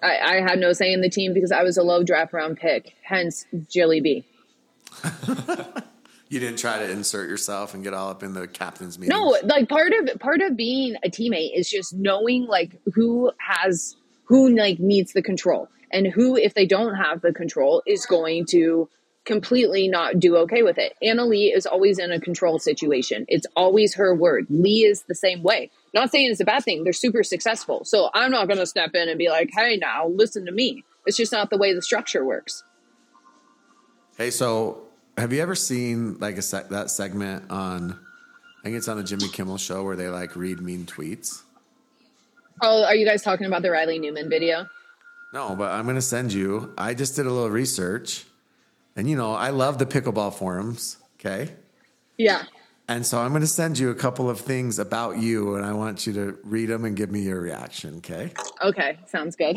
I, 0.00 0.18
I 0.18 0.34
had 0.40 0.60
no 0.60 0.72
say 0.72 0.92
in 0.92 1.00
the 1.00 1.10
team 1.10 1.34
because 1.34 1.50
I 1.50 1.64
was 1.64 1.76
a 1.76 1.82
low 1.82 2.04
draft 2.04 2.32
round 2.32 2.56
pick, 2.56 2.94
hence 3.02 3.46
Jilly 3.68 4.00
B. 4.00 4.24
You 6.30 6.38
didn't 6.38 6.60
try 6.60 6.78
to 6.78 6.88
insert 6.88 7.28
yourself 7.28 7.74
and 7.74 7.82
get 7.82 7.92
all 7.92 8.08
up 8.08 8.22
in 8.22 8.34
the 8.34 8.46
captain's 8.46 9.00
meeting. 9.00 9.18
No, 9.18 9.36
like 9.42 9.68
part 9.68 9.92
of 9.92 10.20
part 10.20 10.40
of 10.40 10.56
being 10.56 10.94
a 11.02 11.10
teammate 11.10 11.58
is 11.58 11.68
just 11.68 11.92
knowing 11.92 12.46
like 12.46 12.76
who 12.94 13.32
has 13.38 13.96
who 14.26 14.48
like 14.56 14.78
needs 14.78 15.12
the 15.12 15.22
control 15.22 15.68
and 15.90 16.06
who 16.06 16.36
if 16.36 16.54
they 16.54 16.66
don't 16.66 16.94
have 16.94 17.20
the 17.20 17.32
control 17.32 17.82
is 17.84 18.06
going 18.06 18.46
to 18.50 18.88
completely 19.24 19.88
not 19.88 20.18
do 20.18 20.36
okay 20.36 20.62
with 20.62 20.78
it. 20.78 20.94
Anna 21.02 21.24
Leigh 21.24 21.52
is 21.52 21.66
always 21.66 21.98
in 21.98 22.10
a 22.10 22.20
control 22.20 22.58
situation. 22.58 23.24
It's 23.28 23.46
always 23.56 23.94
her 23.94 24.14
word. 24.14 24.46
Leigh 24.48 24.84
is 24.84 25.02
the 25.02 25.14
same 25.14 25.42
way. 25.42 25.70
Not 25.94 26.10
saying 26.10 26.30
it's 26.30 26.40
a 26.40 26.44
bad 26.44 26.64
thing. 26.64 26.84
They're 26.84 26.92
super 26.92 27.22
successful. 27.22 27.84
So 27.84 28.10
I'm 28.14 28.30
not 28.30 28.46
going 28.46 28.58
to 28.58 28.66
step 28.66 28.94
in 28.94 29.08
and 29.08 29.18
be 29.18 29.28
like, 29.28 29.50
"Hey, 29.52 29.76
now 29.76 30.08
listen 30.08 30.46
to 30.46 30.52
me." 30.52 30.84
It's 31.06 31.16
just 31.16 31.32
not 31.32 31.50
the 31.50 31.56
way 31.58 31.74
the 31.74 31.82
structure 31.82 32.24
works. 32.24 32.62
Hey, 34.16 34.30
so 34.30 34.82
have 35.16 35.32
you 35.32 35.40
ever 35.40 35.54
seen 35.54 36.18
like 36.18 36.36
a 36.36 36.42
sec- 36.42 36.68
that 36.70 36.90
segment 36.90 37.50
on? 37.50 37.98
I 38.60 38.64
think 38.64 38.76
it's 38.76 38.88
on 38.88 38.98
the 38.98 39.04
Jimmy 39.04 39.28
Kimmel 39.28 39.56
show 39.56 39.82
where 39.82 39.96
they 39.96 40.08
like 40.08 40.36
read 40.36 40.60
mean 40.60 40.84
tweets. 40.84 41.42
Oh, 42.62 42.84
are 42.84 42.94
you 42.94 43.06
guys 43.06 43.22
talking 43.22 43.46
about 43.46 43.62
the 43.62 43.70
Riley 43.70 43.98
Newman 43.98 44.28
video? 44.28 44.66
No, 45.32 45.54
but 45.56 45.72
I'm 45.72 45.86
gonna 45.86 46.02
send 46.02 46.32
you. 46.32 46.74
I 46.76 46.92
just 46.94 47.16
did 47.16 47.26
a 47.26 47.30
little 47.30 47.50
research, 47.50 48.24
and 49.00 49.08
you 49.08 49.16
know 49.16 49.32
I 49.32 49.48
love 49.50 49.78
the 49.78 49.86
pickleball 49.86 50.34
forums. 50.34 50.98
Okay, 51.18 51.50
Yeah. 52.18 52.44
and 52.86 53.04
so 53.06 53.18
I'm 53.18 53.32
gonna 53.32 53.46
send 53.46 53.78
you 53.78 53.88
a 53.90 53.94
couple 53.94 54.28
of 54.28 54.38
things 54.40 54.78
about 54.78 55.16
you, 55.18 55.54
and 55.56 55.64
I 55.64 55.72
want 55.72 56.06
you 56.06 56.12
to 56.12 56.38
read 56.44 56.66
them 56.66 56.84
and 56.84 56.94
give 56.94 57.10
me 57.10 57.20
your 57.22 57.40
reaction. 57.40 57.96
Okay, 57.98 58.30
Okay, 58.62 58.98
sounds 59.06 59.36
good. 59.36 59.56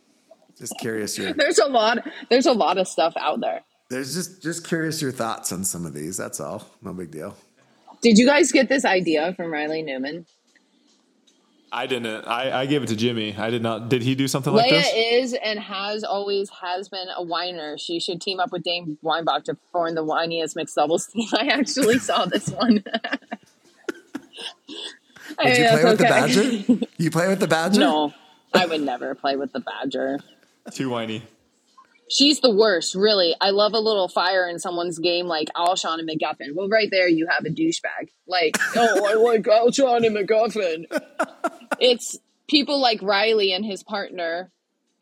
just 0.58 0.74
curious 0.80 1.16
your. 1.16 1.32
there's 1.32 1.58
a 1.58 1.66
lot 1.66 1.98
there's 2.28 2.46
a 2.46 2.52
lot 2.52 2.76
of 2.78 2.86
stuff 2.88 3.14
out 3.16 3.40
there. 3.40 3.62
There's 3.88 4.14
just 4.14 4.42
just 4.42 4.66
curious 4.66 5.00
your 5.02 5.12
thoughts 5.12 5.52
on 5.52 5.64
some 5.64 5.86
of 5.86 5.94
these. 5.94 6.16
That's 6.16 6.40
all. 6.40 6.66
No 6.82 6.92
big 6.92 7.10
deal. 7.10 7.36
Did 8.00 8.18
you 8.18 8.26
guys 8.26 8.50
get 8.50 8.68
this 8.68 8.84
idea 8.84 9.32
from 9.34 9.52
Riley 9.52 9.82
Newman? 9.82 10.26
I 11.74 11.86
didn't. 11.86 12.26
I, 12.26 12.60
I 12.60 12.66
gave 12.66 12.82
it 12.82 12.88
to 12.88 12.96
Jimmy. 12.96 13.34
I 13.34 13.48
did 13.48 13.62
not. 13.62 13.88
Did 13.88 14.02
he 14.02 14.14
do 14.14 14.28
something 14.28 14.52
like 14.52 14.70
Lea 14.70 14.76
this? 14.76 14.92
is 14.92 15.32
and 15.42 15.58
has 15.58 16.04
always 16.04 16.50
has 16.50 16.90
been 16.90 17.08
a 17.16 17.22
whiner. 17.22 17.78
She 17.78 17.98
should 17.98 18.20
team 18.20 18.40
up 18.40 18.52
with 18.52 18.62
Dave 18.62 18.98
Weinbach 19.00 19.44
to 19.44 19.56
form 19.72 19.94
the 19.94 20.04
whiniest 20.04 20.54
mixed 20.54 20.76
doubles 20.76 21.06
team. 21.06 21.26
I 21.32 21.46
actually 21.46 21.98
saw 21.98 22.26
this 22.26 22.50
one. 22.50 22.84
Did 25.42 25.58
you 25.58 25.68
play 25.68 25.84
with 25.84 25.98
the 25.98 26.04
Badger? 26.04 26.42
You 26.98 27.10
play 27.10 27.28
with 27.28 27.40
the 27.40 27.48
Badger? 27.48 27.80
no, 27.80 28.12
I 28.52 28.66
would 28.66 28.82
never 28.82 29.14
play 29.14 29.36
with 29.36 29.52
the 29.52 29.60
Badger. 29.60 30.20
Too 30.72 30.90
whiny. 30.90 31.22
She's 32.12 32.40
the 32.40 32.50
worst, 32.50 32.94
really. 32.94 33.34
I 33.40 33.50
love 33.50 33.72
a 33.72 33.78
little 33.78 34.06
fire 34.06 34.46
in 34.46 34.58
someone's 34.58 34.98
game 34.98 35.26
like 35.26 35.48
Alshon 35.56 35.98
and 35.98 36.06
McGuffin. 36.06 36.54
Well, 36.54 36.68
right 36.68 36.88
there, 36.90 37.08
you 37.08 37.26
have 37.26 37.46
a 37.46 37.48
douchebag. 37.48 38.10
Like, 38.26 38.58
oh, 38.76 39.06
I 39.06 39.14
like 39.14 39.44
Alshon 39.44 40.06
and 40.06 40.16
McGuffin. 40.16 40.84
it's 41.80 42.18
people 42.48 42.78
like 42.78 43.00
Riley 43.00 43.54
and 43.54 43.64
his 43.64 43.82
partner 43.82 44.50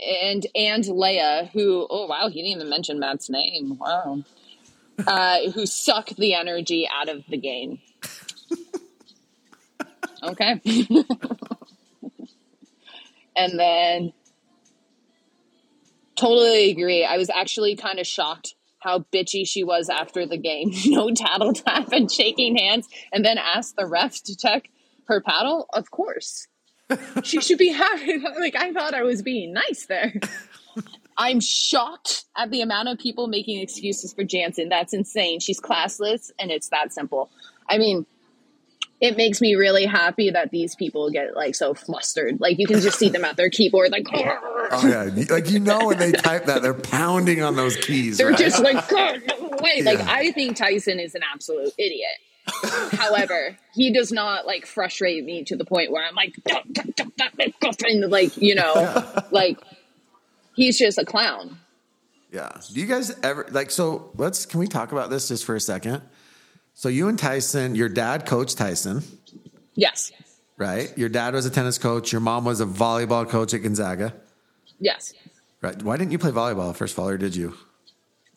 and 0.01 0.47
and 0.55 0.87
Lea, 0.87 1.51
who, 1.53 1.85
oh, 1.91 2.07
wow, 2.07 2.29
he 2.29 2.43
didn't 2.43 2.57
even 2.59 2.71
mention 2.71 3.01
Matt's 3.01 3.29
name. 3.29 3.77
Wow. 3.77 4.23
Uh, 5.05 5.51
who 5.51 5.67
suck 5.67 6.11
the 6.11 6.35
energy 6.35 6.89
out 6.93 7.09
of 7.09 7.25
the 7.29 7.39
game. 7.39 7.81
Okay. 10.23 10.61
and 13.35 13.59
then 13.59 14.13
totally 16.21 16.71
agree. 16.71 17.05
I 17.05 17.17
was 17.17 17.31
actually 17.31 17.77
kind 17.77 17.99
of 17.99 18.07
shocked 18.07 18.55
how 18.81 19.01
bitchy 19.13 19.47
she 19.47 19.63
was 19.65 19.89
after 19.89 20.27
the 20.27 20.39
game. 20.39 20.73
no 20.87 21.11
paddle 21.15 21.53
tap 21.53 21.93
and 21.93 22.11
shaking 22.11 22.57
hands, 22.57 22.89
and 23.13 23.25
then 23.25 23.39
asked 23.39 23.77
the 23.77 23.87
ref 23.87 24.23
to 24.25 24.37
check 24.37 24.71
her 25.05 25.21
paddle. 25.21 25.67
Of 25.73 25.91
course, 25.91 26.49
she 27.23 27.41
should 27.41 27.59
be 27.59 27.69
happy. 27.73 28.19
Like 28.39 28.57
I 28.57 28.73
thought 28.73 28.95
I 28.95 29.03
was 29.03 29.23
being 29.23 29.53
nice 29.53 29.87
there. 29.87 30.15
I'm 31.17 31.41
shocked 31.41 32.25
at 32.35 32.51
the 32.51 32.63
amount 32.63 32.89
of 32.89 32.99
people 32.99 33.27
making 33.27 33.61
excuses 33.61 34.15
for 34.15 34.25
Jansen. 34.25 34.71
That's 34.71 34.95
insane. 34.95 35.41
She's 35.41 35.61
classless, 35.61 36.31
and 36.39 36.51
it's 36.51 36.71
that 36.71 36.95
simple. 36.95 37.31
I 37.69 37.77
mean, 37.77 38.07
it 39.01 39.17
makes 39.17 39.41
me 39.41 39.55
really 39.55 39.85
happy 39.85 40.31
that 40.31 40.51
these 40.51 40.75
people 40.77 41.11
get 41.11 41.35
like 41.35 41.55
so 41.55 41.75
flustered. 41.75 42.41
Like 42.41 42.59
you 42.59 42.67
can 42.67 42.81
just 42.81 42.99
see 42.99 43.09
them 43.11 43.25
at 43.25 43.37
their 43.37 43.51
keyboard, 43.51 43.91
like 43.91 44.07
Oh 44.73 44.87
yeah, 44.87 45.25
like 45.29 45.51
you 45.51 45.59
know 45.59 45.87
when 45.87 45.99
they 45.99 46.13
type 46.13 46.47
that, 46.47 46.63
they're 46.63 46.75
pounding 46.75 47.43
on 47.43 47.57
those 47.57 47.77
keys. 47.77 48.19
they're 48.19 48.29
right? 48.29 48.39
just 48.39 48.63
like, 48.63 48.89
"God, 48.89 49.21
no 49.27 49.59
way. 49.61 49.83
Like 49.83 50.01
I 50.01 50.31
think 50.31 50.57
Tyson 50.57 51.01
is 51.01 51.17
an 51.17 51.23
absolute 51.33 51.73
idiot. 51.77 52.09
However, 52.93 53.57
he 53.75 53.93
does 53.93 54.13
not 54.13 54.47
like 54.47 54.67
frustrate 54.67 55.25
me 55.25 55.43
to 55.45 55.57
the 55.57 55.65
point 55.65 55.91
where 55.91 56.07
I'm 56.07 56.15
like, 56.15 56.37
"Don't, 56.47 56.73
don't, 56.73 56.95
don't, 56.97 57.17
don't, 57.17 57.37
don't, 57.61 57.79
don't," 57.79 58.11
like 58.11 58.37
you 58.37 58.55
know, 58.55 59.05
like 59.33 59.59
he's 60.55 60.79
just 60.79 60.99
a 60.99 61.05
clown. 61.05 61.59
Yeah. 62.33 62.51
Do 62.73 62.81
you 62.81 62.87
guys 62.87 63.19
ever 63.23 63.49
like 63.51 63.71
so 63.71 64.11
let's 64.17 64.47
can 64.47 64.61
we 64.61 64.69
talk 64.69 64.93
about 64.93 65.11
this 65.11 65.29
just 65.29 65.45
for 65.45 65.57
a 65.57 65.61
second? 65.61 66.03
So 66.75 66.89
you 66.89 67.09
and 67.09 67.19
Tyson, 67.19 67.75
your 67.75 67.89
dad 67.89 68.25
coached 68.25 68.57
Tyson, 68.57 69.03
Yes, 69.75 70.13
right? 70.57 70.97
Your 70.97 71.09
dad 71.09 71.35
was 71.35 71.45
a 71.45 71.51
tennis 71.51 71.77
coach, 71.79 72.13
your 72.13 72.21
mom 72.21 72.45
was 72.45 72.61
a 72.61 72.67
volleyball 72.67 73.29
coach 73.29 73.53
at 73.53 73.63
Gonzaga. 73.63 74.15
Yes. 74.81 75.13
Right. 75.63 75.81
Why 75.83 75.97
didn't 75.97 76.11
you 76.13 76.19
play 76.19 76.31
volleyball 76.31 76.75
first 76.75 76.95
of 76.95 76.99
all, 77.01 77.09
or 77.09 77.19
did 77.19 77.37
you? 77.37 77.55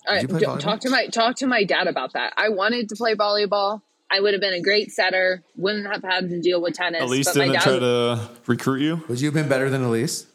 All 0.05 0.13
right, 0.15 0.21
you 0.21 0.27
uh, 0.27 0.31
play 0.31 0.39
d- 0.41 0.45
volleyball? 0.45 0.59
talk 0.59 0.79
to 0.81 0.89
my 0.89 1.07
talk 1.07 1.35
to 1.37 1.47
my 1.47 1.63
dad 1.63 1.87
about 1.87 2.13
that. 2.13 2.33
I 2.37 2.49
wanted 2.49 2.89
to 2.89 2.95
play 2.95 3.15
volleyball. 3.15 3.81
I 4.11 4.19
would 4.19 4.33
have 4.33 4.41
been 4.41 4.53
a 4.53 4.61
great 4.61 4.91
setter. 4.91 5.41
Wouldn't 5.55 5.87
have 5.87 6.03
had 6.03 6.29
to 6.29 6.39
deal 6.41 6.61
with 6.61 6.75
tennis. 6.75 7.01
Elise 7.01 7.25
but 7.25 7.35
my 7.37 7.43
didn't 7.45 7.53
dad, 7.55 7.63
try 7.63 7.79
to 7.79 8.29
recruit 8.45 8.81
you. 8.81 9.03
Would 9.07 9.21
you 9.21 9.27
have 9.27 9.33
been 9.33 9.47
better 9.49 9.69
than 9.69 9.83
Elise? 9.83 10.27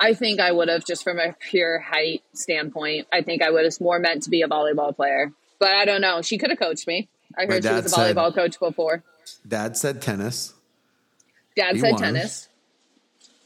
I 0.00 0.12
think 0.14 0.40
I 0.40 0.50
would 0.50 0.68
have, 0.68 0.84
just 0.84 1.04
from 1.04 1.18
a 1.20 1.34
pure 1.38 1.78
height 1.78 2.22
standpoint. 2.32 3.06
I 3.12 3.22
think 3.22 3.42
I 3.42 3.50
would 3.50 3.64
have 3.64 3.80
more 3.80 4.00
meant 4.00 4.24
to 4.24 4.30
be 4.30 4.42
a 4.42 4.48
volleyball 4.48 4.94
player. 4.96 5.30
But 5.60 5.68
I 5.68 5.84
don't 5.84 6.00
know. 6.00 6.20
She 6.20 6.36
could 6.36 6.50
have 6.50 6.58
coached 6.58 6.86
me. 6.88 7.08
I 7.38 7.46
heard 7.46 7.62
she 7.62 7.70
was 7.70 7.84
a 7.84 7.88
said- 7.88 8.16
volleyball 8.16 8.34
coach 8.34 8.58
before. 8.58 9.04
Dad 9.46 9.76
said 9.76 10.02
tennis. 10.02 10.52
Dad 11.56 11.76
He 11.76 11.80
said 11.80 11.92
won. 11.92 12.00
tennis. 12.00 12.48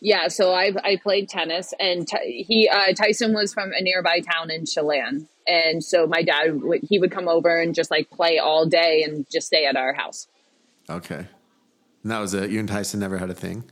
Yeah, 0.00 0.28
so 0.28 0.52
I 0.52 0.72
I 0.84 0.96
played 1.02 1.28
tennis, 1.28 1.74
and 1.80 2.06
t- 2.06 2.44
he 2.46 2.68
uh, 2.68 2.92
Tyson 2.92 3.34
was 3.34 3.52
from 3.52 3.72
a 3.72 3.82
nearby 3.82 4.20
town 4.20 4.50
in 4.50 4.64
Chelan, 4.64 5.28
and 5.46 5.82
so 5.82 6.06
my 6.06 6.22
dad 6.22 6.62
would 6.62 6.82
he 6.88 6.98
would 7.00 7.10
come 7.10 7.26
over 7.28 7.60
and 7.60 7.74
just 7.74 7.90
like 7.90 8.08
play 8.10 8.38
all 8.38 8.64
day 8.66 9.02
and 9.02 9.26
just 9.30 9.48
stay 9.48 9.64
at 9.66 9.76
our 9.76 9.92
house. 9.94 10.28
Okay. 10.88 11.26
And 12.04 12.12
that 12.12 12.20
was 12.20 12.32
it. 12.32 12.50
You 12.50 12.60
and 12.60 12.68
Tyson 12.68 13.00
never 13.00 13.18
had 13.18 13.28
a 13.28 13.34
thing? 13.34 13.64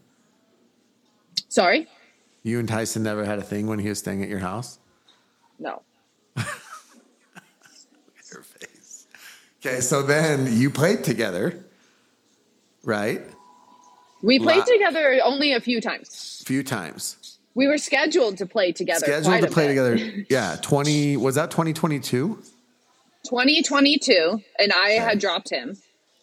Sorry, 1.48 1.86
You 2.42 2.58
and 2.58 2.68
Tyson 2.68 3.02
never 3.04 3.24
had 3.24 3.38
a 3.38 3.42
thing 3.42 3.68
when 3.68 3.78
he 3.78 3.88
was 3.88 3.98
staying 4.00 4.22
at 4.22 4.28
your 4.28 4.40
house? 4.40 4.78
no. 5.58 5.82
Your 8.32 8.42
face. 8.42 9.06
Okay, 9.64 9.80
so 9.80 10.02
then 10.02 10.48
you 10.58 10.68
played 10.70 11.04
together, 11.04 11.64
right? 12.82 13.22
We 14.26 14.38
played 14.38 14.58
La- 14.58 14.64
together 14.64 15.20
only 15.24 15.52
a 15.52 15.60
few 15.60 15.80
times. 15.80 16.40
A 16.42 16.44
few 16.44 16.62
times. 16.62 17.38
We 17.54 17.66
were 17.68 17.78
scheduled 17.78 18.36
to 18.38 18.46
play 18.46 18.72
together. 18.72 19.06
Scheduled 19.06 19.24
quite 19.24 19.40
to 19.42 19.46
a 19.46 19.50
play 19.50 19.68
bit. 19.68 19.96
together. 19.96 20.24
Yeah, 20.28 20.56
20 20.60 21.16
was 21.16 21.36
that 21.36 21.50
2022? 21.50 22.42
2022, 23.24 24.42
and 24.58 24.72
I 24.72 24.90
had 24.90 25.18
dropped 25.18 25.50
him. 25.50 25.76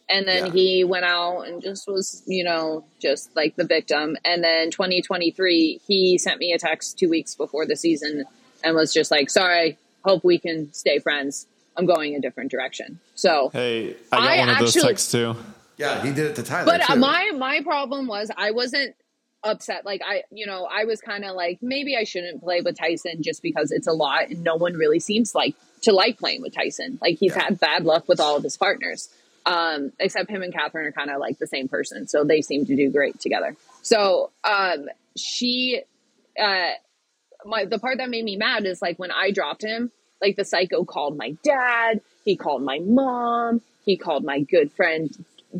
And 0.09 0.27
then 0.27 0.47
Yeah. 0.47 0.51
he 0.51 0.83
went 0.83 1.05
out 1.05 1.41
and 1.47 1.61
just 1.61 1.87
was, 1.87 2.21
you 2.27 2.43
know, 2.43 2.83
just 3.01 3.33
like 3.35 3.55
the 3.55 3.63
victim. 3.63 4.17
And 4.25 4.43
then 4.43 4.69
2023, 4.69 5.79
he 5.87 6.17
sent 6.17 6.39
me 6.39 6.51
a 6.51 6.59
text 6.59 6.99
two 6.99 7.09
weeks 7.09 7.35
before 7.35 7.65
the 7.65 7.75
season 7.75 8.25
and 8.63 8.75
was 8.75 8.93
just 8.93 9.11
like, 9.11 9.29
sorry, 9.29 9.77
hope 10.03 10.23
we 10.23 10.37
can 10.37 10.71
stay 10.73 10.99
friends. 10.99 11.47
I'm 11.77 11.85
going 11.85 12.15
a 12.15 12.19
different 12.19 12.51
direction. 12.51 12.99
So, 13.15 13.49
Hey, 13.53 13.95
I 14.11 14.17
got 14.17 14.21
I 14.27 14.37
one 14.39 14.49
of 14.49 14.59
those 14.59 14.75
actually- 14.75 14.89
texts 14.89 15.11
too. 15.11 15.35
Yeah, 15.77 16.03
he 16.03 16.11
did 16.11 16.27
it 16.27 16.35
to 16.35 16.43
Tyler. 16.43 16.65
but 16.65 16.81
uh, 16.81 16.93
too. 16.93 16.99
my 16.99 17.31
my 17.35 17.61
problem 17.61 18.07
was 18.07 18.29
I 18.35 18.51
wasn't 18.51 18.95
upset. 19.43 19.85
Like 19.85 20.01
I, 20.05 20.23
you 20.31 20.45
know, 20.45 20.65
I 20.71 20.85
was 20.85 21.01
kind 21.01 21.25
of 21.25 21.35
like 21.35 21.59
maybe 21.61 21.95
I 21.95 22.03
shouldn't 22.03 22.41
play 22.41 22.61
with 22.61 22.77
Tyson 22.77 23.21
just 23.21 23.41
because 23.41 23.71
it's 23.71 23.87
a 23.87 23.91
lot, 23.93 24.29
and 24.29 24.43
no 24.43 24.55
one 24.55 24.73
really 24.73 24.99
seems 24.99 25.33
like 25.35 25.55
to 25.81 25.91
like 25.91 26.17
playing 26.17 26.41
with 26.41 26.53
Tyson. 26.55 26.97
Like 27.01 27.17
he's 27.17 27.35
Yeah. 27.35 27.43
had 27.43 27.59
bad 27.59 27.85
luck 27.85 28.07
with 28.07 28.19
all 28.19 28.37
of 28.37 28.43
his 28.43 28.55
partners, 28.55 29.09
um, 29.45 29.91
except 29.99 30.29
him 30.29 30.43
and 30.43 30.53
Catherine 30.53 30.85
are 30.85 30.91
kind 30.91 31.09
of 31.09 31.19
like 31.19 31.39
the 31.39 31.47
same 31.47 31.67
person, 31.67 32.07
so 32.07 32.23
they 32.23 32.41
seem 32.41 32.65
to 32.65 32.75
do 32.75 32.89
great 32.89 33.19
together. 33.19 33.55
So 33.81 34.31
um, 34.43 34.87
she, 35.17 35.81
uh, 36.39 36.71
my 37.45 37.65
the 37.65 37.79
part 37.79 37.97
that 37.97 38.09
made 38.09 38.23
me 38.23 38.37
mad 38.37 38.65
is 38.65 38.81
like 38.81 38.97
when 38.97 39.11
I 39.11 39.31
dropped 39.31 39.63
him, 39.63 39.91
like 40.21 40.37
the 40.37 40.45
psycho 40.45 40.85
called 40.85 41.17
my 41.17 41.35
dad, 41.43 41.99
he 42.23 42.37
called 42.37 42.61
my 42.63 42.79
mom, 42.79 43.61
he 43.83 43.97
called 43.97 44.23
my 44.23 44.39
good 44.39 44.71
friend 44.71 45.13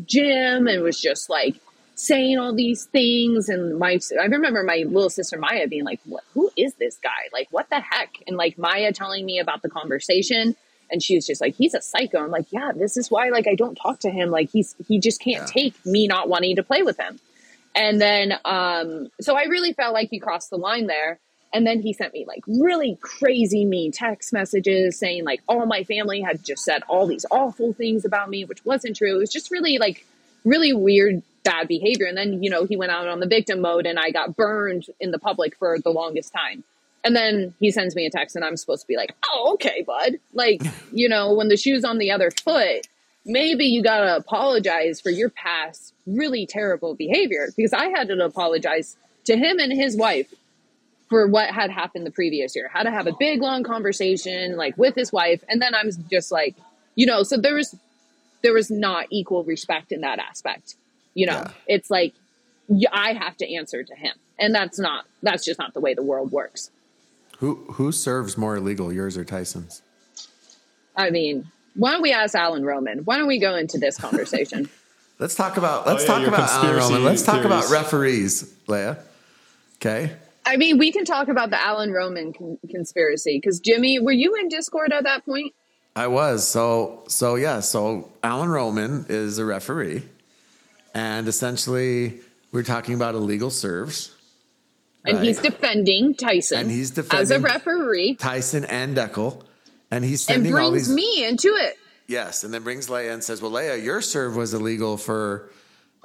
Jim, 0.06 0.66
and 0.66 0.82
was 0.82 1.00
just 1.00 1.28
like 1.30 1.56
saying 1.94 2.38
all 2.38 2.54
these 2.54 2.84
things. 2.86 3.48
And 3.48 3.78
my 3.78 3.98
I 4.20 4.24
remember 4.24 4.62
my 4.62 4.84
little 4.86 5.10
sister 5.10 5.38
Maya 5.38 5.68
being 5.68 5.84
like, 5.84 6.00
"What? 6.04 6.24
Who 6.34 6.50
is 6.56 6.74
this 6.74 6.98
guy? 7.02 7.28
Like, 7.32 7.48
what 7.50 7.68
the 7.70 7.80
heck?" 7.80 8.10
And 8.26 8.36
like 8.36 8.58
Maya 8.58 8.92
telling 8.92 9.24
me 9.24 9.38
about 9.38 9.62
the 9.62 9.70
conversation. 9.70 10.56
And 10.90 11.02
she 11.02 11.16
was 11.16 11.26
just 11.26 11.40
like, 11.40 11.54
he's 11.56 11.72
a 11.72 11.80
psycho. 11.80 12.18
I'm 12.22 12.30
like, 12.30 12.44
yeah, 12.50 12.70
this 12.76 12.98
is 12.98 13.10
why 13.10 13.30
like 13.30 13.48
I 13.48 13.54
don't 13.54 13.74
talk 13.74 14.00
to 14.00 14.10
him. 14.10 14.30
Like 14.30 14.50
he's 14.50 14.76
he 14.86 15.00
just 15.00 15.18
can't 15.20 15.40
Yeah. 15.48 15.62
take 15.62 15.86
me 15.86 16.06
not 16.06 16.28
wanting 16.28 16.56
to 16.56 16.62
play 16.62 16.82
with 16.82 16.98
him. 17.00 17.18
And 17.74 18.00
then, 18.00 18.34
um, 18.44 19.08
so 19.20 19.34
I 19.34 19.44
really 19.44 19.72
felt 19.72 19.94
like 19.94 20.10
he 20.10 20.20
crossed 20.20 20.50
the 20.50 20.58
line 20.58 20.86
there. 20.86 21.18
And 21.54 21.64
then 21.64 21.80
he 21.80 21.92
sent 21.92 22.12
me 22.12 22.24
like 22.26 22.42
really 22.48 22.98
crazy 23.00 23.64
mean 23.64 23.92
text 23.92 24.32
messages 24.32 24.98
saying 24.98 25.24
like 25.24 25.40
all 25.48 25.64
my 25.66 25.84
family 25.84 26.20
had 26.20 26.44
just 26.44 26.64
said 26.64 26.82
all 26.88 27.06
these 27.06 27.24
awful 27.30 27.72
things 27.72 28.04
about 28.04 28.28
me, 28.28 28.44
which 28.44 28.64
wasn't 28.64 28.96
true. 28.96 29.14
It 29.14 29.18
was 29.18 29.30
just 29.30 29.52
really 29.52 29.78
like 29.78 30.04
really 30.44 30.72
weird, 30.72 31.22
bad 31.44 31.68
behavior. 31.68 32.06
And 32.06 32.18
then, 32.18 32.42
you 32.42 32.50
know, 32.50 32.64
he 32.64 32.76
went 32.76 32.90
out 32.90 33.06
on 33.06 33.20
the 33.20 33.28
victim 33.28 33.60
mode 33.60 33.86
and 33.86 34.00
I 34.00 34.10
got 34.10 34.36
burned 34.36 34.86
in 34.98 35.12
the 35.12 35.18
public 35.18 35.56
for 35.56 35.78
the 35.78 35.90
longest 35.90 36.32
time. 36.32 36.64
And 37.04 37.14
then 37.14 37.54
he 37.60 37.70
sends 37.70 37.94
me 37.94 38.04
a 38.04 38.10
text 38.10 38.34
and 38.34 38.44
I'm 38.44 38.56
supposed 38.56 38.82
to 38.82 38.88
be 38.88 38.96
like, 38.96 39.14
oh, 39.30 39.52
okay, 39.54 39.84
bud. 39.86 40.14
Like, 40.32 40.60
you 40.92 41.08
know, 41.08 41.34
when 41.34 41.48
the 41.48 41.56
shoe's 41.56 41.84
on 41.84 41.98
the 41.98 42.10
other 42.10 42.32
foot, 42.32 42.88
maybe 43.24 43.66
you 43.66 43.80
got 43.80 44.00
to 44.00 44.16
apologize 44.16 45.00
for 45.00 45.10
your 45.10 45.30
past 45.30 45.94
really 46.04 46.46
terrible 46.46 46.96
behavior 46.96 47.48
because 47.56 47.72
I 47.72 47.90
had 47.90 48.08
to 48.08 48.24
apologize 48.24 48.96
to 49.26 49.36
him 49.36 49.58
and 49.60 49.72
his 49.72 49.96
wife 49.96 50.34
for 51.14 51.28
what 51.28 51.48
had 51.48 51.70
happened 51.70 52.04
the 52.04 52.10
previous 52.10 52.56
year. 52.56 52.68
How 52.72 52.82
to 52.82 52.90
have 52.90 53.06
a 53.06 53.12
big 53.20 53.40
long 53.40 53.62
conversation 53.62 54.56
like 54.56 54.76
with 54.76 54.96
his 54.96 55.12
wife 55.12 55.44
and 55.48 55.62
then 55.62 55.72
I'm 55.72 55.88
just 56.10 56.32
like, 56.32 56.56
you 56.96 57.06
know, 57.06 57.22
so 57.22 57.36
there 57.36 57.54
was 57.54 57.72
there 58.42 58.52
was 58.52 58.68
not 58.68 59.06
equal 59.10 59.44
respect 59.44 59.92
in 59.92 60.00
that 60.00 60.18
aspect. 60.18 60.74
You 61.14 61.26
know, 61.26 61.34
Yeah. 61.34 61.50
it's 61.68 61.88
like 61.88 62.14
I 62.92 63.12
have 63.12 63.36
to 63.36 63.54
answer 63.54 63.84
to 63.84 63.94
him. 63.94 64.16
And 64.40 64.52
that's 64.52 64.76
not 64.76 65.04
that's 65.22 65.44
just 65.44 65.56
not 65.60 65.72
the 65.72 65.78
way 65.78 65.94
the 65.94 66.02
world 66.02 66.32
works. 66.32 66.72
who 67.38 67.64
who 67.74 67.92
serves 67.92 68.36
more 68.36 68.56
illegal, 68.56 68.92
yours 68.92 69.16
or 69.16 69.24
Tyson's? 69.24 69.82
I 70.96 71.10
mean, 71.10 71.46
why 71.76 71.92
don't 71.92 72.02
we 72.02 72.12
ask 72.12 72.34
Alan 72.34 72.64
Roman? 72.64 73.04
Why 73.04 73.18
don't 73.18 73.28
we 73.28 73.38
go 73.38 73.54
into 73.54 73.78
this 73.78 73.96
conversation? 73.98 74.68
Let's 75.20 75.36
talk 75.36 75.58
about 75.58 75.86
let's 75.86 76.02
yeah, 76.02 76.08
talk 76.08 76.26
about 76.26 76.50
Alan 76.50 76.74
Roman. 76.74 77.04
Let's 77.04 77.22
talk 77.22 77.44
about 77.44 77.70
referees, 77.70 78.52
Lea. 78.66 78.94
Okay. 79.76 80.10
I 80.46 80.56
mean, 80.56 80.78
we 80.78 80.92
can 80.92 81.04
talk 81.04 81.28
about 81.28 81.50
the 81.50 81.60
Alan 81.60 81.90
Roman 81.92 82.32
con- 82.32 82.58
conspiracy 82.70 83.38
because 83.40 83.60
Jimmy, 83.60 83.98
were 83.98 84.12
you 84.12 84.34
in 84.36 84.48
Discord 84.48 84.92
at 84.92 85.04
that 85.04 85.24
point? 85.24 85.54
I 85.96 86.08
was. 86.08 86.46
So 86.46 87.04
so 87.08 87.36
yeah, 87.36 87.60
so 87.60 88.10
Alan 88.22 88.48
Roman 88.50 89.06
is 89.08 89.38
a 89.38 89.44
referee. 89.44 90.02
And 90.94 91.26
essentially 91.28 92.20
we're 92.52 92.62
talking 92.62 92.94
about 92.94 93.14
illegal 93.14 93.50
serves. 93.50 94.10
And 95.06 95.18
Right. 95.18 95.26
he's 95.26 95.38
defending 95.38 96.14
Tyson 96.14 96.60
And 96.60 96.70
he's 96.70 96.90
defending 96.90 97.22
as 97.22 97.30
a 97.30 97.38
referee 97.38 98.14
Tyson 98.16 98.64
and 98.64 98.96
Dekel. 98.96 99.42
And 99.90 100.04
he's 100.04 100.28
and 100.28 100.36
sending 100.36 100.54
all 100.54 100.70
brings 100.70 100.88
these 100.88 100.94
me 100.96 101.24
into 101.24 101.48
it. 101.48 101.76
Yes, 102.06 102.42
and 102.44 102.52
then 102.52 102.62
brings 102.64 102.90
Lea 102.90 103.08
and 103.08 103.22
says, 103.24 103.40
"Well, 103.40 103.52
Lea, 103.52 103.76
your 103.82 104.02
serve 104.02 104.36
was 104.36 104.52
illegal 104.52 104.96
for 104.98 105.50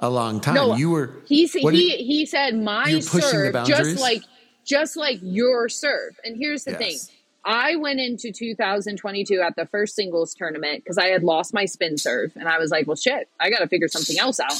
a 0.00 0.10
long 0.10 0.40
time. 0.40 0.54
No, 0.54 0.76
you 0.76 0.90
were 0.90 1.14
He's 1.26 1.52
he 1.52 1.62
did- 1.70 2.00
he 2.00 2.26
said 2.26 2.56
my 2.56 2.86
You're 2.86 3.00
pushing 3.00 3.20
the 3.20 3.52
serve 3.52 3.66
just 3.66 4.00
like 4.00 4.22
just 4.64 4.96
like 4.96 5.18
your 5.22 5.68
serve. 5.68 6.18
And 6.24 6.36
here's 6.36 6.64
the 6.64 6.74
thing. 6.74 6.96
I 7.44 7.76
went 7.76 8.00
into 8.00 8.32
2022 8.32 9.40
at 9.40 9.56
the 9.56 9.66
first 9.66 9.94
singles 9.96 10.34
tournament 10.34 10.84
because 10.84 10.98
I 10.98 11.06
had 11.06 11.22
lost 11.22 11.54
my 11.54 11.64
spin 11.64 11.96
serve, 11.96 12.32
and 12.36 12.48
I 12.48 12.58
was 12.58 12.70
like, 12.70 12.86
"Well, 12.86 12.96
shit, 12.96 13.28
I 13.40 13.48
got 13.48 13.60
to 13.60 13.66
figure 13.68 13.88
something 13.88 14.18
else 14.18 14.38
out." 14.40 14.52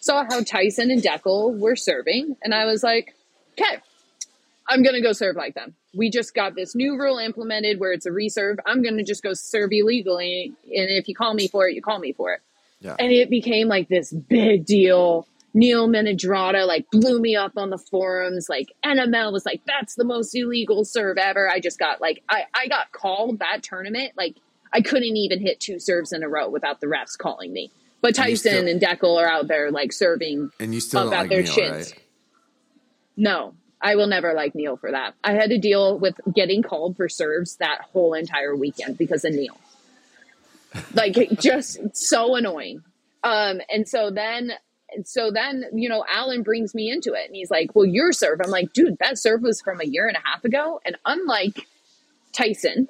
Saw 0.00 0.24
how 0.24 0.42
Tyson 0.42 0.90
and 0.90 1.02
Dekel 1.02 1.58
were 1.58 1.74
serving, 1.74 2.36
and 2.42 2.54
I 2.54 2.64
was 2.64 2.84
like, 2.84 3.14
"Okay, 3.60 3.78
I'm 4.68 4.84
gonna 4.84 5.02
go 5.02 5.12
serve 5.12 5.34
like 5.34 5.54
them." 5.54 5.74
We 5.94 6.10
just 6.10 6.34
got 6.34 6.54
this 6.54 6.76
new 6.76 6.96
rule 6.96 7.18
implemented 7.18 7.80
where 7.80 7.92
it's 7.92 8.06
a 8.06 8.12
reserve. 8.12 8.60
I'm 8.64 8.82
gonna 8.82 9.02
just 9.02 9.24
go 9.24 9.34
serve 9.34 9.70
illegally, 9.72 10.52
and 10.64 10.90
if 10.90 11.08
you 11.08 11.16
call 11.16 11.34
me 11.34 11.48
for 11.48 11.68
it, 11.68 11.74
you 11.74 11.82
call 11.82 11.98
me 11.98 12.12
for 12.12 12.32
it 12.34 12.40
yeah. 12.80 12.96
and 12.98 13.10
it 13.12 13.30
became 13.30 13.68
like 13.68 13.88
this 13.88 14.12
big 14.12 14.64
deal. 14.66 15.26
Neil 15.54 15.88
Menedrata 15.88 16.66
like 16.66 16.86
blew 16.92 17.20
me 17.20 17.34
up 17.34 17.52
on 17.56 17.70
the 17.70 17.78
forums. 17.78 18.48
Like 18.48 18.68
NML 18.84 19.32
was 19.32 19.44
like, 19.46 19.62
"That's 19.66 19.94
the 19.94 20.04
most 20.04 20.34
illegal 20.34 20.84
serve 20.84 21.16
ever." 21.16 21.50
I 21.50 21.58
just 21.58 21.78
got 21.78 22.00
like, 22.00 22.22
I 22.28 22.44
I 22.54 22.68
got 22.68 22.92
called 22.92 23.38
that 23.40 23.62
tournament. 23.62 24.12
Like 24.16 24.36
I 24.72 24.82
couldn't 24.82 25.16
even 25.16 25.40
hit 25.40 25.58
two 25.58 25.80
serves 25.80 26.12
in 26.12 26.22
a 26.22 26.28
row 26.28 26.48
without 26.50 26.80
the 26.80 26.86
refs 26.86 27.16
calling 27.16 27.52
me. 27.52 27.70
But 28.02 28.08
And 28.08 28.16
Tyson 28.16 28.36
still- 28.52 28.68
and 28.68 28.80
Dekel 28.80 29.16
are 29.20 29.26
out 29.28 29.48
there 29.48 29.70
like 29.72 29.92
serving 29.92 30.50
and 30.60 30.74
you 30.74 30.80
still 30.80 31.08
about 31.08 31.20
like 31.22 31.30
their 31.30 31.42
Neil, 31.42 31.52
shins. 31.52 31.90
right? 31.92 32.02
No, 33.16 33.54
I 33.80 33.96
will 33.96 34.06
never 34.06 34.34
like 34.34 34.54
Neil 34.54 34.76
for 34.76 34.92
that. 34.92 35.14
I 35.24 35.32
had 35.32 35.50
to 35.50 35.58
deal 35.58 35.98
with 35.98 36.20
getting 36.32 36.62
called 36.62 36.96
for 36.96 37.08
serves 37.08 37.56
that 37.56 37.80
whole 37.92 38.14
entire 38.14 38.54
weekend 38.54 38.98
because 38.98 39.24
of 39.24 39.32
Neil. 39.32 39.56
Like 40.94 41.14
just 41.38 41.78
so 41.96 42.36
annoying. 42.36 42.82
Um, 43.24 43.60
and 43.68 43.88
so 43.88 44.10
then, 44.10 44.52
so 45.04 45.30
then, 45.30 45.64
you 45.72 45.88
know, 45.88 46.04
Alan 46.10 46.42
brings 46.42 46.74
me 46.74 46.90
into 46.90 47.12
it 47.14 47.26
and 47.26 47.36
he's 47.36 47.50
like, 47.50 47.74
well, 47.74 47.86
your 47.86 48.12
serve. 48.12 48.40
I'm 48.42 48.50
like, 48.50 48.72
dude, 48.72 48.98
that 48.98 49.18
serve 49.18 49.42
was 49.42 49.60
from 49.60 49.80
a 49.80 49.84
year 49.84 50.06
and 50.06 50.16
a 50.16 50.28
half 50.28 50.44
ago. 50.44 50.80
And 50.84 50.96
unlike 51.04 51.66
Tyson, 52.32 52.88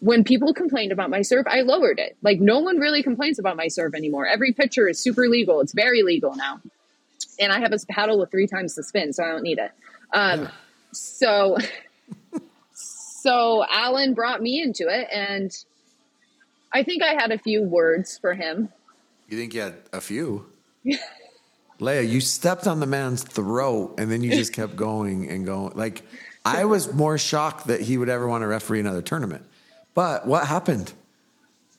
when 0.00 0.24
people 0.24 0.54
complained 0.54 0.92
about 0.92 1.10
my 1.10 1.22
serve, 1.22 1.46
I 1.46 1.60
lowered 1.62 1.98
it. 1.98 2.16
Like 2.22 2.40
no 2.40 2.60
one 2.60 2.78
really 2.78 3.02
complains 3.02 3.38
about 3.38 3.56
my 3.56 3.68
serve 3.68 3.94
anymore. 3.94 4.26
Every 4.26 4.52
pitcher 4.52 4.88
is 4.88 4.98
super 4.98 5.28
legal. 5.28 5.60
It's 5.60 5.74
very 5.74 6.02
legal 6.02 6.34
now 6.34 6.60
and 7.40 7.50
I 7.50 7.58
have 7.60 7.72
a 7.72 7.78
paddle 7.88 8.18
with 8.18 8.30
three 8.30 8.46
times 8.46 8.74
the 8.74 8.82
spin, 8.82 9.12
so 9.12 9.24
I 9.24 9.28
don't 9.28 9.42
need 9.42 9.58
it. 9.58 9.72
Um, 10.12 10.48
so, 10.92 11.56
so 12.72 13.64
Alan 13.68 14.14
brought 14.14 14.42
me 14.42 14.62
into 14.62 14.86
it, 14.88 15.08
and 15.12 15.50
I 16.72 16.82
think 16.82 17.02
I 17.02 17.14
had 17.14 17.32
a 17.32 17.38
few 17.38 17.62
words 17.62 18.18
for 18.18 18.34
him. 18.34 18.68
You 19.28 19.38
think 19.38 19.54
you 19.54 19.60
had 19.60 19.76
a 19.92 20.00
few? 20.00 20.46
Lea, 21.80 22.02
you 22.02 22.20
stepped 22.20 22.66
on 22.66 22.80
the 22.80 22.86
man's 22.86 23.22
throat 23.22 23.94
and 23.98 24.10
then 24.10 24.22
you 24.22 24.30
just 24.30 24.52
kept 24.52 24.76
going 24.76 25.28
and 25.28 25.46
going. 25.46 25.72
Like 25.74 26.02
I 26.44 26.64
was 26.64 26.92
more 26.92 27.18
shocked 27.18 27.66
that 27.68 27.80
he 27.80 27.98
would 27.98 28.08
ever 28.08 28.26
want 28.26 28.42
to 28.42 28.46
referee 28.46 28.80
another 28.80 29.02
tournament. 29.02 29.44
But 29.94 30.26
what 30.26 30.46
happened? 30.46 30.92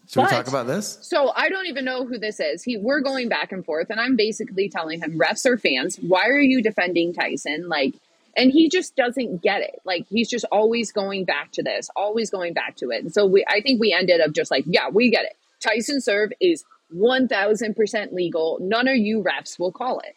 Should 0.07 0.23
we 0.23 0.27
talk 0.27 0.49
about 0.49 0.67
this? 0.67 0.97
So 1.01 1.31
I 1.37 1.47
don't 1.47 1.67
even 1.67 1.85
know 1.85 2.05
who 2.05 2.17
this 2.17 2.41
is. 2.41 2.63
He, 2.63 2.75
we're 2.75 2.99
going 2.99 3.29
back 3.29 3.53
and 3.53 3.63
forth, 3.63 3.89
and 3.89 3.97
I'm 3.97 4.17
basically 4.17 4.67
telling 4.67 5.01
him, 5.01 5.17
refs 5.17 5.45
are 5.45 5.57
fans. 5.57 5.95
Why 6.01 6.27
are 6.27 6.41
you 6.41 6.61
defending 6.61 7.13
Tyson? 7.13 7.69
Like, 7.69 7.95
and 8.35 8.51
he 8.51 8.69
just 8.69 8.95
doesn't 8.95 9.41
get 9.41 9.61
it. 9.61 9.81
Like, 9.85 10.07
he's 10.09 10.29
just 10.29 10.45
always 10.51 10.91
going 10.91 11.25
back 11.25 11.51
to 11.53 11.63
this, 11.63 11.89
always 11.95 12.29
going 12.29 12.53
back 12.53 12.75
to 12.77 12.89
it. 12.89 13.03
And 13.03 13.13
so 13.13 13.25
we, 13.25 13.45
I 13.47 13.61
think 13.61 13.79
we 13.79 13.93
ended 13.93 14.21
up 14.21 14.31
just 14.31 14.51
like, 14.51 14.63
yeah, 14.67 14.89
we 14.89 15.09
get 15.09 15.25
it. 15.25 15.37
Tyson 15.59 16.01
serve 16.01 16.31
is 16.39 16.63
1000% 16.95 18.13
legal. 18.13 18.57
None 18.61 18.87
of 18.87 18.97
you 18.97 19.23
refs 19.23 19.59
will 19.59 19.71
call 19.71 19.99
it. 19.99 20.15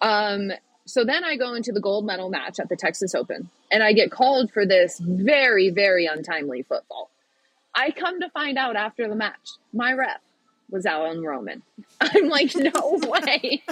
Um, 0.00 0.52
so 0.86 1.04
then 1.04 1.24
I 1.24 1.36
go 1.36 1.54
into 1.54 1.72
the 1.72 1.80
gold 1.80 2.04
medal 2.04 2.28
match 2.28 2.60
at 2.60 2.68
the 2.68 2.76
Texas 2.76 3.14
Open, 3.14 3.48
and 3.70 3.82
I 3.82 3.92
get 3.94 4.10
called 4.10 4.50
for 4.52 4.66
this 4.66 4.98
very, 4.98 5.70
very 5.70 6.06
untimely 6.06 6.62
foot 6.62 6.84
fault. 6.88 7.08
I 7.74 7.90
come 7.90 8.20
to 8.20 8.28
find 8.30 8.58
out 8.58 8.76
after 8.76 9.08
the 9.08 9.14
match, 9.14 9.52
my 9.72 9.92
ref 9.94 10.20
was 10.70 10.86
Alan 10.86 11.22
Roman. 11.22 11.62
I'm 12.00 12.28
like, 12.28 12.54
no 12.54 13.00
way. 13.02 13.62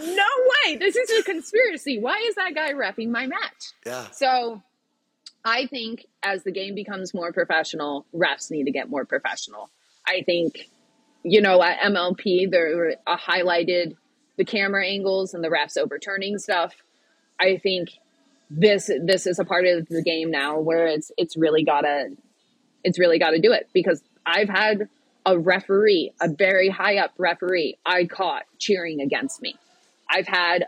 No 0.00 0.26
way. 0.66 0.76
This 0.76 0.96
is 0.96 1.10
a 1.20 1.22
conspiracy. 1.22 1.98
Why 1.98 2.24
is 2.28 2.34
that 2.36 2.54
guy 2.54 2.72
refing 2.72 3.10
my 3.10 3.26
match? 3.26 3.72
Yeah. 3.84 4.10
So 4.10 4.62
I 5.44 5.66
think 5.66 6.06
as 6.22 6.44
the 6.44 6.52
game 6.52 6.74
becomes 6.74 7.14
more 7.14 7.32
professional, 7.32 8.06
refs 8.14 8.50
need 8.50 8.64
to 8.64 8.72
get 8.72 8.88
more 8.88 9.04
professional. 9.04 9.70
I 10.06 10.22
think, 10.22 10.68
you 11.22 11.40
know, 11.40 11.62
at 11.62 11.80
MLP, 11.80 12.50
there 12.50 12.76
were 12.76 12.94
uh, 13.06 13.16
highlighted 13.16 13.96
the 14.36 14.44
camera 14.44 14.86
angles 14.86 15.34
and 15.34 15.42
the 15.42 15.48
refs 15.48 15.76
overturning 15.76 16.38
stuff. 16.38 16.74
I 17.40 17.58
think 17.58 17.90
this 18.50 18.90
this 19.04 19.26
is 19.26 19.38
a 19.38 19.44
part 19.44 19.66
of 19.66 19.88
the 19.88 20.02
game 20.02 20.30
now 20.30 20.58
where 20.58 20.86
it's 20.86 21.12
it's 21.18 21.36
really 21.36 21.64
gotta 21.64 22.08
it's 22.82 22.98
really 22.98 23.18
gotta 23.18 23.38
do 23.40 23.52
it 23.52 23.68
because 23.74 24.02
I've 24.24 24.48
had 24.48 24.88
a 25.26 25.38
referee, 25.38 26.12
a 26.20 26.28
very 26.28 26.70
high 26.70 26.96
up 26.96 27.12
referee, 27.18 27.76
I 27.84 28.04
caught 28.06 28.44
cheering 28.58 29.00
against 29.00 29.42
me. 29.42 29.56
I've 30.10 30.26
had 30.26 30.66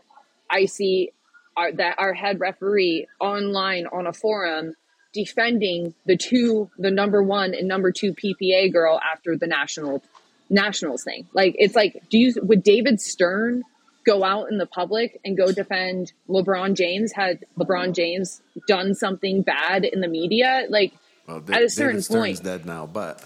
I 0.48 0.66
see 0.66 1.12
our 1.56 1.72
that 1.72 1.96
our 1.98 2.14
head 2.14 2.40
referee 2.40 3.06
online 3.20 3.86
on 3.86 4.06
a 4.06 4.12
forum 4.12 4.74
defending 5.12 5.94
the 6.06 6.16
two 6.16 6.70
the 6.78 6.90
number 6.90 7.22
one 7.22 7.54
and 7.54 7.66
number 7.66 7.90
two 7.92 8.14
PPA 8.14 8.72
girl 8.72 9.00
after 9.00 9.36
the 9.36 9.46
national 9.46 10.02
nationals 10.48 11.04
thing. 11.04 11.26
Like 11.32 11.54
it's 11.58 11.74
like 11.74 12.02
do 12.10 12.18
you 12.18 12.34
would 12.42 12.62
David 12.62 13.00
Stern 13.00 13.62
go 14.06 14.24
out 14.24 14.50
in 14.50 14.58
the 14.58 14.66
public 14.66 15.20
and 15.24 15.36
go 15.36 15.52
defend 15.52 16.12
LeBron 16.28 16.74
James 16.74 17.12
had 17.12 17.44
LeBron 17.58 17.94
James 17.94 18.40
done 18.66 18.94
something 18.94 19.42
bad 19.42 19.84
in 19.84 20.00
the 20.00 20.08
media? 20.08 20.66
Like 20.68 20.92
Well, 21.26 21.38
at 21.52 21.62
a 21.62 21.68
certain 21.68 21.96
David 21.96 22.04
Stern's 22.04 22.40
point. 22.40 22.42
dead 22.42 22.66
now, 22.66 22.86
but 22.86 23.22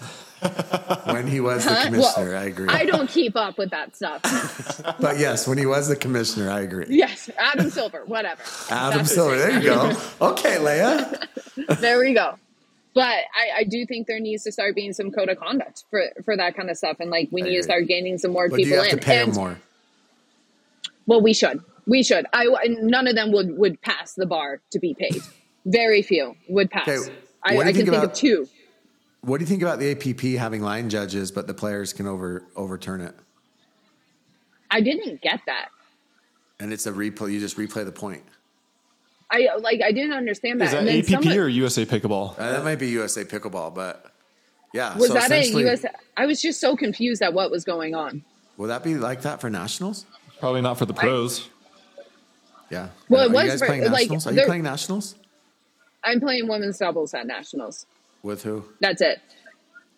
when 1.05 1.27
he 1.27 1.39
was 1.39 1.65
the 1.65 1.75
commissioner, 1.85 2.31
Well, 2.31 2.41
I 2.41 2.45
agree. 2.45 2.67
I 2.69 2.85
don't 2.85 3.09
keep 3.09 3.35
up 3.35 3.57
with 3.57 3.71
that 3.71 3.95
stuff. 3.95 4.21
but 4.99 5.17
yes, 5.19 5.47
when 5.47 5.57
he 5.57 5.65
was 5.65 5.87
the 5.87 5.95
commissioner, 5.95 6.49
I 6.49 6.61
agree. 6.61 6.85
yes, 6.89 7.29
Adam 7.37 7.69
Silver, 7.69 8.03
whatever. 8.05 8.41
Adam 8.69 8.99
That's 8.99 9.13
Silver, 9.13 9.37
there 9.37 9.51
you 9.51 9.63
go. 9.63 9.93
Okay, 10.21 10.57
Lea. 10.59 11.75
there 11.79 11.99
we 11.99 12.13
go. 12.13 12.35
But 12.93 13.03
I, 13.35 13.57
I 13.59 13.63
do 13.65 13.85
think 13.85 14.07
there 14.07 14.19
needs 14.21 14.43
to 14.45 14.51
start 14.53 14.73
being 14.73 14.93
some 14.93 15.11
code 15.11 15.27
of 15.29 15.37
conduct 15.37 15.83
for, 15.89 16.03
for 16.23 16.37
that 16.37 16.55
kind 16.55 16.69
of 16.69 16.77
stuff, 16.77 16.97
and 17.01 17.09
like 17.09 17.27
we 17.31 17.41
I 17.41 17.45
need 17.45 17.57
to 17.57 17.63
start 17.63 17.87
gaining 17.87 18.17
some 18.17 18.31
more 18.31 18.47
But 18.49 18.57
people 18.57 18.71
you 18.77 18.81
have 18.81 18.93
in. 18.93 18.99
to 18.99 19.05
pay 19.05 19.17
him 19.21 19.29
And- 19.29 19.35
more? 19.37 19.59
Well, 21.07 21.21
we 21.21 21.33
should, 21.33 21.61
we 21.85 22.01
should. 22.03 22.25
I 22.33 22.47
none 22.79 23.07
of 23.07 23.15
them 23.15 23.31
would 23.31 23.57
would 23.57 23.81
pass 23.81 24.13
the 24.15 24.25
bar 24.25 24.61
to 24.71 24.79
be 24.79 24.93
paid. 24.95 25.21
Very 25.65 26.01
few 26.01 26.35
would 26.49 26.71
pass. 26.71 26.87
Okay, 26.87 27.13
I, 27.43 27.49
I 27.49 27.55
can 27.57 27.63
think 27.65 27.75
think 27.77 27.87
about- 27.89 28.03
of 28.05 28.13
two. 28.13 28.47
What 29.25 29.39
do 29.39 29.43
you 29.43 29.47
think 29.47 29.63
about 29.63 29.79
the 29.79 29.89
APP 29.91 30.39
having 30.39 30.61
line 30.61 30.87
judges, 30.87 31.31
but 31.31 31.47
the 31.47 31.53
players 31.53 31.93
can 31.93 32.05
over 32.05 32.43
overturn 32.55 33.01
it? 33.01 33.15
I 34.69 34.81
didn't 34.81 35.21
get 35.21 35.39
that. 35.47 35.69
And 36.59 36.71
it's 36.71 36.85
a 36.85 36.91
replay. 36.91 37.33
You 37.33 37.39
just 37.39 37.57
replay 37.57 37.83
the 37.85 37.91
point. 37.91 38.23
I 39.31 39.49
like. 39.59 39.81
I 39.83 39.91
didn't 39.91 40.13
understand 40.13 40.61
that. 40.61 40.65
Is 40.65 40.71
that 40.71 40.77
And 40.79 40.87
then 40.87 40.99
APP 40.99 41.09
someone- 41.09 41.37
or 41.37 41.47
USA 41.47 41.85
Pickleball? 41.85 42.33
Uh, 42.39 42.51
that 42.51 42.63
might 42.63 42.75
be 42.75 42.87
USA 42.89 43.23
pickleball, 43.23 43.73
but 43.73 44.11
yeah. 44.73 44.95
was 44.95 45.07
so 45.07 45.15
that 45.15 45.31
a 45.31 45.35
essentially- 45.35 45.67
US? 45.67 45.85
I 46.15 46.27
was 46.27 46.39
just 46.39 46.61
so 46.61 46.75
confused 46.77 47.23
at 47.23 47.33
what 47.33 47.49
was 47.49 47.63
going 47.65 47.95
on. 47.95 48.23
Will 48.57 48.67
that 48.67 48.83
be 48.83 48.93
like 48.95 49.23
that 49.23 49.41
for 49.41 49.49
nationals? 49.49 50.05
Probably 50.39 50.61
not 50.61 50.77
for 50.77 50.85
the 50.85 50.93
pros. 50.93 51.49
Yeah. 52.69 52.89
Well, 53.09 53.21
Are 53.21 53.25
it 53.25 53.29
you 53.29 53.33
was 53.35 53.47
guys 53.47 53.59
for- 53.59 53.65
playing 53.65 53.83
like, 53.85 53.91
nationals? 54.11 54.27
Are 54.27 54.33
you 54.33 54.43
playing 54.45 54.63
nationals 54.63 55.15
I'm 56.03 56.19
playing 56.19 56.47
women's 56.47 56.77
doubles 56.77 57.15
at 57.15 57.25
nationals. 57.25 57.87
With 58.25 58.43
who? 58.43 58.65
That's 58.81 59.01
it. 59.01 59.21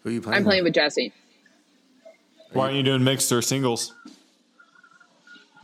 Who 0.03 0.09
are 0.09 0.13
you 0.13 0.21
playing? 0.21 0.37
I'm 0.37 0.43
playing 0.43 0.63
with 0.63 0.73
Jesse. 0.73 1.13
Why 2.53 2.65
aren't 2.65 2.75
you 2.75 2.83
doing 2.83 3.03
mixed 3.03 3.31
or 3.31 3.41
singles? 3.41 3.93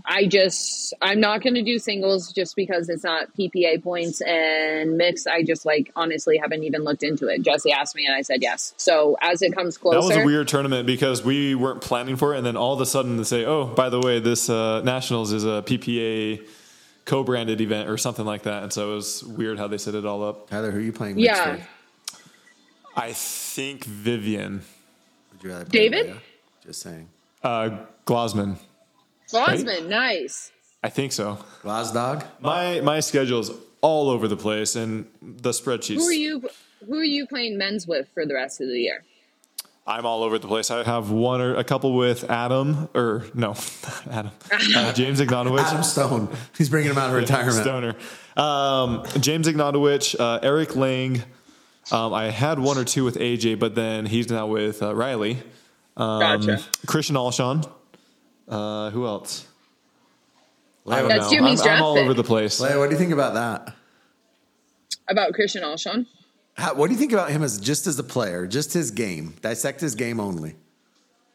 I 0.05 0.25
just 0.25 0.93
I'm 1.01 1.21
not 1.21 1.41
going 1.41 1.53
to 1.53 1.61
do 1.61 1.79
singles 1.79 2.33
just 2.33 2.57
because 2.57 2.89
it's 2.89 3.05
not 3.05 3.33
PPA 3.37 3.81
points 3.81 4.19
and 4.21 4.97
mix. 4.97 5.25
I 5.25 5.43
just 5.43 5.65
like 5.65 5.91
honestly 5.95 6.37
haven't 6.37 6.63
even 6.63 6.83
looked 6.83 7.03
into 7.03 7.27
it. 7.27 7.41
Jesse 7.41 7.71
asked 7.71 7.95
me 7.95 8.05
and 8.05 8.13
I 8.13 8.21
said 8.21 8.41
yes. 8.41 8.73
So 8.75 9.15
as 9.21 9.41
it 9.41 9.55
comes 9.55 9.77
closer, 9.77 10.01
That 10.01 10.07
was 10.07 10.17
a 10.17 10.25
weird 10.25 10.49
tournament 10.49 10.87
because 10.87 11.23
we 11.23 11.55
weren't 11.55 11.79
planning 11.81 12.17
for 12.17 12.33
it, 12.33 12.37
and 12.37 12.45
then 12.45 12.57
all 12.57 12.73
of 12.73 12.81
a 12.81 12.85
sudden 12.85 13.15
they 13.15 13.23
say, 13.23 13.45
"Oh, 13.45 13.65
by 13.65 13.89
the 13.89 14.01
way, 14.01 14.19
this 14.19 14.49
uh, 14.49 14.81
nationals 14.81 15.31
is 15.31 15.45
a 15.45 15.63
PPA 15.65 16.45
co-branded 17.05 17.61
event 17.61 17.89
or 17.89 17.97
something 17.97 18.25
like 18.25 18.43
that." 18.43 18.63
And 18.63 18.73
so 18.73 18.91
it 18.91 18.95
was 18.95 19.23
weird 19.23 19.57
how 19.57 19.67
they 19.69 19.77
set 19.77 19.95
it 19.95 20.05
all 20.05 20.21
up. 20.21 20.49
Tyler, 20.49 20.71
who 20.71 20.79
are 20.79 20.81
you 20.81 20.91
playing? 20.91 21.15
mixed 21.15 21.27
Yeah. 21.27 21.51
with? 21.53 21.67
I 22.95 23.13
think 23.13 23.85
Vivian 23.85 24.61
Would 25.31 25.43
you 25.43 25.49
rather 25.49 25.65
play 25.65 25.89
David? 25.89 26.07
Lea? 26.07 26.19
Just 26.65 26.81
saying. 26.81 27.09
uh, 27.43 27.77
Glozman. 28.05 28.57
Bosman, 29.31 29.89
nice. 29.89 30.51
I 30.83 30.89
think 30.89 31.11
so. 31.11 31.39
Glasdog? 31.63 32.23
My 32.41 32.81
my 32.81 32.99
schedule 32.99 33.39
is 33.39 33.49
all 33.81 34.09
over 34.09 34.27
the 34.27 34.35
place, 34.37 34.75
and 34.75 35.05
the 35.21 35.49
spreadsheets. 35.51 35.95
Who 35.95 36.07
are 36.07 36.13
you? 36.13 36.49
Who 36.85 36.95
are 36.99 37.03
you 37.03 37.25
playing 37.25 37.57
men's 37.57 37.87
with 37.87 38.07
for 38.13 38.25
the 38.25 38.33
rest 38.35 38.61
of 38.61 38.67
the 38.67 38.79
year? 38.79 39.03
I'm 39.87 40.05
all 40.05 40.23
over 40.23 40.37
the 40.37 40.47
place. 40.47 40.69
I 40.71 40.83
have 40.83 41.09
one 41.09 41.41
or 41.41 41.55
a 41.55 41.63
couple 41.63 41.95
with 41.95 42.29
Adam, 42.29 42.89
or 42.93 43.25
no, 43.33 43.55
Adam, 44.11 44.31
uh, 44.75 44.93
James 44.93 45.19
Ignatowich. 45.19 45.59
Adam 45.63 45.83
Stone. 45.83 46.29
He's 46.57 46.69
bringing 46.69 46.91
him 46.91 46.97
out 46.97 47.09
of 47.09 47.15
retirement. 47.19 47.55
Stoner. 47.55 47.95
Um, 48.37 49.03
James 49.19 49.47
Ignatowich, 49.47 50.19
uh, 50.19 50.39
Eric 50.43 50.75
Lang. 50.75 51.23
Um, 51.91 52.13
I 52.13 52.29
had 52.29 52.59
one 52.59 52.77
or 52.77 52.83
two 52.83 53.03
with 53.03 53.15
AJ, 53.17 53.59
but 53.59 53.75
then 53.75 54.05
he's 54.05 54.29
now 54.29 54.47
with 54.47 54.81
uh, 54.81 54.95
Riley. 54.95 55.37
Um, 55.97 56.19
Gotcha. 56.19 56.63
Christian 56.85 57.15
Alshon. 57.15 57.69
Uh, 58.47 58.89
who 58.89 59.05
else? 59.05 59.47
I 60.87 60.99
don't 60.99 61.09
That's 61.09 61.25
know. 61.25 61.37
Jimmy's 61.37 61.61
I'm, 61.61 61.77
I'm 61.77 61.83
all 61.83 61.97
over 61.97 62.13
the 62.13 62.23
place. 62.23 62.59
Lea, 62.59 62.77
what 62.77 62.89
do 62.89 62.93
you 62.93 62.99
think 62.99 63.13
about 63.13 63.33
that? 63.35 63.75
About 65.07 65.33
Christian 65.33 65.63
Alshon? 65.63 66.05
How, 66.55 66.75
what 66.75 66.87
do 66.87 66.93
you 66.93 66.99
think 66.99 67.13
about 67.13 67.31
him 67.31 67.41
as 67.41 67.59
just 67.59 67.87
as 67.87 67.97
a 67.99 68.03
player, 68.03 68.47
just 68.47 68.73
his 68.73 68.91
game? 68.91 69.35
Dissect 69.41 69.81
his 69.81 69.95
game 69.95 70.19
only. 70.19 70.55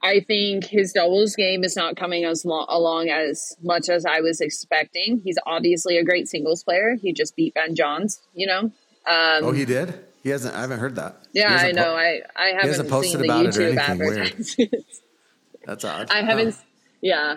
I 0.03 0.21
think 0.21 0.65
his 0.65 0.93
doubles 0.93 1.35
game 1.35 1.65
is 1.65 1.75
not 1.75 1.97
coming 1.97 2.25
as 2.25 2.45
lo- 2.45 2.67
along 2.69 3.09
as 3.09 3.57
much 3.63 3.89
as 3.89 4.07
I 4.07 4.21
was 4.21 4.41
expecting. 4.41 5.21
He's 5.25 5.39
obviously 5.45 5.99
a 5.99 6.05
great 6.05 6.29
singles 6.29 6.63
player. 6.63 6.95
He 6.95 7.13
just 7.13 7.35
beat 7.35 7.55
Ben 7.55 7.75
Johns, 7.75 8.21
you 8.33 8.47
know. 8.47 8.61
Um, 8.61 9.45
oh, 9.45 9.53
he 9.53 9.65
did. 9.65 9.99
He 10.23 10.31
hasn't. 10.31 10.55
I 10.55 10.61
haven't 10.63 10.81
heard 10.81 10.97
that. 10.97 11.17
Yeah, 11.33 11.55
I 11.55 11.73
know. 11.73 11.85
po- 11.85 11.97
I 11.97 12.21
I 12.37 12.47
haven't 12.49 12.69
hasn't 12.69 12.91
posted 12.91 13.21
seen 13.21 13.29
the 13.29 13.33
about 13.33 13.47
it 13.47 13.57
or 13.57 13.61
YouTube 13.61 13.79
anything. 13.79 13.79
Advertisements. 13.79 14.57
That's 15.65 15.85
odd. 15.85 16.11
I 16.11 16.23
haven't. 16.23 16.55
Huh. 16.55 16.61
Yeah, 17.01 17.37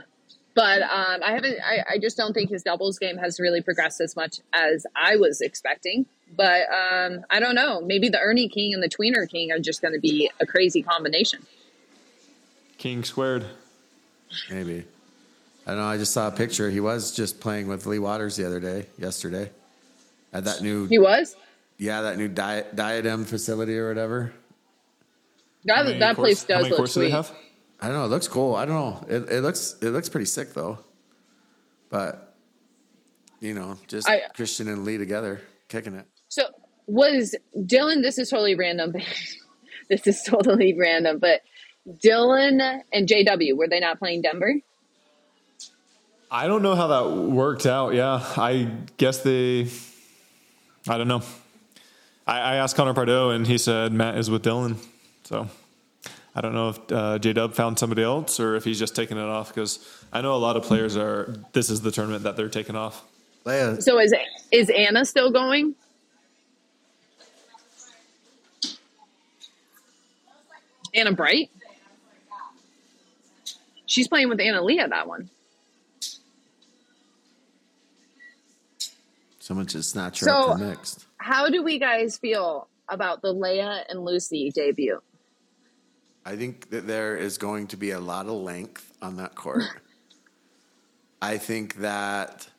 but 0.55 0.81
um, 0.81 1.21
I 1.23 1.31
haven't. 1.33 1.57
I, 1.63 1.83
I 1.93 1.97
just 1.99 2.17
don't 2.17 2.33
think 2.33 2.49
his 2.49 2.63
doubles 2.63 2.97
game 2.97 3.17
has 3.17 3.39
really 3.39 3.61
progressed 3.61 4.01
as 4.01 4.15
much 4.15 4.39
as 4.53 4.85
I 4.95 5.15
was 5.17 5.41
expecting. 5.41 6.05
But 6.35 6.61
um, 6.71 7.25
I 7.29 7.39
don't 7.39 7.55
know. 7.55 7.81
Maybe 7.81 8.09
the 8.09 8.19
Ernie 8.19 8.47
King 8.49 8.73
and 8.73 8.81
the 8.81 8.89
Tweener 8.89 9.29
King 9.29 9.51
are 9.51 9.59
just 9.59 9.81
going 9.81 9.93
to 9.93 9.99
be 9.99 10.31
a 10.39 10.45
crazy 10.45 10.81
combination. 10.81 11.45
King 12.77 13.03
squared. 13.03 13.45
Maybe. 14.49 14.85
I 15.67 15.71
don't 15.71 15.79
know. 15.79 15.85
I 15.85 15.97
just 15.97 16.13
saw 16.13 16.27
a 16.29 16.31
picture. 16.31 16.69
He 16.71 16.79
was 16.79 17.13
just 17.15 17.39
playing 17.39 17.67
with 17.67 17.85
Leigh 17.85 17.99
Waters 17.99 18.37
the 18.37 18.45
other 18.45 18.59
day, 18.59 18.87
yesterday, 18.97 19.51
at 20.33 20.45
that 20.45 20.61
new, 20.61 20.87
He 20.87 20.97
was. 20.97 21.35
Yeah, 21.81 22.01
that 22.01 22.19
new 22.19 22.27
di- 22.27 22.65
diadem 22.75 23.25
facility 23.25 23.75
or 23.75 23.87
whatever. 23.87 24.31
That, 25.65 25.97
that 25.97 26.15
course- 26.15 26.25
place 26.25 26.43
does 26.43 26.67
look 26.67 26.77
courses 26.77 26.93
do 26.93 27.01
they 27.01 27.09
have? 27.09 27.31
I 27.79 27.87
don't 27.87 27.95
know. 27.95 28.05
It 28.05 28.09
looks 28.09 28.27
cool. 28.27 28.53
I 28.53 28.65
don't 28.65 28.75
know. 28.75 29.05
It, 29.09 29.29
it 29.31 29.41
looks 29.41 29.77
it 29.81 29.89
looks 29.89 30.07
pretty 30.07 30.27
sick 30.27 30.53
though. 30.53 30.77
But 31.89 32.35
you 33.39 33.55
know, 33.55 33.79
just 33.87 34.07
I- 34.07 34.21
Christian 34.35 34.67
and 34.67 34.85
Leigh 34.85 34.99
together, 34.99 35.41
kicking 35.69 35.95
it. 35.95 36.05
So 36.29 36.43
was 36.85 37.35
Dylan? 37.57 38.03
This 38.03 38.19
is 38.19 38.29
totally 38.29 38.53
random. 38.53 38.93
this 39.89 40.05
is 40.05 40.21
totally 40.21 40.75
random. 40.77 41.17
But 41.17 41.41
Dylan 41.89 42.83
and 42.93 43.07
JW 43.07 43.57
were 43.57 43.67
they 43.67 43.79
not 43.79 43.97
playing 43.97 44.21
Denver? 44.21 44.53
I 46.29 46.45
don't 46.45 46.61
know 46.61 46.75
how 46.75 46.87
that 46.89 47.09
worked 47.11 47.65
out. 47.65 47.95
Yeah, 47.95 48.23
I 48.37 48.69
guess 48.97 49.21
they. 49.23 49.67
I 50.87 50.99
don't 50.99 51.07
know. 51.07 51.23
I, 52.31 52.39
I 52.39 52.55
asked 52.57 52.75
Connor 52.75 52.93
Pardoe, 52.93 53.35
and 53.35 53.45
he 53.45 53.57
said 53.57 53.91
Matt 53.91 54.17
is 54.17 54.29
with 54.29 54.43
Dylan. 54.43 54.77
So 55.25 55.49
I 56.35 56.41
don't 56.41 56.53
know 56.53 56.69
if 56.69 56.79
uh, 56.91 57.19
J 57.19 57.33
Dub 57.33 57.53
found 57.53 57.77
somebody 57.77 58.03
else 58.03 58.39
or 58.39 58.55
if 58.55 58.63
he's 58.63 58.79
just 58.79 58.95
taking 58.95 59.17
it 59.17 59.23
off 59.25 59.49
because 59.49 59.85
I 60.13 60.21
know 60.21 60.33
a 60.35 60.37
lot 60.37 60.55
of 60.55 60.63
players 60.63 60.95
are. 60.95 61.35
This 61.53 61.69
is 61.69 61.81
the 61.81 61.91
tournament 61.91 62.23
that 62.23 62.37
they're 62.37 62.49
taking 62.49 62.75
off. 62.75 63.03
Lea, 63.45 63.81
So 63.81 63.99
is 63.99 64.13
is 64.51 64.69
Anna 64.69 65.03
still 65.03 65.31
going? 65.31 65.75
Anna 70.93 71.11
Bright. 71.13 71.49
She's 73.85 74.07
playing 74.07 74.29
with 74.29 74.39
Anna 74.39 74.61
Leigh 74.63 74.77
that 74.87 75.07
one. 75.07 75.29
someone 79.39 79.67
should 79.67 79.83
snatch 79.83 80.19
her 80.21 80.27
So- 80.27 80.51
up 80.51 80.59
for 80.59 80.63
mixed. 80.65 81.05
How 81.21 81.49
do 81.49 81.61
we 81.61 81.77
guys 81.77 82.17
feel 82.17 82.67
about 82.89 83.21
the 83.21 83.31
Lea 83.31 83.83
and 83.87 84.03
Lucy 84.03 84.49
debut? 84.49 84.99
I 86.25 86.35
think 86.35 86.71
that 86.71 86.87
there 86.87 87.15
is 87.15 87.37
going 87.37 87.67
to 87.67 87.77
be 87.77 87.91
a 87.91 87.99
lot 87.99 88.25
of 88.25 88.33
length 88.33 88.91
on 89.03 89.17
that 89.17 89.35
court. 89.35 89.63
I 91.21 91.37
think 91.37 91.75
that 91.75 92.49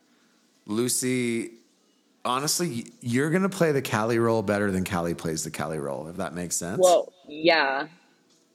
Lucy, 0.67 1.55
honestly, 2.25 2.87
you're 3.01 3.31
going 3.31 3.43
to 3.43 3.49
play 3.49 3.73
the 3.73 3.83
Callie 3.83 4.21
role 4.21 4.43
better 4.43 4.71
than 4.71 4.85
Callie 4.85 5.15
plays 5.15 5.43
the 5.43 5.51
Callie 5.51 5.81
role, 5.81 6.07
if 6.07 6.19
that 6.19 6.33
makes 6.33 6.55
sense. 6.55 6.79
Well, 6.81 7.13
yeah. 7.27 7.89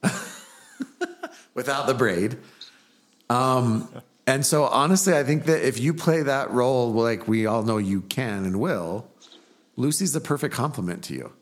without 1.54 1.86
the 1.86 1.92
braid. 1.92 2.38
Um, 3.28 3.90
and 4.26 4.44
so 4.44 4.64
honestly, 4.64 5.14
I 5.14 5.22
think 5.22 5.44
that 5.44 5.66
if 5.68 5.78
you 5.78 5.92
play 5.92 6.22
that 6.22 6.50
role 6.50 6.94
like 6.94 7.28
we 7.28 7.44
all 7.44 7.62
know 7.62 7.76
you 7.76 8.00
can 8.00 8.46
and 8.46 8.58
will, 8.58 9.06
Lucy's 9.78 10.12
the 10.12 10.20
perfect 10.20 10.52
complement 10.52 11.04
to 11.04 11.14
you. 11.14 11.32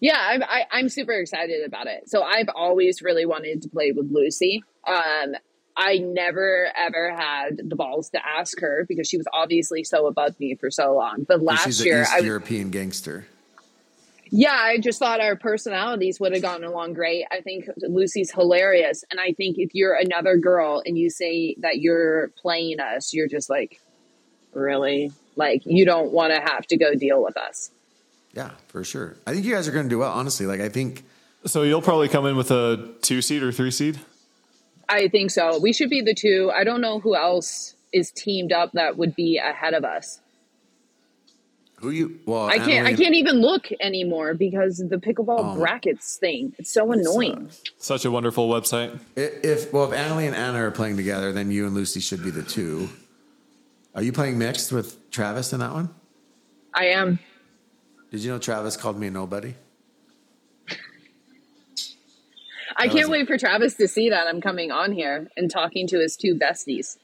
Yeah, 0.00 0.18
I'm, 0.18 0.42
I, 0.42 0.64
I'm 0.72 0.88
super 0.88 1.12
excited 1.12 1.64
about 1.66 1.86
it. 1.86 2.08
So 2.08 2.22
I've 2.22 2.48
always 2.54 3.02
really 3.02 3.26
wanted 3.26 3.62
to 3.62 3.68
play 3.68 3.92
with 3.92 4.10
Lucy. 4.10 4.62
Um, 4.86 5.34
I 5.76 5.98
never 5.98 6.68
ever 6.74 7.14
had 7.14 7.58
the 7.68 7.76
balls 7.76 8.08
to 8.10 8.26
ask 8.26 8.58
her 8.60 8.86
because 8.88 9.06
she 9.06 9.18
was 9.18 9.26
obviously 9.34 9.84
so 9.84 10.06
above 10.06 10.40
me 10.40 10.54
for 10.54 10.70
so 10.70 10.94
long. 10.94 11.26
But 11.28 11.42
last 11.42 11.84
year, 11.84 12.02
East 12.02 12.12
I, 12.14 12.18
European 12.20 12.70
gangster. 12.70 13.26
yeah, 14.30 14.52
I 14.52 14.78
just 14.78 14.98
thought 14.98 15.20
our 15.20 15.36
personalities 15.36 16.18
would 16.18 16.32
have 16.32 16.42
gotten 16.42 16.64
along 16.64 16.94
great. 16.94 17.26
I 17.30 17.42
think 17.42 17.68
Lucy's 17.82 18.30
hilarious, 18.32 19.04
and 19.10 19.20
I 19.20 19.32
think 19.32 19.58
if 19.58 19.74
you're 19.74 19.94
another 19.94 20.38
girl 20.38 20.82
and 20.86 20.96
you 20.96 21.10
say 21.10 21.54
that 21.60 21.80
you're 21.80 22.28
playing 22.38 22.80
us, 22.80 23.12
you're 23.12 23.28
just 23.28 23.50
like, 23.50 23.78
really, 24.54 25.12
like 25.36 25.62
you 25.64 25.84
don't 25.84 26.10
want 26.12 26.32
to 26.34 26.40
have 26.40 26.66
to 26.68 26.76
go 26.76 26.94
deal 26.94 27.22
with 27.22 27.36
us. 27.36 27.70
Yeah, 28.34 28.50
for 28.68 28.84
sure. 28.84 29.16
I 29.26 29.32
think 29.32 29.44
you 29.46 29.54
guys 29.54 29.66
are 29.68 29.72
going 29.72 29.86
to 29.86 29.90
do 29.90 29.98
well. 29.98 30.12
Honestly, 30.12 30.46
like 30.46 30.60
I 30.60 30.68
think 30.68 31.04
So 31.46 31.62
you'll 31.62 31.80
probably 31.82 32.08
come 32.08 32.26
in 32.26 32.36
with 32.36 32.50
a 32.50 32.92
two 33.02 33.22
seed 33.22 33.42
or 33.42 33.52
three 33.52 33.70
seed. 33.70 33.98
I 34.88 35.08
think 35.08 35.30
so. 35.30 35.58
We 35.58 35.72
should 35.72 35.90
be 35.90 36.00
the 36.02 36.14
two. 36.14 36.50
I 36.54 36.62
don't 36.64 36.80
know 36.80 37.00
who 37.00 37.16
else 37.16 37.74
is 37.92 38.10
teamed 38.12 38.52
up 38.52 38.72
that 38.72 38.96
would 38.96 39.14
be 39.16 39.38
ahead 39.38 39.74
of 39.74 39.84
us. 39.84 40.20
who 41.80 41.90
you. 41.90 42.18
Well, 42.26 42.46
I 42.46 42.58
can't. 42.58 42.86
I 42.86 42.94
can't 42.94 43.14
even 43.14 43.40
look 43.42 43.68
anymore 43.80 44.34
because 44.34 44.78
the 44.78 44.96
pickleball 44.96 45.54
Oh. 45.54 45.56
brackets 45.58 46.16
thing. 46.16 46.54
It's 46.58 46.70
so 46.72 46.90
annoying. 46.92 47.50
Such 47.78 48.04
a 48.04 48.10
wonderful 48.10 48.48
website. 48.48 48.98
If 49.16 49.72
well, 49.72 49.84
if 49.90 49.92
Anna 49.92 50.16
Leigh 50.16 50.26
and 50.26 50.36
Anna 50.36 50.62
are 50.66 50.70
playing 50.70 50.96
together, 50.96 51.32
then 51.32 51.50
you 51.50 51.66
and 51.66 51.74
Lucy 51.74 52.00
should 52.00 52.22
be 52.22 52.30
the 52.30 52.42
two. 52.42 52.88
Are 53.96 54.02
you 54.02 54.12
playing 54.12 54.38
mixed 54.38 54.72
with 54.72 55.10
Travis 55.10 55.52
in 55.54 55.60
that 55.60 55.72
one? 55.72 55.88
I 56.74 56.86
am. 56.88 57.18
Did 58.10 58.20
you 58.20 58.30
know 58.30 58.38
Travis 58.38 58.76
called 58.76 58.98
me 59.00 59.06
a 59.08 59.10
nobody? 59.10 59.54
I 62.78 62.88
That 62.88 62.92
can't 62.94 63.08
wait 63.08 63.26
for 63.26 63.38
Travis 63.38 63.74
to 63.76 63.88
see 63.88 64.10
that 64.10 64.26
I'm 64.26 64.42
coming 64.42 64.70
on 64.70 64.92
here 64.92 65.28
and 65.36 65.50
talking 65.50 65.86
to 65.88 65.98
his 65.98 66.14
two 66.16 66.34
besties. 66.34 66.98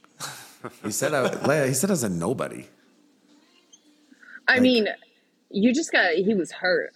He 0.84 0.90
said, 0.92 1.14
I, 1.14 1.22
Lea, 1.46 1.68
he 1.68 1.74
said 1.74 1.88
I 1.88 1.94
was 1.94 2.04
a 2.04 2.08
nobody. 2.10 2.66
I 4.46 4.54
Like- 4.54 4.62
mean, 4.62 4.88
you 5.50 5.72
just 5.74 5.90
got. 5.90 6.12
He 6.12 6.34
was 6.34 6.52
hurt. 6.52 6.92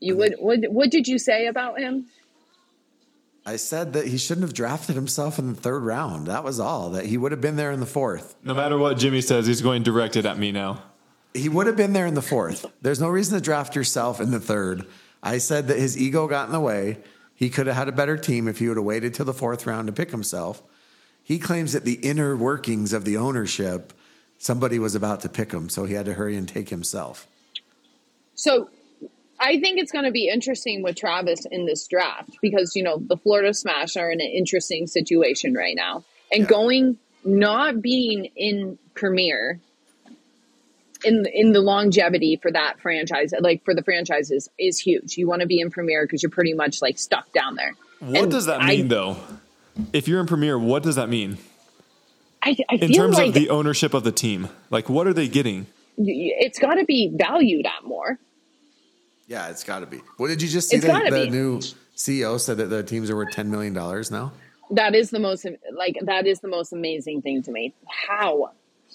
You 0.00 0.16
would. 0.16 0.36
What? 0.38 0.60
What 0.70 0.90
did 0.90 1.08
you 1.08 1.18
say 1.18 1.46
about 1.46 1.78
him? 1.80 2.06
I 3.46 3.56
said 3.56 3.92
that 3.92 4.06
he 4.06 4.16
shouldn't 4.16 4.44
have 4.44 4.54
drafted 4.54 4.94
himself 4.94 5.38
in 5.38 5.52
the 5.52 5.60
third 5.60 5.82
round. 5.82 6.28
That 6.28 6.44
was 6.44 6.58
all. 6.58 6.90
That 6.90 7.06
he 7.06 7.18
would 7.18 7.30
have 7.30 7.42
been 7.42 7.56
there 7.56 7.70
in 7.70 7.80
the 7.80 7.86
fourth. 7.86 8.36
No 8.42 8.54
matter 8.54 8.78
what 8.78 8.96
Jimmy 8.96 9.20
says, 9.20 9.46
he's 9.46 9.60
going 9.60 9.82
directed 9.82 10.24
at 10.24 10.38
me 10.38 10.50
now. 10.50 10.82
He 11.34 11.48
would 11.48 11.66
have 11.66 11.76
been 11.76 11.92
there 11.92 12.06
in 12.06 12.14
the 12.14 12.22
fourth. 12.22 12.64
There's 12.80 13.00
no 13.00 13.08
reason 13.08 13.36
to 13.36 13.44
draft 13.44 13.76
yourself 13.76 14.20
in 14.20 14.30
the 14.30 14.40
third. 14.40 14.86
I 15.22 15.38
said 15.38 15.68
that 15.68 15.78
his 15.78 15.98
ego 15.98 16.26
got 16.26 16.46
in 16.46 16.52
the 16.52 16.60
way. 16.60 16.98
He 17.34 17.50
could 17.50 17.66
have 17.66 17.76
had 17.76 17.88
a 17.88 17.92
better 17.92 18.16
team 18.16 18.48
if 18.48 18.60
he 18.60 18.68
would 18.68 18.76
have 18.76 18.86
waited 18.86 19.12
till 19.12 19.26
the 19.26 19.34
fourth 19.34 19.66
round 19.66 19.88
to 19.88 19.92
pick 19.92 20.10
himself. 20.10 20.62
He 21.22 21.38
claims 21.38 21.72
that 21.72 21.84
the 21.84 21.94
inner 21.94 22.36
workings 22.36 22.92
of 22.92 23.04
the 23.04 23.16
ownership, 23.16 23.92
somebody 24.38 24.78
was 24.78 24.94
about 24.94 25.20
to 25.22 25.28
pick 25.28 25.52
him, 25.52 25.68
so 25.68 25.84
he 25.84 25.94
had 25.94 26.06
to 26.06 26.14
hurry 26.14 26.36
and 26.36 26.48
take 26.48 26.68
himself. 26.68 27.26
So 28.34 28.70
I 29.40 29.58
think 29.60 29.78
it's 29.78 29.92
going 29.92 30.04
to 30.04 30.10
be 30.10 30.28
interesting 30.28 30.82
with 30.82 30.96
Travis 30.96 31.44
in 31.50 31.66
this 31.66 31.86
draft 31.88 32.30
because, 32.40 32.74
you 32.76 32.82
know, 32.82 32.98
the 32.98 33.16
Florida 33.16 33.52
Smash 33.52 33.96
are 33.96 34.10
in 34.10 34.20
an 34.20 34.26
interesting 34.28 34.86
situation 34.86 35.54
right 35.54 35.74
now. 35.76 36.04
And 36.32 36.42
Yeah. 36.42 36.48
going, 36.48 36.98
not 37.24 37.82
being 37.82 38.26
in 38.36 38.78
Premier 38.94 39.60
in, 41.04 41.26
in 41.32 41.52
the 41.52 41.60
longevity 41.60 42.36
for 42.40 42.50
that 42.50 42.80
franchise, 42.80 43.32
like 43.40 43.64
for 43.64 43.74
the 43.74 43.82
franchises, 43.82 44.48
is 44.58 44.78
huge. 44.78 45.18
You 45.18 45.26
want 45.28 45.42
to 45.42 45.46
be 45.46 45.60
in 45.60 45.70
Premier 45.70 46.04
because 46.06 46.22
you're 46.22 46.30
pretty 46.30 46.54
much 46.54 46.80
like 46.80 46.98
stuck 46.98 47.30
down 47.32 47.56
there. 47.56 47.74
What 48.00 48.22
And 48.24 48.30
does 48.32 48.46
that 48.46 48.60
I- 48.62 48.68
mean, 48.76 48.88
though? 48.88 49.16
If 49.92 50.06
you're 50.06 50.20
in 50.20 50.26
Premier, 50.26 50.56
what 50.58 50.84
does 50.84 50.94
that 50.94 51.08
mean 51.08 51.36
I, 52.40 52.56
I 52.70 52.76
in 52.76 52.92
terms 52.92 53.16
like 53.16 53.28
of 53.28 53.34
the 53.34 53.50
ownership 53.50 53.92
of 53.92 54.04
the 54.04 54.12
team? 54.12 54.48
Like, 54.70 54.88
what 54.88 55.06
are 55.08 55.12
they 55.12 55.26
getting? 55.28 55.66
it's 55.98 56.58
got 56.58 56.74
to 56.74 56.84
be 56.84 57.10
valued 57.14 57.66
at 57.66 57.84
more. 57.84 58.18
Yeah, 59.26 59.48
it's 59.48 59.64
got 59.64 59.80
to 59.80 59.86
be. 59.86 60.00
What 60.18 60.28
did 60.28 60.42
you 60.42 60.48
just 60.48 60.68
see? 60.68 60.76
It's 60.76 60.84
The, 60.86 60.92
the 61.10 61.24
be. 61.24 61.30
new 61.30 61.58
CEO 61.96 62.38
said 62.40 62.58
that 62.58 62.66
the 62.66 62.82
teams 62.82 63.10
are 63.10 63.16
worth 63.16 63.34
$10 63.34 63.46
million 63.46 63.72
now. 63.72 64.32
that 64.70 64.94
is 64.94 65.10
the 65.10 65.18
most 65.20 65.46
like 65.76 65.96
that 66.02 66.26
is 66.26 66.40
the 66.40 66.48
most 66.48 66.72
amazing 66.72 67.22
thing 67.22 67.42
to 67.42 67.52
me 67.52 67.74
how 68.08 68.50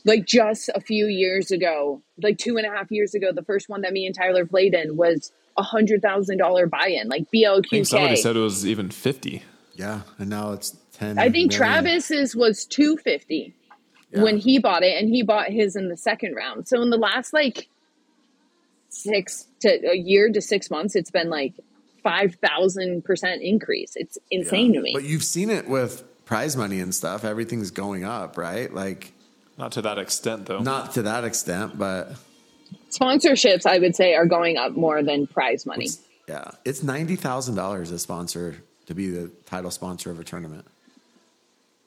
like 0.06 0.26
just 0.26 0.70
a 0.76 0.82
few 0.82 1.06
years 1.08 1.52
ago 1.52 2.02
like 2.22 2.38
two 2.38 2.58
and 2.58 2.66
a 2.66 2.70
half 2.70 2.90
years 2.92 3.14
ago 3.14 3.32
the 3.32 3.44
first 3.44 3.70
one 3.70 3.82
that 3.82 3.94
me 3.94 4.06
and 4.06 4.16
tyler 4.16 4.46
played 4.46 4.74
in 4.74 4.98
was 4.98 5.32
a 5.58 5.64
hundred 5.64 6.02
thousand 6.02 6.38
dollar 6.38 6.66
buy-in 6.68 7.08
like 7.08 7.24
I 7.34 7.62
think 7.70 7.86
somebody 7.86 8.16
said 8.16 8.36
it 8.36 8.40
was 8.40 8.66
even 8.66 8.90
50. 8.90 9.44
Yeah, 9.76 10.02
and 10.18 10.30
now 10.30 10.52
it's 10.54 10.76
10 10.94 11.18
i 11.20 11.24
think 11.24 11.34
million. 11.34 11.50
travis's 11.52 12.36
was 12.36 12.66
250 12.66 13.54
Yeah. 14.12 14.24
when 14.24 14.38
he 14.38 14.58
bought 14.60 14.84
it 14.84 15.00
and 15.02 15.08
he 15.10 15.22
bought 15.24 15.48
his 15.50 15.76
in 15.76 15.88
the 15.90 15.98
second 15.98 16.34
round 16.34 16.68
so 16.68 16.82
in 16.82 16.90
the 16.90 16.98
last 16.98 17.32
like 17.32 17.70
six 18.90 19.48
to 19.62 19.70
a 19.92 19.96
year 19.96 20.30
to 20.30 20.42
six 20.42 20.70
months 20.72 20.96
it's 20.96 21.12
been 21.12 21.30
like 21.30 21.54
5000% 22.06 23.42
increase 23.42 23.94
it's 23.96 24.18
insane 24.32 24.74
to 24.74 24.82
me 24.82 24.92
But 24.94 25.04
you've 25.04 25.24
seen 25.24 25.50
it 25.50 25.68
with 25.68 26.04
prize 26.26 26.56
money 26.56 26.80
and 26.80 26.94
stuff. 26.94 27.26
Everything's 27.26 27.72
going 27.72 28.04
up, 28.04 28.38
right? 28.38 28.72
Like, 28.74 29.14
Not 29.58 29.72
to 29.74 29.82
that 29.82 29.98
extent, 29.98 30.46
though. 30.46 30.60
not 30.60 30.94
to 30.94 31.02
that 31.04 31.24
extent, 31.24 31.78
but 31.78 32.14
sponsorships 32.92 33.66
i 33.66 33.80
would 33.80 33.96
say 33.96 34.14
are 34.16 34.26
going 34.28 34.56
up 34.58 34.74
more 34.74 35.02
than 35.04 35.26
prize 35.28 35.66
money 35.66 35.88
yeah, 36.28 36.52
it's 36.64 36.82
$90,000 36.82 37.92
a 37.92 37.98
sponsor 37.98 38.58
to 38.86 38.94
be 38.94 39.10
the 39.10 39.32
title 39.48 39.72
sponsor 39.72 40.12
of 40.12 40.20
a 40.20 40.24
tournament 40.24 40.64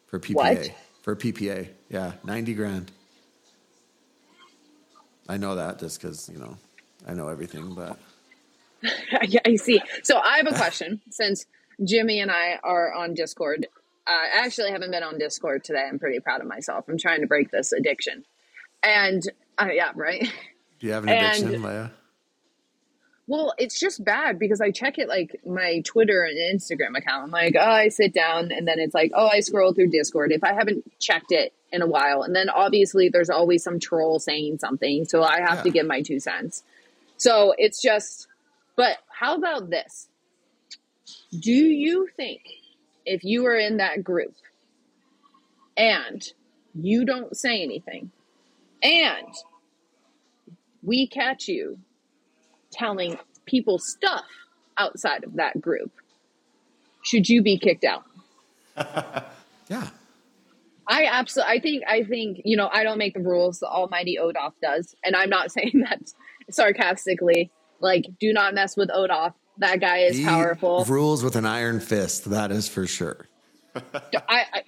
for 0.08 0.18
PPA. 0.18 0.34
What? 0.34 0.70
For 1.02 1.14
PPA. 1.14 1.68
Yeah, 1.88 2.14
90 2.24 2.54
grand. 2.54 2.90
I 5.28 5.36
know 5.36 5.54
that 5.54 5.78
just 5.78 6.00
because, 6.02 6.28
you 6.28 6.38
know, 6.40 6.56
I 7.06 7.14
know 7.14 7.28
everything, 7.28 7.74
but 7.74 7.98
I, 8.84 9.28
I 9.44 9.56
see. 9.56 9.80
So 10.02 10.18
I 10.18 10.38
have 10.38 10.46
a 10.46 10.54
question 10.56 11.00
since 11.10 11.46
Jimmy 11.84 12.20
and 12.20 12.30
I 12.30 12.58
are 12.62 12.92
on 12.92 13.14
Discord. 13.14 13.66
I 14.06 14.28
actually 14.34 14.70
haven't 14.72 14.90
been 14.90 15.02
on 15.02 15.18
Discord 15.18 15.64
today. 15.64 15.86
I'm 15.88 15.98
pretty 15.98 16.20
proud 16.20 16.40
of 16.40 16.46
myself. 16.46 16.86
I'm 16.88 16.98
trying 16.98 17.20
to 17.20 17.26
break 17.26 17.50
this 17.50 17.72
addiction. 17.72 18.24
And 18.82 19.22
uh, 19.58 19.68
yeah, 19.72 19.92
right. 19.94 20.20
do 20.80 20.86
you 20.86 20.92
have 20.92 21.04
an 21.04 21.10
And- 21.10 21.36
addiction, 21.36 21.62
Lea? 21.62 21.88
Well, 23.28 23.54
it's 23.56 23.78
just 23.78 24.04
bad 24.04 24.38
because 24.40 24.60
I 24.60 24.72
check 24.72 24.98
it 24.98 25.08
like 25.08 25.40
my 25.46 25.80
Twitter 25.86 26.24
and 26.24 26.36
Instagram 26.36 26.98
account. 26.98 27.22
I'm 27.22 27.30
like, 27.30 27.54
oh, 27.58 27.64
I 27.64 27.88
sit 27.88 28.12
down 28.12 28.50
and 28.50 28.66
then 28.66 28.80
it's 28.80 28.94
like, 28.94 29.12
oh, 29.14 29.28
I 29.28 29.40
scroll 29.40 29.72
through 29.72 29.90
Discord. 29.90 30.32
If 30.32 30.42
I 30.42 30.52
haven't 30.52 30.98
checked 30.98 31.30
it 31.30 31.54
in 31.70 31.82
a 31.82 31.86
while, 31.86 32.22
and 32.24 32.34
then 32.34 32.50
obviously 32.50 33.08
there's 33.10 33.30
always 33.30 33.62
some 33.62 33.78
troll 33.78 34.18
saying 34.18 34.58
something. 34.58 35.04
So 35.04 35.22
I 35.22 35.40
have 35.40 35.62
to 35.62 35.70
give 35.70 35.86
my 35.86 36.02
two 36.02 36.18
cents. 36.18 36.64
So 37.22 37.54
it's 37.56 37.80
just, 37.80 38.26
but 38.74 38.96
how 39.08 39.36
about 39.36 39.70
this? 39.70 40.08
Do 41.30 41.52
you 41.52 42.08
think 42.16 42.40
if 43.06 43.22
you 43.22 43.46
are 43.46 43.56
in 43.56 43.76
that 43.76 44.02
group 44.02 44.34
and 45.76 46.20
you 46.74 47.04
don't 47.04 47.36
say 47.36 47.62
anything 47.62 48.10
and 48.82 49.28
we 50.82 51.06
catch 51.06 51.46
you 51.46 51.78
telling 52.72 53.16
people 53.46 53.78
stuff 53.78 54.24
outside 54.76 55.22
of 55.22 55.34
that 55.34 55.60
group, 55.60 55.92
should 57.04 57.28
you 57.28 57.40
be 57.40 57.56
kicked 57.56 57.84
out? 57.84 58.02
Yeah. 59.68 59.88
I 60.86 61.06
absolutely, 61.06 61.54
I 61.54 61.60
think, 61.60 61.82
I 61.88 62.02
think, 62.02 62.42
you 62.44 62.56
know, 62.58 62.68
I 62.70 62.82
don't 62.82 62.98
make 62.98 63.14
the 63.14 63.20
rules. 63.20 63.60
The 63.60 63.68
almighty 63.68 64.18
Odoth 64.20 64.52
does. 64.60 64.94
And 65.02 65.16
I'm 65.16 65.30
not 65.30 65.50
saying 65.56 65.84
that 65.88 66.12
sarcastically. 66.50 67.50
Like, 67.80 68.06
do 68.20 68.32
not 68.32 68.54
mess 68.54 68.76
with 68.76 68.90
Odoth. 68.90 69.34
That 69.58 69.80
guy 69.80 69.98
is 69.98 70.16
He 70.16 70.24
powerful. 70.24 70.84
rules 70.88 71.22
with 71.22 71.36
an 71.36 71.44
iron 71.44 71.80
fist, 71.80 72.30
that 72.30 72.50
is 72.50 72.68
for 72.68 72.86
sure. 72.86 73.26
I, 73.74 73.80
I, 74.28 74.62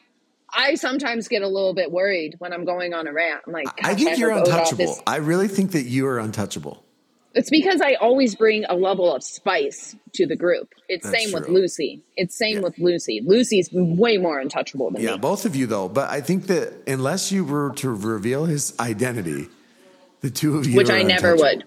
I 0.52 0.74
sometimes 0.74 1.28
get 1.28 1.42
a 1.42 1.48
little 1.48 1.74
bit 1.74 1.90
worried 1.90 2.36
when 2.38 2.52
I'm 2.52 2.64
going 2.64 2.92
on 2.94 3.06
a 3.06 3.12
rant. 3.12 3.42
I'm 3.46 3.52
like, 3.52 3.66
I 3.82 3.94
"Gosh, 3.94 4.02
think 4.04 4.18
you're 4.18 4.30
untouchable. 4.30 4.84
is-" 4.84 5.02
I 5.06 5.16
really 5.16 5.48
think 5.48 5.72
that 5.72 5.84
you 5.84 6.06
are 6.06 6.18
untouchable. 6.18 6.84
It's 7.34 7.50
because 7.50 7.80
I 7.80 7.94
always 7.94 8.36
bring 8.36 8.64
a 8.66 8.76
level 8.76 9.12
of 9.12 9.24
spice 9.24 9.96
to 10.12 10.24
the 10.26 10.36
group. 10.36 10.72
It's 10.88 11.04
That's 11.10 11.24
same 11.24 11.32
with. 11.34 11.48
Lucy. 11.48 12.04
It's 12.16 12.36
same 12.38 12.56
Yeah. 12.58 12.62
with 12.62 12.78
Lucy. 12.78 13.20
Lucy's 13.24 13.68
way 13.72 14.18
more 14.18 14.38
untouchable 14.38 14.90
than 14.92 15.02
Yeah, 15.02 15.12
me. 15.12 15.18
both 15.18 15.44
of 15.44 15.56
you 15.56 15.66
though. 15.66 15.88
But 15.88 16.10
I 16.10 16.20
think 16.20 16.46
that 16.46 16.72
unless 16.86 17.32
you 17.32 17.44
were 17.44 17.72
to 17.76 17.90
reveal 17.90 18.44
his 18.44 18.72
identity, 18.78 19.48
the 20.24 20.30
two 20.30 20.56
of 20.56 20.66
you, 20.66 20.76
Which 20.76 20.88
I 20.90 21.02
never 21.02 21.36
would. 21.36 21.64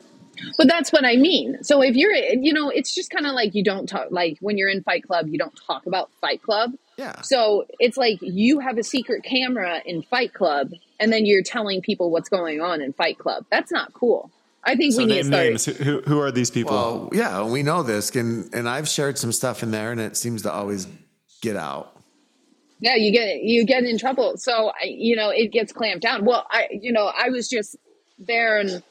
But 0.58 0.68
that's 0.68 0.92
what 0.92 1.06
I 1.06 1.16
mean. 1.16 1.64
So 1.64 1.82
if 1.84 1.96
you're, 1.96 2.12
you 2.14 2.54
know, 2.54 2.70
it's 2.70 2.94
just 2.94 3.12
kind 3.12 3.28
of 3.28 3.34
like 3.34 3.54
you 3.54 3.64
don't 3.64 3.88
talk, 3.88 4.08
like 4.10 4.38
when 4.42 4.58
you're 4.58 4.70
in 4.70 4.82
Fight 4.82 5.04
Club, 5.04 5.28
you 5.28 5.38
don't 5.38 5.56
talk 5.68 5.86
about 5.86 6.10
Fight 6.22 6.42
Club. 6.42 6.74
Yeah. 6.98 7.22
So 7.22 7.66
it's 7.80 7.98
like 7.98 8.18
you 8.22 8.60
have 8.60 8.80
a 8.80 8.84
secret 8.84 9.24
camera 9.24 9.82
in 9.86 10.02
Fight 10.02 10.34
Club 10.34 10.72
and 11.00 11.14
then 11.14 11.26
you're 11.28 11.44
telling 11.44 11.82
people 11.82 12.10
what's 12.10 12.30
going 12.30 12.62
on 12.62 12.82
in 12.82 12.94
Fight 12.94 13.20
Club. 13.20 13.46
That's 13.52 13.72
not 13.72 13.94
cool. 13.94 14.32
I 14.64 14.76
think 14.76 14.94
So 14.94 15.00
we 15.00 15.06
need 15.06 15.18
to 15.18 15.24
start. 15.26 15.46
names. 15.46 15.66
Who, 15.66 16.02
who 16.02 16.20
are 16.20 16.32
these 16.32 16.50
people? 16.50 16.74
Well, 16.74 17.10
yeah, 17.14 17.44
we 17.46 17.62
know 17.64 17.84
this, 17.84 18.14
and 18.16 18.54
and 18.54 18.68
I've 18.68 18.88
shared 18.90 19.18
some 19.18 19.32
stuff 19.32 19.64
in 19.64 19.72
there, 19.72 19.92
and 19.94 20.02
it 20.02 20.18
seems 20.18 20.42
to 20.42 20.52
always 20.52 20.88
get 21.42 21.56
out. 21.56 21.96
Yeah, 22.82 22.96
you 22.96 23.14
get 23.14 23.44
you 23.44 23.66
get 23.66 23.86
in 23.86 23.98
trouble. 23.98 24.36
So 24.36 24.72
I- 24.82 24.88
you 24.88 25.16
know 25.16 25.30
it 25.30 25.54
gets 25.54 25.72
clamped 25.72 26.02
down. 26.02 26.26
Well, 26.26 26.46
I 26.52 26.68
you 26.72 26.92
know 26.92 27.06
I 27.06 27.30
was 27.30 27.48
just 27.48 27.78
there 28.18 28.60
in 28.60 28.84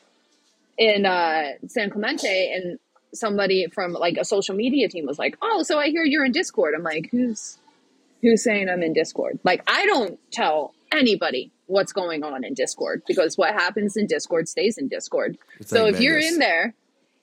in 0.78 1.06
uh, 1.06 1.52
San 1.68 1.90
Clemente, 1.90 2.52
and 2.52 2.78
somebody 3.14 3.66
from 3.72 3.92
like 3.92 4.16
a 4.18 4.24
social 4.24 4.54
media 4.54 4.88
team 4.88 5.06
was 5.06 5.18
like, 5.18 5.36
"Oh, 5.42 5.62
so 5.62 5.78
I 5.78 5.88
hear 5.88 6.04
you're 6.04 6.24
in 6.24 6.32
Discord." 6.32 6.74
I'm 6.76 6.82
like, 6.82 7.08
"Who's 7.10 7.58
who's 8.22 8.42
saying 8.42 8.68
I'm 8.68 8.82
in 8.82 8.92
Discord?" 8.92 9.38
Like 9.44 9.62
I 9.66 9.86
don't 9.86 10.18
tell 10.30 10.74
anybody 10.92 11.50
what's 11.66 11.92
going 11.92 12.22
on 12.22 12.44
in 12.44 12.54
Discord 12.54 13.02
because 13.06 13.36
what 13.36 13.52
happens 13.52 13.96
in 13.96 14.06
Discord 14.06 14.48
stays 14.48 14.78
in 14.78 14.88
Discord. 14.88 15.36
It's 15.58 15.70
so 15.70 15.84
like 15.84 15.94
if 15.94 16.00
you're 16.00 16.18
in 16.18 16.38
there, 16.38 16.74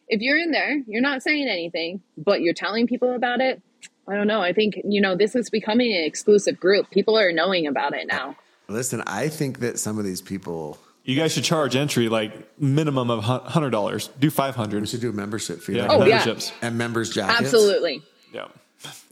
if 0.07 0.21
you're 0.21 0.37
in 0.37 0.51
there, 0.51 0.81
you're 0.87 1.01
not 1.01 1.23
saying 1.23 1.47
anything, 1.47 2.01
but 2.17 2.41
you're 2.41 2.53
telling 2.53 2.87
people 2.87 3.15
about 3.15 3.39
it. 3.39 3.61
I 4.07 4.15
don't 4.15 4.27
know. 4.27 4.41
I 4.41 4.51
think 4.51 4.75
you 4.83 5.01
know 5.01 5.15
this 5.15 5.35
is 5.35 5.49
becoming 5.49 5.93
an 5.93 6.03
exclusive 6.03 6.59
group. 6.59 6.89
People 6.91 7.17
are 7.17 7.31
knowing 7.31 7.67
about 7.67 7.93
it 7.93 8.07
now. 8.07 8.35
Listen, 8.67 9.03
I 9.05 9.27
think 9.27 9.59
that 9.59 9.77
some 9.79 9.97
of 9.97 10.05
these 10.05 10.21
people 10.21 10.77
you 11.03 11.15
guys 11.17 11.33
should 11.33 11.43
charge 11.43 11.75
entry 11.75 12.09
like 12.09 12.33
minimum 12.59 13.09
of 13.09 13.23
hundred 13.23 13.71
dollars. 13.71 14.09
Do 14.19 14.29
five 14.29 14.55
hundred. 14.55 14.75
We 14.75 14.77
hundred. 14.79 14.89
should 14.89 15.01
do 15.01 15.09
a 15.09 15.13
membership 15.13 15.61
fee 15.61 15.73
Yeah, 15.77 15.83
like 15.87 15.91
Oh, 15.91 15.99
that. 15.99 16.07
yeah. 16.09 16.15
memberships. 16.17 16.51
and 16.61 16.77
members 16.77 17.09
jackets. 17.11 17.41
Absolutely. 17.41 18.01
Yeah. 18.33 18.47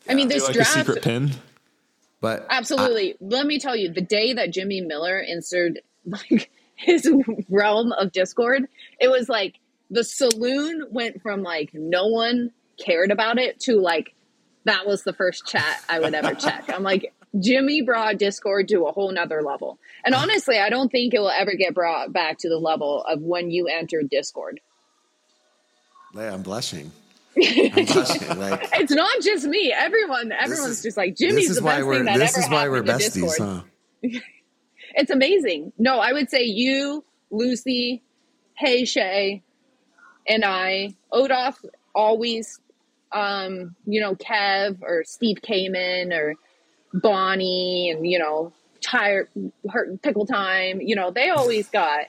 I 0.10 0.16
mean, 0.16 0.28
this 0.28 0.46
like 0.48 0.56
a 0.56 0.66
secret 0.66 1.04
pin. 1.04 1.32
But 2.22 2.46
Absolutely. 2.50 3.16
Let 3.20 3.46
me 3.46 3.60
tell 3.60 3.76
you, 3.76 3.92
the 3.92 4.02
day 4.02 4.34
that 4.34 4.52
Jimmy 4.52 4.82
Miller 4.82 5.20
entered 5.20 5.82
like 6.06 6.50
his 6.76 7.10
realm 7.50 7.92
of 7.94 8.12
Discord, 8.12 8.68
it 9.00 9.10
was 9.10 9.28
like 9.30 9.60
the 9.90 10.04
saloon 10.04 10.86
went 10.92 11.22
from 11.22 11.44
like 11.44 11.72
no 11.74 12.08
one 12.08 12.52
cared 12.84 13.12
about 13.12 13.38
it 13.38 13.60
to 13.62 13.80
like 13.80 14.14
that 14.66 14.86
was 14.88 15.04
the 15.04 15.14
first 15.14 15.46
chat 15.48 15.84
I 15.90 16.00
would 16.00 16.14
ever 16.14 16.34
check. 16.36 16.70
I'm 16.70 16.84
like, 16.84 17.14
Jimmy 17.40 17.82
brought 17.82 18.18
Discord 18.18 18.68
to 18.70 18.86
a 18.88 18.92
whole 18.92 19.12
nother 19.12 19.42
level. 19.42 19.80
And 20.04 20.14
honestly, 20.14 20.58
I 20.60 20.70
don't 20.70 20.92
think 20.92 21.14
it 21.14 21.20
will 21.20 21.30
ever 21.30 21.54
get 21.56 21.74
brought 21.74 22.12
back 22.12 22.38
to 22.40 22.50
the 22.50 22.58
level 22.58 23.04
of 23.04 23.22
when 23.22 23.50
you 23.52 23.68
entered 23.68 24.10
Discord. 24.10 24.60
Lea, 26.14 26.26
I'm 26.26 26.42
blushing. 26.42 26.92
I'm 27.38 27.86
blushing. 27.86 28.38
Like 28.40 28.68
It's 28.74 28.92
not 28.92 29.22
just 29.22 29.46
me. 29.46 29.74
Everyone, 29.76 30.32
everyone's 30.34 30.78
is- 30.78 30.84
just 30.84 30.98
like 30.98 31.16
this 31.16 31.30
Jimmy's 31.30 31.50
is 31.52 31.58
the 31.58 31.64
why 31.64 31.76
best 31.78 31.88
we're 31.88 31.96
thing 31.96 32.06
that 32.06 32.18
this 32.18 32.38
ever 32.38 32.46
is 32.46 32.52
why 32.52 32.68
we're 32.70 32.84
besties, 32.84 33.14
Discord. 33.38 33.64
huh? 34.04 34.20
It's 34.94 35.10
amazing. 35.10 35.72
No, 35.78 36.00
I 36.00 36.12
would 36.12 36.30
say 36.30 36.44
you, 36.44 37.06
Lucy, 37.30 38.02
Hey 38.56 38.84
Shay, 38.84 39.42
and 40.28 40.44
I, 40.44 40.96
Odoth, 41.14 41.64
always, 41.96 42.60
um, 43.14 43.74
you 43.86 44.02
know, 44.02 44.16
Kev 44.16 44.80
or 44.82 45.06
Steve 45.06 45.38
Kamen 45.42 46.12
or 46.14 46.36
Bonnie 46.94 47.90
and, 47.92 48.06
you 48.06 48.20
know, 48.20 48.52
Tire, 48.82 49.30
her, 49.70 49.98
Pickle 50.02 50.26
Time, 50.26 50.82
you 50.82 50.96
know, 50.96 51.12
they 51.12 51.30
always 51.30 51.70
got, 51.70 52.06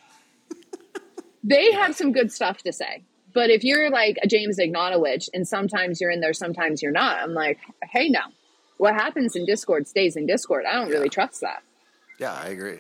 they 1.45 1.73
have 1.73 1.95
some 1.95 2.13
good 2.13 2.33
stuff 2.33 2.59
to 2.59 2.73
say. 2.73 3.03
But 3.35 3.51
if 3.51 3.65
you're 3.65 3.91
like 3.91 4.19
a 4.23 4.27
James 4.27 4.59
Ignatowich 4.59 5.29
and 5.33 5.47
sometimes 5.47 6.01
you're 6.01 6.11
in 6.11 6.21
there, 6.21 6.33
sometimes 6.35 6.83
you're 6.83 6.93
not, 6.93 7.19
I'm 7.19 7.35
like, 7.35 7.59
hey, 7.91 8.09
now, 8.09 8.33
what 8.79 8.95
happens 8.95 9.37
in 9.37 9.47
Discord 9.47 9.87
stays 9.87 10.17
in 10.17 10.27
Discord. 10.27 10.65
I 10.69 10.73
don't 10.73 10.91
really 10.91 11.09
trust 11.09 11.41
that. 11.41 11.63
Yeah, 12.19 12.33
I 12.35 12.49
agree. 12.49 12.79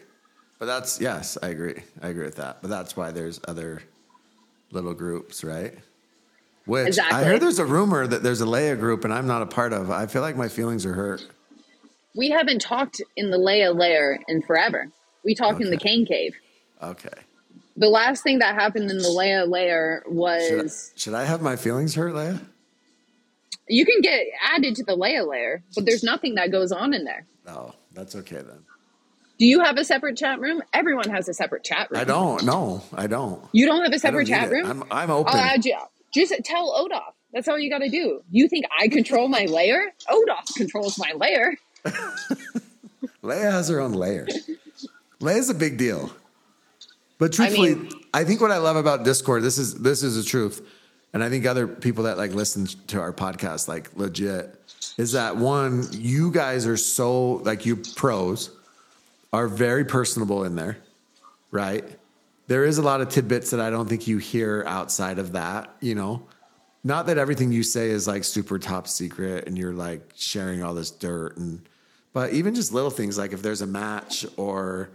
But 0.59 0.66
that's 0.66 1.00
yes, 1.00 1.36
I 1.42 1.48
agree. 1.48 1.82
I 2.03 2.09
agree 2.09 2.24
with 2.24 2.36
that. 2.36 2.59
But 2.61 2.70
that's 2.70 2.96
why 2.96 3.11
there's 3.11 3.40
other 3.48 3.82
little 4.70 4.94
groups, 4.94 5.42
right? 5.42 5.74
Which 6.66 6.84
I 6.84 6.88
Exactly. 6.88 7.24
heard 7.24 7.40
there's 7.40 7.59
a 7.59 7.64
rumor 7.66 8.07
that 8.07 8.22
there's 8.22 8.40
a 8.40 8.46
Lea 8.46 8.74
group 8.74 9.05
and 9.05 9.12
I'm 9.12 9.26
not 9.26 9.42
a 9.42 9.46
part 9.46 9.72
of. 9.72 9.90
I 9.90 10.07
feel 10.07 10.22
like 10.22 10.36
my 10.36 10.48
feelings 10.48 10.86
are 10.86 10.92
hurt. 10.92 11.26
We 12.17 12.31
haven't 12.31 12.61
talked 12.61 13.01
in 13.17 13.31
the 13.31 13.39
Lea 13.39 13.69
layer 13.69 14.19
in 14.29 14.43
forever. 14.43 14.89
We 15.25 15.35
talked 15.35 15.61
in 15.61 15.71
the 15.71 15.77
Okay. 15.77 15.89
Kane 15.89 16.07
cave. 16.07 16.35
Okay. 16.83 17.09
The 17.77 17.89
last 17.89 18.23
thing 18.23 18.41
that 18.41 18.55
happened 18.55 18.91
in 18.91 18.99
the 18.99 19.11
Lea 19.11 19.43
layer 19.51 20.03
Should 20.07 20.61
I, 20.61 20.65
was 20.67 20.93
should 20.97 21.15
I 21.15 21.25
have 21.25 21.43
my 21.43 21.57
feelings 21.57 21.95
hurt, 21.95 22.15
Lea? 22.15 22.39
you 23.69 23.87
can 23.87 24.01
get 24.03 24.27
added 24.55 24.77
to 24.77 24.85
the 24.85 24.97
Lea 24.97 25.21
layer, 25.23 25.63
but 25.75 25.87
there's 25.87 26.03
nothing 26.03 26.35
that 26.37 26.51
goes 26.53 26.73
on 26.73 26.93
in 26.95 27.05
there. 27.05 27.27
Oh, 27.47 27.75
that's 27.93 28.15
okay 28.17 28.37
then. 28.37 28.65
Do 29.39 29.47
you 29.47 29.61
have 29.61 29.77
a 29.79 29.85
separate 29.85 30.17
chat 30.17 30.41
room? 30.41 30.63
Everyone 30.73 31.11
has 31.11 31.29
a 31.29 31.35
separate 31.35 31.65
chat 31.65 31.91
room. 31.91 32.01
I 32.01 32.05
don't. 32.05 32.45
No, 32.45 32.83
I 32.95 33.07
don't. 33.07 33.43
You 33.53 33.67
don't 33.67 33.83
have 33.83 33.93
a 33.93 33.99
separate 33.99 34.29
chat 34.29 34.51
room? 34.51 34.67
I'm 34.67 34.85
I'm 34.91 35.11
open. 35.11 35.35
I'll 35.35 35.41
add 35.41 35.65
you. 35.65 35.79
Just 36.15 36.35
tell 36.45 36.73
Odoth. 36.73 37.15
That's 37.33 37.49
all 37.49 37.59
you 37.59 37.71
got 37.71 37.79
to 37.79 37.89
do. 37.89 38.21
You 38.31 38.47
think 38.49 38.67
I 38.79 38.89
control 38.89 39.29
my 39.29 39.47
layer? 39.47 39.87
Odoth 40.11 40.55
controls 40.57 40.99
my 40.99 41.13
layer. 41.17 41.55
Lea 43.22 43.37
has 43.37 43.68
her 43.68 43.80
own 43.80 43.93
layer. 43.93 44.26
Lea's 45.20 45.49
a 45.49 45.55
big 45.55 45.78
deal. 45.78 46.11
But 47.18 47.33
truthfully, 47.33 47.72
I, 47.72 47.74
mean- 47.74 48.26
think 48.26 48.41
what 48.41 48.51
I 48.51 48.59
love 48.59 48.76
about 48.76 49.05
Discord, 49.05 49.43
this 49.43 49.59
is 49.59 49.74
this 49.74 50.03
is 50.03 50.16
the 50.16 50.28
truth, 50.28 50.61
and 51.12 51.22
I 51.22 51.28
think 51.28 51.47
other 51.47 51.68
people 51.68 52.05
that 52.05 52.18
like 52.18 52.35
listen 52.35 52.66
to 52.89 53.01
our 53.01 53.12
podcast, 53.12 53.68
like 53.68 53.97
legit, 53.97 54.59
is 54.99 55.12
that 55.12 55.37
one, 55.37 55.87
you 55.93 56.33
guys 56.33 56.66
are 56.66 56.76
so 56.76 57.35
like 57.45 57.64
you 57.64 57.76
pros 57.76 58.51
are 59.33 59.47
very 59.47 59.85
personable 59.85 60.45
in 60.45 60.57
there, 60.57 60.78
right? 61.51 61.85
There 62.49 62.64
is 62.64 62.78
a 62.78 62.83
lot 62.83 63.01
of 63.01 63.09
tidbits 63.09 63.51
that 63.51 63.61
I 63.61 63.70
don't 63.70 63.89
think 63.89 64.07
you 64.07 64.18
hear 64.18 64.64
outside 64.66 65.18
of 65.18 65.33
that, 65.33 65.74
you 65.80 65.95
know. 65.95 66.26
Not 66.85 67.07
that 67.07 67.16
everything 67.16 67.53
you 67.53 67.62
say 67.62 67.91
is 67.91 68.09
like 68.09 68.24
super 68.24 68.59
top 68.59 68.89
secret 68.89 69.47
and 69.47 69.57
you're 69.57 69.72
like 69.72 70.12
sharing 70.16 70.64
all 70.64 70.74
this 70.74 70.91
dirt 70.91 71.37
and 71.37 71.62
but 72.13 72.33
even 72.33 72.55
just 72.55 72.73
little 72.73 72.91
things 72.91 73.17
like 73.19 73.33
if 73.33 73.43
there's 73.43 73.63
a 73.63 73.67
match 73.67 74.27
or 74.37 74.91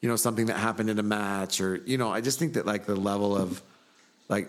you 0.00 0.08
know 0.08 0.16
something 0.16 0.46
that 0.46 0.56
happened 0.56 0.88
in 0.90 0.98
a 0.98 1.02
match 1.02 1.60
or 1.60 1.76
you 1.84 1.98
know, 1.98 2.10
I 2.10 2.20
just 2.20 2.38
think 2.38 2.54
that 2.54 2.66
like 2.66 2.86
the 2.86 2.96
level 2.96 3.36
of 3.36 3.62
like 4.28 4.48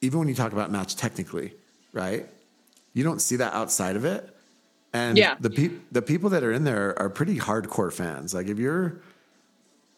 even 0.00 0.18
when 0.18 0.28
you 0.28 0.34
talk 0.34 0.52
about 0.52 0.70
match 0.70 0.96
technically, 0.96 1.54
right? 1.92 2.26
You 2.92 3.04
don't 3.04 3.20
see 3.20 3.36
that 3.36 3.52
outside 3.54 3.96
of 3.96 4.04
it. 4.04 4.28
And 4.92 5.16
Yeah. 5.16 5.36
the 5.38 5.50
peop 5.50 5.92
the 5.92 6.02
people 6.02 6.30
that 6.30 6.42
are 6.42 6.52
in 6.52 6.64
there 6.64 6.98
are 6.98 7.08
pretty 7.08 7.38
hardcore 7.38 7.92
fans. 7.92 8.34
Like 8.34 8.48
if 8.48 8.58
you're 8.58 9.00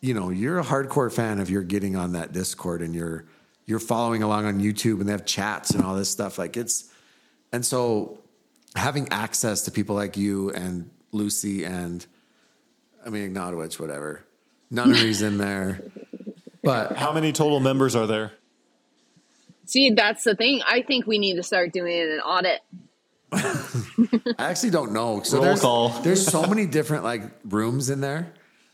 you 0.01 0.15
know, 0.15 0.31
you're 0.31 0.59
a 0.59 0.65
hardcore 0.65 1.13
fan 1.13 1.39
if 1.39 1.49
you're 1.49 1.63
getting 1.63 1.95
on 1.97 2.13
that 2.13 2.33
Discord 2.33 2.83
and 2.83 2.95
you're 2.95 3.25
you're 3.67 3.79
following 3.79 4.23
along 4.23 4.45
on 4.47 4.61
YouTube 4.61 4.99
and 5.01 5.09
they 5.09 5.13
have 5.13 5.25
chats 5.25 5.71
and 5.71 5.85
all 5.85 5.95
this 5.95 6.11
stuff. 6.11 6.39
Like 6.39 6.57
it's 6.57 6.91
and 7.53 7.65
so 7.65 8.19
having 8.77 9.09
access 9.11 9.63
to 9.63 9.71
people 9.71 9.95
like 9.95 10.17
you 10.17 10.51
and 10.51 10.91
Lucy 11.13 11.65
and 11.65 12.05
I 13.05 13.11
mean 13.11 13.33
Ignatowich, 13.35 13.79
whatever. 13.79 14.25
Nunnery's 14.71 15.23
in 15.23 15.39
there. 15.39 15.83
But 16.63 16.97
How 16.97 17.13
many 17.13 17.33
total 17.33 17.61
members 17.61 17.95
are 17.95 18.07
there? 18.07 18.33
See, 19.67 19.91
that's 19.91 20.25
the 20.25 20.35
thing. 20.35 20.61
I 20.69 20.83
think 20.83 21.07
we 21.07 21.19
need 21.19 21.35
to 21.37 21.43
start 21.43 21.73
doing 21.73 22.01
an 22.01 22.21
audit. 22.21 22.61
I 23.33 24.35
actually 24.51 24.71
don't 24.71 24.93
know. 24.93 25.23
So 25.23 25.37
Roll 25.39 25.45
there's, 25.45 25.61
call. 25.61 25.89
there's 26.03 26.27
so 26.27 26.47
many 26.47 26.67
different 26.67 27.05
like 27.05 27.23
rooms 27.45 27.91
in 27.91 28.01
there. 28.01 28.33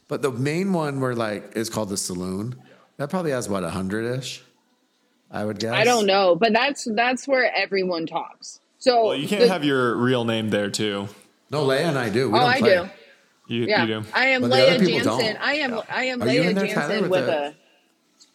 But 0.09 0.23
the 0.23 0.31
main 0.33 0.73
one 0.73 1.01
where 1.01 1.15
like 1.15 1.57
is 1.57 1.69
called 1.71 1.89
the 1.91 1.97
saloon. 1.97 2.57
That 2.97 3.11
probably 3.11 3.31
has 3.31 3.49
what, 3.49 3.63
a 3.63 3.71
hundred 3.71 4.19
ish? 4.19 4.43
I 5.31 5.45
would 5.45 5.59
guess. 5.61 5.73
I 5.75 5.85
don't 5.85 6.07
know, 6.07 6.35
but 6.35 6.53
that's 6.53 6.89
that's 6.95 7.29
where 7.29 7.53
everyone 7.55 8.07
talks. 8.07 8.61
So 8.79 9.07
Well, 9.09 9.17
you 9.17 9.29
can't 9.29 9.43
the- 9.43 9.49
have 9.49 9.65
your 9.65 9.97
real 9.97 10.25
name 10.25 10.51
there 10.51 10.71
too. 10.71 11.09
No, 11.51 11.65
Lea 11.65 11.79
and 11.79 11.99
I 11.99 12.09
do. 12.11 12.31
We 12.31 12.39
Oh, 12.39 12.43
don't 12.43 12.51
I 12.51 12.59
play. 12.59 12.77
do. 12.77 12.91
You, 13.55 13.65
Yeah, 13.67 13.81
you 13.85 14.03
do. 14.03 14.09
I 14.15 14.27
am 14.27 14.43
But 14.43 14.51
the 14.51 14.57
Lea 14.57 14.79
Jansen. 14.79 15.05
don't. 15.05 15.37
I 15.41 15.53
am 15.55 15.81
I 15.89 16.05
am 16.05 16.23
Are 16.23 16.27
Lea 16.27 16.39
there, 16.53 16.55
Tyler, 16.55 16.67
Jansen 16.67 17.01
with 17.03 17.11
with 17.11 17.27
the- 17.27 17.47
a. 17.49 17.55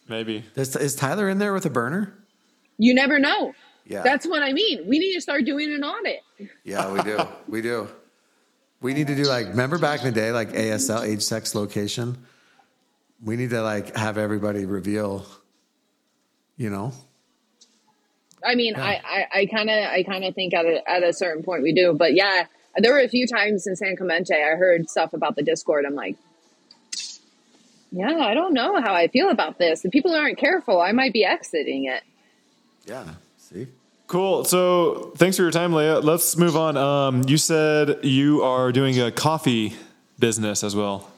Maybe. 0.08 0.44
Is, 0.56 0.76
is 0.76 0.94
Tyler 0.96 1.28
in 1.28 1.38
there 1.38 1.52
with 1.54 1.64
a 1.64 1.70
burner? 1.70 2.12
You 2.78 2.94
never 2.94 3.18
know. 3.18 3.54
Yeah. 3.86 4.02
That's 4.02 4.26
what 4.26 4.42
I 4.42 4.52
mean. 4.52 4.86
We 4.88 4.98
need 4.98 5.14
to 5.14 5.20
start 5.20 5.44
doing 5.44 5.72
an 5.72 5.84
audit. 5.84 6.20
Yeah, 6.64 6.92
we 6.92 7.02
do. 7.02 7.18
we 7.48 7.62
do. 7.62 7.88
We 8.80 8.92
need 8.92 9.06
to 9.06 9.14
do 9.14 9.22
like 9.24 9.46
remember 9.48 9.78
back 9.78 10.00
in 10.00 10.06
the 10.06 10.12
day, 10.12 10.30
like 10.32 10.50
ASL 10.52 11.02
age 11.06 11.22
sex 11.22 11.54
location. 11.54 12.18
We 13.22 13.36
need 13.36 13.50
to 13.50 13.62
like 13.62 13.96
have 13.96 14.18
everybody 14.18 14.66
reveal, 14.66 15.24
you 16.56 16.68
know. 16.68 16.92
I 18.44 18.56
mean, 18.56 18.74
I 18.76 19.26
I 19.32 19.46
kind 19.46 19.70
of 19.70 19.76
I 19.76 20.02
kind 20.02 20.24
of 20.24 20.34
think 20.34 20.52
at 20.52 20.66
a, 20.66 20.90
at 20.90 21.02
a 21.02 21.12
certain 21.14 21.42
point 21.42 21.62
we 21.62 21.72
do, 21.72 21.94
but 21.94 22.14
yeah, 22.14 22.44
there 22.76 22.92
were 22.92 23.00
a 23.00 23.08
few 23.08 23.26
times 23.26 23.66
in 23.66 23.76
San 23.76 23.96
Clemente 23.96 24.34
I 24.34 24.56
heard 24.56 24.88
stuff 24.88 25.12
about 25.12 25.36
the 25.36 25.42
Discord. 25.42 25.84
I'm 25.86 25.94
like, 25.94 26.16
yeah, 27.92 28.18
I 28.18 28.34
don't 28.34 28.54
know 28.54 28.80
how 28.80 28.94
I 28.94 29.08
feel 29.08 29.30
about 29.30 29.58
this. 29.58 29.84
If 29.84 29.92
people 29.92 30.14
aren't 30.14 30.38
careful, 30.38 30.80
I 30.80 30.92
might 30.92 31.12
be 31.12 31.24
exiting 31.24 31.84
it. 31.84 32.02
Yeah. 32.86 33.04
See? 33.38 33.68
Cool. 34.06 34.44
So 34.44 35.12
thanks 35.16 35.36
for 35.36 35.42
your 35.42 35.52
time, 35.52 35.72
Lea. 35.72 35.94
Let's 35.94 36.36
move 36.36 36.56
on. 36.56 36.76
Um, 36.76 37.22
you 37.26 37.36
said 37.36 38.04
you 38.04 38.42
are 38.42 38.72
doing 38.72 39.00
a 39.00 39.10
coffee 39.10 39.74
business 40.18 40.64
as 40.64 40.74
well. 40.74 41.10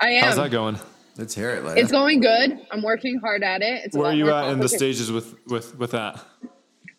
I 0.00 0.10
am. 0.10 0.24
How's 0.24 0.36
that 0.36 0.50
going? 0.50 0.78
Let's 1.16 1.34
hear 1.34 1.50
it, 1.50 1.64
Lea. 1.64 1.80
It's 1.80 1.92
going 1.92 2.20
good. 2.20 2.58
I'm 2.70 2.82
working 2.82 3.18
hard 3.20 3.42
at 3.42 3.62
it. 3.62 3.84
It's 3.84 3.94
a 3.94 3.98
Where 3.98 4.10
are 4.10 4.14
you 4.14 4.30
at 4.30 4.50
in 4.50 4.60
the 4.60 4.68
stages 4.68 5.12
with 5.12 5.34
with 5.46 5.78
with 5.78 5.90
that? 5.92 6.24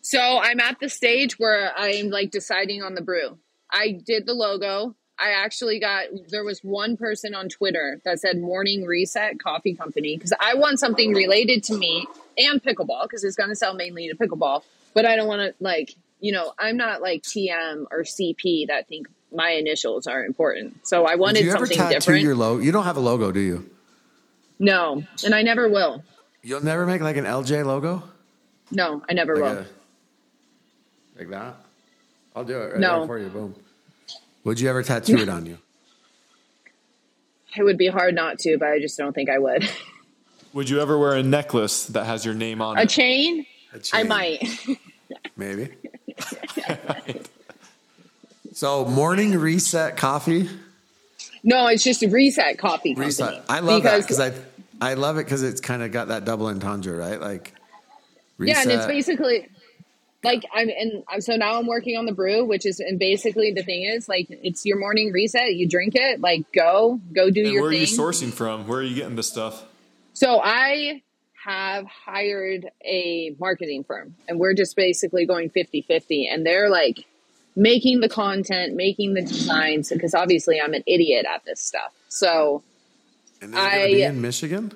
So 0.00 0.20
I'm 0.20 0.60
at 0.60 0.78
the 0.80 0.88
stage 0.88 1.38
where 1.38 1.72
I'm 1.76 2.10
like 2.10 2.30
deciding 2.30 2.82
on 2.82 2.94
the 2.94 3.02
brew. 3.02 3.38
I 3.72 3.92
did 4.04 4.26
the 4.26 4.34
logo. 4.34 4.94
I 5.18 5.30
actually 5.30 5.78
got 5.78 6.06
there 6.30 6.44
was 6.44 6.60
one 6.62 6.96
person 6.96 7.34
on 7.34 7.48
Twitter 7.48 8.00
that 8.04 8.18
said 8.20 8.38
Morning 8.40 8.84
Reset 8.84 9.38
Coffee 9.40 9.74
Company 9.74 10.16
because 10.16 10.32
I 10.40 10.54
want 10.54 10.78
something 10.80 11.12
related 11.14 11.62
to 11.64 11.78
me 11.78 12.06
and 12.38 12.62
pickleball 12.62 13.04
because 13.04 13.22
it's 13.24 13.36
going 13.36 13.50
to 13.50 13.56
sell 13.56 13.74
mainly 13.74 14.08
to 14.08 14.16
pickleball. 14.16 14.62
But 14.94 15.06
I 15.06 15.16
don't 15.16 15.28
want 15.28 15.40
to 15.42 15.54
like 15.62 15.94
you 16.20 16.32
know 16.32 16.52
I'm 16.58 16.76
not 16.76 17.02
like 17.02 17.22
TM 17.22 17.84
or 17.90 18.02
CP 18.02 18.66
that 18.68 18.88
think 18.88 19.06
my 19.34 19.50
initials 19.50 20.06
are 20.06 20.24
important. 20.24 20.86
So 20.86 21.04
I 21.06 21.14
wanted 21.14 21.44
you 21.44 21.50
ever 21.52 21.60
something 21.66 21.78
tattoo 21.78 21.94
different. 21.94 22.22
your 22.22 22.34
logo? 22.34 22.62
You 22.62 22.72
don't 22.72 22.84
have 22.84 22.96
a 22.96 23.00
logo, 23.00 23.30
do 23.32 23.40
you? 23.40 23.70
no, 24.58 25.02
and 25.24 25.34
I 25.34 25.42
never 25.42 25.68
will. 25.68 26.02
You'll 26.42 26.64
never 26.64 26.84
make 26.86 27.00
like 27.00 27.16
an 27.16 27.24
LJ 27.24 27.64
logo? 27.64 28.02
No, 28.70 29.02
I 29.08 29.12
never 29.12 29.36
Like, 29.36 29.42
will. 29.54 29.58
a, 29.60 31.18
like 31.18 31.30
that? 31.30 31.56
I'll 32.34 32.44
do 32.44 32.58
it 32.60 32.72
right 32.72 32.80
No. 32.80 33.06
for 33.06 33.18
you. 33.18 33.28
Boom. 33.28 33.54
Would 34.44 34.60
you 34.60 34.68
ever 34.68 34.82
tattoo 34.82 35.18
it 35.18 35.28
on 35.28 35.46
you? 35.46 35.58
It 37.54 37.64
would 37.64 37.76
be 37.76 37.88
hard 37.88 38.14
not 38.14 38.38
to, 38.40 38.56
but 38.56 38.68
I 38.68 38.80
just 38.80 38.96
don't 38.96 39.12
think 39.12 39.28
I 39.28 39.38
would. 39.38 39.68
Would 40.54 40.70
you 40.70 40.80
ever 40.80 40.98
wear 40.98 41.12
a 41.12 41.22
necklace 41.22 41.84
that 41.88 42.06
has 42.06 42.24
your 42.24 42.32
name 42.32 42.62
on 42.62 42.78
A 42.78 42.82
it? 42.82 42.88
chain? 42.88 43.44
A 43.74 43.76
I 43.76 43.78
chain, 43.78 44.00
I 44.00 44.02
might. 44.04 44.66
Maybe. 45.36 45.68
so 48.54 48.86
morning 48.86 49.38
reset 49.38 49.98
coffee. 49.98 50.48
No, 51.44 51.66
it's 51.66 51.84
just 51.84 52.02
a 52.02 52.08
reset 52.08 52.56
coffee 52.58 52.94
company. 52.94 53.06
Reset. 53.08 53.44
I 53.50 53.60
love 53.60 53.82
that 53.82 54.00
because 54.00 54.18
I 54.18 54.32
I 54.80 54.94
love 54.94 55.18
it 55.18 55.24
because 55.24 55.42
it's 55.42 55.60
kind 55.60 55.82
of 55.82 55.92
got 55.92 56.08
that 56.08 56.24
double 56.24 56.46
entendre, 56.46 56.96
right? 56.96 57.20
Like 57.20 57.52
yeah, 58.38 58.62
and 58.62 58.70
it's 58.70 58.86
basically 58.86 59.46
like 60.24 60.44
I'm 60.54 60.68
and 60.68 61.04
I'm- 61.08 61.20
so 61.20 61.36
now 61.36 61.58
I'm 61.58 61.66
working 61.66 61.96
on 61.96 62.06
the 62.06 62.12
brew, 62.12 62.44
which 62.44 62.64
is 62.66 62.80
and 62.80 62.98
basically 62.98 63.52
the 63.52 63.62
thing 63.62 63.84
is 63.84 64.08
like 64.08 64.26
it's 64.30 64.64
your 64.64 64.78
morning 64.78 65.12
reset. 65.12 65.54
You 65.54 65.68
drink 65.68 65.94
it, 65.94 66.20
like 66.20 66.50
go 66.52 67.00
go 67.12 67.30
do 67.30 67.44
And 67.44 67.52
your 67.52 67.62
where 67.62 67.70
are 67.70 67.74
you 67.74 67.86
sourcing 67.86 68.32
from? 68.32 68.66
Where 68.66 68.80
are 68.80 68.82
you 68.82 68.94
getting 68.94 69.16
this 69.16 69.28
stuff? 69.28 69.64
So 70.14 70.40
I 70.42 71.02
have 71.44 71.86
hired 71.86 72.70
a 72.84 73.34
marketing 73.40 73.82
firm 73.82 74.14
and 74.28 74.38
we're 74.38 74.54
just 74.54 74.76
basically 74.76 75.26
going 75.26 75.50
50-50 75.50 76.32
and 76.32 76.46
they're 76.46 76.70
like 76.70 77.04
making 77.56 77.98
the 78.00 78.08
content, 78.08 78.76
making 78.76 79.14
the 79.14 79.22
designs 79.22 79.88
because 79.88 80.14
obviously 80.14 80.60
I'm 80.60 80.72
an 80.72 80.84
idiot 80.86 81.26
at 81.28 81.44
this 81.44 81.60
stuff. 81.60 81.92
So 82.08 82.62
and 83.40 83.56
I- 83.56 83.86
in 83.86 84.20
Michigan. 84.20 84.72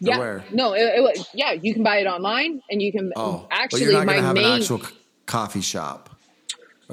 Yeah, 0.00 0.18
where? 0.18 0.44
no, 0.52 0.74
it, 0.74 0.80
it, 0.96 1.02
wa- 1.02 1.24
yeah, 1.34 1.52
you 1.52 1.72
can 1.74 1.82
buy 1.82 1.98
it 1.98 2.06
online 2.06 2.62
and 2.70 2.82
you 2.82 2.92
can 2.92 3.12
Oh, 3.16 3.46
actually 3.50 3.80
but 3.80 3.84
you're 3.84 3.92
not 3.92 4.06
my 4.06 4.14
have 4.14 4.34
main 4.34 4.44
an 4.44 4.60
actual 4.60 4.82
c- 4.82 4.94
coffee 5.26 5.60
shop. 5.60 6.10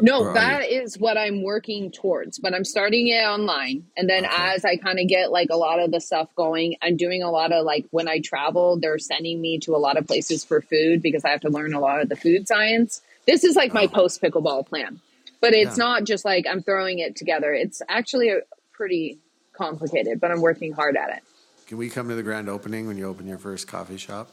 No, 0.01 0.33
that 0.33 0.71
you? 0.71 0.81
is 0.81 0.97
what 0.97 1.17
I'm 1.17 1.43
working 1.43 1.91
towards. 1.91 2.39
But 2.39 2.55
I'm 2.55 2.65
starting 2.65 3.09
it 3.09 3.23
online. 3.23 3.85
And 3.95 4.09
then 4.09 4.25
Okay. 4.25 4.33
as 4.35 4.65
I 4.65 4.75
kind 4.77 4.99
of 4.99 5.07
get 5.07 5.31
like 5.31 5.49
a 5.51 5.55
lot 5.55 5.79
of 5.79 5.91
the 5.91 6.01
stuff 6.01 6.33
going, 6.35 6.75
I'm 6.81 6.97
doing 6.97 7.21
a 7.21 7.29
lot 7.29 7.51
of 7.51 7.63
like 7.63 7.85
when 7.91 8.07
I 8.07 8.19
travel, 8.19 8.79
they're 8.79 8.97
sending 8.97 9.39
me 9.39 9.59
to 9.59 9.75
a 9.75 9.77
lot 9.77 9.97
of 9.97 10.07
places 10.07 10.43
for 10.43 10.61
food 10.61 11.01
because 11.01 11.23
I 11.23 11.29
have 11.29 11.41
to 11.41 11.49
learn 11.49 11.73
a 11.75 11.79
lot 11.79 12.01
of 12.01 12.09
the 12.09 12.15
food 12.15 12.47
science. 12.47 13.01
This 13.27 13.43
is 13.43 13.55
like 13.55 13.71
my 13.73 13.83
oh. 13.83 13.87
post 13.89 14.21
pickleball 14.21 14.65
plan. 14.67 14.99
But 15.41 15.53
it's 15.53 15.77
Yeah. 15.77 15.83
not 15.83 16.05
just 16.05 16.25
like 16.25 16.47
I'm 16.49 16.63
throwing 16.63 16.97
it 16.99 17.15
together. 17.15 17.53
It's 17.53 17.81
actually 17.87 18.29
a 18.29 18.39
pretty 18.71 19.19
complicated, 19.51 20.19
but 20.19 20.31
I'm 20.31 20.41
working 20.41 20.71
hard 20.71 20.97
at 20.97 21.09
it. 21.17 21.23
Can 21.67 21.77
we 21.77 21.89
come 21.89 22.09
to 22.09 22.15
the 22.15 22.23
grand 22.23 22.49
opening 22.49 22.87
when 22.87 22.97
you 22.97 23.07
open 23.07 23.27
your 23.27 23.37
first 23.37 23.67
coffee 23.67 23.97
shop? 23.97 24.31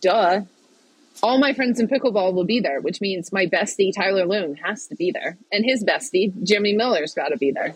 Duh. 0.00 0.42
All 1.22 1.38
my 1.38 1.52
friends 1.52 1.80
in 1.80 1.88
pickleball 1.88 2.32
will 2.34 2.44
be 2.44 2.60
there, 2.60 2.80
which 2.80 3.00
means 3.00 3.32
my 3.32 3.46
bestie 3.46 3.92
Tyler 3.94 4.24
Loong 4.26 4.56
has 4.62 4.86
to 4.88 4.94
be 4.96 5.10
there. 5.10 5.36
And 5.50 5.64
his 5.64 5.84
bestie, 5.84 6.32
Jimmy 6.44 6.74
Miller's 6.74 7.14
got 7.14 7.28
to 7.28 7.36
be 7.36 7.50
there. 7.50 7.74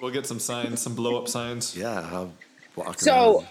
We'll 0.00 0.12
get 0.12 0.26
some 0.26 0.38
signs, 0.38 0.80
some 0.80 0.94
blow 0.94 1.20
up 1.20 1.28
signs. 1.28 1.76
Yeah, 1.76 2.08
I'll 2.12 2.32
walk 2.76 3.00
So, 3.00 3.38
around. 3.38 3.46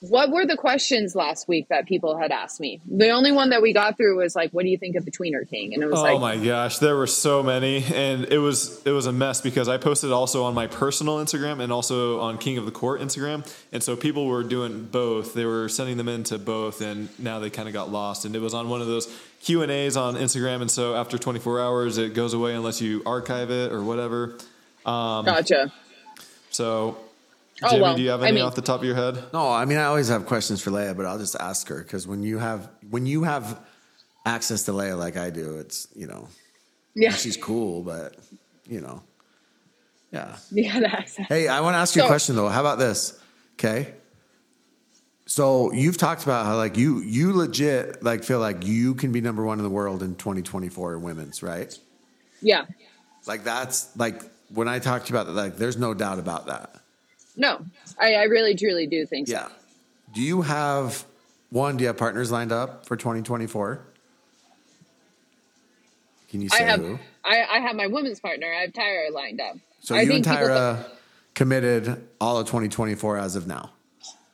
What 0.00 0.30
were 0.30 0.46
the 0.46 0.56
questions 0.56 1.16
last 1.16 1.48
week 1.48 1.66
that 1.70 1.86
people 1.86 2.16
had 2.16 2.30
asked 2.30 2.60
me? 2.60 2.80
The 2.88 3.10
only 3.10 3.32
one 3.32 3.50
that 3.50 3.62
we 3.62 3.72
got 3.72 3.96
through 3.96 4.18
was 4.18 4.36
like, 4.36 4.52
"What 4.52 4.62
do 4.62 4.68
you 4.68 4.78
think 4.78 4.94
of 4.94 5.04
the 5.04 5.10
Tweener 5.10 5.48
King?" 5.48 5.74
And 5.74 5.82
it 5.82 5.86
was 5.86 5.98
Oh 5.98 6.02
like, 6.02 6.14
"Oh 6.14 6.18
my 6.20 6.36
gosh, 6.36 6.78
there 6.78 6.94
were 6.96 7.08
so 7.08 7.42
many, 7.42 7.84
and 7.92 8.24
it 8.26 8.38
was 8.38 8.80
it 8.86 8.92
was 8.92 9.06
a 9.06 9.12
mess 9.12 9.40
because 9.40 9.68
I 9.68 9.76
posted 9.76 10.12
also 10.12 10.44
on 10.44 10.54
my 10.54 10.68
personal 10.68 11.16
Instagram 11.16 11.60
and 11.60 11.72
also 11.72 12.20
on 12.20 12.38
King 12.38 12.58
of 12.58 12.64
the 12.64 12.70
Court 12.70 13.00
Instagram, 13.00 13.44
and 13.72 13.82
so 13.82 13.96
people 13.96 14.26
were 14.26 14.44
doing 14.44 14.84
both. 14.84 15.34
They 15.34 15.44
were 15.44 15.68
sending 15.68 15.96
them 15.96 16.08
into 16.08 16.38
both, 16.38 16.80
and 16.80 17.08
now 17.18 17.40
they 17.40 17.50
kind 17.50 17.66
of 17.66 17.74
got 17.74 17.90
lost. 17.90 18.24
And 18.24 18.36
it 18.36 18.40
was 18.40 18.54
on 18.54 18.68
one 18.68 18.80
of 18.80 18.86
those 18.86 19.12
Q 19.42 19.62
and 19.62 19.72
A's 19.72 19.96
on 19.96 20.14
Instagram, 20.14 20.60
and 20.60 20.70
so 20.70 20.94
after 20.94 21.18
24 21.18 21.60
hours, 21.60 21.98
it 21.98 22.14
goes 22.14 22.34
away 22.34 22.54
unless 22.54 22.80
you 22.80 23.02
archive 23.04 23.50
it 23.50 23.72
or 23.72 23.82
whatever. 23.82 24.38
Um, 24.86 25.24
"Gotcha." 25.24 25.72
So, 26.50 26.96
Oh, 27.62 27.70
Jimmy, 27.70 27.82
well, 27.82 27.96
do 27.96 28.02
you 28.02 28.10
have 28.10 28.22
I 28.22 28.28
any 28.28 28.36
mean- 28.36 28.44
off 28.44 28.54
the 28.54 28.62
top 28.62 28.80
of 28.80 28.86
your 28.86 28.94
head? 28.94 29.22
No, 29.32 29.50
I 29.50 29.64
mean 29.64 29.78
I 29.78 29.84
always 29.84 30.08
have 30.08 30.26
questions 30.26 30.60
for 30.62 30.70
Lea, 30.70 30.92
but 30.94 31.06
I'll 31.06 31.18
just 31.18 31.36
ask 31.40 31.68
her 31.68 31.78
because 31.82 32.06
when 32.06 32.22
you 32.22 32.38
have 32.38 32.70
when 32.90 33.04
you 33.06 33.24
have 33.24 33.60
access 34.24 34.64
to 34.64 34.72
Lea 34.72 34.92
like 34.92 35.16
I 35.16 35.30
do, 35.30 35.56
it's 35.58 35.88
you 35.94 36.06
know 36.06 36.28
Yeah, 36.94 37.12
she's 37.12 37.36
cool, 37.36 37.82
but 37.82 38.16
you 38.68 38.80
know, 38.80 39.02
yeah. 40.12 40.36
yeah, 40.52 40.80
that's 40.80 41.16
Hey, 41.16 41.48
I 41.48 41.60
want 41.60 41.74
to 41.74 41.78
ask 41.78 41.96
you 41.96 42.04
a 42.04 42.06
question 42.06 42.36
though. 42.36 42.48
How 42.48 42.60
about 42.60 42.78
this? 42.78 43.18
Okay. 43.54 43.94
So 45.26 45.72
you've 45.72 45.98
talked 45.98 46.22
about 46.22 46.46
how 46.46 46.56
like 46.56 46.76
you 46.78 47.00
you 47.00 47.32
legit 47.34 48.02
like 48.02 48.24
feel 48.24 48.38
like 48.40 48.64
you 48.66 48.94
can 48.94 49.12
be 49.12 49.20
number 49.20 49.44
one 49.44 49.58
in 49.58 49.64
the 49.64 49.70
world 49.70 50.02
in 50.02 50.14
2024 50.14 50.94
in 50.94 51.02
women's, 51.02 51.42
right? 51.42 51.76
yeah. 52.40 52.64
Like 53.26 53.44
that's 53.44 53.94
like 53.96 54.22
when 54.54 54.68
I 54.68 54.78
talked 54.78 55.10
about 55.10 55.26
that, 55.26 55.32
like 55.32 55.56
there's 55.58 55.76
no 55.76 55.92
doubt 55.92 56.18
about 56.18 56.46
that. 56.46 56.76
No, 57.38 57.64
I, 57.98 58.14
I 58.14 58.22
really 58.24 58.54
truly 58.54 58.86
do 58.86 59.06
think 59.06 59.28
so. 59.28 59.32
Yeah. 59.34 59.48
Do 60.12 60.20
you 60.20 60.42
have 60.42 61.04
one? 61.50 61.76
Do 61.78 61.82
you 61.82 61.86
have 61.88 61.96
partners 61.96 62.30
lined 62.30 62.52
up 62.52 62.84
for 62.84 62.96
2024? 62.96 63.80
Can 66.30 66.42
you 66.42 66.48
I 66.52 66.58
say 66.58 66.64
have, 66.64 66.80
who? 66.80 66.98
I, 67.24 67.42
I 67.50 67.58
have 67.60 67.74
my 67.76 67.86
women's 67.86 68.20
partner. 68.20 68.52
I 68.52 68.62
have 68.62 68.72
Tyra 68.72 69.10
lined 69.10 69.40
up. 69.40 69.56
So 69.80 69.94
I 69.94 70.02
you 70.02 70.12
and 70.12 70.24
people 70.24 70.36
Tyra 70.38 70.84
committed 71.34 72.06
all 72.20 72.38
of 72.38 72.46
2024 72.46 73.16
as 73.16 73.36
of 73.36 73.46
now. 73.46 73.70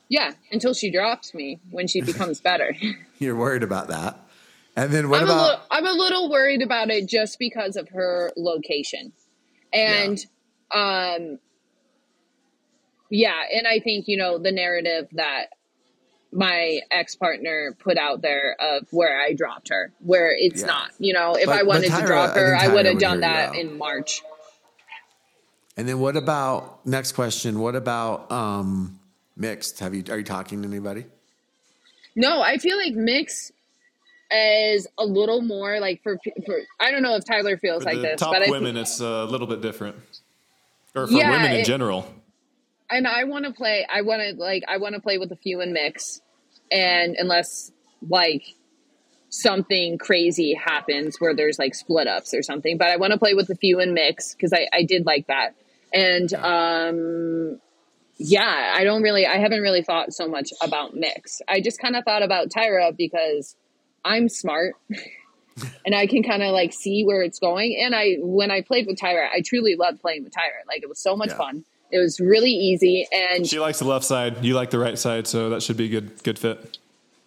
yeah, 0.08 0.32
until 0.50 0.74
she 0.74 0.90
drops 0.90 1.34
me 1.34 1.60
when 1.70 1.86
she 1.86 2.00
becomes 2.00 2.40
better. 2.40 2.74
You're 3.18 3.36
worried 3.36 3.62
about 3.62 3.88
that. 3.88 4.18
And 4.76 4.90
then 4.92 5.08
what 5.08 5.18
I'm 5.20 5.26
about 5.26 5.36
a 5.36 5.42
little, 5.42 5.60
I'm 5.70 5.86
a 5.86 5.92
little 5.92 6.30
worried 6.30 6.62
about 6.62 6.90
it 6.90 7.06
just 7.06 7.38
because 7.38 7.76
of 7.76 7.88
her 7.90 8.32
location, 8.36 9.12
and 9.72 10.18
um, 10.72 11.38
yeah, 13.14 13.40
and 13.54 13.66
I 13.66 13.80
think 13.80 14.08
you 14.08 14.16
know 14.16 14.38
the 14.38 14.52
narrative 14.52 15.08
that 15.12 15.46
my 16.32 16.80
ex 16.90 17.14
partner 17.14 17.76
put 17.78 17.96
out 17.96 18.20
there 18.22 18.56
of 18.60 18.88
where 18.90 19.20
I 19.20 19.34
dropped 19.34 19.68
her, 19.68 19.92
where 20.00 20.34
it's 20.36 20.60
Yeah. 20.62 20.66
not. 20.66 20.90
You 20.98 21.12
know, 21.12 21.34
if 21.36 21.46
But- 21.46 21.60
I 21.60 21.62
wanted 21.62 21.90
but 21.92 22.00
to 22.00 22.06
drop 22.06 22.34
her, 22.34 22.58
think 22.58 22.70
I 22.70 22.74
would 22.74 22.86
have 22.86 22.98
done 22.98 23.20
that 23.20 23.54
in 23.54 23.78
March. 23.78 24.20
And 25.76 25.88
then 25.88 25.98
what 26.00 26.16
about 26.16 26.84
next 26.86 27.12
question? 27.12 27.60
What 27.60 27.74
about 27.76 28.30
um 28.32 28.98
mixed? 29.36 29.78
Have 29.80 29.94
you 29.94 30.02
are 30.08 30.18
you 30.18 30.24
talking 30.24 30.62
to 30.62 30.68
anybody? 30.68 31.04
No, 32.16 32.42
I 32.42 32.58
feel 32.58 32.76
like 32.76 32.94
mix 32.94 33.50
is 34.30 34.86
a 34.98 35.04
little 35.04 35.40
more 35.42 35.78
like 35.80 36.02
for 36.02 36.18
for 36.46 36.60
I 36.80 36.90
don't 36.90 37.02
know 37.02 37.14
if 37.16 37.24
Tyler 37.24 37.56
feels 37.58 37.82
For 37.84 37.90
like 37.90 37.96
the 37.96 38.02
this, 38.02 38.20
top 38.20 38.32
but 38.32 38.46
I 38.46 38.50
women, 38.50 38.76
it's 38.76 39.00
a 39.00 39.24
little 39.24 39.46
bit 39.46 39.60
different, 39.62 39.96
or 40.96 41.06
for 41.06 41.12
Yeah, 41.12 41.30
women 41.30 41.52
in 41.52 41.60
it- 41.60 41.66
general. 41.66 42.06
And 42.90 43.06
I 43.06 43.24
want 43.24 43.44
to 43.44 43.52
play. 43.52 43.86
I 43.92 44.02
want 44.02 44.22
to 44.22 44.34
like. 44.40 44.62
I 44.68 44.76
want 44.78 44.94
to 44.94 45.00
play 45.00 45.18
with 45.18 45.30
a 45.32 45.36
few 45.36 45.60
and 45.60 45.72
mix, 45.72 46.20
and 46.70 47.16
unless 47.18 47.72
like 48.08 48.54
something 49.30 49.98
crazy 49.98 50.54
happens 50.54 51.16
where 51.20 51.34
there's 51.34 51.58
like 51.58 51.74
split 51.74 52.06
ups 52.06 52.34
or 52.34 52.42
something, 52.42 52.78
but 52.78 52.88
I 52.88 52.96
want 52.96 53.12
to 53.12 53.18
play 53.18 53.34
with 53.34 53.50
a 53.50 53.56
few 53.56 53.80
and 53.80 53.92
mix 53.94 54.34
because 54.34 54.52
I 54.52 54.68
I 54.72 54.84
did 54.84 55.06
like 55.06 55.26
that, 55.26 55.54
and 55.92 56.32
um, 56.34 57.60
yeah, 58.16 58.72
I 58.76 58.84
don't 58.84 59.02
really. 59.02 59.26
I 59.26 59.38
haven't 59.38 59.60
really 59.60 59.82
thought 59.82 60.12
so 60.12 60.28
much 60.28 60.50
about 60.62 60.94
mix. 60.94 61.40
I 61.48 61.60
just 61.60 61.80
kind 61.80 61.96
of 61.96 62.04
thought 62.04 62.22
about 62.22 62.48
Tyra 62.50 62.96
because 62.96 63.56
I'm 64.04 64.28
smart. 64.28 64.74
And 65.86 65.94
I 65.94 66.08
can 66.08 66.24
kind 66.24 66.42
of 66.42 66.50
like 66.50 66.72
see 66.72 67.04
where 67.04 67.22
it's 67.22 67.38
going. 67.38 67.80
And 67.80 67.94
I, 67.94 68.16
when 68.18 68.50
I 68.50 68.60
played 68.62 68.88
with 68.88 68.98
Tyra, 68.98 69.28
I 69.32 69.40
truly 69.40 69.76
loved 69.76 70.00
playing 70.00 70.24
with 70.24 70.32
Tyra. 70.32 70.66
Like 70.66 70.82
it 70.82 70.88
was 70.88 70.98
so 70.98 71.14
much 71.14 71.28
Yeah. 71.28 71.36
fun. 71.36 71.64
It 71.90 71.98
was 71.98 72.18
really 72.18 72.50
easy, 72.50 73.06
and 73.12 73.46
She 73.46 73.60
likes 73.60 73.78
the 73.78 73.84
left 73.84 74.04
side. 74.04 74.44
You 74.44 74.54
like 74.54 74.70
the 74.70 74.78
right 74.78 74.98
side, 74.98 75.26
so 75.26 75.50
that 75.50 75.62
should 75.62 75.76
be 75.76 75.86
a 75.86 75.88
good 75.88 76.22
good 76.22 76.38
fit. 76.38 76.78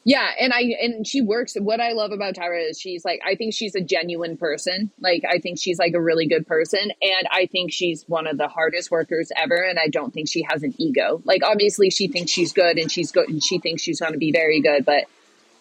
Yeah, 0.08 0.30
and 0.40 0.54
I 0.54 0.62
and 0.82 1.06
she 1.06 1.20
works. 1.20 1.56
What 1.60 1.82
I 1.82 1.92
love 1.92 2.14
about 2.14 2.34
Tyra 2.34 2.70
is 2.70 2.80
she's 2.80 3.04
like 3.04 3.20
I 3.28 3.36
think 3.36 3.54
she's 3.54 3.76
a 3.76 3.82
genuine 3.82 4.38
person. 4.38 4.90
Like 5.02 5.24
I 5.30 5.40
think 5.40 5.60
she's 5.60 5.78
like 5.78 5.94
a 5.94 6.02
really 6.02 6.28
good 6.28 6.48
person, 6.48 6.80
and 6.80 7.28
I 7.30 7.46
think 7.46 7.74
she's 7.74 8.06
one 8.08 8.26
of 8.26 8.38
the 8.38 8.48
hardest 8.48 8.90
workers 8.90 9.34
ever. 9.36 9.58
And 9.58 9.78
I 9.78 9.90
don't 9.90 10.14
think 10.14 10.30
she 10.30 10.44
has 10.50 10.64
an 10.64 10.74
ego. 10.78 11.22
Like 11.26 11.44
obviously 11.44 11.90
she 11.90 12.08
thinks 12.08 12.32
she's 12.32 12.54
good, 12.54 12.78
and 12.78 12.90
she's 12.90 13.12
good, 13.12 13.28
and 13.28 13.44
she 13.44 13.60
thinks 13.60 13.82
she's 13.82 14.00
going 14.00 14.14
to 14.14 14.18
be 14.18 14.32
very 14.32 14.62
good, 14.62 14.86
but 14.86 15.08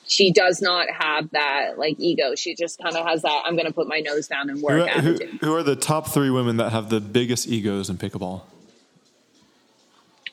she 0.06 0.30
does 0.32 0.62
not 0.62 0.88
have 0.90 1.28
that 1.32 1.76
like 1.76 1.96
ego. 1.98 2.36
She 2.36 2.54
just 2.54 2.78
kind 2.80 2.96
of 2.96 3.04
has 3.04 3.22
that 3.22 3.42
I'm 3.46 3.56
going 3.56 3.66
to 3.66 3.74
put 3.74 3.88
my 3.88 3.98
nose 3.98 4.28
down 4.28 4.48
and 4.48 4.62
work 4.62 4.88
who, 4.88 4.98
attitude. 4.98 5.38
who 5.40 5.54
are 5.54 5.64
the 5.64 5.74
top 5.74 6.08
three 6.08 6.30
women 6.30 6.58
that 6.58 6.70
have 6.70 6.88
the 6.88 7.00
biggest 7.00 7.48
egos 7.48 7.90
in 7.90 7.98
pickleball? 7.98 8.42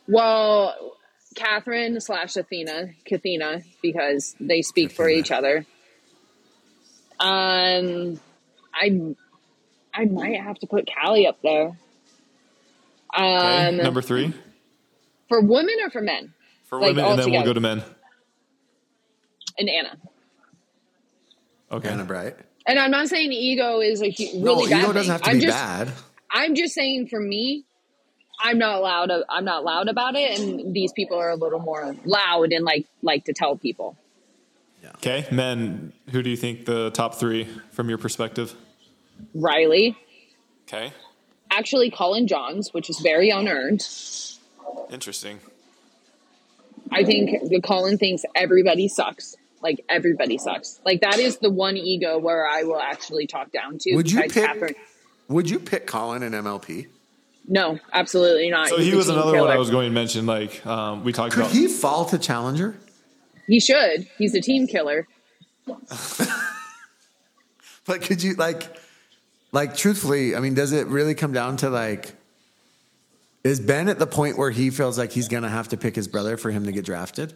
Well, 0.08 0.96
Catherine 1.36 2.00
slash 2.02 2.36
Athena, 2.36 2.90
Kathina, 3.10 3.64
because 3.82 4.36
they 4.40 4.62
speak 4.62 4.92
for 4.92 5.06
Kathina. 5.08 5.18
each 5.20 5.32
other. 5.32 5.66
Um, 7.20 8.20
I, 8.74 9.16
I 9.94 10.06
might 10.06 10.42
have 10.42 10.60
to 10.60 10.68
put 10.68 10.90
Callie 11.02 11.28
up 11.28 11.42
there. 11.42 11.72
Okay, 13.16 13.70
Um, 13.70 13.78
number 13.78 14.02
three 14.02 14.34
for 15.30 15.40
women 15.42 15.76
or 15.84 15.90
for 15.90 16.02
men, 16.02 16.34
for 16.66 16.80
like, 16.80 16.96
women, 16.96 17.06
and 17.06 17.20
then 17.20 17.32
we'll 17.32 17.44
go 17.44 17.54
to 17.54 17.60
men. 17.60 17.84
and 19.58 19.70
Anna. 19.70 19.98
Okay. 21.72 21.90
Anna 21.90 22.04
Bright. 22.06 22.36
And 22.66 22.80
I'm 22.80 22.92
not 22.92 23.08
saying 23.08 23.32
ego 23.32 23.80
is 23.82 24.02
a 24.02 24.10
hu- 24.12 24.40
No, 24.40 24.56
really 24.58 24.72
bad 24.72 24.80
ego 24.82 24.94
doesn't 24.94 25.12
have 25.12 25.22
to 25.24 25.30
I'm 25.30 25.36
be 25.38 25.46
just, 25.46 25.58
bad. 25.58 25.92
I'm 26.32 26.56
just 26.56 26.74
saying 26.74 27.08
for 27.08 27.20
me, 27.20 27.66
I'm 28.46 28.58
not 28.58 28.82
loud. 28.82 29.10
I'm 29.30 29.46
not 29.46 29.64
loud 29.64 29.88
about 29.88 30.16
it, 30.16 30.38
and 30.38 30.74
these 30.76 30.92
people 30.92 31.18
are 31.18 31.30
a 31.30 31.36
little 31.36 31.60
more 31.60 31.96
loud 32.04 32.52
and 32.52 32.66
like 32.66 32.86
like 33.02 33.24
to 33.26 33.34
tell 33.34 33.56
people. 33.56 33.98
Okay, 34.98 35.26
men. 35.32 35.94
Who 36.12 36.22
do 36.22 36.30
you 36.30 36.36
think 36.36 36.66
the 36.66 36.92
top 36.92 37.16
three 37.16 37.48
from 37.72 37.88
your 37.90 37.98
perspective? 37.98 38.54
Riley, 39.34 39.98
Okay, 40.68 40.92
actually, 41.50 41.90
Collin 41.90 42.28
Johns, 42.28 42.74
which 42.74 42.90
is 42.90 43.00
very 43.00 43.30
unearned. 43.30 43.88
interesting. 44.92 45.40
I 46.92 47.06
think 47.06 47.50
the 47.50 47.62
Collin 47.62 47.98
thinks 47.98 48.24
everybody 48.36 48.88
sucks. 48.90 49.36
Like 49.62 49.84
everybody 49.88 50.38
sucks. 50.38 50.82
Like 50.86 51.00
that 51.02 51.18
is 51.18 51.38
the 51.38 51.50
one 51.50 51.78
ego 51.78 52.18
where 52.20 52.46
I 52.46 52.64
will 52.64 52.80
actually 52.82 53.26
talk 53.28 53.52
down 53.54 53.78
to. 53.80 53.96
Would 53.96 54.12
you 54.12 54.22
pick- 54.24 54.34
Catherine. 54.34 54.76
Would 55.30 55.50
you 55.50 55.60
pick 55.60 55.88
Collin 55.88 56.22
in 56.24 56.34
MLP? 56.34 56.88
No, 57.48 57.80
absolutely 57.92 58.50
not. 58.50 58.70
So 58.70 58.78
He's 58.78 58.88
he 58.88 58.96
was 58.96 59.08
team 59.08 59.16
another 59.16 59.40
one. 59.40 59.50
I 59.50 59.58
was 59.58 59.70
going 59.70 59.90
to 59.90 59.94
mention. 59.94 60.26
Like 60.26 60.66
um, 60.66 61.04
we 61.04 61.12
talked 61.12 61.34
Could 61.34 61.44
about. 61.44 61.52
he 61.54 61.68
fall 61.68 62.06
to 62.06 62.18
Challenger? 62.18 62.76
He 63.48 63.60
should. 63.60 64.08
He's 64.18 64.34
a 64.34 64.42
team 64.42 64.68
killer. 64.68 65.08
But 67.86 68.02
could 68.02 68.24
you 68.24 68.36
like, 68.36 68.64
like 69.52 69.76
truthfully? 69.76 70.36
I 70.36 70.40
mean, 70.40 70.54
does 70.54 70.72
it 70.72 70.88
really 70.88 71.16
come 71.16 71.34
down 71.34 71.58
to 71.58 71.70
like, 71.70 72.14
is 73.44 73.60
Ben 73.60 73.90
at 73.90 74.00
the 74.00 74.08
point 74.08 74.38
where 74.38 74.52
he 74.52 74.70
feels 74.70 74.98
like 74.98 75.12
he's 75.12 75.28
gonna 75.28 75.50
have 75.50 75.68
to 75.70 75.78
pick 75.78 75.96
his 75.96 76.08
brother 76.08 76.38
for 76.38 76.50
him 76.50 76.66
to 76.66 76.72
get 76.72 76.86
drafted? 76.86 77.34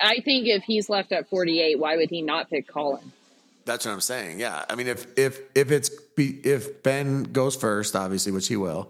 I 0.00 0.20
think 0.20 0.46
if 0.46 0.62
he's 0.62 0.88
left 0.88 1.10
at 1.10 1.28
48, 1.28 1.76
why 1.78 1.96
would 1.96 2.08
he 2.08 2.22
not 2.22 2.48
pick 2.48 2.68
Collin? 2.68 3.10
That's 3.64 3.84
what 3.84 3.92
I'm 3.92 4.00
saying. 4.00 4.38
Yeah, 4.38 4.64
I 4.70 4.76
mean, 4.76 4.86
if 4.86 5.06
if 5.18 5.40
if 5.56 5.72
it's 5.72 5.90
be, 6.14 6.40
if 6.44 6.82
Ben 6.84 7.24
goes 7.24 7.56
first, 7.56 7.96
obviously, 7.96 8.30
which 8.30 8.46
he 8.46 8.56
will, 8.56 8.88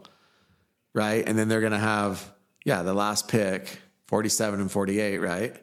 right, 0.95 1.26
and 1.26 1.39
then 1.39 1.49
they're 1.49 1.61
gonna 1.61 1.78
have 1.78 2.32
yeah 2.64 2.82
the 2.82 2.95
last 2.95 3.28
pick, 3.28 3.80
47 4.09 4.61
and 4.61 4.70
48, 4.70 5.18
right? 5.18 5.53
Is 5.53 5.61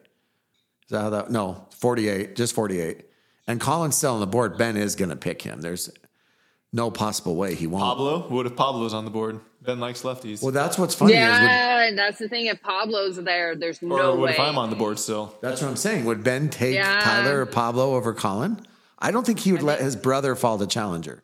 that 0.90 1.02
how 1.02 1.10
that? 1.12 1.32
No, 1.32 1.68
48, 1.78 2.36
just 2.36 2.54
48. 2.54 3.06
And 3.48 3.60
Collin's 3.60 3.96
still 3.96 4.14
on 4.16 4.20
the 4.20 4.28
board. 4.28 4.58
Ben 4.58 4.78
is 4.78 4.96
gonna 4.96 5.16
pick 5.16 5.42
him. 5.42 5.62
There's 5.62 5.90
no 6.74 6.92
possible 6.92 7.36
way 7.36 7.56
he 7.56 7.68
won't. 7.68 7.84
Pablo. 7.84 8.28
What 8.30 8.46
if 8.46 8.56
Pablo's 8.56 8.94
on 8.94 9.06
the 9.06 9.12
board? 9.12 9.40
Ben 9.62 9.80
likes 9.80 10.04
lefties. 10.04 10.44
Well, 10.44 10.52
that's 10.52 10.78
what's 10.78 10.94
funny 10.94 11.14
is 11.14 11.20
would, 11.20 11.24
yeah, 11.46 11.88
and 11.88 11.98
that's 11.98 12.20
the 12.20 12.28
thing. 12.30 12.46
If 12.48 12.62
Pablo's 12.62 13.16
there, 13.16 13.56
there's 13.56 13.82
or 13.82 13.88
no 13.88 14.12
what 14.12 14.20
way. 14.20 14.32
if 14.32 14.40
I'm 14.40 14.58
on 14.58 14.70
the 14.70 14.76
board 14.76 15.00
still? 15.00 15.36
that's 15.42 15.62
what 15.62 15.70
I'm 15.70 15.76
saying. 15.76 16.06
Would 16.06 16.24
Ben 16.24 16.50
take 16.50 16.76
Yeah. 16.76 17.00
Tyler 17.00 17.42
or 17.42 17.46
Pablo 17.48 17.96
over 17.96 18.14
Collin? 18.14 18.60
I 19.00 19.12
don't 19.12 19.26
think 19.26 19.40
he 19.40 19.52
would 19.52 19.64
let 19.64 19.80
his 19.82 19.96
brother 19.96 20.36
fall 20.36 20.58
to 20.60 20.68
Challenger. 20.68 21.24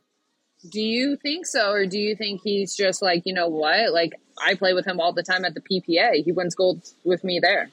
Do 0.69 0.81
you 0.81 1.15
think 1.15 1.47
so, 1.47 1.71
or 1.71 1.85
do 1.85 1.97
you 1.97 2.15
think 2.15 2.41
he's 2.43 2.75
just 2.75 3.01
like, 3.01 3.23
you 3.25 3.33
know 3.33 3.47
what? 3.47 3.91
Like 3.93 4.13
I 4.41 4.55
play 4.55 4.73
with 4.73 4.85
him 4.85 4.99
all 4.99 5.11
the 5.11 5.23
time 5.23 5.43
at 5.43 5.55
the 5.55 5.61
PPA. 5.61 6.23
He 6.23 6.31
wins 6.31 6.55
gold 6.55 6.87
with 7.03 7.23
me 7.23 7.39
there. 7.39 7.69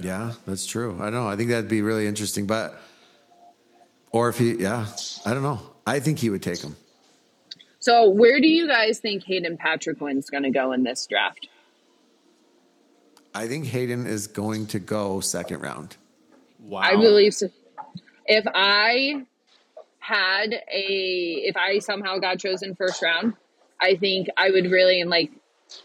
Yeah, 0.00 0.32
that's 0.46 0.66
true. 0.66 0.98
I 1.00 1.10
know. 1.10 1.28
I 1.28 1.36
think 1.36 1.50
that'd 1.50 1.68
be 1.68 1.82
really 1.82 2.06
interesting. 2.06 2.46
But, 2.46 2.80
or 4.10 4.28
if 4.28 4.38
he, 4.38 4.54
yeah, 4.54 4.86
I 5.26 5.34
don't 5.34 5.42
know. 5.42 5.60
I 5.86 6.00
think 6.00 6.18
he 6.18 6.30
would 6.30 6.42
take 6.42 6.60
him. 6.60 6.76
So 7.78 8.08
where 8.08 8.40
do 8.40 8.48
you 8.48 8.66
guys 8.66 9.00
think 9.00 9.24
Hayden 9.24 9.56
Patriquin's 9.58 10.30
going 10.30 10.44
to 10.44 10.50
go 10.50 10.72
in 10.72 10.84
this 10.84 11.06
draft? 11.06 11.48
I 13.34 13.48
think 13.48 13.66
Hayden 13.66 14.06
is 14.06 14.26
going 14.26 14.66
to 14.68 14.78
go 14.78 15.20
second 15.20 15.60
round. 15.60 15.96
Wow. 16.60 16.80
I 16.80 16.96
believe 16.96 17.34
so. 17.34 17.50
If 18.26 18.44
I 18.54 19.26
had 20.02 20.52
a, 20.52 21.42
if 21.44 21.56
I 21.56 21.78
somehow 21.78 22.18
got 22.18 22.40
chosen 22.40 22.74
first 22.74 23.00
round, 23.02 23.34
I 23.80 23.94
think 23.94 24.28
I 24.36 24.50
would 24.50 24.70
really 24.70 25.00
and 25.00 25.08
like, 25.08 25.30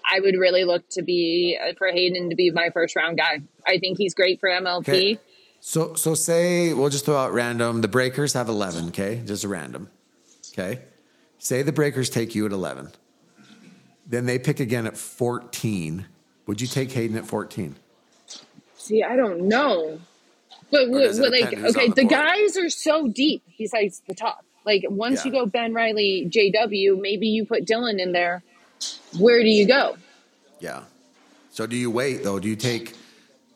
I 0.03 0.19
would 0.19 0.35
really 0.35 0.65
look 0.65 0.89
to 0.91 1.03
be 1.03 1.57
uh, 1.61 1.73
for 1.77 1.88
Hayden 1.88 2.31
to 2.31 2.35
be 2.35 2.49
my 2.52 2.72
first 2.72 2.95
round 2.95 3.18
guy. 3.18 3.41
I 3.65 3.77
think 3.77 3.99
he's 3.99 4.15
great 4.15 4.39
for 4.39 4.49
MLP. 4.49 4.80
Okay. 4.80 5.19
So, 5.60 5.94
so 5.94 6.14
say 6.15 6.73
we'll 6.73 6.89
just 6.89 7.06
throw 7.06 7.15
out 7.15 7.31
random. 7.31 7.81
The 7.81 7.88
Breakers 7.88 8.34
have 8.34 8.49
eleven. 8.49 8.88
Okay, 8.89 9.22
just 9.26 9.44
a 9.44 9.48
random. 9.48 9.89
Okay, 10.53 10.81
say 11.38 11.61
the 11.61 11.72
Breakers 11.72 12.10
take 12.10 12.35
you 12.35 12.45
at 12.45 12.52
eleven. 12.52 12.91
Then 14.06 14.26
they 14.26 14.39
pick 14.39 14.60
again 14.60 14.85
at 14.88 14.98
fourteen. 14.98 16.06
Would 16.45 16.61
you 16.61 16.68
take 16.68 16.91
Hayden 16.91 17.18
at 17.18 17.26
fourteen? 17.26 17.76
See, 18.77 19.03
I 19.03 19.15
don't 19.15 19.48
know, 19.48 19.99
but 20.72 20.88
Or 20.89 20.99
does 20.99 21.19
it 21.19 21.31
like, 21.31 21.53
okay, 21.53 21.88
the, 21.89 21.94
the 21.95 22.03
guys 22.06 22.57
are 22.57 22.69
so 22.69 23.07
deep 23.07 23.44
besides 23.57 24.02
the 24.07 24.14
top. 24.15 24.44
Like, 24.65 24.84
once 24.89 25.26
Yeah. 25.26 25.31
you 25.31 25.39
go 25.39 25.45
Ben 25.45 25.73
Riley, 25.73 26.30
JW, 26.30 26.99
maybe 26.99 27.27
you 27.27 27.45
put 27.45 27.65
Dylan 27.65 27.99
in 27.99 28.11
there. 28.11 28.44
Where 29.18 29.41
do 29.41 29.49
you 29.49 29.65
go? 29.65 29.98
Yeah. 30.60 30.84
So 31.52 31.65
do 31.65 31.76
you 31.76 31.89
wait 31.89 32.23
though? 32.23 32.39
Do 32.39 32.48
you 32.49 32.56
take? 32.56 32.94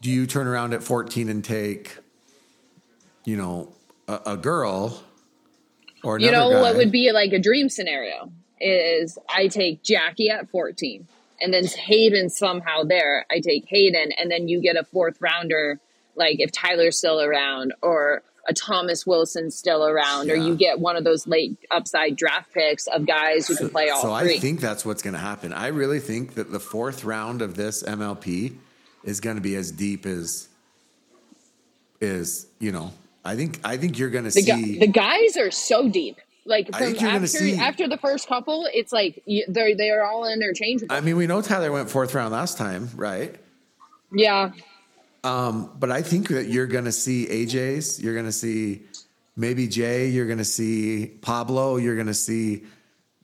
Do 0.02 0.10
you 0.10 0.26
turn 0.26 0.48
around 0.48 0.74
at 0.74 0.82
fourteen 0.82 1.30
and 1.30 1.44
take? 1.44 1.98
You 3.26 3.38
know, 3.38 3.74
a, 4.08 4.20
a 4.28 4.38
girl, 4.38 5.04
or 6.04 6.18
You 6.20 6.32
know 6.32 6.50
what 6.50 6.76
would 6.76 6.92
be 6.92 7.12
like 7.12 7.34
a 7.34 7.40
dream 7.40 7.70
scenario 7.70 8.32
is 8.60 9.18
I 9.30 9.48
take 9.48 9.84
Jackie 9.84 10.30
at 10.30 10.50
14 10.50 11.08
and 11.40 11.54
then 11.54 11.66
Hayden 11.66 12.30
somehow 12.30 12.84
there. 12.84 13.26
I 13.32 13.40
take 13.40 13.66
Hayden 13.68 14.12
and 14.20 14.30
then 14.32 14.48
you 14.48 14.60
get 14.62 14.76
a 14.76 14.84
fourth 14.84 15.18
rounder, 15.22 15.80
like 16.16 16.38
if 16.40 16.52
Tyler's 16.52 16.98
still 16.98 17.22
around 17.22 17.74
or 17.82 18.24
a 18.48 18.54
Thomas 18.54 19.06
Wilson 19.06 19.52
still 19.52 19.86
around, 19.86 20.32
or 20.32 20.36
you 20.36 20.56
get 20.56 20.80
one 20.80 20.96
of 20.96 21.04
those 21.04 21.28
late 21.28 21.58
upside 21.70 22.16
draft 22.16 22.52
picks 22.54 22.88
of 22.88 23.06
guys 23.06 23.48
who 23.48 23.56
can 23.56 23.70
play 23.70 23.90
all 23.90 24.02
so 24.02 24.18
three. 24.18 24.36
I 24.36 24.40
think 24.40 24.60
that's 24.60 24.84
what's 24.84 25.04
going 25.04 25.14
to 25.14 25.20
happen. 25.20 25.54
I 25.54 25.68
really 25.68 26.00
think 26.00 26.34
that 26.34 26.52
the 26.52 26.60
fourth 26.60 27.04
round 27.04 27.44
of 27.44 27.56
this 27.56 27.84
MLP 27.84 28.56
is 29.04 29.20
going 29.20 29.36
to 29.36 29.42
be 29.42 29.56
as 29.56 29.72
deep 29.72 30.06
as 30.08 30.48
is 32.00 32.48
you 32.60 32.72
know. 32.72 32.92
I 33.24 33.36
think 33.36 33.60
I 33.64 33.78
think 33.78 34.00
you're 34.00 34.10
going 34.10 34.24
to 34.24 34.32
see. 34.32 34.44
gu- 34.44 34.80
the 34.80 34.88
guys 34.88 35.38
are 35.38 35.52
so 35.52 35.88
deep. 35.88 36.18
Like 36.44 36.72
from 36.72 36.80
think 36.80 37.02
you're 37.02 37.12
gonna 37.12 37.26
after 37.26 37.38
see- 37.38 37.56
after 37.56 37.88
the 37.88 37.98
first 37.98 38.28
couple, 38.28 38.68
it's 38.74 38.92
like 38.92 39.24
they're 39.48 39.76
they 39.76 39.92
are 39.92 40.04
all 40.04 40.28
interchangeable. 40.28 40.94
I 40.96 41.02
mean, 41.02 41.16
we 41.16 41.28
know 41.28 41.42
Tyler 41.44 41.72
went 41.72 41.92
fourth 41.92 42.16
round 42.16 42.32
last 42.32 42.58
time, 42.58 42.90
right? 42.96 43.36
yeah, 44.12 44.52
Um, 45.24 45.72
but 45.78 45.92
I 45.92 46.02
think 46.02 46.30
that 46.30 46.48
you're 46.48 46.68
going 46.68 46.86
to 46.86 46.92
see 46.92 47.28
AJ's, 47.28 48.02
you're 48.02 48.14
going 48.14 48.26
to 48.26 48.32
see 48.32 48.84
maybe 49.36 49.68
Jay, 49.68 50.08
you're 50.08 50.26
going 50.26 50.40
to 50.40 50.46
see 50.46 51.08
Pablo, 51.22 51.78
you're 51.78 51.96
going 51.96 52.08
to 52.08 52.14
see 52.14 52.64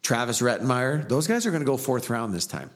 Travis 0.04 0.42
Rettenmaier. 0.42 1.08
Those 1.10 1.28
guys 1.28 1.46
are 1.46 1.52
going 1.52 1.62
to 1.64 1.66
go 1.66 1.76
fourth 1.78 2.10
round 2.10 2.34
this 2.34 2.46
time. 2.46 2.70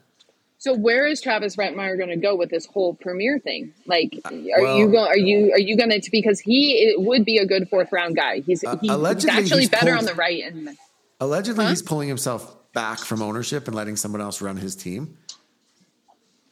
So 0.58 0.76
where 0.76 1.08
is 1.08 1.22
Travis 1.22 1.56
Rettenmaier 1.56 1.98
going 1.98 2.10
to 2.10 2.16
go 2.18 2.36
with 2.36 2.50
this 2.52 2.66
whole 2.68 2.94
premiere 2.94 3.40
thing? 3.40 3.74
Like, 3.88 4.20
are 4.26 4.62
well- 4.62 4.78
you 4.78 4.86
going? 4.92 5.08
Are 5.08 5.18
you 5.18 5.52
are 5.54 5.60
you 5.60 5.76
going 5.78 5.90
to? 5.90 6.12
Because 6.12 6.40
he 6.40 6.74
it 6.74 7.02
would 7.02 7.26
be 7.26 7.38
a 7.38 7.46
good 7.48 7.68
fourth 7.70 7.92
round 7.92 8.16
guy. 8.16 8.42
He's, 8.42 8.64
Uh, 8.64 8.78
he's 8.78 8.92
allegedly 8.92 9.32
actually 9.40 9.62
he's 9.62 9.70
better 9.70 9.88
pulled- 9.88 9.98
on 10.00 10.06
the 10.06 10.14
right. 10.14 10.44
And 10.44 10.78
Allegedly, 11.20 11.64
Huh? 11.66 11.70
he's 11.70 11.82
pulling 11.84 12.08
himself 12.10 12.56
back 12.74 13.00
from 13.00 13.22
ownership 13.24 13.68
and 13.68 13.76
letting 13.76 13.96
someone 13.96 14.22
else 14.22 14.42
run 14.42 14.58
his 14.58 14.76
team. 14.76 15.18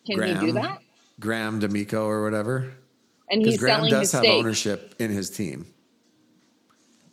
can 0.07 0.21
he 0.23 0.33
do 0.45 0.51
that? 0.53 0.79
Graham 1.19 1.59
D'Amico 1.59 2.05
or 2.05 2.23
whatever. 2.23 2.71
And 3.29 3.41
Because 3.41 3.53
he's 3.55 3.59
Graham 3.59 3.77
selling 3.79 3.91
does 3.91 4.01
his 4.01 4.11
have 4.13 4.21
stake. 4.23 4.39
ownership 4.39 4.95
in 4.99 5.11
his 5.11 5.29
team. 5.29 5.65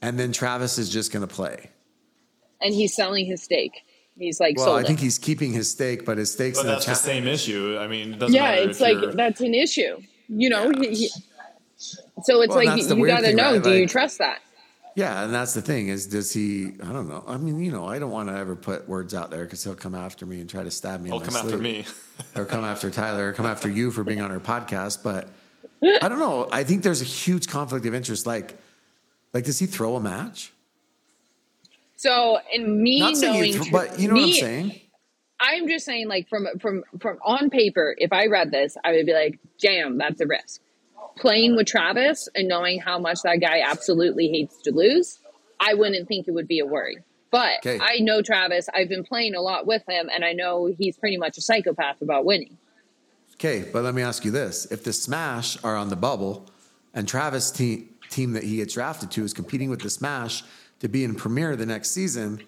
And 0.03 0.19
then 0.19 0.33
Travis 0.33 0.79
is 0.79 0.89
just 0.91 1.13
going 1.13 1.27
to 1.27 1.33
play. 1.33 1.71
and 2.61 2.73
he's 2.75 2.95
selling 2.95 3.27
his 3.27 3.43
stake. 3.43 3.83
He's 4.19 4.41
like 4.41 4.57
Well, 4.57 4.67
sold 4.67 4.79
I 4.81 4.85
think 4.85 5.01
it. 5.01 5.03
he's 5.03 5.19
keeping 5.19 5.53
his 5.53 5.71
stake, 5.71 6.07
but 6.07 6.17
his 6.17 6.33
stake's 6.33 6.57
But 6.59 6.63
in 6.63 6.67
the 6.69 6.73
that's 6.75 6.87
the 6.87 6.93
cha- 6.93 6.97
same 6.99 7.27
issue. 7.27 7.77
I 7.79 7.87
mean, 7.87 8.15
it 8.15 8.19
doesn't 8.19 8.35
Yeah, 8.35 8.43
matter 8.53 8.71
it's 8.71 8.81
like 8.81 8.95
you're- 8.95 9.13
that's 9.15 9.41
an 9.43 9.53
issue. 9.55 9.99
You 10.29 10.49
know, 10.49 10.71
he, 10.71 10.89
he, 10.95 11.09
So 12.23 12.41
it's 12.41 12.49
Well, 12.55 12.65
like 12.65 12.81
you, 12.83 12.97
you 12.97 13.07
got 13.07 13.21
to 13.21 13.35
know: 13.35 13.53
right? 13.55 13.63
do 13.63 13.75
you 13.77 13.87
trust 13.87 14.17
that? 14.19 14.41
Yeah, 14.97 15.25
and 15.25 15.35
that's 15.35 15.53
the 15.53 15.61
thing 15.61 15.89
is, 15.89 16.07
does 16.07 16.33
he? 16.33 16.73
I 16.83 16.91
don't 16.91 17.07
know. 17.07 17.23
I 17.27 17.37
mean, 17.37 17.61
you 17.61 17.71
know, 17.71 17.87
I 17.87 17.99
don't 17.99 18.11
want 18.11 18.31
to 18.31 18.35
ever 18.35 18.57
put 18.57 18.89
words 18.89 19.15
out 19.15 19.31
there 19.31 19.45
because 19.45 19.63
he'll 19.63 19.75
come 19.75 19.95
after 19.95 20.25
me 20.25 20.41
and 20.41 20.49
try 20.49 20.65
to 20.65 20.71
stab 20.71 21.03
me. 21.03 21.11
in 21.11 21.13
He'll 21.13 21.21
my 21.21 21.27
come 21.27 21.37
after 21.37 21.59
me. 21.59 21.85
or 22.35 22.47
come 22.47 22.65
after 22.75 22.91
Tyler, 22.91 23.29
or 23.29 23.33
come 23.35 23.45
after 23.45 23.69
you 23.69 23.91
for 23.91 24.05
being 24.05 24.23
on 24.23 24.31
our 24.33 24.41
podcast. 24.41 25.03
But 25.03 25.29
I 25.83 26.09
don't 26.09 26.19
know. 26.19 26.49
I 26.51 26.65
think 26.65 26.83
there's 26.83 27.03
a 27.03 27.05
huge 27.05 27.47
conflict 27.47 27.85
of 27.85 27.95
interest. 27.95 28.25
Like, 28.27 28.57
like 29.35 29.45
does 29.45 29.59
he 29.59 29.67
throw 29.67 29.97
a 29.97 30.01
match? 30.01 30.51
So, 31.97 32.39
and 32.55 32.81
me 32.81 32.99
Not 33.01 33.17
knowing, 33.17 33.45
he 33.45 33.53
th- 33.53 33.71
but 33.73 34.01
you 34.01 34.09
know 34.09 34.15
what 34.15 34.25
I'm 34.25 34.33
saying. 34.33 34.81
I'm 35.41 35.69
just 35.69 35.85
saying, 35.85 36.09
like 36.09 36.27
from 36.31 36.47
from 36.59 36.85
from 37.01 37.19
on 37.23 37.51
paper, 37.51 37.95
if 37.99 38.15
I 38.15 38.29
read 38.29 38.51
this, 38.51 38.79
I 38.83 38.93
would 38.93 39.05
be 39.05 39.13
like, 39.13 39.39
"Damn, 39.61 39.99
that's 39.99 40.23
a 40.23 40.27
risk." 40.27 40.63
Playing 41.17 41.57
with 41.57 41.67
Travis 41.67 42.29
and 42.35 42.47
knowing 42.47 42.79
how 42.79 42.99
much 42.99 43.23
that 43.23 43.37
guy 43.37 43.63
absolutely 43.65 44.29
hates 44.29 44.59
to 44.63 44.71
lose, 44.71 45.19
I 45.61 45.75
wouldn't 45.75 46.09
think 46.09 46.29
it 46.29 46.33
would 46.33 46.47
be 46.49 46.59
a 46.59 46.67
worry. 46.67 46.99
But 47.31 47.59
Okay. 47.67 47.79
I 47.81 47.99
know 48.01 48.23
Travis. 48.23 48.69
I've 48.75 48.89
been 48.89 49.05
playing 49.05 49.35
a 49.35 49.41
lot 49.41 49.67
with 49.67 49.83
him, 49.89 50.09
and 50.15 50.25
I 50.25 50.33
know 50.33 50.67
he's 50.79 50.97
pretty 50.97 51.17
much 51.17 51.39
a 51.39 51.41
psychopath 51.41 52.03
about 52.03 52.25
winning. 52.25 52.59
Okay, 53.35 53.69
but 53.73 53.83
let 53.83 53.95
me 53.95 54.03
ask 54.03 54.25
you 54.25 54.31
this: 54.31 54.67
If 54.71 54.85
the 54.85 54.93
Smash 54.93 55.63
are 55.65 55.77
on 55.77 55.89
the 55.89 55.97
bubble, 55.97 56.47
and 56.95 57.07
Travis' 57.09 57.51
te- 57.51 57.89
team 58.11 58.33
that 58.33 58.45
he 58.45 58.57
gets 58.57 58.75
drafted 58.75 59.11
to 59.13 59.25
is 59.25 59.33
competing 59.35 59.69
with 59.69 59.81
the 59.81 59.91
Smash 59.91 60.45
to 60.81 60.89
be 60.89 61.03
in 61.05 61.15
Premier 61.15 61.57
the 61.57 61.67
next 61.67 61.91
season, 61.91 62.43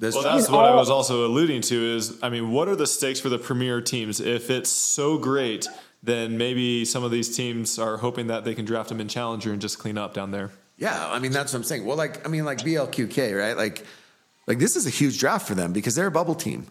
does 0.00 0.14
Well, 0.14 0.24
that's 0.24 0.48
what 0.48 0.64
I 0.64 0.74
was 0.74 0.90
also 0.90 1.26
alluding 1.26 1.60
to. 1.62 1.96
Is 1.96 2.18
I 2.22 2.30
mean, 2.30 2.50
what 2.50 2.68
are 2.68 2.76
the 2.76 2.86
stakes 2.86 3.20
for 3.20 3.28
the 3.28 3.38
premier 3.38 3.80
teams? 3.80 4.20
If 4.20 4.50
it's 4.50 4.70
so 4.70 5.18
great, 5.18 5.68
then 6.04 6.36
maybe 6.36 6.84
some 6.84 7.02
of 7.02 7.10
these 7.10 7.34
teams 7.34 7.78
are 7.78 7.96
hoping 7.96 8.26
that 8.26 8.44
they 8.44 8.54
can 8.54 8.64
draft 8.66 8.90
him 8.90 9.00
in 9.00 9.08
Challenger 9.08 9.52
and 9.52 9.60
just 9.60 9.78
clean 9.78 9.96
up 9.96 10.12
down 10.14 10.30
there. 10.30 10.50
Yeah, 10.76 11.08
I 11.10 11.18
mean 11.18 11.32
that's 11.32 11.52
what 11.52 11.60
I'm 11.60 11.64
saying. 11.64 11.84
Well, 11.86 11.96
like 11.96 12.24
I 12.26 12.28
mean, 12.28 12.44
like 12.44 12.58
BLQK, 12.58 13.38
right? 13.38 13.56
Like, 13.56 13.84
like 14.46 14.58
this 14.58 14.76
is 14.76 14.86
a 14.86 14.90
huge 14.90 15.18
draft 15.18 15.46
for 15.48 15.54
them 15.54 15.72
because 15.72 15.94
they're 15.94 16.08
a 16.08 16.10
bubble 16.10 16.34
team, 16.34 16.66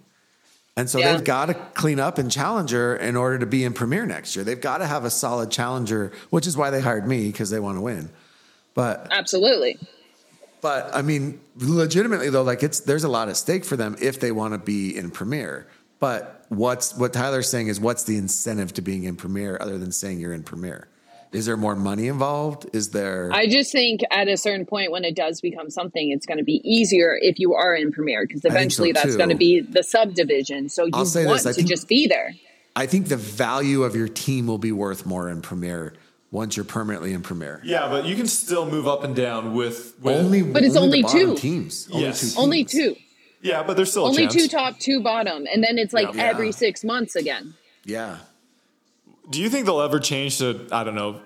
and 0.78 0.90
so 0.90 1.00
Yeah. 1.00 1.14
they've 1.14 1.24
got 1.24 1.48
to 1.48 1.54
clean 1.74 2.00
up 2.00 2.20
in 2.20 2.30
challenger 2.30 2.96
in 2.96 3.16
order 3.16 3.40
to 3.40 3.46
be 3.46 3.64
in 3.64 3.74
premier 3.74 4.06
next 4.06 4.36
year. 4.36 4.44
They've 4.46 4.60
got 4.62 4.80
to 4.80 4.86
have 4.86 5.06
a 5.06 5.10
solid 5.10 5.50
challenger, 5.52 6.12
which 6.30 6.46
is 6.46 6.56
why 6.58 6.70
they 6.70 6.82
hired 6.82 7.08
me 7.08 7.28
because 7.28 7.50
they 7.50 7.60
want 7.60 7.78
to 7.78 7.82
win. 7.82 8.10
But 8.76 9.08
Absolutely. 9.12 9.78
but 10.62 10.90
I 10.94 11.02
mean, 11.02 11.40
legitimately 11.58 12.30
though, 12.30 12.44
like 12.44 12.62
it's 12.62 12.82
there's 12.82 13.04
a 13.06 13.10
lot 13.10 13.30
at 13.30 13.38
stake 13.38 13.64
for 13.66 13.78
them 13.78 13.96
if 14.02 14.20
they 14.20 14.32
want 14.32 14.54
to 14.54 14.58
be 14.58 14.96
in 14.98 15.12
premier. 15.12 15.66
But 16.00 16.43
what's 16.58 16.96
what 16.96 17.14
Tyler's 17.14 17.50
saying 17.50 17.68
is 17.68 17.80
what's 17.80 18.04
the 18.04 18.18
incentive 18.18 18.74
to 18.74 18.82
being 18.82 19.04
in 19.04 19.16
premier 19.16 19.58
other 19.60 19.78
than 19.78 19.92
saying 19.92 20.20
you're 20.20 20.34
in 20.34 20.44
premier? 20.44 20.88
Is 21.34 21.48
there 21.48 21.58
more 21.58 21.76
money 21.76 22.08
involved? 22.08 22.70
Is 22.74 22.92
there? 22.92 23.32
I 23.34 23.48
just 23.48 23.72
think 23.72 24.02
at 24.12 24.28
a 24.28 24.38
certain 24.38 24.68
point 24.68 24.92
when 24.92 25.04
it 25.04 25.16
does 25.16 25.42
become 25.42 25.72
something, 25.72 26.12
it's 26.12 26.28
going 26.28 26.38
to 26.38 26.44
be 26.44 26.62
easier 26.64 27.18
if 27.20 27.40
you 27.40 27.56
are 27.56 27.76
in 27.76 27.92
Premier 27.92 28.26
because 28.28 28.42
think 28.42 28.52
so, 28.52 28.58
eventually 28.58 28.92
that's 28.92 29.16
going 29.16 29.30
to 29.30 29.36
be 29.36 29.60
the 29.60 29.82
subdivision. 29.82 30.70
So 30.70 30.86
you 30.86 30.92
want 30.92 31.12
this, 31.12 31.44
to 31.44 31.54
think- 31.54 31.68
just 31.68 31.88
be 31.88 32.08
there. 32.08 32.34
I 32.76 32.86
think 32.86 33.08
the 33.08 33.18
value 33.18 33.84
of 33.84 33.96
your 33.96 34.08
team 34.08 34.48
will 34.48 34.58
be 34.58 34.72
worth 34.72 35.06
more 35.06 35.30
in 35.30 35.42
Premier 35.42 35.94
once 36.32 36.58
you're 36.58 36.64
permanently 36.66 37.14
in 37.14 37.22
Premier. 37.22 37.62
Yeah, 37.64 37.88
but 37.90 38.06
you 38.06 38.16
can 38.16 38.28
still 38.28 38.70
move 38.70 38.88
up 38.88 39.04
and 39.04 39.16
down 39.16 39.54
with, 39.54 39.94
with 40.02 40.18
Only, 40.18 40.42
But 40.42 40.64
it's 40.64 40.74
the 40.74 40.80
only 40.80 41.04
bottom 41.04 41.20
two. 41.20 41.36
teams. 41.36 41.88
Yes. 41.92 42.36
Only 42.36 42.64
two. 42.64 42.80
Only 42.80 42.96
two. 42.96 43.04
Yeah, 43.44 43.62
but 43.64 43.76
there's 43.76 43.92
still 43.92 44.06
Only 44.06 44.24
chance. 44.24 44.34
two 44.36 44.48
top, 44.48 44.80
two 44.80 45.02
bottom. 45.02 45.46
And 45.52 45.64
then 45.64 45.78
it's 45.78 45.94
like 45.94 46.14
Yeah. 46.16 46.24
every 46.24 46.52
six 46.52 46.84
months 46.84 47.16
again. 47.16 47.54
Yeah. 47.86 48.18
Do 49.30 49.40
you 49.42 49.50
think 49.50 49.66
they'll 49.66 49.82
ever 49.82 50.00
change 50.00 50.38
to 50.40 50.68
I 50.72 50.84
don't 50.84 50.96
know 50.96 51.22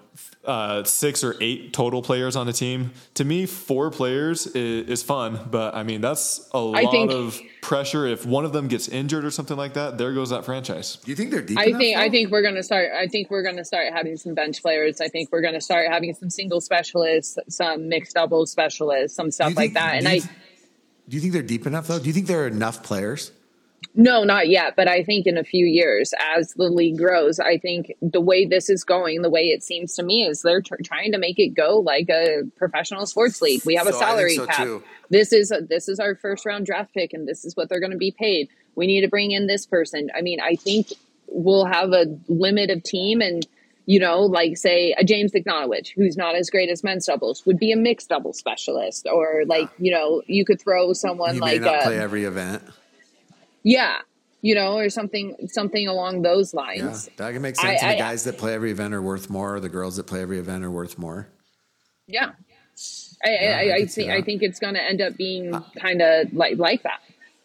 uh, 0.45 0.83
six 0.83 1.23
or 1.23 1.35
eight 1.41 1.73
total 1.73 2.01
players 2.01 2.35
on 2.35 2.47
a 2.47 2.53
team? 2.53 2.91
To 3.15 3.25
me, 3.25 3.45
four 3.47 3.89
players 3.91 4.45
is, 4.47 4.87
is 4.87 5.03
fun, 5.03 5.39
but 5.49 5.73
I 5.75 5.81
mean 5.83 6.01
that's 6.01 6.47
a 6.53 6.57
I 6.57 6.81
lot 6.83 6.91
think- 6.91 7.11
of 7.11 7.39
pressure. 7.63 8.05
If 8.05 8.25
one 8.25 8.45
of 8.45 8.53
them 8.53 8.67
gets 8.67 8.87
injured 8.87 9.25
or 9.25 9.31
something 9.31 9.57
like 9.57 9.73
that, 9.73 9.97
there 9.97 10.13
goes 10.13 10.29
that 10.29 10.45
franchise. 10.45 10.97
Do 11.03 11.11
you 11.11 11.15
think 11.15 11.31
they're 11.31 11.41
deep 11.41 11.57
I 11.57 11.65
enough, 11.65 11.79
think 11.81 11.97
I 11.97 12.09
think 12.09 12.31
we're 12.31 12.43
gonna 12.43 12.63
start. 12.63 12.91
I 12.95 13.07
think 13.07 13.29
we're 13.31 13.43
gonna 13.43 13.65
start 13.65 13.91
having 13.93 14.15
some 14.15 14.33
bench 14.35 14.61
players. 14.61 15.01
I 15.01 15.07
think 15.07 15.29
we're 15.31 15.41
gonna 15.41 15.59
start 15.61 15.91
having 15.91 16.13
some 16.13 16.29
single 16.29 16.61
specialists, 16.61 17.37
some 17.49 17.89
mixed 17.89 18.13
double 18.15 18.45
specialists, 18.45 19.15
some 19.17 19.31
stuff 19.31 19.49
you 19.49 19.55
like 19.55 19.63
think- 19.65 19.73
that. 19.73 19.95
And 19.95 20.07
I 20.07 20.19
th- 20.19 20.25
do 21.07 21.15
you 21.15 21.21
think 21.21 21.33
they're 21.33 21.41
deep 21.41 21.65
enough 21.65 21.87
though? 21.87 21.99
Do 21.99 22.07
you 22.07 22.13
think 22.13 22.27
there 22.27 22.43
are 22.43 22.47
enough 22.47 22.83
players? 22.83 23.31
No, 23.93 24.23
not 24.23 24.47
yet. 24.47 24.75
But 24.75 24.87
I 24.87 25.03
think 25.03 25.27
in 25.27 25.37
a 25.37 25.43
few 25.43 25.65
years, 25.65 26.13
as 26.35 26.53
the 26.53 26.63
league 26.69 26.97
grows, 26.97 27.39
I 27.39 27.57
think 27.57 27.93
the 28.01 28.21
way 28.21 28.45
this 28.45 28.69
is 28.69 28.83
going, 28.83 29.21
the 29.21 29.29
way 29.29 29.45
it 29.47 29.63
seems 29.63 29.95
to 29.95 30.03
me, 30.03 30.23
is 30.23 30.41
they're 30.41 30.61
tr- 30.61 30.75
trying 30.83 31.11
to 31.13 31.17
make 31.17 31.39
it 31.39 31.49
go 31.49 31.79
like 31.79 32.09
a 32.09 32.43
professional 32.57 33.05
sports 33.05 33.41
league. 33.41 33.61
We 33.65 33.75
have 33.75 33.87
a 33.87 33.93
So 33.93 33.99
think 33.99 34.09
salary 34.09 34.35
so, 34.35 34.45
cap. 34.47 34.65
too. 34.65 34.83
This 35.09 35.31
is 35.31 35.51
a, 35.51 35.61
this 35.61 35.87
is 35.87 35.99
our 35.99 36.15
first 36.15 36.45
round 36.45 36.65
draft 36.65 36.93
pick, 36.93 37.13
and 37.13 37.27
this 37.27 37.45
is 37.45 37.55
what 37.55 37.69
they're 37.69 37.79
going 37.79 37.91
to 37.91 37.97
be 37.97 38.11
paid. 38.11 38.49
We 38.75 38.87
need 38.87 39.01
to 39.01 39.07
bring 39.07 39.31
in 39.31 39.47
this 39.47 39.65
person. 39.65 40.09
I 40.15 40.21
mean, 40.21 40.39
I 40.39 40.55
think 40.55 40.93
we'll 41.27 41.65
have 41.65 41.91
a 41.91 42.05
limit 42.27 42.69
of 42.69 42.83
team, 42.83 43.21
and 43.21 43.45
you 43.89 43.99
know, 43.99 44.19
like 44.21 44.57
say 44.57 44.93
a 44.99 45.03
James 45.03 45.31
Ignatowich, 45.31 45.93
who's 45.95 46.15
not 46.15 46.35
as 46.35 46.49
great 46.51 46.69
as 46.69 46.83
men's 46.83 47.05
doubles, 47.07 47.43
would 47.45 47.57
be 47.57 47.71
a 47.71 47.75
mixed 47.77 48.09
double 48.09 48.33
specialist, 48.33 49.07
or 49.11 49.43
like 49.47 49.69
you 49.79 49.91
know, 49.91 50.21
you 50.27 50.45
could 50.45 50.61
throw 50.61 50.93
someone 50.93 51.35
He 51.35 51.39
like 51.39 51.61
not 51.61 51.75
uh, 51.75 51.81
play 51.83 51.97
every 51.97 52.25
event. 52.25 52.61
yeah, 53.63 53.99
you 54.41 54.53
know, 54.55 54.77
or 54.77 54.89
something 54.89 55.35
something 55.47 55.87
along 55.87 56.21
those 56.21 56.53
Yeah, 56.53 56.59
lines. 56.61 57.09
that 57.17 57.31
can 57.33 57.41
make 57.41 57.57
I- 57.59 57.61
sense. 57.69 57.81
and 57.81 57.89
I- 57.91 57.93
the 57.93 57.99
guys 57.99 58.23
that 58.25 58.37
play 58.37 58.53
every 58.53 58.71
event 58.71 58.93
are 58.93 59.01
worth 59.01 59.29
more. 59.29 59.59
The 59.59 59.69
girls 59.69 59.95
that 59.95 60.05
play 60.05 60.21
every 60.21 60.37
event 60.39 60.63
are 60.63 60.71
worth 60.71 60.97
more. 60.97 61.29
Yeah. 62.07 62.31
I, 63.25 63.29
Yeah, 63.29 63.57
I 63.57 63.61
I, 63.71 63.75
I, 63.77 63.85
think 63.87 64.11
I 64.11 64.21
think 64.21 64.43
it's 64.43 64.59
going 64.59 64.75
to 64.75 64.83
end 64.83 65.01
up 65.01 65.17
being 65.17 65.51
kind 65.81 66.01
of 66.01 66.31
like 66.33 66.57
like 66.57 66.83
that. 66.83 66.99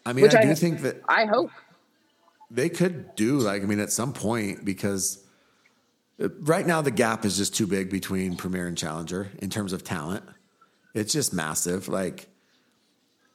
I 0.05 0.13
mean, 0.13 0.23
Which 0.23 0.35
I, 0.35 0.41
I- 0.41 0.45
do 0.45 0.55
think 0.55 0.81
that 0.81 1.01
I 1.07 1.25
hope. 1.25 1.49
they 2.51 2.67
could 2.69 3.15
do 3.15 3.37
like 3.39 3.63
I 3.63 3.65
mean 3.65 3.79
at 3.79 3.91
some 3.93 4.11
point 4.13 4.63
because 4.65 5.22
right 6.41 6.65
now 6.65 6.81
the 6.81 6.91
gap 6.91 7.25
is 7.25 7.37
just 7.37 7.55
too 7.55 7.67
big 7.67 7.89
between 7.89 8.35
Premier 8.35 8.67
and 8.67 8.77
Challenger 8.77 9.31
in 9.39 9.49
terms 9.49 9.73
of 9.73 9.83
talent. 9.83 10.23
It's 10.93 11.11
just 11.13 11.33
massive. 11.33 11.87
Like, 11.87 12.27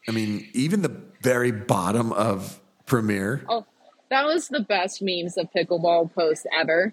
I 0.08 0.12
mean, 0.12 0.48
even 0.54 0.82
the 0.82 0.96
very 1.22 1.50
bottom 1.50 2.12
of 2.12 2.60
Premier. 2.86 3.44
Oh, 3.48 3.66
that 4.10 4.24
was 4.24 4.48
the 4.48 4.60
best 4.60 5.02
memes 5.02 5.36
of 5.36 5.48
pickleball 5.54 6.14
post 6.14 6.46
ever. 6.56 6.92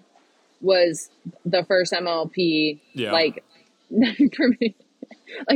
Was 0.60 1.10
the 1.44 1.64
first 1.64 1.92
MLP 1.92 2.80
Yeah. 2.94 3.12
like 3.12 3.44
like 3.90 4.74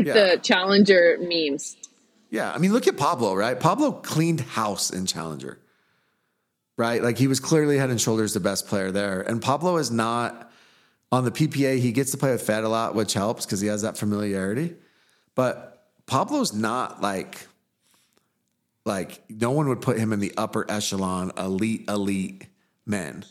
Yeah. 0.07 0.13
the 0.13 0.41
challenger 0.43 1.17
memes? 1.21 1.77
Yeah, 2.31 2.53
I 2.53 2.59
mean, 2.59 2.73
look 2.73 2.87
at 2.87 2.97
Pablo, 2.97 3.35
right? 3.35 3.59
Pablo 3.59 3.91
cleaned 3.93 4.41
house 4.41 4.91
in 4.91 5.05
Challenger, 5.07 5.59
right? 6.81 7.03
Like 7.03 7.19
he 7.19 7.27
was 7.27 7.41
clearly 7.41 7.77
head 7.77 7.91
and 7.91 8.01
shoulders 8.01 8.33
the 8.33 8.41
best 8.41 8.67
player 8.67 8.91
there. 8.91 9.21
And 9.21 9.43
Pablo 9.43 9.77
is 9.77 9.91
not 9.91 10.51
on 11.13 11.25
the 11.27 11.31
PPA. 11.31 11.79
He 11.79 11.93
gets 11.93 12.11
to 12.13 12.17
play 12.17 12.33
with 12.33 12.41
Fed 12.41 12.65
a 12.65 12.71
lot, 12.71 12.95
which 12.95 13.13
helps 13.13 13.45
because 13.45 13.61
he 13.61 13.69
has 13.69 13.83
that 13.83 13.99
familiarity. 13.99 14.75
But 15.35 15.85
Pablo's 16.07 16.55
not 16.55 17.03
like, 17.03 17.47
like 18.87 19.23
no 19.29 19.51
one 19.51 19.69
would 19.69 19.83
put 19.83 19.99
him 19.99 20.11
in 20.15 20.21
the 20.21 20.33
upper 20.39 20.65
echelon, 20.71 21.33
elite, 21.37 21.85
elite 21.87 22.47
men. 22.87 23.27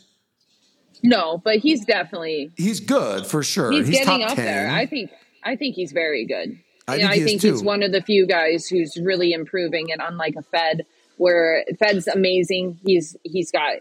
No, 1.02 1.38
but 1.38 1.56
he's 1.58 1.84
definitely 1.84 2.52
He's 2.56 2.78
good 2.78 3.26
for 3.26 3.42
sure. 3.42 3.72
he's, 3.72 3.90
getting 3.90 4.20
top 4.20 4.30
up 4.30 4.36
10. 4.36 4.44
there. 4.44 4.70
I 4.70 4.86
think 4.86 5.10
I 5.42 5.56
think 5.56 5.74
he's 5.74 5.90
very 5.90 6.24
good. 6.24 6.56
I 6.86 6.96
Yeah, 6.96 7.10
think 7.10 7.22
I 7.22 7.24
think 7.24 7.42
he's 7.42 7.62
one 7.64 7.82
of 7.82 7.90
the 7.90 8.02
few 8.02 8.26
guys 8.28 8.68
who's 8.68 8.96
really 9.02 9.32
improving, 9.32 9.90
and 9.90 10.00
unlike 10.00 10.36
a 10.36 10.42
Fed, 10.42 10.86
where 11.20 11.66
Fed's 11.78 12.08
amazing, 12.08 12.78
he's 12.82 13.14
he's 13.24 13.52
got 13.52 13.74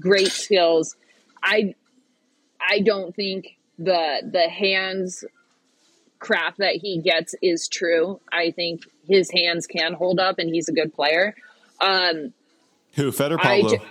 great 0.00 0.32
skills. 0.32 0.96
I 1.40 1.76
I 2.60 2.80
don't 2.80 3.14
think 3.14 3.56
the 3.78 4.20
the 4.28 4.48
hands 4.48 5.24
crap 6.18 6.56
that 6.56 6.74
he 6.74 6.98
gets 6.98 7.36
is 7.40 7.68
true. 7.68 8.20
I 8.32 8.50
think 8.50 8.82
his 9.06 9.30
hands 9.30 9.68
can 9.68 9.92
hold 9.92 10.18
up, 10.18 10.40
and 10.40 10.50
he's 10.52 10.68
a 10.68 10.72
good 10.72 10.92
player. 10.92 11.36
Um, 11.80 12.32
Who 12.94 13.12
Fed 13.12 13.30
or 13.30 13.38
I 13.40 13.60
Pablo? 13.62 13.70
ju- 13.76 13.84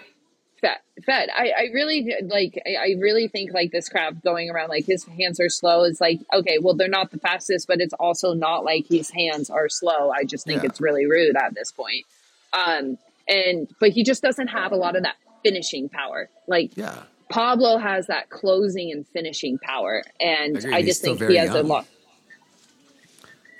Fed, 0.59 0.77
Fed. 1.05 1.29
I, 1.33 1.51
I 1.57 1.63
really 1.73 2.13
like. 2.23 2.61
I, 2.65 2.75
I 2.75 2.95
really 2.99 3.29
think 3.29 3.53
like 3.53 3.71
this 3.71 3.87
crap 3.87 4.21
going 4.21 4.49
around. 4.49 4.67
Like 4.67 4.85
his 4.85 5.05
hands 5.05 5.39
are 5.39 5.49
slow. 5.49 5.83
It's 5.85 6.01
like 6.01 6.19
okay, 6.33 6.57
well 6.61 6.73
they're 6.75 6.89
not 6.89 7.09
the 7.11 7.19
fastest, 7.19 7.67
but 7.69 7.79
it's 7.79 7.93
also 7.93 8.33
not 8.33 8.65
like 8.65 8.85
his 8.87 9.09
hands 9.09 9.49
are 9.49 9.69
slow. 9.69 10.11
I 10.11 10.25
just 10.25 10.45
think 10.45 10.63
Yeah. 10.63 10.69
it's 10.69 10.81
really 10.81 11.05
rude 11.05 11.37
at 11.37 11.53
this 11.55 11.71
point. 11.71 12.05
Um, 12.53 12.97
and 13.27 13.69
but 13.79 13.89
he 13.89 14.03
just 14.03 14.21
doesn't 14.21 14.47
have 14.47 14.71
a 14.71 14.75
lot 14.75 14.95
of 14.95 15.03
that 15.03 15.15
finishing 15.43 15.89
power. 15.89 16.29
Like 16.47 16.75
yeah. 16.75 17.03
Pablo 17.29 17.77
has 17.77 18.07
that 18.07 18.29
closing 18.29 18.91
and 18.91 19.07
finishing 19.07 19.57
power, 19.59 20.03
and 20.19 20.57
Agreed. 20.57 20.73
I 20.73 20.81
just 20.81 21.01
think 21.01 21.21
he 21.21 21.37
has 21.37 21.51
a 21.51 21.63
lot. 21.63 21.85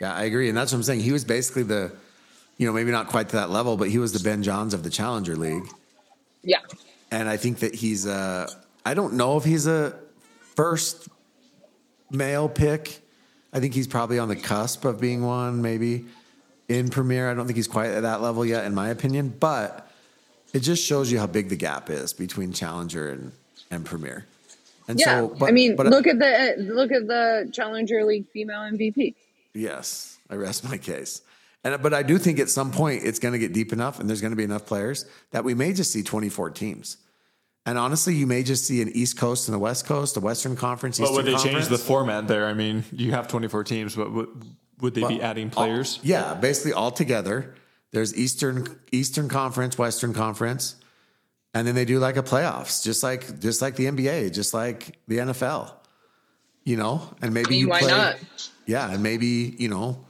Yeah, 0.01 0.13
I 0.13 0.23
agree. 0.23 0.49
And 0.49 0.57
that's 0.57 0.71
what 0.71 0.79
I'm 0.79 0.83
saying. 0.83 1.01
He 1.01 1.11
was 1.11 1.23
basically 1.23 1.61
the, 1.61 1.91
you 2.57 2.65
know, 2.65 2.73
maybe 2.73 2.89
not 2.89 3.07
quite 3.07 3.29
to 3.29 3.35
that 3.35 3.51
level, 3.51 3.77
but 3.77 3.87
he 3.87 3.99
was 3.99 4.11
the 4.13 4.19
Ben 4.19 4.41
Johns 4.41 4.73
of 4.73 4.81
the 4.81 4.89
Challenger 4.89 5.35
League. 5.35 5.63
Yeah, 6.43 6.57
And 7.11 7.29
I 7.29 7.37
think 7.37 7.59
that 7.59 7.75
he's 7.75 8.07
uh 8.07 8.49
I 8.83 8.95
don't 8.95 9.13
know 9.13 9.37
if 9.37 9.43
he's 9.43 9.67
a 9.67 9.95
first 10.55 11.07
male 12.09 12.49
pick. 12.49 12.99
I 13.53 13.59
think 13.59 13.75
he's 13.75 13.87
probably 13.87 14.17
on 14.17 14.27
the 14.27 14.35
cusp 14.35 14.85
of 14.85 14.99
being 14.99 15.21
one, 15.23 15.61
maybe 15.61 16.05
in 16.77 16.89
Premier. 16.89 17.29
I 17.29 17.33
don't 17.33 17.45
think 17.45 17.57
he's 17.57 17.67
quite 17.67 17.91
at 17.91 18.01
that 18.01 18.21
level 18.21 18.45
yet, 18.45 18.65
in 18.65 18.73
my 18.73 18.89
opinion. 18.89 19.29
But 19.39 19.89
it 20.53 20.59
just 20.59 20.85
shows 20.85 21.11
you 21.11 21.19
how 21.19 21.27
big 21.27 21.49
the 21.49 21.55
gap 21.55 21.89
is 21.89 22.13
between 22.13 22.53
Challenger 22.53 23.09
and, 23.09 23.31
and 23.69 23.85
Premier. 23.85 24.25
And 24.87 24.99
Yeah, 24.99 25.05
so, 25.05 25.27
but, 25.39 25.49
I 25.49 25.51
mean, 25.51 25.75
but 25.75 25.87
look 25.87 26.07
at 26.07 26.19
the 26.19 26.55
look 26.57 26.91
at 26.91 27.07
the 27.07 27.49
Challenger 27.53 28.03
League 28.03 28.27
female 28.33 28.61
MVP. 28.61 29.15
Yes, 29.53 30.17
I 30.29 30.35
rest 30.35 30.63
my 30.63 30.77
case. 30.77 31.21
And 31.63 31.81
but 31.81 31.93
I 31.93 32.03
do 32.03 32.17
think 32.17 32.39
at 32.39 32.49
some 32.49 32.71
point 32.71 33.03
it's 33.03 33.19
going 33.19 33.33
to 33.33 33.39
get 33.39 33.53
deep 33.53 33.71
enough, 33.71 33.99
and 33.99 34.09
there's 34.09 34.21
going 34.21 34.31
to 34.31 34.37
be 34.37 34.43
enough 34.43 34.65
players 34.65 35.05
that 35.31 35.43
we 35.43 35.53
may 35.53 35.73
just 35.73 35.91
see 35.91 36.03
24 36.03 36.49
teams. 36.51 36.97
And 37.65 37.77
honestly, 37.77 38.15
you 38.15 38.25
may 38.25 38.41
just 38.41 38.65
see 38.65 38.81
an 38.81 38.89
East 38.89 39.17
Coast 39.17 39.47
and 39.47 39.55
a 39.55 39.59
West 39.59 39.85
Coast, 39.85 40.17
a 40.17 40.19
Western 40.19 40.55
Conference. 40.55 40.97
But 40.97 41.11
Eastern 41.11 41.25
would 41.25 41.25
they 41.25 41.37
change 41.37 41.67
the 41.67 41.77
format 41.77 42.27
there? 42.27 42.47
I 42.47 42.53
mean, 42.53 42.83
you 42.91 43.11
have 43.11 43.27
24 43.27 43.63
teams, 43.65 43.95
but 43.95 44.09
would, 44.81 44.95
would 44.95 45.09
they 45.09 45.15
be 45.15 45.21
adding 45.21 45.49
players? 45.49 45.99
Yeah, 46.03 46.33
basically 46.33 46.73
all 46.73 46.91
together. 46.91 47.55
There's 47.91 48.15
Eastern 48.15 48.79
Eastern 48.91 49.29
Conference, 49.29 49.77
Western 49.77 50.13
Conference, 50.13 50.75
and 51.53 51.67
then 51.67 51.75
they 51.75 51.85
do 51.85 51.99
like 51.99 52.17
a 52.17 52.23
playoffs, 52.23 52.83
just 52.83 53.03
like 53.03 53.39
just 53.39 53.61
like 53.61 53.75
the 53.75 53.85
NBA, 53.85 54.33
just 54.33 54.53
like 54.53 54.97
the 55.07 55.17
NFL. 55.17 55.73
You 56.63 56.77
know, 56.77 57.01
and 57.21 57.33
maybe 57.33 57.47
I 57.47 57.49
mean, 57.49 57.59
you 57.59 57.69
why 57.69 57.79
play. 57.79 57.91
not? 57.91 58.15
Yeah, 58.65 58.91
and 58.91 59.01
maybe 59.03 59.55
you 59.57 59.67
know, 59.67 60.05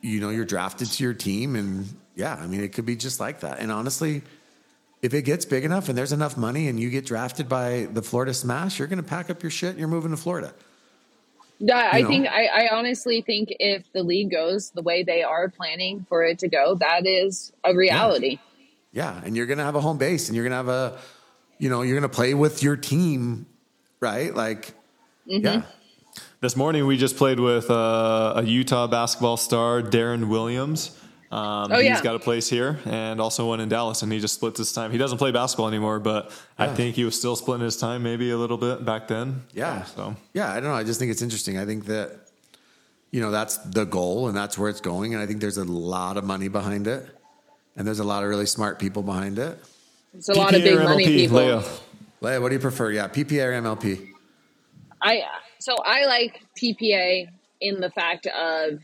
you 0.00 0.20
know, 0.20 0.30
you're 0.30 0.44
drafted 0.44 0.88
to 0.88 1.04
your 1.04 1.14
team, 1.14 1.56
and 1.56 1.86
yeah, 2.14 2.34
I 2.34 2.46
mean, 2.46 2.62
it 2.62 2.72
could 2.72 2.86
be 2.86 2.96
just 2.96 3.20
like 3.20 3.40
that. 3.40 3.58
And 3.58 3.70
honestly, 3.72 4.22
if 5.02 5.14
it 5.14 5.22
gets 5.22 5.44
big 5.44 5.64
enough 5.64 5.88
and 5.88 5.98
there's 5.98 6.12
enough 6.12 6.36
money, 6.36 6.68
and 6.68 6.78
you 6.78 6.90
get 6.90 7.04
drafted 7.04 7.48
by 7.48 7.88
the 7.92 8.02
Florida 8.02 8.32
Smash, 8.32 8.78
you're 8.78 8.88
going 8.88 9.02
to 9.02 9.08
pack 9.08 9.30
up 9.30 9.42
your 9.42 9.50
shit 9.50 9.70
and 9.70 9.78
you're 9.78 9.88
moving 9.88 10.12
to 10.12 10.16
Florida. 10.16 10.54
Yeah, 11.64 11.90
I 11.92 12.02
know. 12.02 12.08
think 12.08 12.26
I, 12.26 12.46
I 12.46 12.68
honestly 12.76 13.22
think 13.22 13.48
if 13.60 13.84
the 13.94 14.02
league 14.02 14.32
goes 14.32 14.70
the 14.70 14.82
way 14.82 15.04
they 15.04 15.22
are 15.22 15.48
planning 15.48 16.04
for 16.08 16.24
it 16.24 16.40
to 16.40 16.48
go, 16.48 16.74
that 16.74 17.06
is 17.06 17.52
a 17.64 17.72
reality. 17.72 18.38
Yeah, 18.90 19.20
and 19.24 19.36
you're 19.36 19.46
gonna 19.46 19.62
have 19.64 19.76
a 19.76 19.80
home 19.80 19.96
base, 19.96 20.28
and 20.28 20.34
you're 20.34 20.44
gonna 20.44 20.56
have 20.56 20.68
a, 20.68 20.98
you 21.58 21.70
know, 21.70 21.82
you're 21.82 21.96
gonna 21.96 22.08
play 22.08 22.34
with 22.34 22.62
your 22.64 22.76
team, 22.76 23.46
right? 24.00 24.34
Like, 24.34 24.74
Mm-hmm. 25.30 25.44
yeah, 25.44 25.62
This 26.40 26.56
morning 26.56 26.84
we 26.84 26.96
just 26.96 27.16
played 27.16 27.38
with 27.38 27.70
uh, 27.70 28.32
a 28.34 28.42
Utah 28.42 28.88
basketball 28.88 29.36
star, 29.36 29.80
Deron 29.80 30.26
Williams. 30.28 30.98
Um, 31.32 31.72
Oh, 31.72 31.76
he's 31.76 31.84
yeah. 31.86 32.02
got 32.02 32.14
a 32.14 32.18
place 32.18 32.46
here 32.48 32.78
and 32.84 33.18
also 33.18 33.48
one 33.48 33.60
in 33.60 33.68
Dallas, 33.70 34.02
and 34.02 34.12
he 34.12 34.20
just 34.20 34.34
splits 34.34 34.58
his 34.58 34.70
time. 34.72 34.90
He 34.92 34.98
doesn't 34.98 35.16
play 35.16 35.30
basketball 35.32 35.66
anymore, 35.68 35.98
but 35.98 36.30
I 36.58 36.68
think 36.68 36.94
he 36.94 37.04
was 37.04 37.18
still 37.18 37.36
splitting 37.36 37.64
his 37.64 37.76
time 37.78 38.02
maybe 38.02 38.30
a 38.30 38.36
little 38.36 38.58
bit 38.58 38.84
back 38.84 39.08
then. 39.08 39.42
yeah, 39.54 39.84
So 39.84 40.14
yeah. 40.34 40.50
I 40.52 40.54
don't 40.60 40.64
know. 40.64 40.74
I 40.74 40.84
just 40.84 40.98
think 41.00 41.10
it's 41.10 41.22
interesting. 41.22 41.56
I 41.58 41.64
think 41.64 41.86
that, 41.86 42.10
you 43.10 43.20
know, 43.22 43.30
that's 43.30 43.56
the 43.58 43.84
goal, 43.86 44.28
and 44.28 44.36
that's 44.36 44.58
where 44.58 44.68
it's 44.68 44.80
going. 44.82 45.14
And 45.14 45.22
I 45.22 45.26
think 45.26 45.40
there's 45.40 45.56
a 45.56 45.64
lot 45.64 46.18
of 46.18 46.24
money 46.24 46.48
behind 46.48 46.86
it, 46.86 47.06
and 47.76 47.86
there's 47.86 48.00
a 48.00 48.04
lot 48.04 48.22
of 48.22 48.28
really 48.28 48.46
smart 48.46 48.78
people 48.78 49.02
behind 49.02 49.38
it. 49.38 49.58
It's 50.12 50.28
a 50.28 50.34
lot 50.34 50.54
of 50.54 50.62
big 50.62 50.74
or 50.76 50.84
money 50.84 51.06
people. 51.06 51.38
Lea? 51.38 51.62
Lea, 52.20 52.38
what 52.38 52.50
do 52.50 52.54
you 52.56 52.60
prefer? 52.60 52.90
Yeah, 52.90 53.08
PPA 53.08 53.46
or 53.46 53.52
MLP? 53.62 54.08
I 55.00 55.22
so 55.58 55.76
I 55.84 56.04
like 56.04 56.42
PPA 56.62 57.28
in 57.62 57.80
the 57.80 57.88
fact 57.90 58.26
of 58.26 58.80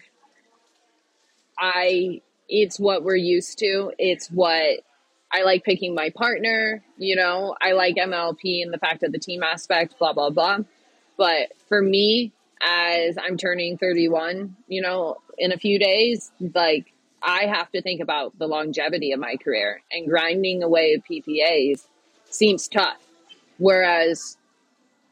I 1.58 2.22
it's 2.48 2.78
what 2.78 3.04
we're 3.04 3.16
used 3.16 3.58
to. 3.58 3.92
It's 3.98 4.28
what 4.28 4.80
I 5.32 5.42
like 5.42 5.64
picking 5.64 5.94
my 5.94 6.10
partner, 6.10 6.82
you 6.96 7.16
know. 7.16 7.54
I 7.60 7.72
like 7.72 7.96
MLP 7.96 8.62
and 8.62 8.72
the 8.72 8.78
fact 8.78 9.02
of 9.02 9.12
the 9.12 9.18
team 9.18 9.42
aspect, 9.42 9.98
blah 9.98 10.12
blah 10.12 10.30
blah. 10.30 10.58
But 11.16 11.52
for 11.68 11.82
me, 11.82 12.32
as 12.60 13.18
I'm 13.18 13.36
turning 13.36 13.76
31, 13.76 14.56
you 14.68 14.82
know, 14.82 15.18
in 15.36 15.52
a 15.52 15.58
few 15.58 15.78
days, 15.78 16.30
like 16.54 16.92
I 17.22 17.46
have 17.46 17.70
to 17.72 17.82
think 17.82 18.00
about 18.00 18.38
the 18.38 18.46
longevity 18.46 19.12
of 19.12 19.20
my 19.20 19.36
career 19.36 19.82
and 19.90 20.08
grinding 20.08 20.62
away 20.62 20.94
at 20.94 21.04
PPAs 21.04 21.86
seems 22.30 22.68
tough. 22.68 22.98
Whereas 23.58 24.36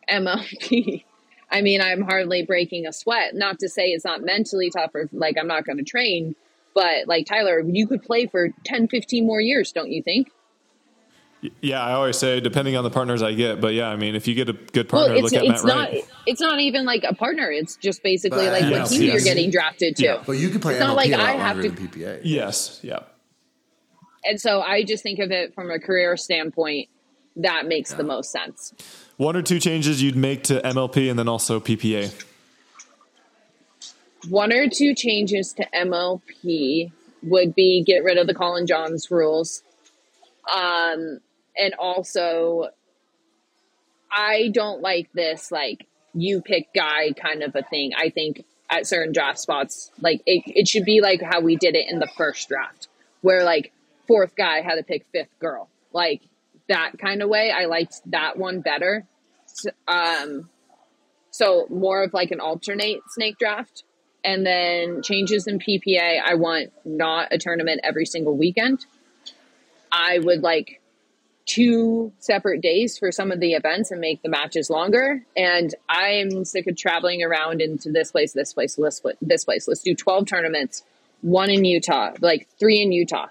MLP. 0.08 1.04
I 1.50 1.60
mean, 1.62 1.80
I'm 1.80 2.02
hardly 2.02 2.44
breaking 2.44 2.86
a 2.86 2.92
sweat. 2.92 3.34
Not 3.34 3.60
to 3.60 3.68
say 3.68 3.84
it's 3.86 4.04
not 4.04 4.20
mentally 4.20 4.68
tough 4.70 4.90
or 4.94 5.08
like 5.12 5.36
I'm 5.38 5.46
not 5.46 5.64
going 5.64 5.78
to 5.78 5.84
train, 5.84 6.34
but 6.76 7.08
like 7.08 7.26
Tyler, 7.26 7.60
you 7.66 7.86
could 7.88 8.02
play 8.02 8.26
for 8.26 8.50
10, 8.64 8.88
15 8.88 9.26
more 9.26 9.40
years, 9.40 9.72
don't 9.72 9.90
you 9.90 10.02
think? 10.02 10.30
Yeah, 11.62 11.82
I 11.82 11.92
always 11.92 12.18
say 12.18 12.38
depending 12.40 12.76
on 12.76 12.84
the 12.84 12.90
partners 12.90 13.22
I 13.22 13.32
get, 13.32 13.60
but 13.62 13.72
yeah, 13.72 13.88
I 13.88 13.96
mean, 13.96 14.14
if 14.14 14.28
you 14.28 14.34
get 14.34 14.48
a 14.50 14.52
good 14.52 14.92
Well, 14.92 15.06
partner, 15.06 15.16
it's 15.24 15.32
look 15.32 15.42
at 15.42 15.44
it's 15.48 15.64
Matt 15.64 15.74
not 15.76 15.88
Wright. 15.90 16.04
it's 16.26 16.40
not 16.40 16.60
even 16.60 16.84
like 16.84 17.02
a 17.08 17.14
partner. 17.14 17.50
It's 17.50 17.76
just 17.76 18.02
basically 18.02 18.44
But 18.44 18.52
like 18.52 18.62
what 18.64 18.72
yes, 18.72 18.90
team 18.90 19.02
you're 19.02 19.20
getting 19.20 19.50
drafted 19.50 19.96
to. 19.96 20.04
Yeah. 20.04 20.22
But 20.26 20.32
you 20.32 20.50
can 20.50 20.60
play 20.60 20.74
It's 20.74 20.80
not 20.80 20.96
like 20.96 21.08
a 21.12 21.16
lot 21.16 21.20
I 21.20 21.32
have 21.32 21.56
longer 21.56 21.70
to- 21.70 21.74
than 21.74 21.88
PPA. 21.88 22.20
Yes, 22.24 22.80
yeah. 22.82 23.00
And 24.24 24.38
so 24.40 24.60
I 24.60 24.82
just 24.84 25.02
think 25.02 25.18
of 25.18 25.30
it 25.30 25.54
from 25.54 25.70
a 25.70 25.78
career 25.78 26.16
standpoint. 26.18 26.88
That 27.36 27.66
makes 27.66 27.92
the 27.94 28.02
most 28.04 28.30
sense. 28.32 28.74
One 29.16 29.34
or 29.36 29.42
two 29.42 29.60
changes 29.60 30.02
you'd 30.02 30.16
make 30.16 30.42
to 30.44 30.60
MLP 30.60 31.08
and 31.08 31.18
then 31.18 31.28
also 31.28 31.58
PPA. 31.60 32.12
One 34.28 34.52
or 34.52 34.68
two 34.68 34.94
changes 34.94 35.52
to 35.54 35.66
MLP 35.74 36.92
would 37.22 37.54
be 37.54 37.82
get 37.84 38.04
rid 38.04 38.18
of 38.18 38.26
the 38.26 38.34
Collin 38.34 38.66
Johns 38.66 39.10
rules. 39.10 39.62
Um, 40.52 41.20
and 41.56 41.74
also, 41.78 42.68
I 44.10 44.50
don't 44.52 44.80
like 44.80 45.12
this, 45.12 45.50
like, 45.50 45.86
you 46.14 46.40
pick 46.40 46.72
guy 46.74 47.12
kind 47.12 47.42
of 47.42 47.54
a 47.54 47.62
thing. 47.62 47.92
I 47.96 48.10
think 48.10 48.44
at 48.70 48.86
certain 48.86 49.12
draft 49.12 49.38
spots, 49.38 49.90
like, 50.00 50.22
it, 50.26 50.42
it 50.46 50.68
should 50.68 50.84
be 50.84 51.00
like 51.00 51.20
how 51.22 51.40
we 51.40 51.56
did 51.56 51.74
it 51.74 51.90
in 51.90 51.98
the 51.98 52.08
first 52.16 52.48
draft, 52.48 52.88
where, 53.22 53.44
like, 53.44 53.72
fourth 54.06 54.36
guy 54.36 54.60
had 54.60 54.76
to 54.76 54.82
pick 54.82 55.04
fifth 55.12 55.38
girl. 55.40 55.68
Like, 55.92 56.22
that 56.68 56.98
kind 56.98 57.22
of 57.22 57.28
way. 57.28 57.50
I 57.50 57.66
liked 57.66 58.00
that 58.06 58.36
one 58.36 58.60
better. 58.60 59.06
Um, 59.88 60.48
so 61.30 61.66
more 61.70 62.02
of 62.02 62.14
like 62.14 62.30
an 62.30 62.40
alternate 62.40 63.00
snake 63.10 63.38
draft. 63.38 63.84
And 64.26 64.44
then 64.44 65.02
changes 65.02 65.46
in 65.46 65.60
PPA, 65.60 66.20
I 66.22 66.34
want 66.34 66.72
not 66.84 67.28
a 67.30 67.38
tournament 67.38 67.80
every 67.84 68.04
single 68.04 68.36
weekend. 68.36 68.84
I 69.92 70.18
would 70.18 70.42
like 70.42 70.80
two 71.46 72.12
separate 72.18 72.60
days 72.60 72.98
for 72.98 73.12
some 73.12 73.30
of 73.30 73.38
the 73.38 73.52
events 73.52 73.92
and 73.92 74.00
make 74.00 74.20
the 74.22 74.28
matches 74.28 74.68
longer. 74.68 75.22
And 75.36 75.72
I'm 75.88 76.44
sick 76.44 76.66
of 76.66 76.76
traveling 76.76 77.22
around 77.22 77.60
into 77.62 77.92
this 77.92 78.10
place, 78.10 78.32
this 78.32 78.52
place, 78.52 78.74
this 78.74 78.98
place, 78.98 79.16
this 79.22 79.44
place. 79.44 79.68
Let's 79.68 79.82
do 79.82 79.94
12 79.94 80.26
tournaments, 80.26 80.82
one 81.22 81.48
in 81.48 81.64
Utah, 81.64 82.10
like 82.20 82.48
three 82.58 82.82
in 82.82 82.90
Utah, 82.90 83.28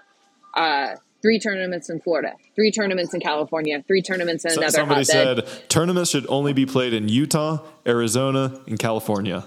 uh, 0.54 0.94
three 1.20 1.38
tournaments 1.38 1.90
in 1.90 2.00
Florida, 2.00 2.32
three 2.54 2.70
tournaments 2.70 3.12
in 3.12 3.20
California, 3.20 3.84
three 3.86 4.00
tournaments 4.00 4.46
in 4.46 4.52
So- 4.52 4.60
another 4.62 4.72
somebody 4.72 5.04
said 5.04 5.46
tournaments 5.68 6.10
should 6.10 6.26
only 6.30 6.54
be 6.54 6.64
played 6.64 6.94
in 6.94 7.10
Utah, 7.10 7.58
Arizona, 7.86 8.62
and 8.66 8.78
California. 8.78 9.44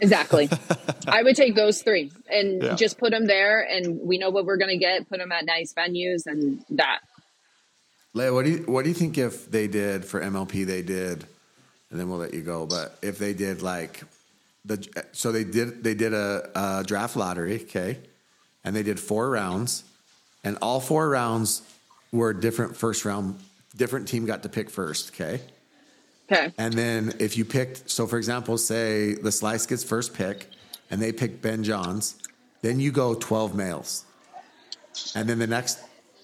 Exactly. 0.00 0.48
I 1.08 1.22
would 1.22 1.36
take 1.36 1.54
those 1.54 1.82
three 1.82 2.12
and 2.30 2.62
Yeah. 2.62 2.74
just 2.74 2.98
put 2.98 3.10
them 3.10 3.26
there, 3.26 3.60
and 3.60 4.00
we 4.00 4.18
know 4.18 4.30
what 4.30 4.44
we're 4.46 4.56
going 4.56 4.70
to 4.70 4.76
get. 4.78 5.08
Put 5.08 5.18
them 5.18 5.32
at 5.32 5.44
nice 5.44 5.72
venues, 5.74 6.26
and 6.26 6.64
that. 6.70 7.00
Lea, 8.14 8.30
what 8.30 8.44
do 8.44 8.50
you 8.52 8.58
what 8.66 8.82
do 8.84 8.88
you 8.90 8.94
think 8.94 9.18
if 9.18 9.50
they 9.50 9.66
did 9.68 10.04
for 10.04 10.20
MLP? 10.20 10.64
They 10.66 10.82
did, 10.82 11.24
and 11.90 11.98
then 12.00 12.08
we'll 12.08 12.18
let 12.18 12.34
you 12.34 12.42
go. 12.42 12.66
But 12.66 12.96
if 13.02 13.18
they 13.18 13.34
did 13.34 13.62
like 13.62 14.02
the 14.64 14.86
so 15.12 15.30
they 15.32 15.44
did 15.44 15.84
they 15.84 15.94
did 15.94 16.12
a, 16.14 16.48
a 16.54 16.84
draft 16.84 17.16
lottery, 17.16 17.62
okay, 17.62 17.98
and 18.64 18.74
they 18.74 18.82
did 18.82 18.98
four 18.98 19.28
rounds, 19.30 19.84
and 20.44 20.56
all 20.62 20.80
four 20.80 21.08
rounds 21.08 21.62
were 22.12 22.32
different 22.32 22.76
first 22.76 23.04
round. 23.04 23.38
Different 23.76 24.08
team 24.08 24.24
got 24.24 24.42
to 24.42 24.48
pick 24.48 24.70
first, 24.70 25.10
okay. 25.14 25.40
Okay. 26.30 26.52
And 26.58 26.74
then 26.74 27.14
if 27.18 27.36
you 27.38 27.44
picked, 27.44 27.88
so 27.88 28.06
for 28.06 28.18
example, 28.18 28.58
say 28.58 29.14
the 29.14 29.32
slice 29.32 29.64
gets 29.66 29.82
first 29.82 30.12
pick 30.12 30.46
and 30.90 31.00
they 31.00 31.12
pick 31.12 31.40
Ben 31.40 31.64
Johns, 31.64 32.16
then 32.62 32.80
you 32.80 32.92
go 32.92 33.14
12 33.14 33.54
males. 33.54 34.04
And 35.14 35.28
then 35.28 35.38
the 35.38 35.46
next 35.46 35.78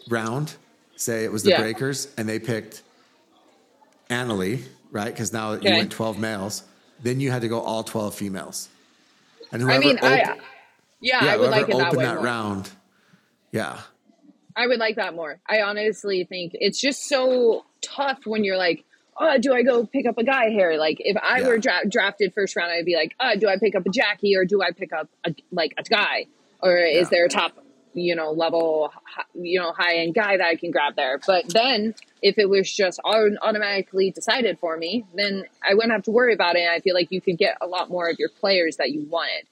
round, 0.08 0.56
say 0.96 1.24
it 1.24 1.32
was 1.32 1.42
the 1.42 1.50
Yeah. 1.50 1.62
Breakers 1.62 2.08
and 2.18 2.28
they 2.28 2.38
picked 2.38 2.82
Anna 4.10 4.34
Leigh, 4.34 4.64
right? 4.90 5.06
Because 5.12 5.32
now 5.32 5.52
you 5.54 5.70
went 5.70 5.90
12 5.90 6.18
males. 6.18 6.64
Then 7.02 7.20
you 7.20 7.30
had 7.30 7.42
to 7.42 7.48
go 7.48 7.60
all 7.60 7.82
12 7.82 8.14
females. 8.14 8.68
And 9.52 9.62
I 9.62 9.66
whoever, 9.66 9.80
mean, 9.80 9.98
I 10.02 10.16
yeah, 10.16 10.34
yeah, 11.00 11.32
I 11.32 11.36
would 11.36 11.50
like 11.50 11.68
it 11.68 11.76
that 11.76 11.92
way 11.92 12.04
that 12.04 12.20
round. 12.20 12.70
Yeah. 13.52 13.78
I 14.56 14.66
would 14.66 14.78
like 14.78 14.96
that 14.96 15.14
more. 15.14 15.40
I 15.48 15.62
honestly 15.62 16.24
think 16.24 16.52
it's 16.54 16.80
just 16.80 17.08
so 17.08 17.64
tough 17.82 18.20
when 18.24 18.44
you're 18.44 18.56
like, 18.56 18.84
oh, 19.18 19.38
do 19.38 19.52
I 19.54 19.62
go 19.62 19.86
pick 19.86 20.06
up 20.06 20.18
a 20.18 20.24
guy 20.24 20.50
here? 20.50 20.74
Like, 20.78 20.96
if 21.00 21.16
I 21.22 21.40
Yeah. 21.40 21.46
were 21.48 21.58
dra- 21.58 21.88
drafted 21.88 22.34
first 22.34 22.56
round, 22.56 22.72
I'd 22.72 22.84
be 22.84 22.96
like, 22.96 23.14
oh, 23.20 23.34
do 23.38 23.48
I 23.48 23.58
pick 23.58 23.74
up 23.74 23.86
a 23.86 23.90
Jackie 23.90 24.36
or 24.36 24.44
do 24.44 24.62
I 24.62 24.70
pick 24.72 24.92
up 24.92 25.08
a, 25.24 25.34
like 25.52 25.74
a 25.78 25.82
guy? 25.84 26.26
Or 26.62 26.76
is 26.78 27.02
Yeah. 27.06 27.08
there 27.10 27.24
a 27.26 27.28
top 27.28 27.52
you 27.96 28.16
know, 28.16 28.32
level, 28.32 28.92
you 29.34 29.60
know, 29.60 29.70
high 29.70 29.98
end 29.98 30.14
guy 30.16 30.36
that 30.36 30.44
I 30.44 30.56
can 30.56 30.72
grab 30.72 30.96
there. 30.96 31.20
But 31.24 31.48
then 31.50 31.94
if 32.22 32.38
it 32.38 32.48
was 32.48 32.68
just 32.72 32.98
automatically 33.04 34.10
decided 34.10 34.58
for 34.58 34.76
me, 34.76 35.04
then 35.14 35.44
I 35.62 35.74
wouldn't 35.74 35.92
have 35.92 36.02
to 36.04 36.10
worry 36.10 36.34
about 36.34 36.56
it. 36.56 36.62
And 36.62 36.70
I 36.70 36.80
feel 36.80 36.92
like 36.92 37.12
you 37.12 37.20
could 37.20 37.38
get 37.38 37.56
a 37.60 37.68
lot 37.68 37.90
more 37.90 38.08
of 38.08 38.18
your 38.18 38.30
players 38.30 38.78
that 38.78 38.90
you 38.90 39.06
wanted. 39.08 39.46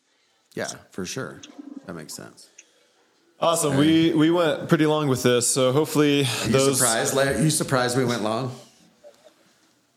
Yeah, 0.57 0.67
for 0.91 1.07
sure. 1.07 1.41
That 1.87 1.93
makes 1.95 2.15
sense. 2.15 2.49
Awesome. 3.39 3.77
We 3.77 4.13
we 4.13 4.33
went 4.33 4.69
pretty 4.69 4.87
long 4.87 5.07
with 5.07 5.23
this, 5.23 5.47
so 5.47 5.71
hopefully 5.71 6.23
Are 6.23 6.47
you 6.47 6.53
those. 6.53 6.79
surprised? 6.79 7.15
Larry? 7.15 7.43
You 7.45 7.51
surprised 7.51 7.97
we 7.97 8.05
went 8.05 8.23
long? 8.25 8.53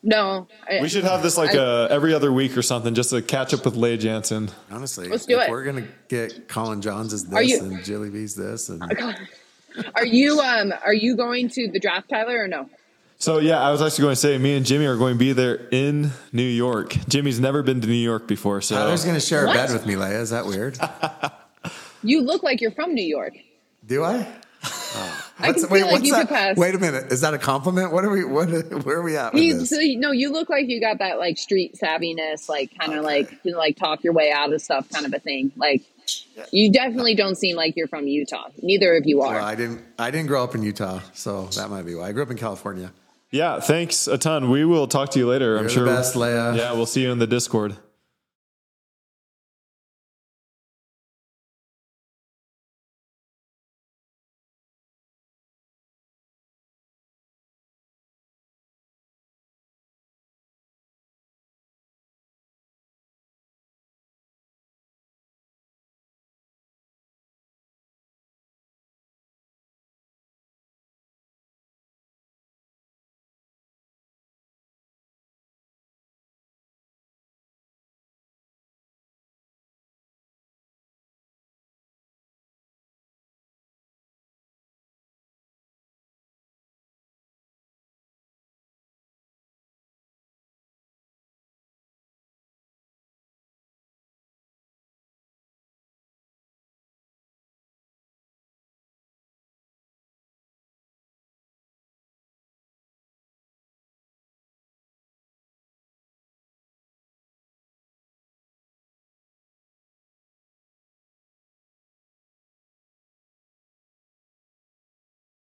No, 0.08 0.48
I, 0.70 0.82
We 0.82 0.88
should 0.90 1.04
have 1.04 1.24
this 1.24 1.36
like 1.38 1.56
I- 1.56 1.58
uh, 1.58 1.88
every 1.90 2.14
other 2.14 2.32
week 2.32 2.56
or 2.56 2.62
something, 2.62 2.94
just 2.94 3.10
to 3.10 3.22
catch 3.22 3.54
up 3.54 3.66
with 3.66 3.76
Lea 3.76 3.98
Jansen. 3.98 4.50
Honestly, 4.72 5.08
Let's 5.10 5.26
do 5.26 5.40
if 5.40 5.48
it. 5.48 5.52
We're 5.52 5.64
gonna 5.66 5.88
get 6.08 6.48
Collin 6.48 6.82
Johns 6.82 7.12
as 7.12 7.26
this 7.26 7.50
you- 7.50 7.60
and 7.60 7.84
Jilly 7.84 8.10
B's 8.12 8.36
this, 8.36 8.70
and 8.70 8.82
Are 9.96 10.06
you 10.06 10.40
um 10.40 10.74
are 10.86 10.94
you 10.94 11.18
going 11.18 11.50
to 11.50 11.68
the 11.68 11.80
draft, 11.80 12.08
Tyler, 12.10 12.42
or 12.44 12.48
no? 12.48 12.70
So 13.18 13.40
yeah, 13.40 13.60
I 13.62 13.72
was 13.72 13.82
actually 13.82 14.04
going 14.04 14.12
to 14.14 14.22
say 14.22 14.38
me 14.38 14.56
and 14.56 14.66
Jimmy 14.66 14.86
are 14.86 14.98
going 14.98 15.16
to 15.16 15.20
be 15.20 15.34
there 15.34 15.68
in 15.72 16.12
New 16.34 16.44
York. 16.44 16.90
Jimmy's 17.10 17.40
never 17.40 17.64
been 17.64 17.82
to 17.82 17.88
New 17.88 17.94
York 17.94 18.28
before, 18.28 18.62
so 18.62 18.76
Tyler's 18.76 19.04
gonna 19.06 19.20
share 19.20 19.46
a 19.46 19.54
bed 19.54 19.72
with 19.74 19.86
me. 19.86 19.96
Lea, 19.96 20.12
is 20.16 20.30
that 20.30 20.46
weird? 20.46 20.78
You 22.04 22.22
look 22.22 22.44
like 22.44 22.62
you're 22.62 22.70
from 22.72 22.94
New 22.94 23.04
York. 23.06 23.34
Do 23.84 24.04
I? 24.04 24.28
Oh. 24.98 25.22
I 25.40 25.52
can 25.52 25.68
feel 25.68 25.88
like 25.88 26.04
you 26.06 26.14
that? 26.14 26.28
could 26.28 26.36
pass. 26.36 26.58
Wait 26.58 26.74
a 26.76 26.80
minute. 26.80 27.12
Is 27.12 27.22
that 27.22 27.34
a 27.34 27.38
compliment? 27.38 27.92
What 27.92 28.06
are 28.06 28.10
we? 28.10 28.24
What? 28.24 28.50
Where 28.86 28.98
are 28.98 29.02
we 29.04 29.18
at 29.18 29.34
with 29.34 29.44
You, 29.44 29.66
so, 29.66 29.80
you- 29.80 30.00
no, 30.00 30.12
you 30.12 30.32
look 30.32 30.50
like 30.50 30.68
you 30.68 30.80
got 30.80 31.00
that 31.00 31.18
like 31.20 31.38
street 31.38 31.76
savviness, 31.82 32.48
like 32.48 32.72
kind 32.80 32.94
of 32.94 33.04
like 33.04 33.32
you 33.44 33.52
know, 33.52 33.58
like 33.58 33.76
talk 33.76 34.04
your 34.04 34.14
way 34.14 34.32
out 34.32 34.54
of 34.54 34.62
stuff, 34.62 34.88
kind 34.90 35.06
of 35.06 35.14
a 35.14 35.20
thing. 35.20 35.52
Like 35.58 35.82
you 36.52 36.72
definitely 36.72 37.16
don't 37.16 37.36
seem 37.36 37.56
like 37.58 37.76
you're 37.76 37.88
from 37.88 38.08
Utah. 38.08 38.48
Neither 38.62 38.96
of 38.96 39.06
you 39.06 39.22
are. 39.24 39.36
Well, 39.36 39.44
I 39.46 39.56
didn't. 39.56 39.82
I 40.00 40.12
didn't 40.12 40.28
grow 40.28 40.44
up 40.44 40.56
in 40.56 40.64
Utah, 40.64 41.02
so 41.14 41.46
that 41.48 41.70
might 41.70 41.84
be 41.86 41.96
why. 41.96 42.08
I 42.08 42.12
grew 42.14 42.24
up 42.24 42.32
in 42.32 42.38
California. 42.38 42.94
yeah. 43.32 43.60
Thanks 43.60 44.08
a 44.08 44.18
ton. 44.18 44.50
We 44.50 44.64
will 44.64 44.88
talk 44.88 45.10
to 45.12 45.20
you 45.20 45.28
later. 45.28 45.58
I'm 45.58 45.68
sure. 45.68 45.84
the 45.84 45.92
best, 45.92 46.16
Lea. 46.16 46.28
Yeah, 46.58 46.72
we'll 46.74 46.86
see 46.86 47.02
you 47.02 47.12
in 47.12 47.20
the 47.20 47.28
Discord. 47.28 47.76